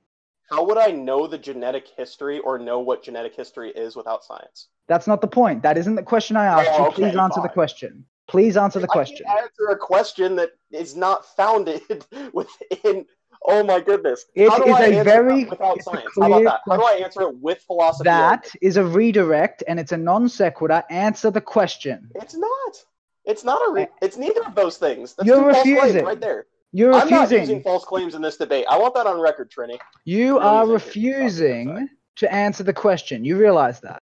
How 0.51 0.65
would 0.65 0.79
I 0.79 0.91
know 0.91 1.27
the 1.27 1.39
genetic 1.39 1.89
history 1.89 2.41
or 2.41 2.59
know 2.59 2.81
what 2.81 3.03
genetic 3.03 3.35
history 3.35 3.71
is 3.71 3.97
without 3.97 4.25
science? 4.25 4.69
That's 4.87 5.07
not 5.07 5.21
the 5.21 5.29
point. 5.29 5.63
That 5.63 5.79
isn't 5.79 5.95
the 5.95 6.03
question 6.03 6.37
I 6.37 6.47
asked 6.47 6.71
Oh, 6.73 6.87
you. 6.87 6.93
Please 6.93 7.09
okay, 7.09 7.19
answer 7.19 7.41
the 7.43 7.49
question. 7.49 8.05
Please 8.29 8.57
answer 8.57 8.79
the 8.79 8.87
question. 8.87 9.27
I 9.27 9.31
can't 9.31 9.43
answer 9.45 9.67
a 9.71 9.77
question 9.77 10.37
that 10.37 10.51
is 10.71 10.95
not 10.95 11.25
founded 11.37 11.83
within. 12.33 13.07
Oh 13.47 13.63
my 13.63 13.81
goodness! 13.81 14.27
It 14.35 14.51
How 14.51 14.59
do 14.59 14.69
is 14.69 14.75
I 14.77 14.85
a 14.87 15.05
very- 15.05 15.45
that 15.45 15.51
without 15.51 15.77
it's 15.79 15.87
a 15.87 15.91
science? 15.91 16.09
How 16.21 16.27
about 16.27 16.35
clear 16.37 16.45
that? 16.45 16.61
How 16.69 16.77
do 16.77 16.83
I 16.85 17.01
answer 17.05 17.23
it 17.23 17.37
with 17.39 17.63
philosophy? 17.63 18.05
That 18.05 18.51
is 18.61 18.77
a 18.77 18.85
redirect 18.85 19.63
and 19.69 19.81
it's 19.81 19.93
a 19.93 19.97
non 19.97 20.29
sequitur. 20.29 20.83
Answer 20.91 21.31
the 21.31 21.41
question. 21.41 22.11
It's 22.17 22.35
not. 22.35 22.85
It's 23.25 23.45
not 23.45 23.61
a. 23.69 23.73
Re- 23.73 23.89
it's 24.03 24.17
neither 24.17 24.43
of 24.45 24.55
those 24.55 24.77
things. 24.77 25.15
That's 25.15 25.27
You're 25.27 25.37
two 25.39 25.53
false 25.53 25.63
claims 25.63 25.79
refusing. 25.81 26.05
right 26.05 26.21
there. 26.21 26.47
You're 26.73 26.93
I'm 26.93 27.09
not 27.09 27.31
using 27.31 27.63
false 27.63 27.85
claims 27.85 28.15
in 28.15 28.21
this 28.21 28.37
debate. 28.37 28.67
I 28.69 28.77
want 28.77 28.95
that 28.95 29.07
on 29.07 29.19
record, 29.21 29.51
Trini. 29.51 29.79
You 30.05 30.39
are 30.39 30.67
think 30.67 30.75
it's 30.77 30.85
something 30.85 31.11
that's 31.13 31.31
refusing 31.31 31.89
to 32.17 32.33
answer 32.35 32.63
the 32.65 32.75
question. 32.75 33.25
You 33.25 33.39
realize 33.39 33.81
that? 33.81 34.03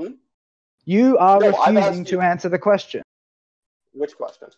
Hmm? 0.00 0.12
You 0.88 1.18
are 1.18 1.38
No, 1.38 1.48
refusing 1.50 2.06
to 2.06 2.12
you- 2.16 2.20
answer 2.22 2.48
the 2.48 2.58
question. 2.58 3.02
Which 3.92 4.16
question? 4.16 4.48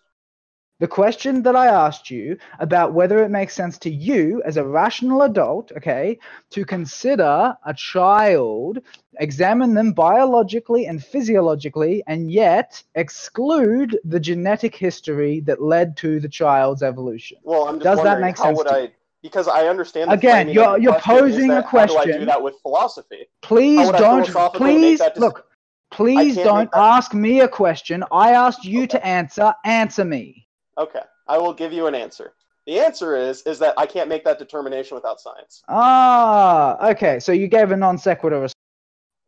The 0.79 0.87
question 0.87 1.43
that 1.43 1.57
I 1.57 1.67
asked 1.67 2.09
you 2.09 2.39
about 2.61 2.93
whether 2.93 3.19
it 3.25 3.31
makes 3.31 3.53
sense 3.53 3.77
to 3.79 3.91
you 3.91 4.41
as 4.45 4.57
a 4.57 4.65
rational 4.65 5.23
adult, 5.23 5.73
okay, 5.77 6.21
to 6.51 6.65
consider 6.65 7.57
a 7.67 7.75
child, 7.75 8.79
examine 9.19 9.75
them 9.75 9.93
biologically 9.93 10.87
and 10.87 11.05
physiologically, 11.05 12.05
and 12.07 12.31
yet 12.31 12.81
exclude 12.95 13.99
the 14.05 14.21
genetic 14.21 14.77
history 14.77 15.41
that 15.41 15.61
led 15.61 15.97
to 15.97 16.21
the 16.21 16.29
child's 16.29 16.85
evolution. 16.85 17.39
Well, 17.43 17.65
I'm 17.67 17.75
just 17.81 17.85
Does 17.85 17.97
that 17.99 18.05
wondering 18.05 18.27
make 18.27 18.39
how 18.39 18.45
sense 18.45 18.59
would 18.59 18.69
to 18.69 18.75
I? 18.75 18.93
Because 19.21 19.49
I 19.49 19.67
understand. 19.67 20.13
Again, 20.13 20.49
you're- 20.49 20.81
you're 20.81 20.93
question 20.95 21.19
posing 21.19 21.51
a 21.51 21.55
that 21.57 21.65
How 21.67 21.87
do 21.87 21.97
I 21.99 22.05
do 22.05 22.11
question. 22.13 22.27
that 22.27 22.41
with 22.41 22.55
philosophy? 22.63 23.27
Please 23.43 23.91
don't. 23.91 24.25
Please 24.55 25.01
that 25.01 25.19
look. 25.19 25.50
Please 25.91 26.37
don't 26.37 26.71
ask 26.75 27.15
me 27.15 27.41
a 27.41 27.49
question. 27.49 28.05
I 28.13 28.33
asked 28.33 28.65
you 28.65 28.87
to 28.87 29.07
answer. 29.07 29.53
Answer 29.65 30.05
me. 30.05 30.47
Okay, 30.79 31.03
I 31.27 31.39
will 31.39 31.53
give 31.53 31.73
you 31.73 31.87
an 31.87 31.95
answer. 31.95 32.33
The 32.67 32.79
answer 32.79 33.17
is 33.17 33.43
is 33.43 33.59
that 33.59 33.75
I 33.77 33.87
can't 33.87 34.09
make 34.09 34.25
that 34.25 34.39
determination 34.39 34.95
without 34.95 35.21
science. 35.21 35.63
Ah, 35.69 36.91
okay. 36.91 37.19
So 37.19 37.33
you 37.33 37.49
gave 37.49 37.73
a 37.73 37.77
non 37.77 37.99
sequitur. 37.99 38.49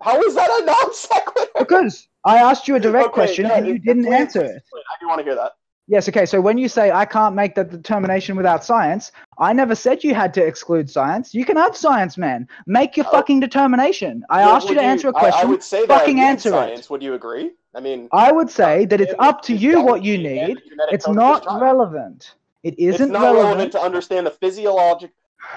How 0.00 0.20
is 0.22 0.34
that 0.34 0.50
a 0.50 0.64
non 0.64 0.94
sequitur? 0.94 1.50
because 1.58 2.08
I 2.24 2.38
asked 2.38 2.68
you 2.68 2.76
a 2.76 2.80
direct 2.80 3.08
Okay, 3.08 3.14
question 3.14 3.46
yeah, 3.46 3.56
and 3.56 3.66
you 3.66 3.78
didn't 3.78 4.06
answer 4.06 4.44
it. 4.44 4.62
I 4.74 4.94
do 5.00 5.08
want 5.08 5.18
to 5.18 5.24
hear 5.24 5.34
that. 5.34 5.52
Yes. 5.88 6.08
Okay. 6.08 6.26
So 6.26 6.40
when 6.40 6.58
you 6.58 6.68
say 6.68 6.90
I 6.92 7.04
can't 7.04 7.34
make 7.34 7.54
that 7.56 7.70
determination 7.70 8.36
without 8.36 8.64
science, 8.64 9.12
I 9.38 9.52
never 9.52 9.74
said 9.74 10.04
you 10.04 10.14
had 10.14 10.32
to 10.34 10.44
exclude 10.44 10.88
science. 10.88 11.34
You 11.34 11.44
can 11.44 11.56
have 11.56 11.76
science, 11.76 12.16
man. 12.16 12.48
Make 12.66 12.96
your 12.96 13.06
Oh. 13.06 13.10
fucking 13.10 13.40
determination. 13.40 14.24
I 14.30 14.42
Well, 14.42 14.56
asked 14.56 14.68
you 14.68 14.74
to 14.76 14.80
answer 14.82 15.08
a 15.08 15.12
question. 15.12 15.46
I, 15.46 15.50
would 15.50 15.62
say 15.62 15.84
that 15.86 15.88
fucking 16.00 16.18
I 16.18 16.22
need 16.22 16.26
answer 16.28 16.48
it. 16.50 16.52
science. 16.52 16.88
Would 16.90 17.02
you 17.02 17.14
agree? 17.14 17.52
I 17.74 17.80
mean, 17.80 18.08
I 18.12 18.30
would 18.32 18.50
say 18.50 18.84
that 18.86 19.00
it's 19.00 19.14
uh, 19.14 19.16
up 19.28 19.42
to 19.42 19.54
you 19.54 19.82
what 19.82 20.04
you 20.04 20.18
need. 20.18 20.60
It's 20.90 21.04
code 21.06 21.18
of 21.18 21.36
this 21.40 21.46
not 21.46 21.60
relevant. 21.60 22.34
It's 22.62 22.76
isn't 22.78 23.10
not 23.10 23.22
relevant. 23.22 23.44
relevant. 23.46 23.72
to 23.72 23.80
understand 23.80 24.26
the 24.26 24.30
physiologic. 24.30 25.10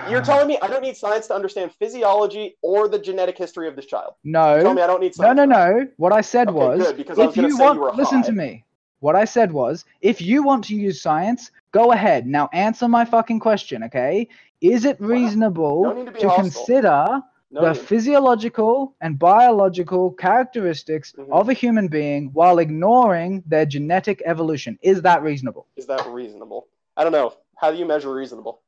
You're 0.09 0.21
telling 0.31 0.47
me 0.47 0.57
I 0.61 0.67
don't 0.67 0.81
need 0.81 0.97
science 0.97 1.27
to 1.27 1.35
understand 1.35 1.71
physiology 1.77 2.57
or 2.63 2.87
the 2.87 2.97
genetic 2.99 3.37
history 3.37 3.67
of 3.67 3.75
this 3.75 3.85
child. 3.85 4.15
You're 4.23 4.33
telling 4.41 4.63
No. 4.63 4.73
me 4.73 4.81
I 4.81 4.87
don't 4.87 5.01
need 5.01 5.13
No, 5.17 5.25
science. 5.25 5.37
no, 5.37 5.45
that. 5.47 5.77
no. 5.83 5.87
What 5.97 6.13
I 6.13 6.21
said 6.21 6.49
Okay, 6.49 6.57
was, 6.57 6.79
good, 6.79 6.97
because 6.97 7.19
I 7.19 7.25
was 7.27 7.37
if 7.37 7.43
you 7.43 7.57
want, 7.57 7.77
you 7.79 7.91
listen 7.95 8.21
high. 8.21 8.27
to 8.27 8.31
me. 8.33 8.64
What 8.99 9.15
I 9.15 9.25
said 9.25 9.51
was, 9.51 9.85
if 10.01 10.21
you 10.21 10.43
want 10.43 10.63
to 10.65 10.75
use 10.75 11.01
science, 11.01 11.51
go 11.71 11.91
ahead. 11.91 12.25
Now 12.25 12.49
answer 12.53 12.87
my 12.87 13.05
fucking 13.05 13.39
question, 13.39 13.83
okay? 13.83 14.27
Is 14.61 14.85
it 14.85 14.99
reasonable 14.99 15.83
to 15.83 16.11
to 16.11 16.31
consider 16.35 17.21
No, 17.51 17.61
the 17.61 17.73
need- 17.73 17.81
physiological 17.81 18.95
and 19.01 19.19
biological 19.19 20.11
characteristics 20.11 21.13
Mhm. 21.17 21.31
of 21.31 21.49
a 21.49 21.53
human 21.53 21.87
being 21.87 22.29
while 22.33 22.57
ignoring 22.59 23.43
their 23.45 23.65
genetic 23.65 24.21
evolution? 24.25 24.79
Is 24.81 25.01
that 25.03 25.21
reasonable? 25.21 25.67
is 25.75 25.85
that 25.87 26.05
reasonable? 26.07 26.67
I 26.97 27.03
don't 27.03 27.11
know. 27.11 27.33
How 27.57 27.71
do 27.71 27.77
you 27.77 27.85
measure 27.85 28.13
reasonable? 28.13 28.61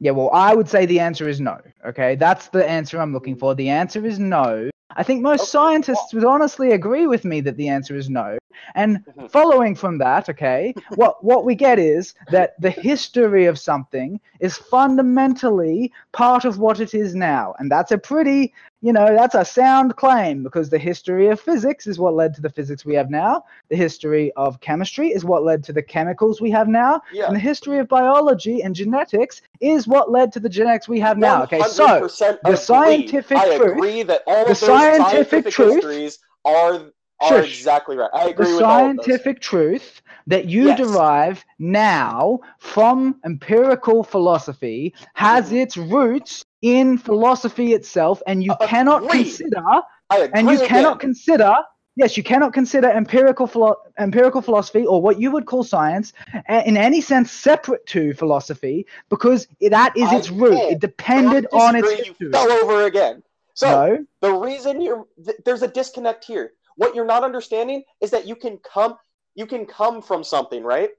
Yeah, 0.00 0.12
well, 0.12 0.30
I 0.32 0.54
would 0.54 0.68
say 0.68 0.86
the 0.86 1.00
answer 1.00 1.28
is 1.28 1.40
no. 1.40 1.58
Okay, 1.84 2.14
that's 2.14 2.48
the 2.48 2.64
answer 2.68 3.00
I'm 3.00 3.12
looking 3.12 3.34
for. 3.36 3.54
The 3.54 3.68
answer 3.70 4.04
is 4.06 4.18
no. 4.18 4.70
I 4.94 5.02
think 5.02 5.22
most 5.22 5.40
Okay, 5.42 5.48
scientists 5.50 6.14
would 6.14 6.24
honestly 6.24 6.72
agree 6.72 7.06
with 7.06 7.24
me 7.24 7.40
that 7.42 7.56
the 7.56 7.68
answer 7.68 7.96
is 7.96 8.08
no. 8.08 8.38
And 8.74 9.04
Mhm. 9.16 9.30
following 9.30 9.74
from 9.74 9.98
that, 9.98 10.28
okay, 10.28 10.74
what 10.94 11.22
what 11.24 11.44
we 11.44 11.54
get 11.54 11.78
is 11.78 12.14
that 12.30 12.60
the 12.60 12.70
history 12.70 13.46
of 13.46 13.58
something 13.58 14.20
is 14.40 14.56
fundamentally 14.56 15.92
part 16.12 16.44
of 16.44 16.58
what 16.58 16.80
it 16.80 16.94
is 16.94 17.14
now, 17.14 17.54
and 17.58 17.70
that's 17.70 17.92
a 17.92 17.98
pretty, 17.98 18.52
you 18.82 18.92
know, 18.92 19.06
that's 19.14 19.34
a 19.34 19.44
sound 19.44 19.96
claim 19.96 20.42
because 20.42 20.68
the 20.70 20.78
history 20.78 21.28
of 21.28 21.40
physics 21.40 21.86
is 21.86 21.98
what 21.98 22.14
led 22.14 22.34
to 22.34 22.40
the 22.40 22.50
physics 22.50 22.84
we 22.84 22.94
have 22.94 23.10
now. 23.10 23.44
The 23.68 23.76
history 23.76 24.32
of 24.36 24.60
chemistry 24.60 25.08
is 25.08 25.24
what 25.24 25.44
led 25.44 25.62
to 25.64 25.72
the 25.72 25.82
chemicals 25.82 26.40
we 26.40 26.50
have 26.50 26.68
now. 26.68 27.00
Yeah. 27.12 27.26
And 27.26 27.36
the 27.36 27.40
history 27.40 27.78
of 27.78 27.88
biology 27.88 28.62
and 28.62 28.74
genetics 28.74 29.42
is 29.60 29.86
what 29.88 30.10
led 30.10 30.32
to 30.32 30.40
the 30.40 30.48
genetics 30.48 30.88
we 30.88 31.00
have 31.00 31.18
now. 31.18 31.42
Okay, 31.44 31.60
so 31.62 31.86
100% 31.86 32.38
the 32.44 32.56
scientific 32.56 33.38
I 33.38 33.56
truth- 33.56 33.72
agree 33.72 34.02
that 34.04 34.22
all 34.26 34.44
the 34.44 34.52
of 34.52 34.60
those 34.60 34.68
scientific 34.68 35.08
scientific, 35.10 35.52
truth- 35.52 35.74
histories 35.74 36.18
are 36.44 36.92
are 37.20 37.42
Shush. 37.42 37.60
exactly 37.60 37.96
right. 37.96 38.10
I 38.12 38.28
agree 38.28 38.52
the 38.52 38.56
with 38.56 38.66
all 38.66 38.86
of 38.86 38.96
those. 38.96 39.06
scientific 39.06 39.40
truth 39.40 40.02
that 40.26 40.46
you 40.46 40.66
Yes. 40.66 40.78
derive 40.78 41.44
now 41.58 42.40
from 42.58 43.16
empirical 43.24 44.02
philosophy 44.04 44.94
has 45.14 45.50
Mhm. 45.50 45.62
its 45.62 45.76
roots 45.76 46.44
in 46.62 46.98
philosophy 46.98 47.72
itself, 47.72 48.22
and 48.26 48.42
you 48.42 48.54
cannot 48.56 49.08
consider 49.08 49.62
and 50.32 50.48
you 50.50 50.58
cannot 50.60 51.00
consider 51.00 51.54
yes 51.96 52.16
you 52.16 52.22
cannot 52.22 52.52
consider 52.52 52.88
empirical 52.88 53.46
philo- 53.46 53.76
empirical 53.98 54.40
philosophy 54.40 54.86
or 54.86 55.00
what 55.00 55.20
you 55.20 55.30
would 55.30 55.46
call 55.46 55.62
science 55.64 56.12
a- 56.48 56.66
in 56.66 56.76
any 56.76 57.00
sense 57.00 57.30
separate 57.30 57.84
to 57.86 58.12
philosophy 58.14 58.86
because 59.08 59.46
that 59.70 59.96
is 59.96 60.12
I 60.12 60.18
its 60.18 60.30
root 60.30 60.52
can't. 60.52 60.72
it 60.72 60.80
depended 60.80 61.46
on 61.52 61.74
its 61.76 61.88
history 61.90 62.14
You 62.20 62.30
fell 62.30 62.50
over 62.52 62.84
again. 62.84 63.22
So 63.54 63.68
no 63.68 64.04
the 64.20 64.32
reason 64.32 64.80
you're 64.80 65.06
th- 65.24 65.38
there's 65.44 65.62
a 65.62 65.68
disconnect 65.68 66.24
here. 66.24 66.52
What 66.78 66.94
you're 66.94 67.04
not 67.04 67.24
understanding 67.24 67.82
is 68.00 68.10
that 68.12 68.26
you 68.26 68.36
can 68.36 68.58
come 68.58 68.94
you 69.34 69.46
can 69.46 69.66
come 69.66 70.00
from 70.00 70.22
something, 70.24 70.62
right? 70.62 70.90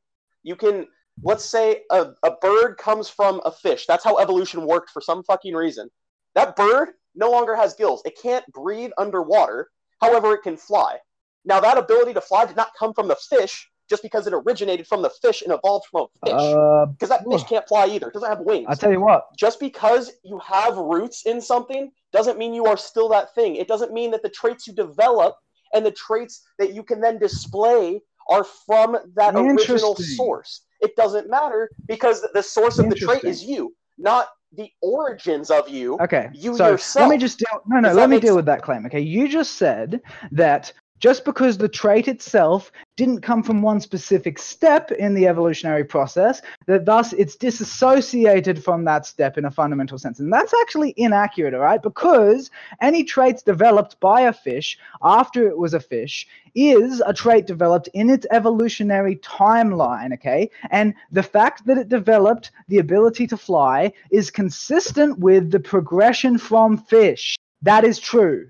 You 0.43 0.55
can 0.55 0.87
let's 1.23 1.45
say 1.45 1.81
a, 1.89 2.11
a 2.23 2.31
bird 2.41 2.77
comes 2.77 3.09
from 3.09 3.41
a 3.45 3.51
fish. 3.51 3.85
That's 3.87 4.03
how 4.03 4.17
evolution 4.19 4.65
worked 4.67 4.89
for 4.91 5.01
some 5.01 5.23
fucking 5.23 5.53
reason. 5.55 5.89
That 6.35 6.55
bird 6.55 6.89
no 7.15 7.31
longer 7.31 7.55
has 7.55 7.73
gills. 7.75 8.01
It 8.05 8.17
can't 8.21 8.45
breathe 8.53 8.91
underwater. 8.97 9.69
However, 10.01 10.33
it 10.33 10.43
can 10.43 10.57
fly. 10.57 10.97
Now 11.45 11.59
that 11.61 11.77
ability 11.77 12.13
to 12.13 12.21
fly 12.21 12.45
did 12.45 12.57
not 12.57 12.71
come 12.77 12.93
from 12.93 13.07
the 13.07 13.15
fish 13.15 13.69
just 13.89 14.03
because 14.03 14.27
it 14.27 14.33
originated 14.33 14.85
from 14.85 15.01
the 15.01 15.09
fish 15.21 15.41
and 15.41 15.51
evolved 15.53 15.85
from 15.89 16.07
a 16.23 16.29
fish. 16.29 16.33
uh, 16.35 16.85
Because 16.87 17.09
that 17.09 17.23
fish 17.31 17.43
can't 17.47 17.67
fly 17.67 17.87
either. 17.87 18.07
It 18.09 18.13
doesn't 18.13 18.29
have 18.29 18.41
wings 18.41 18.65
i'll 18.69 18.75
tell 18.75 18.91
you 18.91 19.01
what 19.01 19.23
just 19.37 19.59
because 19.61 20.11
you 20.23 20.37
have 20.39 20.75
roots 20.77 21.25
in 21.25 21.39
something 21.41 21.89
doesn't 22.11 22.37
mean 22.37 22.53
you 22.53 22.65
are 22.65 22.77
still 22.77 23.07
that 23.09 23.33
thing. 23.33 23.55
It 23.55 23.67
doesn't 23.69 23.93
mean 23.93 24.11
that 24.11 24.23
the 24.23 24.29
traits 24.29 24.67
you 24.67 24.73
develop 24.73 25.35
and 25.73 25.85
the 25.85 25.91
traits 25.91 26.43
that 26.57 26.73
you 26.73 26.83
can 26.83 27.01
then 27.01 27.19
display 27.19 28.01
are 28.29 28.43
from 28.43 28.97
that 29.15 29.35
original 29.35 29.95
source. 29.95 30.61
It 30.81 30.95
doesn't 30.95 31.29
matter 31.29 31.69
because 31.87 32.25
the 32.33 32.43
source 32.43 32.79
of 32.79 32.89
the 32.89 32.95
trait 32.95 33.23
is 33.23 33.43
you, 33.43 33.75
not 33.97 34.27
the 34.53 34.69
origins 34.81 35.51
of 35.51 35.69
you. 35.69 35.97
Okay. 35.99 36.29
You 36.33 36.55
so 36.55 36.69
yourself. 36.69 37.09
let 37.09 37.09
me 37.09 37.17
just 37.17 37.39
deal. 37.39 37.61
No, 37.67 37.79
no. 37.79 37.89
Does 37.89 37.97
Let 37.97 38.09
me 38.09 38.19
deal 38.19 38.29
sense? 38.29 38.35
with 38.37 38.45
that 38.45 38.61
claim. 38.61 38.85
Okay. 38.85 39.01
You 39.01 39.27
just 39.27 39.53
said 39.53 40.01
that 40.31 40.71
just 40.99 41.25
because 41.25 41.57
the 41.57 41.69
trait 41.69 42.07
itself 42.07 42.71
didn't 42.97 43.21
come 43.21 43.41
from 43.41 43.61
one 43.61 43.79
specific 43.79 44.37
step 44.37 44.91
in 44.91 45.13
the 45.13 45.27
evolutionary 45.27 45.83
process, 45.83 46.41
that 46.67 46.85
thus 46.85 47.13
it's 47.13 47.35
disassociated 47.35 48.63
from 48.63 48.83
that 48.83 49.05
step 49.05 49.37
in 49.37 49.45
a 49.45 49.51
fundamental 49.51 49.97
sense. 49.97 50.19
And 50.19 50.31
that's 50.31 50.53
actually 50.61 50.93
inaccurate, 50.97 51.53
all 51.53 51.61
right? 51.61 51.81
Because 51.81 52.51
any 52.81 53.03
traits 53.03 53.41
developed 53.41 53.99
by 53.99 54.21
a 54.21 54.33
fish 54.33 54.77
after 55.01 55.47
it 55.47 55.57
was 55.57 55.73
a 55.73 55.79
fish 55.79 56.27
is 56.55 57.01
a 57.05 57.13
trait 57.13 57.47
developed 57.47 57.87
in 57.93 58.09
its 58.09 58.25
evolutionary 58.31 59.15
timeline, 59.17 60.13
okay? 60.13 60.49
And 60.71 60.93
the 61.11 61.23
fact 61.23 61.65
that 61.67 61.77
it 61.77 61.87
developed 61.87 62.51
the 62.67 62.79
ability 62.79 63.27
to 63.27 63.37
fly 63.37 63.93
is 64.11 64.29
consistent 64.29 65.19
with 65.19 65.51
the 65.51 65.59
progression 65.59 66.37
from 66.37 66.77
fish. 66.77 67.37
That 67.61 67.83
is 67.83 67.99
true. 67.99 68.49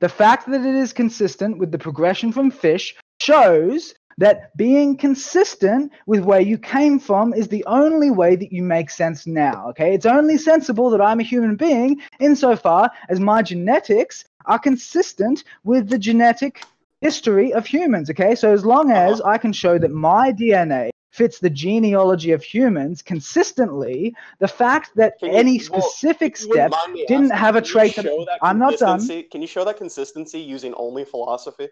The 0.00 0.08
fact 0.08 0.48
that 0.50 0.60
it 0.60 0.74
is 0.74 0.92
consistent 0.92 1.58
with 1.58 1.72
the 1.72 1.78
progression 1.78 2.32
from 2.32 2.50
fish 2.50 2.94
shows 3.20 3.94
that 4.18 4.56
being 4.56 4.96
consistent 4.96 5.92
with 6.06 6.24
where 6.24 6.40
you 6.40 6.58
came 6.58 6.98
from 6.98 7.32
is 7.32 7.48
the 7.48 7.64
only 7.66 8.10
way 8.10 8.36
that 8.36 8.52
you 8.52 8.62
make 8.62 8.90
sense 8.90 9.26
now. 9.26 9.68
Okay, 9.70 9.94
it's 9.94 10.06
only 10.06 10.38
sensible 10.38 10.90
that 10.90 11.00
I'm 11.00 11.20
a 11.20 11.24
human 11.24 11.56
being 11.56 12.00
insofar 12.20 12.90
as 13.08 13.20
my 13.20 13.42
genetics 13.42 14.24
are 14.46 14.58
consistent 14.58 15.44
with 15.64 15.88
the 15.88 15.98
genetic 15.98 16.64
history 17.00 17.52
of 17.52 17.66
humans. 17.66 18.10
Okay, 18.10 18.34
so 18.34 18.52
as 18.52 18.64
long 18.64 18.90
as 18.90 19.20
I 19.20 19.38
can 19.38 19.52
show 19.52 19.78
that 19.78 19.90
my 19.90 20.32
DNA 20.32 20.90
fits 21.10 21.38
the 21.38 21.50
genealogy 21.50 22.32
of 22.32 22.42
humans 22.42 23.02
consistently, 23.02 24.14
the 24.38 24.48
fact 24.48 24.92
that 24.96 25.14
you- 25.20 25.30
any 25.30 25.58
specific 25.58 26.36
wouldn't 26.46 26.72
step 26.72 26.72
didn't 27.08 27.32
asking, 27.32 27.36
have 27.38 27.56
a 27.56 27.62
trait 27.62 27.96
that- 27.96 28.04
that 28.04 28.38
I'm 28.42 28.58
not 28.58 28.78
done. 28.78 29.00
Can 29.30 29.40
you 29.40 29.48
show 29.48 29.64
that 29.64 29.76
consistency 29.76 30.38
using 30.38 30.74
only 30.74 31.04
philosophy? 31.04 31.68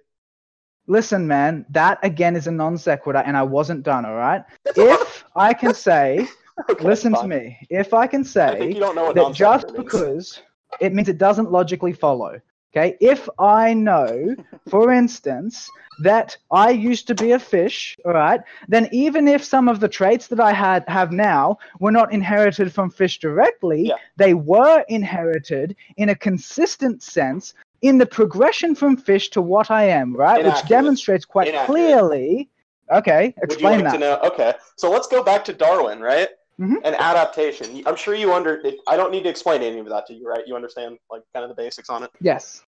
Listen, 0.89 1.27
man, 1.27 1.67
that 1.71 1.99
again 2.05 2.37
is 2.37 2.47
a 2.47 2.51
non 2.53 2.79
sequitur, 2.79 3.19
and 3.19 3.37
I 3.37 3.43
wasn't 3.43 3.83
done. 3.83 4.05
All 4.05 4.15
right. 4.15 4.43
If 4.77 5.25
I 5.35 5.53
can 5.53 5.75
say, 5.75 6.29
Okay, 6.71 6.85
listen 6.85 7.13
to 7.15 7.27
me. 7.27 7.59
If 7.69 7.93
I 7.93 8.07
can 8.07 8.21
I 8.21 8.25
say 8.25 8.69
you 8.69 8.81
don't 8.81 8.95
know 8.95 9.05
what 9.05 9.15
that 9.17 9.35
just 9.35 9.67
means. 9.73 9.77
because 9.85 10.43
it 10.81 10.95
means 10.95 11.09
it 11.09 11.19
doesn't 11.19 11.51
logically 11.51 11.93
follow. 11.93 12.41
Okay. 12.77 12.97
If 13.01 13.29
I 13.39 13.73
know, 13.73 14.35
for 14.69 14.93
instance, 14.93 15.71
that 16.03 16.37
I 16.51 16.71
used 16.71 17.07
to 17.07 17.15
be 17.15 17.33
a 17.33 17.39
fish, 17.39 17.97
all 18.05 18.13
right, 18.13 18.41
then 18.69 18.87
even 18.93 19.27
if 19.29 19.43
some 19.43 19.67
of 19.67 19.81
the 19.81 19.89
traits 19.89 20.27
that 20.27 20.41
I 20.41 20.53
had 20.53 20.85
have 20.89 21.11
now 21.11 21.57
were 21.81 21.91
not 21.93 22.13
inherited 22.13 22.73
from 22.73 22.91
fish 22.91 23.19
directly, 23.19 23.87
Yeah. 23.89 23.95
they 24.17 24.35
were 24.35 24.85
inherited 24.89 25.75
in 25.97 26.11
a 26.11 26.15
consistent 26.15 27.03
sense 27.03 27.55
in 27.81 27.97
the 27.97 28.07
progression 28.07 28.75
from 28.75 28.97
fish 28.99 29.31
to 29.31 29.41
what 29.41 29.71
I 29.71 29.85
am, 29.85 30.15
right? 30.15 30.45
Which 30.45 30.67
demonstrates 30.69 31.25
quite 31.25 31.49
Inaccurate. 31.49 31.67
clearly. 31.67 32.51
Okay, 32.93 33.35
explain 33.43 33.81
like 33.81 33.85
that. 33.85 33.93
to 33.93 33.99
know? 33.99 34.19
Okay, 34.23 34.55
so 34.77 34.91
let's 34.91 35.07
go 35.09 35.23
back 35.23 35.45
to 35.47 35.53
Darwin, 35.53 36.01
right? 36.01 36.29
Mhm. 36.61 36.77
And 36.85 36.95
adaptation. 36.97 37.83
I'm 37.85 37.97
sure 37.97 38.15
you 38.15 38.33
under. 38.33 38.63
I 38.87 38.97
don't 38.97 39.11
need 39.11 39.25
to 39.25 39.29
explain 39.29 39.63
any 39.63 39.79
of 39.79 39.89
that 39.89 40.07
to 40.07 40.15
you, 40.15 40.27
right? 40.27 40.47
You 40.47 40.57
understand, 40.57 40.99
like, 41.11 41.23
kind 41.35 41.43
of 41.45 41.51
the 41.51 41.55
basics 41.55 41.91
on 41.91 42.03
it. 42.03 42.11
Yes. 42.21 42.63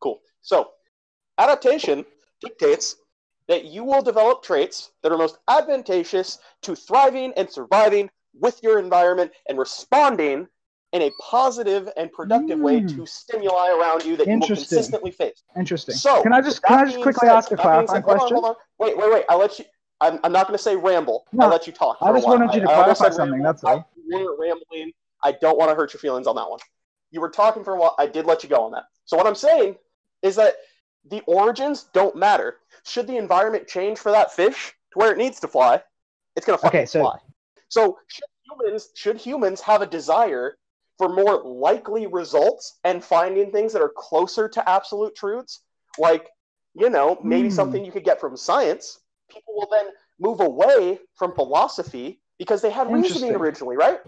Cool. 0.00 0.20
So, 0.42 0.70
adaptation 1.38 2.04
dictates 2.40 2.96
that 3.48 3.64
you 3.64 3.84
will 3.84 4.02
develop 4.02 4.42
traits 4.42 4.92
that 5.02 5.12
are 5.12 5.18
most 5.18 5.38
advantageous 5.48 6.38
to 6.62 6.74
thriving 6.76 7.32
and 7.36 7.50
surviving 7.50 8.08
with 8.38 8.62
your 8.62 8.78
environment 8.78 9.32
and 9.48 9.58
responding 9.58 10.46
in 10.92 11.02
a 11.02 11.10
positive 11.20 11.88
and 11.96 12.10
productive 12.12 12.58
way 12.58 12.80
Mm. 12.80 12.96
to 12.96 13.06
stimuli 13.06 13.68
around 13.70 14.04
you 14.04 14.16
that 14.16 14.26
you 14.26 14.38
will 14.38 14.46
consistently 14.46 15.10
face. 15.10 15.42
Interesting. 15.56 15.94
So, 15.94 16.22
can 16.22 16.32
I 16.32 16.40
just 16.40 16.62
can 16.62 16.78
I 16.78 16.84
just 16.84 17.00
quickly 17.00 17.28
said- 17.28 17.36
ask 17.36 17.52
a 17.52 17.56
clarifying 17.56 17.88
said- 17.88 18.02
hold 18.04 18.12
on, 18.14 18.18
question? 18.20 18.34
hold 18.36 18.44
on. 18.46 18.54
Wait, 18.78 18.96
wait, 18.96 19.12
wait. 19.12 19.24
I'll 19.28 19.38
let 19.38 19.58
you. 19.58 19.64
I'm, 20.02 20.18
I'm 20.24 20.32
not 20.32 20.46
going 20.46 20.56
to 20.56 20.62
say 20.62 20.76
ramble. 20.76 21.26
No, 21.32 21.44
I'll 21.44 21.50
let 21.50 21.66
you 21.66 21.72
talk. 21.74 21.98
I 22.00 22.10
just 22.12 22.26
wanted 22.26 22.54
you 22.54 22.60
to 22.62 22.70
I 22.70 22.74
clarify 22.74 22.94
said 23.04 23.14
something, 23.14 23.32
ramble. 23.34 23.44
that's 23.44 23.62
all. 23.64 23.78
I- 23.78 23.84
You 24.06 24.24
were 24.24 24.36
rambling. 24.40 24.92
I 25.22 25.32
don't 25.32 25.58
want 25.58 25.70
to 25.70 25.74
hurt 25.74 25.92
your 25.92 26.00
feelings 26.00 26.26
on 26.26 26.36
that 26.36 26.48
one. 26.48 26.58
You 27.10 27.20
were 27.20 27.28
talking 27.28 27.62
for 27.64 27.74
a 27.74 27.78
while. 27.78 27.94
I 27.98 28.06
did 28.06 28.24
let 28.24 28.42
you 28.42 28.48
go 28.48 28.62
on 28.64 28.72
that. 28.72 28.84
So 29.04 29.16
what 29.16 29.26
I'm 29.26 29.34
saying 29.34 29.76
is 30.22 30.36
that 30.36 30.54
the 31.08 31.22
origins 31.26 31.84
don't 31.92 32.16
matter. 32.16 32.56
Should 32.84 33.06
the 33.06 33.16
environment 33.16 33.66
change 33.66 33.98
for 33.98 34.12
that 34.12 34.32
fish 34.32 34.74
to 34.92 34.98
where 34.98 35.12
it 35.12 35.18
needs 35.18 35.40
to 35.40 35.48
fly, 35.48 35.82
it's 36.36 36.46
going 36.46 36.58
to 36.58 36.62
fucking 36.62 36.78
Okay, 36.80 36.86
so- 36.86 37.00
fly. 37.00 37.18
So 37.68 37.98
should 38.08 38.24
humans 38.50 38.88
should 38.94 39.16
humans 39.16 39.60
have 39.60 39.80
a 39.80 39.86
desire 39.86 40.58
for 40.98 41.08
more 41.08 41.40
likely 41.44 42.06
results 42.08 42.80
and 42.82 43.02
finding 43.02 43.52
things 43.52 43.72
that 43.72 43.80
are 43.80 43.92
closer 43.96 44.48
to 44.48 44.68
absolute 44.68 45.14
truths, 45.14 45.60
like 45.98 46.28
you 46.74 46.90
know 46.90 47.18
maybe 47.22 47.48
Hmm. 47.48 47.54
something 47.54 47.84
you 47.84 47.92
could 47.92 48.02
get 48.04 48.20
from 48.20 48.36
science, 48.36 48.98
people 49.30 49.54
will 49.54 49.68
then 49.70 49.86
move 50.18 50.40
away 50.40 50.98
from 51.14 51.32
philosophy 51.34 52.20
because 52.38 52.60
they 52.60 52.70
had 52.70 52.92
reasoning 52.92 53.34
originally, 53.36 53.76
right? 53.76 54.00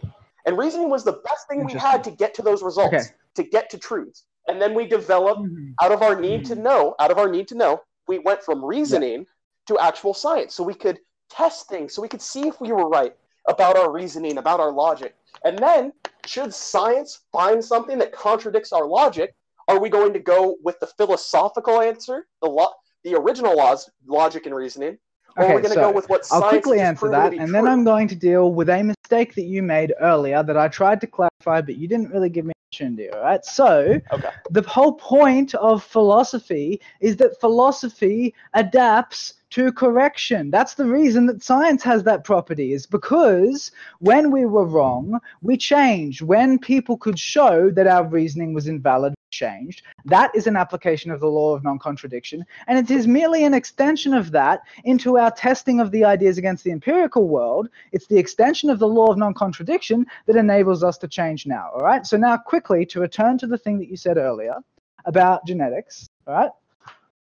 And 0.44 0.58
reasoning 0.58 0.90
was 0.90 1.04
the 1.04 1.12
best 1.24 1.46
thing 1.48 1.64
we 1.64 1.72
had 1.74 2.02
to 2.04 2.10
get 2.10 2.34
to 2.34 2.42
those 2.42 2.64
results, 2.64 2.94
Okay. 2.94 3.04
to 3.36 3.44
get 3.44 3.70
to 3.70 3.78
truths. 3.78 4.24
And 4.48 4.60
then 4.60 4.74
we 4.74 4.86
developed 4.86 5.42
Mhm. 5.42 5.74
out 5.80 5.92
of 5.92 6.02
our 6.02 6.18
need 6.18 6.44
to 6.46 6.54
know, 6.54 6.94
out 6.98 7.10
of 7.10 7.18
our 7.18 7.28
need 7.28 7.48
to 7.48 7.54
know, 7.54 7.82
we 8.08 8.18
went 8.18 8.42
from 8.42 8.64
reasoning 8.64 9.26
to 9.66 9.78
actual 9.78 10.14
science 10.14 10.54
so 10.54 10.64
we 10.64 10.74
could 10.74 10.98
test 11.30 11.68
things, 11.68 11.94
so 11.94 12.02
we 12.02 12.08
could 12.08 12.20
see 12.22 12.48
if 12.48 12.60
we 12.60 12.72
were 12.72 12.88
right 12.88 13.16
about 13.48 13.76
our 13.76 13.90
reasoning, 13.90 14.38
about 14.38 14.60
our 14.60 14.72
logic. 14.72 15.14
And 15.44 15.58
then, 15.58 15.92
should 16.26 16.52
science 16.54 17.20
find 17.32 17.64
something 17.64 17.98
that 17.98 18.12
contradicts 18.12 18.72
our 18.72 18.86
logic, 18.86 19.34
are 19.68 19.78
we 19.78 19.88
going 19.88 20.12
to 20.12 20.18
go 20.18 20.56
with 20.62 20.78
the 20.80 20.86
philosophical 20.86 21.80
answer, 21.80 22.26
the 22.40 22.48
lo- 22.48 22.74
the 23.04 23.14
original 23.14 23.56
laws, 23.56 23.90
logic 24.06 24.46
and 24.46 24.54
reasoning, 24.54 24.98
or 25.36 25.44
are 25.44 25.54
we 25.56 25.62
going 25.62 25.74
to 25.74 25.80
so 25.80 25.88
go 25.88 25.92
with 25.92 26.08
what 26.08 26.26
I'll 26.30 26.42
quickly 26.42 26.78
answer 26.80 27.08
that, 27.08 27.32
and 27.32 27.52
then? 27.54 27.66
I'm 27.66 27.84
going 27.84 28.06
to 28.08 28.14
deal 28.14 28.52
with 28.52 28.68
a 28.68 28.82
mistake 28.82 29.34
that 29.34 29.44
you 29.44 29.62
made 29.62 29.92
earlier 30.00 30.42
that 30.42 30.56
I 30.56 30.68
tried 30.68 31.00
to 31.00 31.06
clarify, 31.06 31.60
but 31.62 31.76
you 31.76 31.88
didn't 31.88 32.10
really 32.10 32.28
give 32.28 32.44
me 32.44 32.51
opportunity. 32.72 33.10
All 33.10 33.20
right. 33.20 33.44
So 33.44 34.00
Okay. 34.12 34.30
the 34.50 34.62
whole 34.62 34.94
point 34.94 35.54
of 35.54 35.82
philosophy 35.84 36.80
is 37.00 37.16
that 37.18 37.38
philosophy 37.40 38.34
adapts 38.54 39.34
to 39.52 39.72
correction. 39.72 40.50
That's 40.50 40.74
the 40.74 40.86
reason 40.86 41.26
that 41.26 41.42
science 41.42 41.82
has 41.82 42.04
that 42.04 42.24
property, 42.24 42.72
is 42.72 42.86
because 42.86 43.70
when 43.98 44.30
we 44.30 44.44
were 44.46 44.64
wrong, 44.64 45.20
we 45.42 45.56
changed. 45.56 46.22
When 46.22 46.58
people 46.58 46.96
could 46.96 47.18
show 47.18 47.70
that 47.70 47.86
our 47.86 48.06
reasoning 48.06 48.54
was 48.54 48.66
invalid, 48.66 49.14
changed. 49.30 49.82
That 50.04 50.30
is 50.34 50.46
an 50.46 50.56
application 50.56 51.10
of 51.10 51.20
the 51.20 51.26
law 51.26 51.54
of 51.54 51.64
non 51.64 51.78
contradiction. 51.78 52.44
And 52.68 52.78
it 52.78 52.90
is 52.90 53.06
merely 53.06 53.44
an 53.44 53.54
extension 53.54 54.14
of 54.14 54.30
that 54.30 54.60
into 54.84 55.18
our 55.18 55.30
testing 55.30 55.80
of 55.80 55.90
the 55.90 56.04
ideas 56.04 56.38
against 56.38 56.64
the 56.64 56.70
empirical 56.70 57.28
world. 57.28 57.68
It's 57.90 58.06
the 58.06 58.18
extension 58.18 58.70
of 58.70 58.78
the 58.78 58.88
law 58.88 59.08
of 59.10 59.18
non 59.18 59.34
contradiction 59.34 60.06
that 60.26 60.36
enables 60.36 60.84
us 60.84 60.98
to 60.98 61.08
change 61.08 61.46
now. 61.46 61.70
All 61.74 61.80
right. 61.80 62.06
So, 62.06 62.16
now 62.16 62.36
quickly 62.36 62.86
to 62.86 63.00
return 63.00 63.38
to 63.38 63.46
the 63.46 63.58
thing 63.58 63.78
that 63.78 63.88
you 63.88 63.96
said 63.96 64.16
earlier 64.16 64.56
about 65.04 65.46
genetics. 65.46 66.08
All 66.26 66.34
right. 66.34 66.50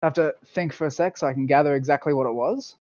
I 0.05 0.07
have 0.09 0.15
to 0.17 0.35
think 0.49 0.75
for 0.75 0.87
a 0.87 0.91
sec 0.91 1.17
so 1.17 1.27
I 1.27 1.33
can 1.33 1.47
gather 1.47 1.75
exactly 1.75 2.13
what 2.13 2.27
it 2.27 2.35
was. 2.35 2.77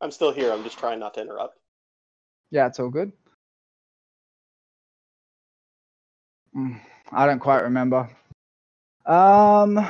I'm 0.00 0.10
still 0.10 0.32
here. 0.32 0.50
I'm 0.50 0.64
just 0.64 0.78
trying 0.78 0.98
not 0.98 1.12
to 1.14 1.20
interrupt. 1.20 1.58
Yeah, 2.50 2.66
it's 2.66 2.80
all 2.80 2.88
good. 2.88 3.12
Mm, 6.56 6.80
I 7.12 7.26
don't 7.26 7.40
quite 7.40 7.62
remember. 7.62 8.08
Um, 9.04 9.86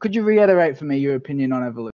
could 0.00 0.14
you 0.14 0.22
reiterate 0.22 0.76
for 0.76 0.84
me 0.84 0.98
your 0.98 1.14
opinion 1.14 1.54
on 1.54 1.66
evolution? 1.66 1.92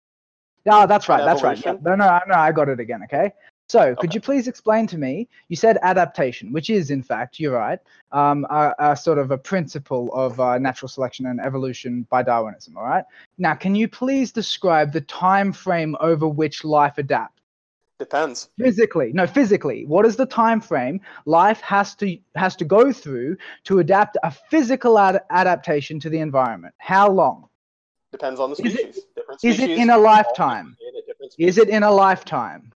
Ah, 0.68 0.88
that's 0.88 1.08
right. 1.08 1.24
That's 1.24 1.44
right. 1.44 1.62
No, 1.64 1.94
no, 1.94 2.20
no. 2.28 2.34
I 2.34 2.52
got 2.52 2.70
it 2.70 2.80
again. 2.80 3.04
Okay. 3.04 3.34
So, 3.70 3.96
could 3.96 4.14
you 4.14 4.22
please 4.22 4.48
explain 4.48 4.88
to 4.88 4.98
me? 4.98 5.28
You 5.48 5.56
said 5.56 5.80
adaptation, 5.82 6.52
which 6.52 6.70
is, 6.70 6.92
in 6.92 7.02
fact, 7.02 7.40
you're 7.40 7.54
right, 7.54 7.80
um, 8.12 8.46
a, 8.50 8.74
a 8.78 8.96
sort 8.96 9.18
of 9.18 9.32
a 9.32 9.38
principle 9.38 10.14
of 10.14 10.40
uh, 10.40 10.58
natural 10.60 10.90
selection 10.90 11.26
and 11.26 11.40
evolution 11.40 12.06
by 12.10 12.24
Darwinism. 12.24 12.78
All 12.78 12.84
right. 12.84 13.06
Now, 13.38 13.56
can 13.56 13.74
you 13.74 13.88
please 13.88 14.32
describe 14.32 14.92
the 14.92 15.02
time 15.02 15.54
frame 15.54 15.96
over 16.02 16.28
which 16.28 16.64
life 16.64 16.98
adapts? 16.98 17.40
Depends. 18.00 18.50
physically 18.60 19.14
no 19.14 19.26
physically 19.26 19.86
what 19.86 20.06
is 20.06 20.18
the 20.18 20.26
time 20.26 20.60
frame 20.60 21.00
life 21.26 21.62
has 21.62 21.96
to 21.96 22.18
has 22.36 22.54
to 22.56 22.66
go 22.66 22.92
through 22.92 23.38
to 23.64 23.80
adapt 23.80 24.18
a 24.24 24.32
physical 24.32 25.00
ad- 25.00 25.22
adaptation 25.30 26.00
to 26.02 26.10
the 26.10 26.18
environment 26.20 26.74
how 26.80 27.10
long 27.10 27.48
Depends 28.12 28.40
on 28.42 28.50
the 28.50 28.56
Is 28.66 28.76
it- 28.76 28.94
species. 28.96 29.06
Is 29.44 29.60
it 29.60 29.70
in 29.70 29.90
a 29.92 29.98
lifetime 29.98 30.76
in 30.82 30.96
a 30.96 31.48
is 31.48 31.58
it 31.58 31.70
in 31.70 31.84
a 31.84 31.92
lifetime 31.92 32.73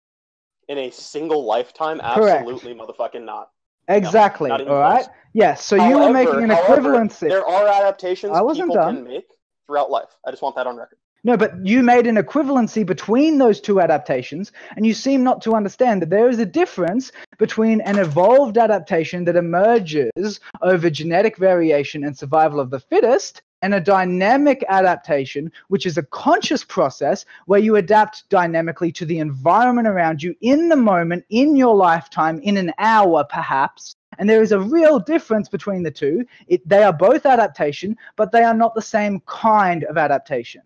in 0.68 0.78
a 0.78 0.90
single 0.90 1.44
lifetime? 1.44 2.00
Correct. 2.00 2.48
Absolutely, 2.48 2.74
motherfucking 2.74 3.24
not. 3.24 3.50
exactly 3.88 4.48
not 4.48 4.66
all 4.66 4.80
right 4.80 5.06
yes 5.34 5.62
so 5.62 5.76
you 5.76 5.98
were 5.98 6.10
making 6.10 6.42
an 6.42 6.48
However, 6.50 6.92
equivalency 6.92 7.28
There 7.28 7.46
are 7.46 7.68
adaptations 7.68 8.32
I 8.34 8.40
wasn't 8.40 8.70
people 8.70 8.82
done. 8.82 8.96
can 8.96 9.04
make 9.04 9.26
throughout 9.66 9.90
life. 9.90 10.08
I 10.26 10.30
just 10.30 10.42
want 10.42 10.56
that 10.56 10.66
on 10.66 10.76
record. 10.76 10.98
No, 11.26 11.38
but 11.38 11.66
you 11.66 11.82
made 11.82 12.06
an 12.06 12.16
equivalency 12.16 12.84
between 12.84 13.38
those 13.38 13.58
two 13.58 13.80
adaptations, 13.80 14.52
and 14.76 14.86
you 14.86 14.92
seem 14.92 15.24
not 15.24 15.40
to 15.42 15.54
understand 15.54 16.02
that 16.02 16.10
there 16.10 16.28
is 16.28 16.38
a 16.38 16.44
difference 16.44 17.12
between 17.38 17.80
an 17.80 17.98
evolved 17.98 18.58
adaptation 18.58 19.24
that 19.24 19.34
emerges 19.34 20.40
over 20.60 20.90
genetic 20.90 21.38
variation 21.38 22.04
and 22.04 22.16
survival 22.16 22.60
of 22.60 22.68
the 22.68 22.78
fittest, 22.78 23.40
and 23.64 23.72
a 23.72 23.80
dynamic 23.80 24.62
adaptation, 24.68 25.50
which 25.68 25.86
is 25.86 25.96
a 25.96 26.02
conscious 26.02 26.62
process 26.62 27.24
where 27.46 27.60
you 27.60 27.76
adapt 27.76 28.28
dynamically 28.28 28.92
to 28.92 29.06
the 29.06 29.18
environment 29.20 29.88
around 29.88 30.22
you 30.22 30.36
in 30.42 30.68
the 30.68 30.76
moment, 30.76 31.24
in 31.30 31.56
your 31.56 31.74
lifetime, 31.74 32.38
in 32.40 32.58
an 32.58 32.74
hour 32.76 33.24
perhaps. 33.24 33.96
And 34.18 34.28
there 34.28 34.42
is 34.42 34.52
a 34.52 34.60
real 34.60 34.98
difference 34.98 35.48
between 35.48 35.82
the 35.82 35.90
two. 35.90 36.26
It, 36.46 36.60
they 36.68 36.82
are 36.82 36.92
both 36.92 37.24
adaptation, 37.24 37.96
but 38.16 38.30
they 38.30 38.44
are 38.44 38.52
not 38.52 38.74
the 38.74 38.82
same 38.82 39.20
kind 39.20 39.84
of 39.84 39.96
adaptation. 39.96 40.60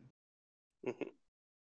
Mhm. 0.85 1.07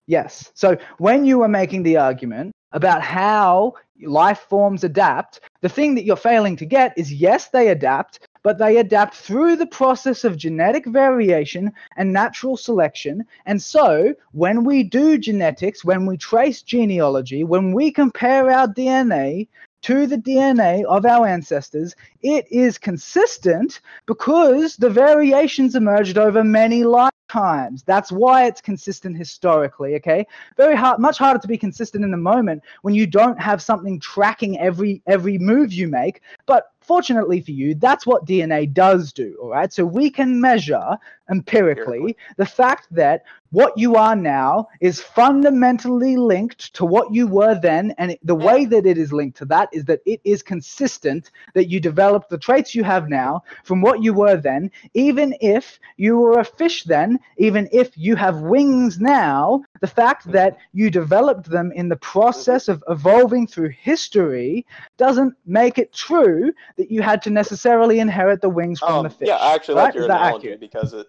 Yes. 0.07 0.51
So 0.55 0.77
when 0.99 1.25
you 1.25 1.39
were 1.39 1.49
making 1.49 1.83
the 1.83 1.97
argument 1.97 2.53
about 2.71 3.01
how 3.01 3.73
life 4.01 4.39
forms 4.47 4.85
adapt, 4.85 5.41
the 5.61 5.69
thing 5.69 5.95
that 5.95 6.05
you're 6.05 6.15
failing 6.15 6.55
to 6.55 6.65
get 6.65 6.97
is 6.97 7.11
yes, 7.11 7.49
they 7.49 7.67
adapt, 7.67 8.28
but 8.43 8.57
they 8.57 8.77
adapt 8.77 9.15
through 9.15 9.55
the 9.55 9.65
process 9.65 10.23
of 10.23 10.37
genetic 10.37 10.85
variation 10.85 11.71
and 11.97 12.11
natural 12.11 12.57
selection. 12.57 13.25
And 13.45 13.61
so 13.61 14.13
when 14.31 14.63
we 14.63 14.83
do 14.83 15.17
genetics, 15.17 15.83
when 15.83 16.05
we 16.05 16.17
trace 16.17 16.61
genealogy, 16.61 17.43
when 17.43 17.73
we 17.73 17.91
compare 17.91 18.51
our 18.51 18.67
DNA 18.67 19.47
to 19.81 20.07
the 20.07 20.17
DNA 20.17 20.83
of 20.85 21.05
our 21.05 21.25
ancestors, 21.25 21.95
it 22.21 22.45
is 22.51 22.77
consistent 22.77 23.81
because 24.05 24.75
the 24.75 24.89
variations 24.89 25.75
emerged 25.75 26.17
over 26.17 26.43
many 26.43 26.83
lifetimes. 26.83 27.83
That's 27.83 28.11
why 28.11 28.45
it's 28.45 28.59
consistent 28.59 29.15
historically, 29.17 29.95
okay? 29.95 30.25
Very 30.57 30.75
hard 30.75 30.99
much 30.99 31.17
harder 31.17 31.39
to 31.39 31.47
be 31.47 31.57
consistent 31.57 32.03
in 32.03 32.11
the 32.11 32.17
moment 32.17 32.63
when 32.81 32.93
you 32.93 33.07
don't 33.07 33.39
have 33.39 33.61
something 33.61 33.99
tracking 33.99 34.59
every 34.59 35.01
every 35.07 35.37
move 35.37 35.71
you 35.71 35.87
make. 35.87 36.21
But 36.45 36.71
fortunately 36.89 37.39
for 37.39 37.51
you, 37.51 37.75
that's 37.75 38.07
what 38.07 38.25
DNA 38.25 38.73
does 38.73 39.13
do, 39.13 39.37
all 39.39 39.49
right? 39.49 39.71
So 39.71 39.85
we 39.85 40.09
can 40.09 40.41
measure 40.41 40.97
empirically 41.29 41.79
Empirically. 41.97 42.17
the 42.37 42.45
fact 42.45 42.87
that 42.91 43.23
what 43.51 43.75
you 43.77 43.95
are 43.95 44.15
now 44.15 44.67
is 44.79 45.01
fundamentally 45.01 46.17
linked 46.17 46.73
to 46.75 46.85
what 46.85 47.11
you 47.11 47.27
were 47.27 47.59
then 47.59 47.93
and 47.97 48.15
the 48.23 48.35
way 48.35 48.65
that 48.65 48.85
it 48.85 48.97
is 48.97 49.11
linked 49.11 49.37
to 49.37 49.45
that 49.45 49.69
is 49.71 49.85
that 49.85 50.01
it 50.05 50.21
is 50.23 50.43
consistent 50.43 51.31
that 51.55 51.69
you 51.69 51.79
developed 51.79 52.29
the 52.29 52.37
traits 52.37 52.75
you 52.75 52.83
have 52.83 53.09
now 53.09 53.41
from 53.63 53.81
what 53.81 54.03
you 54.03 54.13
were 54.13 54.37
then 54.37 54.69
even 54.93 55.35
if 55.41 55.79
you 55.97 56.17
were 56.17 56.39
a 56.39 56.45
fish 56.45 56.83
then 56.83 57.19
even 57.37 57.67
if 57.71 57.97
you 57.97 58.15
have 58.15 58.41
wings 58.41 58.99
now 58.99 59.61
the 59.81 59.87
fact 59.87 60.23
mm-hmm. 60.23 60.33
that 60.33 60.57
you 60.73 60.89
developed 60.91 61.49
them 61.49 61.71
in 61.71 61.89
the 61.89 61.95
process 61.97 62.65
mm-hmm. 62.65 62.83
of 62.83 62.97
evolving 62.97 63.47
through 63.47 63.69
history 63.69 64.65
doesn't 64.97 65.33
make 65.45 65.77
it 65.79 65.91
true 65.91 66.51
that 66.79 66.89
you 66.89 67.01
had 67.03 67.21
to 67.21 67.29
necessarily 67.29 67.99
inherit 67.99 68.41
the 68.41 68.49
wings 68.49 68.79
from 68.79 68.93
Um, 68.93 69.03
the 69.03 69.09
fish 69.11 69.27
yeah, 69.27 69.35
I 69.35 69.53
actually 69.53 69.75
right? 69.75 69.83
like 69.83 69.93
your 69.95 70.05
analogy 70.05 70.37
accurate? 70.47 70.59
because 70.61 70.93
it 70.93 71.05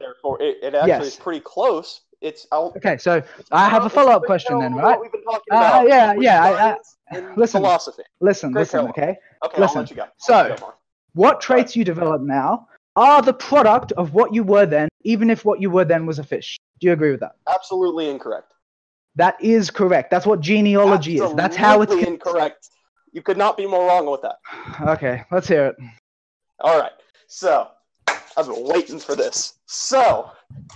therefore 0.00 0.40
it, 0.42 0.56
it 0.62 0.74
actually 0.74 0.88
Yes. 0.88 1.06
is 1.06 1.16
pretty 1.16 1.40
close. 1.40 2.00
It's 2.22 2.46
okay 2.52 2.98
so 2.98 3.22
i 3.50 3.66
have 3.68 3.86
a 3.86 3.88
follow-up 3.88 4.24
question 4.24 4.58
then 4.58 4.74
right 4.74 4.98
What 4.98 5.00
we've 5.00 5.12
been 5.12 5.22
talking 5.24 5.42
Uh, 5.52 5.84
yeah, 5.88 6.12
yeah, 6.18 6.42
I- 6.44 7.16
I- 7.16 7.34
listen. 7.36 7.60
philosophy. 7.62 8.02
listen 8.20 8.52
Great 8.52 8.60
listen 8.62 8.78
parallel. 8.80 8.90
okay 8.90 9.18
Okay, 9.44 9.60
Listen, 9.60 9.76
I'll 9.78 9.82
let 9.84 9.90
you 9.90 9.96
go. 9.96 10.04
So- 10.18 10.48
you 10.48 10.56
go, 10.58 10.74
what 11.14 11.40
traits 11.40 11.74
you 11.76 11.82
develop 11.84 12.20
now 12.22 12.66
are 12.96 13.22
the 13.22 13.32
product 13.32 13.92
of 13.92 14.12
what 14.14 14.34
you 14.34 14.42
were 14.42 14.66
then 14.66 14.88
even 15.02 15.28
if 15.30 15.44
what 15.46 15.60
you 15.62 15.70
were 15.70 15.84
then 15.84 16.04
was 16.06 16.18
a 16.18 16.24
fish 16.24 16.58
do 16.78 16.86
you 16.88 16.92
agree 16.92 17.10
with 17.10 17.20
that 17.20 17.32
Absolutely 17.48 18.10
incorrect. 18.10 18.52
that 19.16 19.36
is 19.42 19.70
correct 19.70 20.10
that's 20.10 20.26
what 20.26 20.40
genealogy 20.40 21.14
is 21.18 21.32
that's 21.34 21.56
how 21.56 21.80
it's 21.82 21.90
Absolutely 21.92 22.14
incorrect. 22.14 22.68
You 23.12 23.22
could 23.22 23.36
not 23.38 23.56
be 23.56 23.66
more 23.66 23.86
wrong 23.86 24.06
with 24.10 24.22
that. 24.22 24.36
okay 24.88 25.24
let's 25.30 25.48
hear 25.48 25.66
it 25.66 25.76
All 26.60 26.78
right. 26.78 26.92
So, 27.26 27.68
I've 28.36 28.46
been 28.46 28.66
waiting 28.66 28.98
for 28.98 29.14
this. 29.14 29.54
So, 29.66 30.30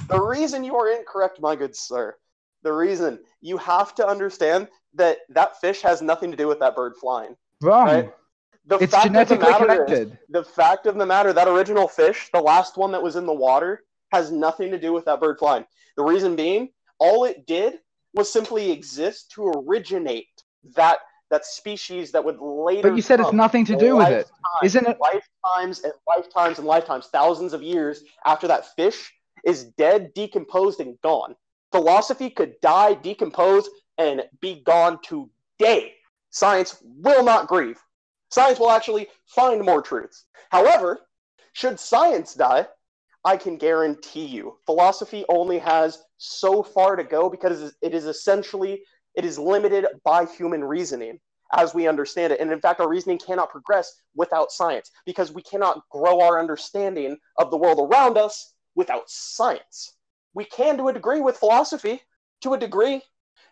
the 0.08 0.20
reason 0.20 0.62
you 0.64 0.76
are 0.76 0.90
incorrect, 0.90 1.40
my 1.40 1.56
good 1.56 1.74
sir, 1.76 2.14
the 2.62 2.72
reason 2.72 3.18
you 3.40 3.56
have 3.58 3.94
to 3.96 4.06
understand 4.06 4.68
that 4.94 5.18
that 5.30 5.60
fish 5.60 5.82
has 5.82 6.00
nothing 6.00 6.30
to 6.30 6.36
do 6.36 6.46
with 6.46 6.60
that 6.60 6.74
bird 6.76 6.94
flying. 7.00 7.36
wrong 7.60 7.86
Right? 7.86 8.12
The 8.66 8.78
it's 8.78 8.92
fact 8.92 9.06
of 9.06 9.12
the 9.12 9.36
genetically 9.36 9.50
matter 9.50 9.84
is- 9.84 9.90
connected 9.90 10.18
the 10.30 10.44
fact 10.44 10.86
of 10.86 10.94
the 10.96 11.04
matter, 11.06 11.32
that 11.32 11.48
original 11.48 11.86
fish, 11.88 12.30
the 12.32 12.40
last 12.40 12.76
one 12.76 12.92
that 12.92 13.02
was 13.02 13.16
in 13.16 13.26
the 13.26 13.32
water, 13.32 13.82
has 14.12 14.30
nothing 14.30 14.70
to 14.70 14.78
do 14.78 14.92
with 14.92 15.04
that 15.04 15.20
bird 15.20 15.38
flying. 15.38 15.66
The 15.96 16.04
reason 16.04 16.34
being, 16.36 16.70
all 16.98 17.24
it 17.24 17.46
did 17.46 17.80
was 18.14 18.32
simply 18.32 18.70
exist 18.70 19.32
to 19.32 19.48
originate 19.48 20.28
that 20.76 20.98
that 21.34 21.44
species 21.44 22.12
that 22.12 22.24
would 22.24 22.38
later. 22.40 22.88
but 22.90 22.94
you 22.94 23.02
said 23.02 23.18
it's 23.18 23.32
nothing 23.32 23.64
to 23.64 23.74
do 23.74 23.96
with 23.96 24.06
it 24.08 24.30
lifetimes, 24.30 24.62
isn't 24.62 24.86
it 24.86 24.96
Lifetimes 25.00 25.80
and 25.80 25.92
lifetimes 26.06 26.58
and 26.58 26.66
lifetimes, 26.66 27.06
thousands 27.08 27.52
of 27.52 27.60
years 27.60 28.04
after 28.24 28.46
that 28.46 28.74
fish 28.76 29.12
is 29.44 29.64
dead, 29.64 30.14
decomposed, 30.14 30.78
and 30.78 30.96
gone. 31.02 31.34
Philosophy 31.72 32.30
could 32.30 32.54
die, 32.60 32.94
decompose, 32.94 33.68
and 33.98 34.22
be 34.40 34.62
gone 34.62 35.00
today. 35.02 35.94
Science 36.30 36.80
will 36.84 37.24
not 37.24 37.48
grieve. 37.48 37.80
Science 38.30 38.60
will 38.60 38.70
actually 38.70 39.08
find 39.26 39.60
more 39.60 39.82
truths. 39.82 40.26
However, 40.50 41.00
should 41.52 41.80
science 41.80 42.34
die, 42.34 42.68
I 43.24 43.36
can 43.36 43.56
guarantee 43.56 44.26
you, 44.26 44.58
philosophy 44.66 45.24
only 45.28 45.58
has 45.58 45.98
so 46.18 46.62
far 46.62 46.94
to 46.94 47.02
go 47.02 47.28
because 47.28 47.74
it 47.82 47.92
is 47.92 48.06
essentially 48.06 48.82
it 49.16 49.24
is 49.24 49.36
limited 49.38 49.86
by 50.04 50.26
human 50.26 50.62
reasoning 50.62 51.20
as 51.56 51.74
we 51.74 51.88
understand 51.88 52.32
it. 52.32 52.40
And 52.40 52.52
in 52.52 52.60
fact, 52.60 52.80
our 52.80 52.88
reasoning 52.88 53.18
cannot 53.18 53.50
progress 53.50 54.00
without 54.14 54.52
science 54.52 54.90
because 55.06 55.32
we 55.32 55.42
cannot 55.42 55.82
grow 55.90 56.20
our 56.20 56.38
understanding 56.38 57.16
of 57.38 57.50
the 57.50 57.56
world 57.56 57.78
around 57.78 58.18
us 58.18 58.54
without 58.74 59.08
science. 59.08 59.96
We 60.34 60.44
can 60.44 60.76
to 60.78 60.88
a 60.88 60.92
degree 60.92 61.20
with 61.20 61.36
philosophy, 61.36 62.02
to 62.42 62.54
a 62.54 62.58
degree. 62.58 63.02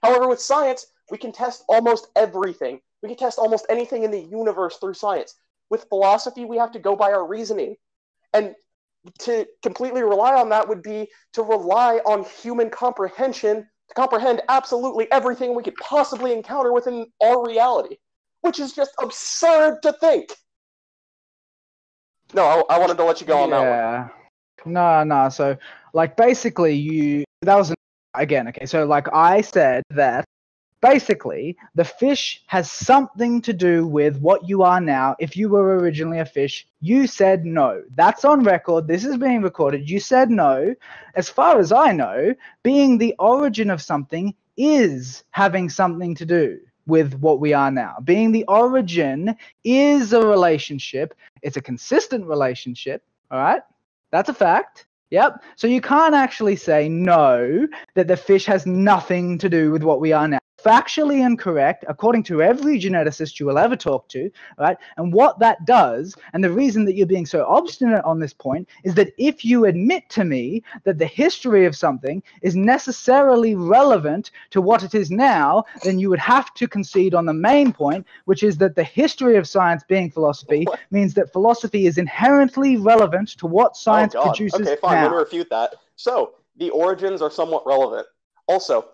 However, 0.03 0.29
with 0.29 0.41
science, 0.41 0.87
we 1.11 1.19
can 1.19 1.33
test 1.33 1.65
almost 1.69 2.09
everything. 2.17 2.81
We 3.03 3.09
can 3.09 3.19
test 3.19 3.39
almost 3.39 3.67
anything 3.69 4.03
in 4.03 4.11
the 4.11 4.21
universe 4.21 4.79
through 4.79 4.95
science. 4.95 5.35
With 5.71 5.89
philosophy, 5.89 6.45
we 6.45 6.59
have 6.59 6.73
to 6.73 6.79
go 6.79 6.97
by 6.97 7.13
our 7.13 7.27
reasoning. 7.27 7.77
And 8.35 8.55
to 9.21 9.47
completely 9.63 10.03
rely 10.03 10.35
on 10.35 10.49
that 10.51 10.69
would 10.69 10.83
be 10.83 11.09
to 11.33 11.43
rely 11.43 12.01
on 12.07 12.25
human 12.25 12.71
comprehension 12.71 13.69
to 13.95 14.01
comprehend 14.01 14.43
absolutely 14.49 15.11
everything 15.13 15.55
we 15.55 15.63
could 15.63 15.77
possibly 15.77 16.33
encounter 16.33 16.73
within 16.73 17.07
our 17.23 17.47
reality, 17.47 17.97
which 18.41 18.61
is 18.61 18.73
just 18.73 18.93
absurd 19.01 19.81
to 19.83 19.93
think. 19.95 20.31
No, 22.35 22.45
I, 22.45 22.77
I 22.77 22.79
wanted 22.79 22.97
to 22.97 23.05
let 23.05 23.21
you 23.21 23.27
go 23.27 23.39
on 23.39 23.51
that 23.51 23.59
one. 23.59 23.69
yeah. 23.69 24.09
No, 24.65 25.05
no. 25.05 25.29
So, 25.29 25.57
like, 25.93 26.17
basically, 26.17 26.75
you 26.75 27.25
that 27.43 27.57
was 27.57 27.71
an, 27.71 27.77
again 28.15 28.49
okay. 28.49 28.65
So, 28.65 28.87
like, 28.87 29.09
I 29.13 29.41
said 29.41 29.83
that 29.91 30.25
basically 30.83 31.57
the 31.75 31.85
fish 31.85 32.43
has 32.49 32.71
something 32.71 33.41
to 33.41 33.53
do 33.53 33.87
with 33.87 34.19
what 34.19 34.47
you 34.49 34.63
are 34.63 34.81
now. 34.81 35.17
If 35.19 35.37
you 35.37 35.49
were 35.49 35.79
originally 35.79 36.19
a 36.19 36.27
fish, 36.27 36.67
you 36.81 37.07
said 37.07 37.47
no. 37.47 37.83
That's 37.95 38.25
on 38.25 38.43
record. 38.43 38.87
This 38.87 39.05
is 39.05 39.17
being 39.17 39.41
recorded. 39.41 39.89
You 39.89 40.01
said 40.01 40.31
no. 40.31 40.75
As 41.15 41.31
far 41.31 41.59
as 41.59 41.73
I 41.73 41.93
know, 41.93 42.35
being 42.63 42.99
the 42.99 43.15
origin 43.19 43.71
of 43.71 43.81
something 43.81 44.35
is 44.57 45.25
having 45.31 45.71
something 45.71 46.15
to 46.17 46.27
do 46.27 46.59
with 46.87 47.15
what 47.15 47.41
we 47.41 47.53
are 47.53 47.71
now. 47.71 47.97
Being 48.03 48.33
the 48.33 48.45
origin 48.49 49.37
is 49.65 50.13
a 50.13 50.27
relationship. 50.27 51.15
It's 51.43 51.57
a 51.57 51.63
consistent 51.63 52.27
relationship. 52.27 53.03
All 53.31 53.39
right. 53.39 53.63
That's 54.11 54.29
a 54.29 54.35
fact. 54.35 54.87
Yep. 55.11 55.43
So 55.57 55.67
you 55.67 55.81
can't 55.81 56.15
actually 56.15 56.57
say 56.57 56.89
no, 56.89 57.69
that 57.95 58.09
the 58.09 58.17
fish 58.17 58.47
has 58.47 58.67
nothing 58.67 59.39
to 59.39 59.49
do 59.49 59.71
with 59.71 59.83
what 59.83 60.01
we 60.01 60.13
are 60.13 60.27
now. 60.27 60.42
Factually 60.65 61.25
incorrect, 61.25 61.85
according 61.89 62.23
to 62.25 62.43
every 62.43 62.79
geneticist 62.79 63.41
you 63.41 63.47
will 63.47 63.59
ever 63.59 63.77
talk 63.77 64.09
to, 64.09 64.31
right? 64.59 64.77
And 64.97 65.13
what 65.13 65.39
that 65.41 65.65
does, 65.65 66.15
and 66.33 66.43
the 66.43 66.53
reason 66.53 66.85
that 66.85 66.95
you're 66.95 67.07
being 67.07 67.27
so 67.27 67.45
obstinate 67.47 68.05
on 68.05 68.21
this 68.21 68.33
point, 68.33 68.69
is 68.85 68.95
that 68.95 69.13
if 69.19 69.45
you 69.45 69.65
admit 69.65 70.09
to 70.11 70.25
me 70.25 70.63
that 70.85 70.99
the 70.99 71.07
history 71.07 71.67
of 71.67 71.75
something 71.75 72.23
is 72.43 72.55
necessarily 72.55 73.55
relevant 73.55 74.31
to 74.51 74.61
what 74.61 74.83
it 74.83 74.95
is 74.95 75.11
now, 75.11 75.65
then 75.83 75.99
you 75.99 76.09
would 76.11 76.19
have 76.19 76.55
to 76.55 76.69
concede 76.69 77.15
on 77.15 77.27
the 77.27 77.33
main 77.33 77.73
point, 77.73 78.07
which 78.27 78.43
is 78.43 78.57
that 78.59 78.77
the 78.77 78.85
history 78.85 79.37
of 79.37 79.49
science 79.49 79.83
being 79.89 80.11
philosophy 80.11 80.65
What? 80.65 80.81
means 80.91 81.15
that 81.15 81.33
philosophy 81.33 81.87
is 81.87 81.99
inherently 81.99 82.77
relevant 82.77 83.31
to 83.39 83.47
what 83.47 83.77
science 83.77 84.15
oh, 84.15 84.23
produces 84.23 84.61
Okay, 84.61 84.77
fine. 84.77 84.95
now. 84.95 85.03
Let 85.05 85.11
me 85.13 85.17
refute 85.17 85.51
that. 85.51 85.75
So 85.97 86.35
the 86.57 86.71
origins 86.71 87.23
are 87.23 87.31
somewhat 87.31 87.67
relevant. 87.67 88.07
Also, 88.47 88.89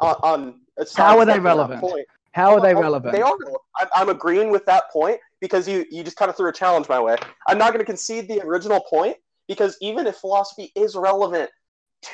uh, 0.00 0.14
on 0.22 0.60
a 0.78 0.86
How 0.96 1.18
are 1.18 1.24
they 1.24 1.32
sidestep 1.32 1.36
on 1.36 1.42
that 1.42 1.42
relevant? 1.42 2.06
How 2.32 2.54
are 2.54 2.60
they 2.60 2.74
relevant? 2.74 3.12
They 3.14 3.22
are. 3.22 3.36
I'm, 3.78 3.88
I'm 3.94 4.08
agreeing 4.08 4.50
with 4.50 4.66
that 4.66 4.90
point 4.92 5.18
because 5.40 5.68
you 5.68 5.84
you 5.90 6.02
just 6.02 6.16
kind 6.16 6.28
of 6.28 6.36
threw 6.36 6.48
a 6.48 6.52
challenge 6.52 6.88
my 6.88 7.00
way. 7.00 7.16
I'm 7.46 7.58
not 7.58 7.68
going 7.72 7.78
to 7.80 7.84
concede 7.84 8.28
the 8.28 8.40
original 8.42 8.80
point 8.90 9.16
because 9.46 9.76
even 9.80 10.06
if 10.06 10.16
philosophy 10.16 10.72
is 10.74 10.96
relevant 10.96 11.50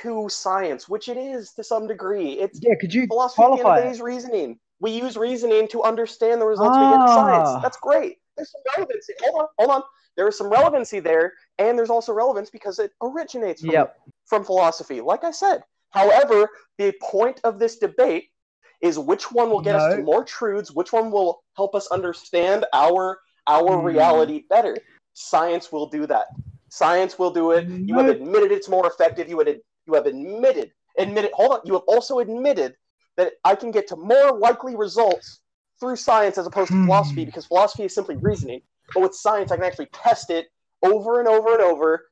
to 0.02 0.28
science, 0.28 0.88
which 0.88 1.08
it 1.08 1.16
is 1.16 1.52
to 1.54 1.64
some 1.64 1.86
degree, 1.86 2.32
it's 2.32 2.60
Yeah, 2.62 2.74
could 2.80 2.92
you 2.92 3.06
philosophy 3.06 3.42
at 3.42 3.46
qualify 3.46 3.68
of 3.70 3.76
the 3.76 3.82
day 3.82 3.88
it? 3.88 3.92
is 3.92 4.00
reasoning. 4.00 4.58
We 4.78 4.90
use 4.92 5.16
reasoning 5.16 5.68
to 5.68 5.82
understand 5.82 6.40
the 6.40 6.46
results 6.46 6.78
we 6.78 6.86
get 6.86 6.94
in 6.96 7.02
Ah. 7.02 7.14
science. 7.14 7.62
That's 7.62 7.76
great. 7.78 8.18
There's 8.36 8.50
some 8.52 8.62
relevancy. 8.76 9.14
Hold 9.22 9.42
on, 9.42 9.48
hold 9.58 9.70
on. 9.70 9.82
There 10.16 10.28
is 10.28 10.36
some 10.36 10.48
relevancy 10.50 11.00
there, 11.00 11.32
and 11.58 11.78
there's 11.78 11.90
also 11.90 12.12
relevance 12.12 12.50
because 12.50 12.78
it 12.78 12.92
originates 13.02 13.62
from, 13.62 13.70
Yep. 13.72 13.96
from 14.26 14.44
philosophy. 14.44 15.00
Like 15.00 15.24
I 15.24 15.30
said. 15.30 15.64
However, 15.90 16.48
the 16.78 16.92
point 17.02 17.40
of 17.42 17.58
this 17.58 17.78
debate 17.78 18.30
is 18.80 18.98
which 18.98 19.30
one 19.30 19.50
will 19.50 19.60
get 19.60 19.74
us 19.76 19.94
to 19.94 20.02
more 20.02 20.24
truths, 20.24 20.70
which 20.70 20.92
one 20.92 21.10
will 21.10 21.42
help 21.56 21.74
us 21.74 21.86
understand 21.88 22.64
our 22.72 23.20
our 23.46 23.78
Hmm. 23.78 23.86
reality 23.86 24.44
better. 24.48 24.76
Science 25.14 25.72
will 25.72 25.86
do 25.86 26.06
that. 26.06 26.26
Science 26.68 27.18
will 27.18 27.30
do 27.30 27.50
it. 27.52 27.68
You 27.86 27.98
have 27.98 28.08
admitted 28.08 28.52
it's 28.52 28.68
more 28.68 28.86
effective. 28.86 29.28
You 29.28 29.38
had 29.38 29.60
you 29.86 29.94
have 29.94 30.06
admitted 30.06 30.72
admitted 30.98 31.32
hold 31.32 31.52
on. 31.52 31.60
You 31.64 31.74
have 31.74 31.82
also 31.86 32.18
admitted 32.20 32.76
that 33.16 33.32
I 33.44 33.54
can 33.54 33.70
get 33.70 33.86
to 33.88 33.96
more 33.96 34.38
likely 34.38 34.76
results 34.76 35.40
through 35.78 35.96
science 35.96 36.38
as 36.38 36.46
opposed 36.46 36.70
to 36.70 36.76
Hmm. 36.78 36.84
philosophy 36.86 37.24
because 37.24 37.46
philosophy 37.46 37.84
is 37.84 37.94
simply 37.94 38.16
reasoning. 38.16 38.62
But 38.94 39.02
with 39.02 39.14
science, 39.14 39.50
I 39.50 39.56
can 39.56 39.64
actually 39.64 39.86
test 39.86 40.30
it 40.30 40.48
over 40.82 41.18
and 41.20 41.28
over 41.28 41.52
and 41.52 41.62
over. 41.62 42.06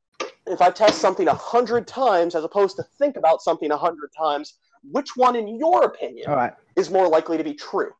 If 0.46 0.60
I 0.62 0.70
test 0.70 1.00
something 1.00 1.28
a 1.28 1.34
hundred 1.34 1.86
times 1.86 2.34
as 2.34 2.44
opposed 2.44 2.76
to 2.76 2.82
think 2.98 3.16
about 3.16 3.42
something 3.42 3.70
a 3.70 3.76
hundred 3.76 4.10
times, 4.16 4.54
which 4.90 5.16
one, 5.16 5.36
in 5.36 5.58
your 5.58 5.84
opinion, 5.84 6.30
right. 6.30 6.52
is 6.76 6.90
more 6.90 7.08
likely 7.08 7.36
to 7.38 7.44
be 7.44 7.54
true? 7.54 7.90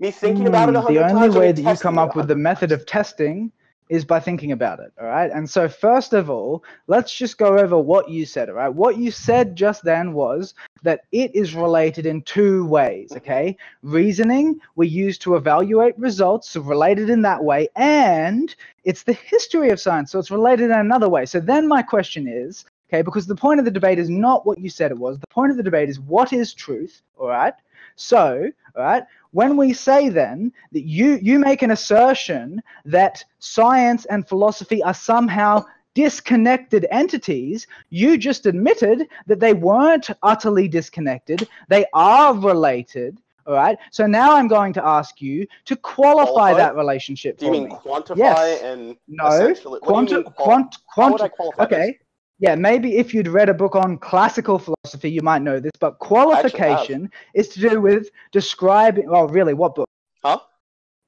Me 0.00 0.10
thinking 0.10 0.46
about 0.46 0.68
it 0.68 0.76
a 0.76 0.80
Hmm, 0.80 0.86
hundred 0.86 1.00
the 1.00 1.10
only 1.10 1.30
way 1.30 1.52
that 1.52 1.62
you 1.62 1.76
come 1.76 1.98
up 1.98 2.14
with 2.16 2.28
the 2.28 2.36
method 2.36 2.72
of 2.72 2.86
testing 2.86 3.52
is 3.88 4.04
by 4.04 4.20
thinking 4.20 4.52
about 4.52 4.80
it 4.80 4.92
all 5.00 5.06
right 5.06 5.30
and 5.32 5.48
so 5.48 5.68
first 5.68 6.12
of 6.12 6.28
all 6.28 6.62
let's 6.88 7.14
just 7.14 7.38
go 7.38 7.58
over 7.58 7.78
what 7.78 8.08
you 8.08 8.26
said 8.26 8.48
all 8.48 8.54
right 8.54 8.68
what 8.68 8.98
you 8.98 9.10
said 9.10 9.56
just 9.56 9.82
then 9.82 10.12
was 10.12 10.54
that 10.82 11.00
it 11.12 11.34
is 11.34 11.54
related 11.54 12.06
in 12.06 12.22
two 12.22 12.66
ways 12.66 13.12
okay 13.16 13.56
reasoning 13.82 14.60
we 14.76 14.86
use 14.86 15.18
to 15.18 15.36
evaluate 15.36 15.98
results 15.98 16.50
so 16.50 16.60
related 16.60 17.08
in 17.10 17.22
that 17.22 17.42
way 17.42 17.68
and 17.76 18.54
it's 18.84 19.02
the 19.02 19.12
history 19.12 19.70
of 19.70 19.80
science 19.80 20.12
so 20.12 20.18
it's 20.18 20.30
related 20.30 20.66
in 20.66 20.78
another 20.78 21.08
way 21.08 21.24
so 21.24 21.40
then 21.40 21.66
my 21.66 21.82
question 21.82 22.28
is 22.28 22.64
okay 22.90 23.02
because 23.02 23.26
the 23.26 23.34
point 23.34 23.58
of 23.58 23.64
the 23.64 23.70
debate 23.70 23.98
is 23.98 24.08
not 24.08 24.46
what 24.46 24.58
you 24.58 24.68
said 24.70 24.90
it 24.90 24.98
was 24.98 25.18
the 25.18 25.26
point 25.28 25.50
of 25.50 25.56
the 25.56 25.62
debate 25.62 25.88
is 25.88 26.00
what 26.00 26.32
is 26.32 26.52
truth 26.54 27.02
all 27.16 27.28
right 27.28 27.54
so 27.96 28.48
all 28.76 28.82
right 28.82 29.04
when 29.32 29.56
we 29.56 29.72
say 29.72 30.08
then 30.08 30.52
that 30.72 30.82
you 30.86 31.18
you 31.22 31.38
make 31.38 31.62
an 31.62 31.70
assertion 31.70 32.62
that 32.84 33.24
science 33.38 34.04
and 34.06 34.26
philosophy 34.28 34.82
are 34.82 34.94
somehow 34.94 35.64
disconnected 35.94 36.86
entities 36.90 37.66
you 37.90 38.16
just 38.16 38.46
admitted 38.46 39.08
that 39.26 39.40
they 39.40 39.52
weren't 39.52 40.08
utterly 40.22 40.68
disconnected 40.68 41.48
they 41.68 41.84
are 41.92 42.34
related 42.34 43.18
all 43.46 43.54
right 43.54 43.78
so 43.90 44.06
now 44.06 44.34
i'm 44.36 44.46
going 44.46 44.72
to 44.72 44.84
ask 44.84 45.20
you 45.20 45.46
to 45.64 45.74
qualify, 45.76 46.32
Qualify? 46.52 46.58
that 46.58 46.76
relationship 46.76 47.36
Do 47.38 47.46
you 47.46 47.52
mean 47.52 47.64
me 47.64 47.70
quantify 47.84 48.16
Yes. 48.16 48.62
and 48.62 48.96
no 49.08 49.26
essentially? 49.26 49.80
What 49.82 50.06
do 50.06 50.14
you 50.16 50.22
quanti- 50.22 50.36
quant- 50.36 50.76
How 50.94 51.16
quanti- 51.16 51.24
I 51.58 51.66
this? 51.66 51.96
Yeah 52.38 52.54
maybe 52.54 52.96
if 52.96 53.12
you'd 53.14 53.28
read 53.28 53.48
a 53.48 53.54
book 53.54 53.74
on 53.76 53.98
classical 53.98 54.58
philosophy 54.58 55.10
you 55.10 55.22
might 55.22 55.42
know 55.42 55.58
this 55.60 55.72
but 55.80 55.98
qualification 55.98 57.10
is 57.34 57.48
to 57.48 57.60
do 57.60 57.80
with 57.80 58.10
describing 58.32 59.06
oh 59.10 59.26
really 59.28 59.54
what 59.54 59.74
book 59.74 59.88
Huh? 60.24 60.40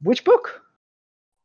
which 0.02 0.24
book 0.24 0.62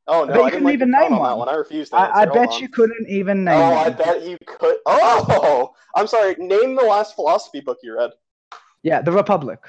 Oh 0.07 0.23
no, 0.23 0.27
bet 0.33 0.35
you 0.35 0.43
I 0.43 0.49
couldn't 0.51 0.65
like 0.65 0.73
even 0.75 0.91
name 0.91 1.13
on 1.13 1.19
one. 1.19 1.37
one. 1.39 1.49
I 1.49 1.55
refused 1.55 1.91
to. 1.91 1.97
I, 1.97 2.21
I 2.21 2.25
bet 2.27 2.61
you 2.61 2.69
couldn't 2.69 3.09
even 3.09 3.39
oh, 3.47 3.51
name 3.51 3.59
Oh, 3.59 3.75
I 3.75 3.89
bet 3.89 4.21
you 4.21 4.37
could. 4.45 4.77
Oh, 4.85 5.73
I'm 5.95 6.05
sorry. 6.05 6.35
Name 6.37 6.75
the 6.75 6.83
last 6.83 7.15
philosophy 7.15 7.59
book 7.59 7.79
you 7.81 7.97
read. 7.97 8.11
yeah 8.83 9.01
the 9.01 9.11
republic 9.11 9.59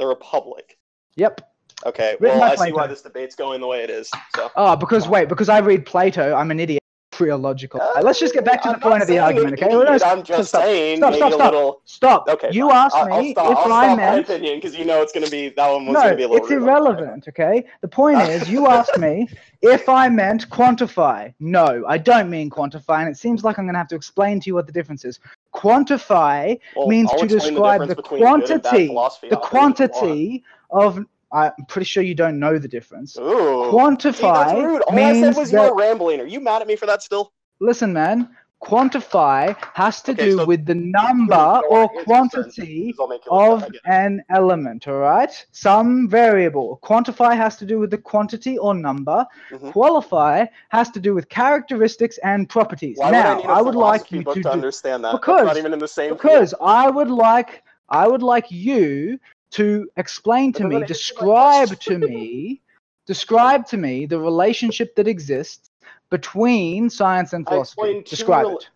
The 0.00 0.06
Republic. 0.06 0.76
yep 1.14 1.40
Okay. 1.84 2.16
Written 2.18 2.40
Well, 2.40 2.50
I 2.50 2.56
see 2.56 2.72
why 2.72 2.88
this 2.88 3.02
debate's 3.02 3.36
going 3.36 3.60
the 3.60 3.68
way 3.68 3.84
it 3.84 3.90
is. 3.90 4.10
So. 4.34 4.50
oh 4.56 4.74
because 4.74 5.06
wait 5.06 5.28
because 5.28 5.48
i 5.48 5.58
read 5.58 5.86
plato 5.86 6.34
i'm 6.34 6.50
an 6.50 6.58
idiot 6.58 6.82
Pre-logical. 7.16 7.80
Uh, 7.80 8.02
let's 8.02 8.20
just 8.20 8.34
get 8.34 8.44
back 8.44 8.60
to 8.60 8.68
I'm 8.68 8.74
the 8.74 8.80
point 8.80 9.00
of 9.00 9.08
the 9.08 9.18
argument, 9.18 9.54
okay? 9.54 9.74
Idiot, 9.74 10.02
I'm 10.04 10.22
just 10.22 10.50
stop, 10.50 10.62
saying 10.64 10.98
stop, 10.98 11.14
stop, 11.14 11.32
stop. 11.32 11.52
little. 11.52 11.80
Stop. 11.86 12.28
Okay. 12.28 12.50
You 12.52 12.68
fine. 12.68 12.76
asked 12.76 12.94
I'll, 12.94 13.12
I'll 13.14 13.22
me 13.22 13.32
stop, 13.32 13.50
if 13.52 13.56
I'll 13.56 13.72
I 13.72 13.84
stop 13.86 13.88
my 13.88 13.96
meant 13.96 14.28
opinion 14.28 14.58
because 14.58 14.76
you 14.76 14.84
know 14.84 15.00
it's 15.00 15.12
going 15.12 15.24
to 15.24 15.30
be 15.30 15.48
that 15.48 15.66
one 15.66 15.86
was 15.86 15.94
no, 15.94 16.00
going 16.00 16.10
to 16.10 16.16
be 16.16 16.22
a 16.24 16.28
little. 16.28 16.44
it's 16.44 16.52
irrelevant, 16.52 17.26
okay? 17.28 17.64
The 17.80 17.88
point 17.88 18.20
is, 18.20 18.50
you 18.50 18.66
asked 18.66 18.98
me 18.98 19.30
if 19.62 19.88
I 19.88 20.10
meant 20.10 20.50
quantify. 20.50 21.32
No, 21.40 21.84
I 21.88 21.96
don't 21.96 22.28
mean 22.28 22.50
quantify, 22.50 23.00
and 23.00 23.08
it 23.08 23.16
seems 23.16 23.42
like 23.44 23.58
I'm 23.58 23.64
going 23.64 23.74
to 23.74 23.78
have 23.78 23.88
to 23.88 23.96
explain 23.96 24.38
to 24.40 24.50
you 24.50 24.54
what 24.54 24.66
the 24.66 24.72
difference 24.72 25.06
is. 25.06 25.18
Quantify 25.54 26.60
Well, 26.76 26.86
means 26.86 27.10
I'll 27.10 27.20
to 27.20 27.26
describe 27.26 27.80
the, 27.80 27.86
the, 27.86 27.94
difference 27.94 28.08
between 28.08 28.20
good 28.20 28.50
and 28.50 28.62
bad 28.62 28.70
quantity, 28.70 28.86
the 28.88 28.92
authors 28.92 29.18
if 29.22 29.30
you 29.30 29.36
want. 29.36 29.50
quantity 29.50 30.44
of. 30.70 31.06
I'm 31.32 31.52
pretty 31.68 31.86
sure 31.86 32.02
you 32.02 32.14
don't 32.14 32.38
know 32.38 32.58
the 32.58 32.68
difference. 32.68 33.16
Ooh. 33.18 33.70
Quantify 33.72 34.46
that's 34.46 34.52
rude. 34.54 34.82
All 34.82 34.94
I 34.98 35.12
said 35.12 35.22
means 35.22 35.36
was 35.36 35.52
you 35.52 35.58
that. 35.58 35.70
were 35.74 35.76
rambling. 35.78 36.20
Are 36.20 36.26
you 36.26 36.40
mad 36.40 36.62
at 36.62 36.68
me 36.68 36.76
for 36.76 36.86
that 36.86 37.02
still? 37.02 37.32
Listen, 37.60 37.92
man. 37.92 38.28
Quantify 38.62 39.54
has 39.74 40.00
to 40.02 40.12
Okay, 40.12 40.24
do 40.26 40.36
so- 40.38 40.44
with 40.46 40.64
the 40.64 40.74
number 40.74 41.60
or 41.68 41.88
quantity 42.04 42.94
I'll 42.98 43.06
make 43.06 43.24
you 43.26 43.32
look 43.32 43.52
of 43.52 43.60
bad, 43.60 43.68
I 43.68 43.70
get 43.70 43.74
it. 43.76 43.80
an 43.84 44.24
element, 44.30 44.88
all 44.88 44.94
right? 44.98 45.46
Some 45.52 46.08
variable. 46.08 46.80
Quantify 46.82 47.36
has 47.36 47.56
to 47.56 47.66
do 47.66 47.78
with 47.78 47.90
the 47.90 47.98
quantity 47.98 48.56
or 48.56 48.72
number. 48.74 49.26
Mhm. 49.50 49.72
Qualify 49.72 50.46
has 50.70 50.90
to 50.92 51.00
do 51.00 51.14
with 51.14 51.28
characteristics 51.28 52.18
and 52.24 52.48
properties. 52.48 52.96
Why 52.98 53.10
now, 53.10 53.36
would 53.36 53.44
I 53.46 53.58
I 53.58 53.62
would 53.62 53.74
like 53.74 54.10
you 54.10 54.22
to, 54.24 54.42
do, 54.42 54.48
understand 54.48 55.04
that? 55.04 55.12
That's 55.12 55.20
Because- 55.20 55.46
not 55.46 55.56
even 55.58 55.72
in 55.74 55.78
the 55.78 55.88
same 55.88 56.12
because 56.14 56.50
field. 56.50 56.62
I 56.62 56.88
would 56.90 57.10
like 57.10 57.62
I 57.88 58.08
would 58.08 58.22
like 58.22 58.50
you 58.50 59.16
to 59.52 59.88
explain 59.96 60.52
to 60.54 60.64
me, 60.64 60.80
doesn't 60.80 60.82
answer 60.82 61.14
my 61.14 61.26
describe 61.26 61.68
to 61.80 61.98
me, 61.98 62.62
describe 63.06 63.66
to 63.68 63.76
me 63.76 64.06
the 64.06 64.18
relationship 64.18 64.94
that 64.96 65.06
exists 65.08 65.70
between 66.10 66.90
science 66.90 67.32
and 67.32 67.46
philosophy. 67.46 68.02
Describe 68.06 68.46
it. 68.46 68.68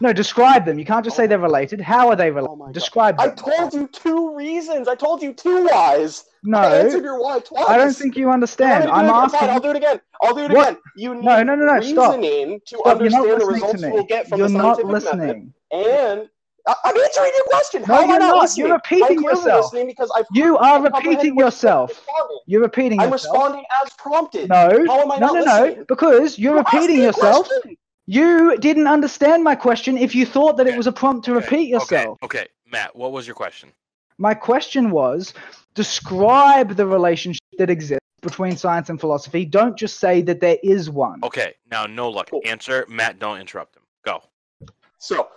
No, 0.00 0.12
describe 0.12 0.64
them. 0.64 0.78
You 0.78 0.84
can't 0.84 1.04
just 1.04 1.16
Oh 1.16 1.22
say 1.22 1.26
they're 1.28 1.38
oh 1.38 1.42
related. 1.42 1.80
How 1.80 2.08
are 2.08 2.16
they 2.16 2.30
Oh 2.30 2.34
related? 2.34 2.58
God. 2.58 2.72
describe 2.74 3.20
I 3.20 3.28
told 3.28 3.72
you 3.72 3.86
two 3.88 4.36
reasons. 4.36 4.88
I 4.88 4.94
told 4.94 5.22
you 5.22 5.32
two 5.32 5.64
whys. 5.64 6.24
no, 6.42 6.58
I 6.58 6.76
answered 6.78 7.04
your 7.04 7.20
why 7.22 7.38
twice. 7.38 7.64
I 7.68 7.76
don't 7.76 7.94
think 7.94 8.16
you 8.16 8.30
understand. 8.30 8.84
me 8.84 8.90
to 8.90 8.92
do 8.92 8.98
I'm 8.98 9.10
asking. 9.10 9.38
Fine, 9.40 9.50
I'll 9.50 9.60
do 9.60 9.70
it 9.70 9.76
again. 9.76 10.00
I'll 10.20 10.34
do 10.34 10.40
it 10.44 10.50
What? 10.50 10.68
again. 10.70 10.82
You 10.96 11.14
need 11.14 11.24
No, 11.24 11.42
no, 11.42 11.54
no, 11.54 11.66
no, 11.66 11.80
stop. 11.80 12.16
reasoning 12.16 12.60
to 12.66 12.78
Stop, 12.78 12.86
not 12.86 12.98
understand 13.00 13.40
the 13.40 13.46
results 13.46 13.82
you 13.82 13.92
will 13.92 14.04
get 14.04 14.28
from 14.28 14.38
You're 14.38 14.48
the 14.48 14.58
not 14.58 14.84
scientific 14.84 15.04
method. 15.04 15.20
listening. 15.20 15.54
And 15.70 16.28
I- 16.66 16.74
I'm 16.84 16.96
answering 16.96 17.32
your 17.36 17.44
question. 17.46 17.82
How 17.82 18.02
am 18.02 18.04
I 18.04 18.12
you're 18.12 18.18
not 18.20 18.34
not. 18.34 18.42
listening? 18.42 18.66
You're 18.66 18.74
repeating 18.76 19.18
I'm 19.18 19.24
yourself. 19.24 19.64
listening 19.64 19.86
because 19.88 20.10
I've 20.16 20.26
You 20.32 20.58
are 20.58 20.80
repeating 20.82 21.36
yourself. 21.36 22.06
You're 22.46 22.62
repeating 22.62 23.00
I'm 23.00 23.10
yourself. 23.10 23.34
responding 23.34 23.64
as 23.82 23.92
prompted. 23.94 24.48
No, 24.48 24.84
How 24.86 25.00
am 25.00 25.10
I 25.10 25.18
no, 25.18 25.32
not 25.32 25.44
no, 25.46 25.64
no. 25.66 25.84
Because 25.88 26.38
you're 26.38 26.54
You 26.54 26.58
asked 26.60 26.72
repeating 26.74 27.02
yourself. 27.02 27.48
You 28.06 28.58
didn't 28.58 28.86
understand 28.86 29.42
my 29.44 29.54
question 29.54 29.96
if 29.96 30.14
you 30.14 30.26
thought 30.26 30.56
that 30.56 30.66
it 30.66 30.76
was 30.76 30.86
a 30.86 30.92
prompt 30.92 31.24
to 31.26 31.32
Okay, 31.32 31.40
repeat 31.44 31.68
yourself. 31.68 32.18
Okay, 32.22 32.40
okay, 32.40 32.48
Matt, 32.70 32.94
what 32.96 33.12
was 33.12 33.26
your 33.26 33.34
question? 33.36 33.72
My 34.18 34.34
question 34.34 34.90
was 34.90 35.34
describe 35.74 36.76
the 36.76 36.86
relationship 36.86 37.40
that 37.58 37.70
exists 37.70 37.98
between 38.20 38.56
science 38.56 38.88
and 38.88 39.00
philosophy. 39.00 39.44
Don't 39.44 39.76
just 39.76 39.98
say 39.98 40.22
that 40.22 40.40
there 40.40 40.58
is 40.62 40.90
one. 40.90 41.20
Okay, 41.24 41.54
now 41.70 41.86
no 41.86 42.08
luck. 42.08 42.28
Cool. 42.30 42.40
Answer, 42.44 42.84
Matt. 42.88 43.18
Don't 43.18 43.40
interrupt 43.40 43.76
him. 43.76 43.82
Go. 44.04 44.22
So, 44.98 45.28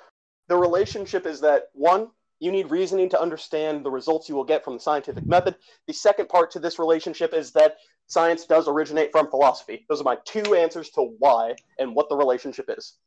the 0.47 0.57
relationship 0.57 1.25
is 1.25 1.41
that 1.41 1.69
one, 1.73 2.09
you 2.39 2.51
need 2.51 2.69
reasoning 2.69 3.09
to 3.09 3.21
understand 3.21 3.85
the 3.85 3.91
results 3.91 4.27
you 4.29 4.35
will 4.35 4.43
get 4.43 4.63
from 4.63 4.73
the 4.73 4.79
scientific 4.79 5.25
method. 5.25 5.55
The 5.87 5.93
second 5.93 6.29
part 6.29 6.51
to 6.51 6.59
this 6.59 6.79
relationship 6.79 7.33
is 7.33 7.51
that 7.51 7.77
science 8.07 8.45
does 8.45 8.67
originate 8.67 9.11
from 9.11 9.29
philosophy. 9.29 9.85
Those 9.89 10.01
are 10.01 10.03
my 10.03 10.17
two 10.25 10.53
answers 10.53 10.89
to 10.91 11.15
why 11.19 11.55
and 11.79 11.95
what 11.95 12.09
the 12.09 12.15
relationship 12.15 12.69
is. 12.69 12.97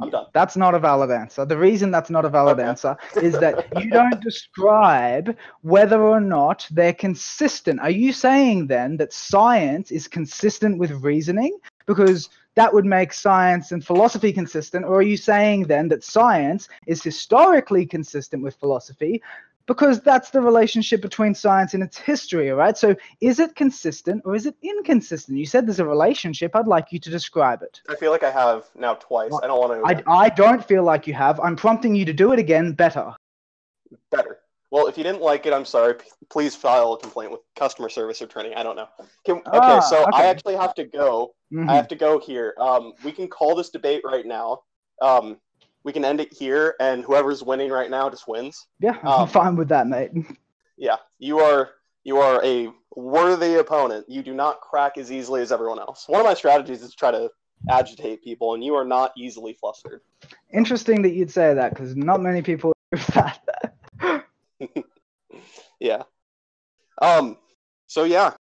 I'm 0.00 0.08
done. 0.10 0.26
That's 0.32 0.56
not 0.56 0.74
a 0.74 0.78
valid 0.78 1.10
answer. 1.10 1.44
The 1.44 1.56
reason 1.56 1.90
that's 1.90 2.08
not 2.08 2.24
a 2.24 2.28
valid 2.30 2.58
Okay. 2.58 2.68
answer 2.68 2.96
is 3.16 3.34
that 3.40 3.68
you 3.78 3.90
don't 3.90 4.20
describe 4.24 5.36
whether 5.60 6.02
or 6.02 6.20
not 6.20 6.66
they're 6.70 6.94
consistent. 6.94 7.78
Are 7.80 7.90
you 7.90 8.12
saying 8.12 8.68
then 8.68 8.96
that 8.96 9.12
science 9.12 9.90
is 9.90 10.08
consistent 10.08 10.78
with 10.78 10.90
reasoning? 10.92 11.58
Because 11.86 12.30
that 12.54 12.72
would 12.72 12.84
make 12.84 13.12
science 13.12 13.72
and 13.72 13.84
philosophy 13.84 14.32
consistent. 14.32 14.84
Or 14.84 14.96
are 14.96 15.02
you 15.02 15.16
saying 15.16 15.64
then 15.64 15.88
that 15.88 16.04
science 16.04 16.68
is 16.86 17.02
historically 17.02 17.86
consistent 17.86 18.42
with 18.42 18.56
philosophy? 18.56 19.22
Because 19.66 20.00
that's 20.00 20.30
the 20.30 20.40
relationship 20.40 21.00
between 21.00 21.34
science 21.34 21.72
and 21.72 21.82
its 21.82 21.96
history, 21.96 22.50
all 22.50 22.56
right? 22.56 22.76
So 22.76 22.96
is 23.20 23.38
it 23.38 23.54
consistent 23.54 24.22
or 24.24 24.34
is 24.34 24.44
it 24.44 24.56
inconsistent? 24.60 25.38
You 25.38 25.46
said 25.46 25.66
there's 25.66 25.78
a 25.78 25.86
relationship. 25.86 26.56
I'd 26.56 26.66
like 26.66 26.90
you 26.90 26.98
to 26.98 27.10
describe 27.10 27.62
it. 27.62 27.80
I 27.88 27.94
feel 27.94 28.10
like 28.10 28.24
I 28.24 28.30
have 28.30 28.66
now 28.76 28.94
twice. 28.94 29.32
I 29.40 29.46
don't 29.46 29.60
want 29.60 30.02
to. 30.04 30.10
I, 30.10 30.24
I 30.24 30.28
don't 30.30 30.64
feel 30.66 30.82
like 30.82 31.06
you 31.06 31.14
have. 31.14 31.38
I'm 31.38 31.54
prompting 31.54 31.94
you 31.94 32.04
to 32.04 32.12
do 32.12 32.32
it 32.32 32.40
again 32.40 32.72
better. 32.72 33.14
better. 34.10 34.41
Well, 34.72 34.86
if 34.86 34.96
you 34.96 35.04
didn't 35.04 35.20
like 35.20 35.44
it, 35.44 35.52
I'm 35.52 35.66
sorry. 35.66 35.92
P- 35.96 36.06
Please 36.30 36.56
file 36.56 36.94
a 36.94 36.98
complaint 36.98 37.30
with 37.30 37.40
customer 37.56 37.90
service 37.90 38.22
or 38.22 38.26
training. 38.26 38.54
I 38.56 38.62
don't 38.62 38.74
know. 38.74 38.88
Can, 39.26 39.36
okay, 39.36 39.44
Ah, 39.76 39.80
so 39.80 40.06
I 40.14 40.24
actually 40.24 40.56
have 40.56 40.74
to 40.76 40.84
go. 40.84 41.34
Mhm. 41.52 41.68
I 41.68 41.76
have 41.76 41.88
to 41.88 41.94
go 41.94 42.18
here. 42.18 42.54
Um, 42.58 42.94
we 43.04 43.12
can 43.12 43.28
call 43.28 43.54
this 43.54 43.68
debate 43.68 44.00
right 44.02 44.24
now. 44.24 44.62
Um, 45.02 45.36
we 45.84 45.92
can 45.92 46.06
end 46.06 46.20
it 46.20 46.32
here, 46.32 46.74
and 46.80 47.04
whoever's 47.04 47.42
winning 47.42 47.70
right 47.70 47.90
now 47.90 48.08
just 48.08 48.26
wins. 48.26 48.66
yeah, 48.80 48.96
I'm 49.02 49.22
um, 49.22 49.28
fine 49.28 49.56
with 49.56 49.68
that, 49.68 49.86
mate. 49.86 50.10
Yeah, 50.78 50.96
you 51.18 51.38
are 51.38 51.68
you 52.02 52.16
are 52.18 52.42
a 52.42 52.72
worthy 52.96 53.56
opponent. 53.56 54.06
You 54.08 54.22
do 54.22 54.32
not 54.32 54.62
crack 54.62 54.96
as 54.96 55.12
easily 55.12 55.42
as 55.42 55.52
everyone 55.52 55.78
else. 55.78 56.04
One 56.08 56.18
of 56.20 56.26
my 56.26 56.32
strategies 56.34 56.82
is 56.82 56.90
to 56.92 56.96
try 56.96 57.10
to 57.10 57.30
agitate 57.70 58.24
people, 58.24 58.54
and 58.54 58.64
you 58.64 58.74
are 58.74 58.84
not 58.84 59.12
easily 59.16 59.52
flustered. 59.52 60.00
Interesting 60.50 61.02
that 61.02 61.10
you'd 61.12 61.30
say 61.30 61.52
that 61.52 61.74
because 61.74 61.94
not 61.94 62.22
many 62.22 62.40
people 62.40 62.72
do 62.92 62.98
that. 63.14 63.71
Yeah. 65.80 66.02
Um. 67.00 67.38
So 67.86 68.04
yeah, 68.04 68.34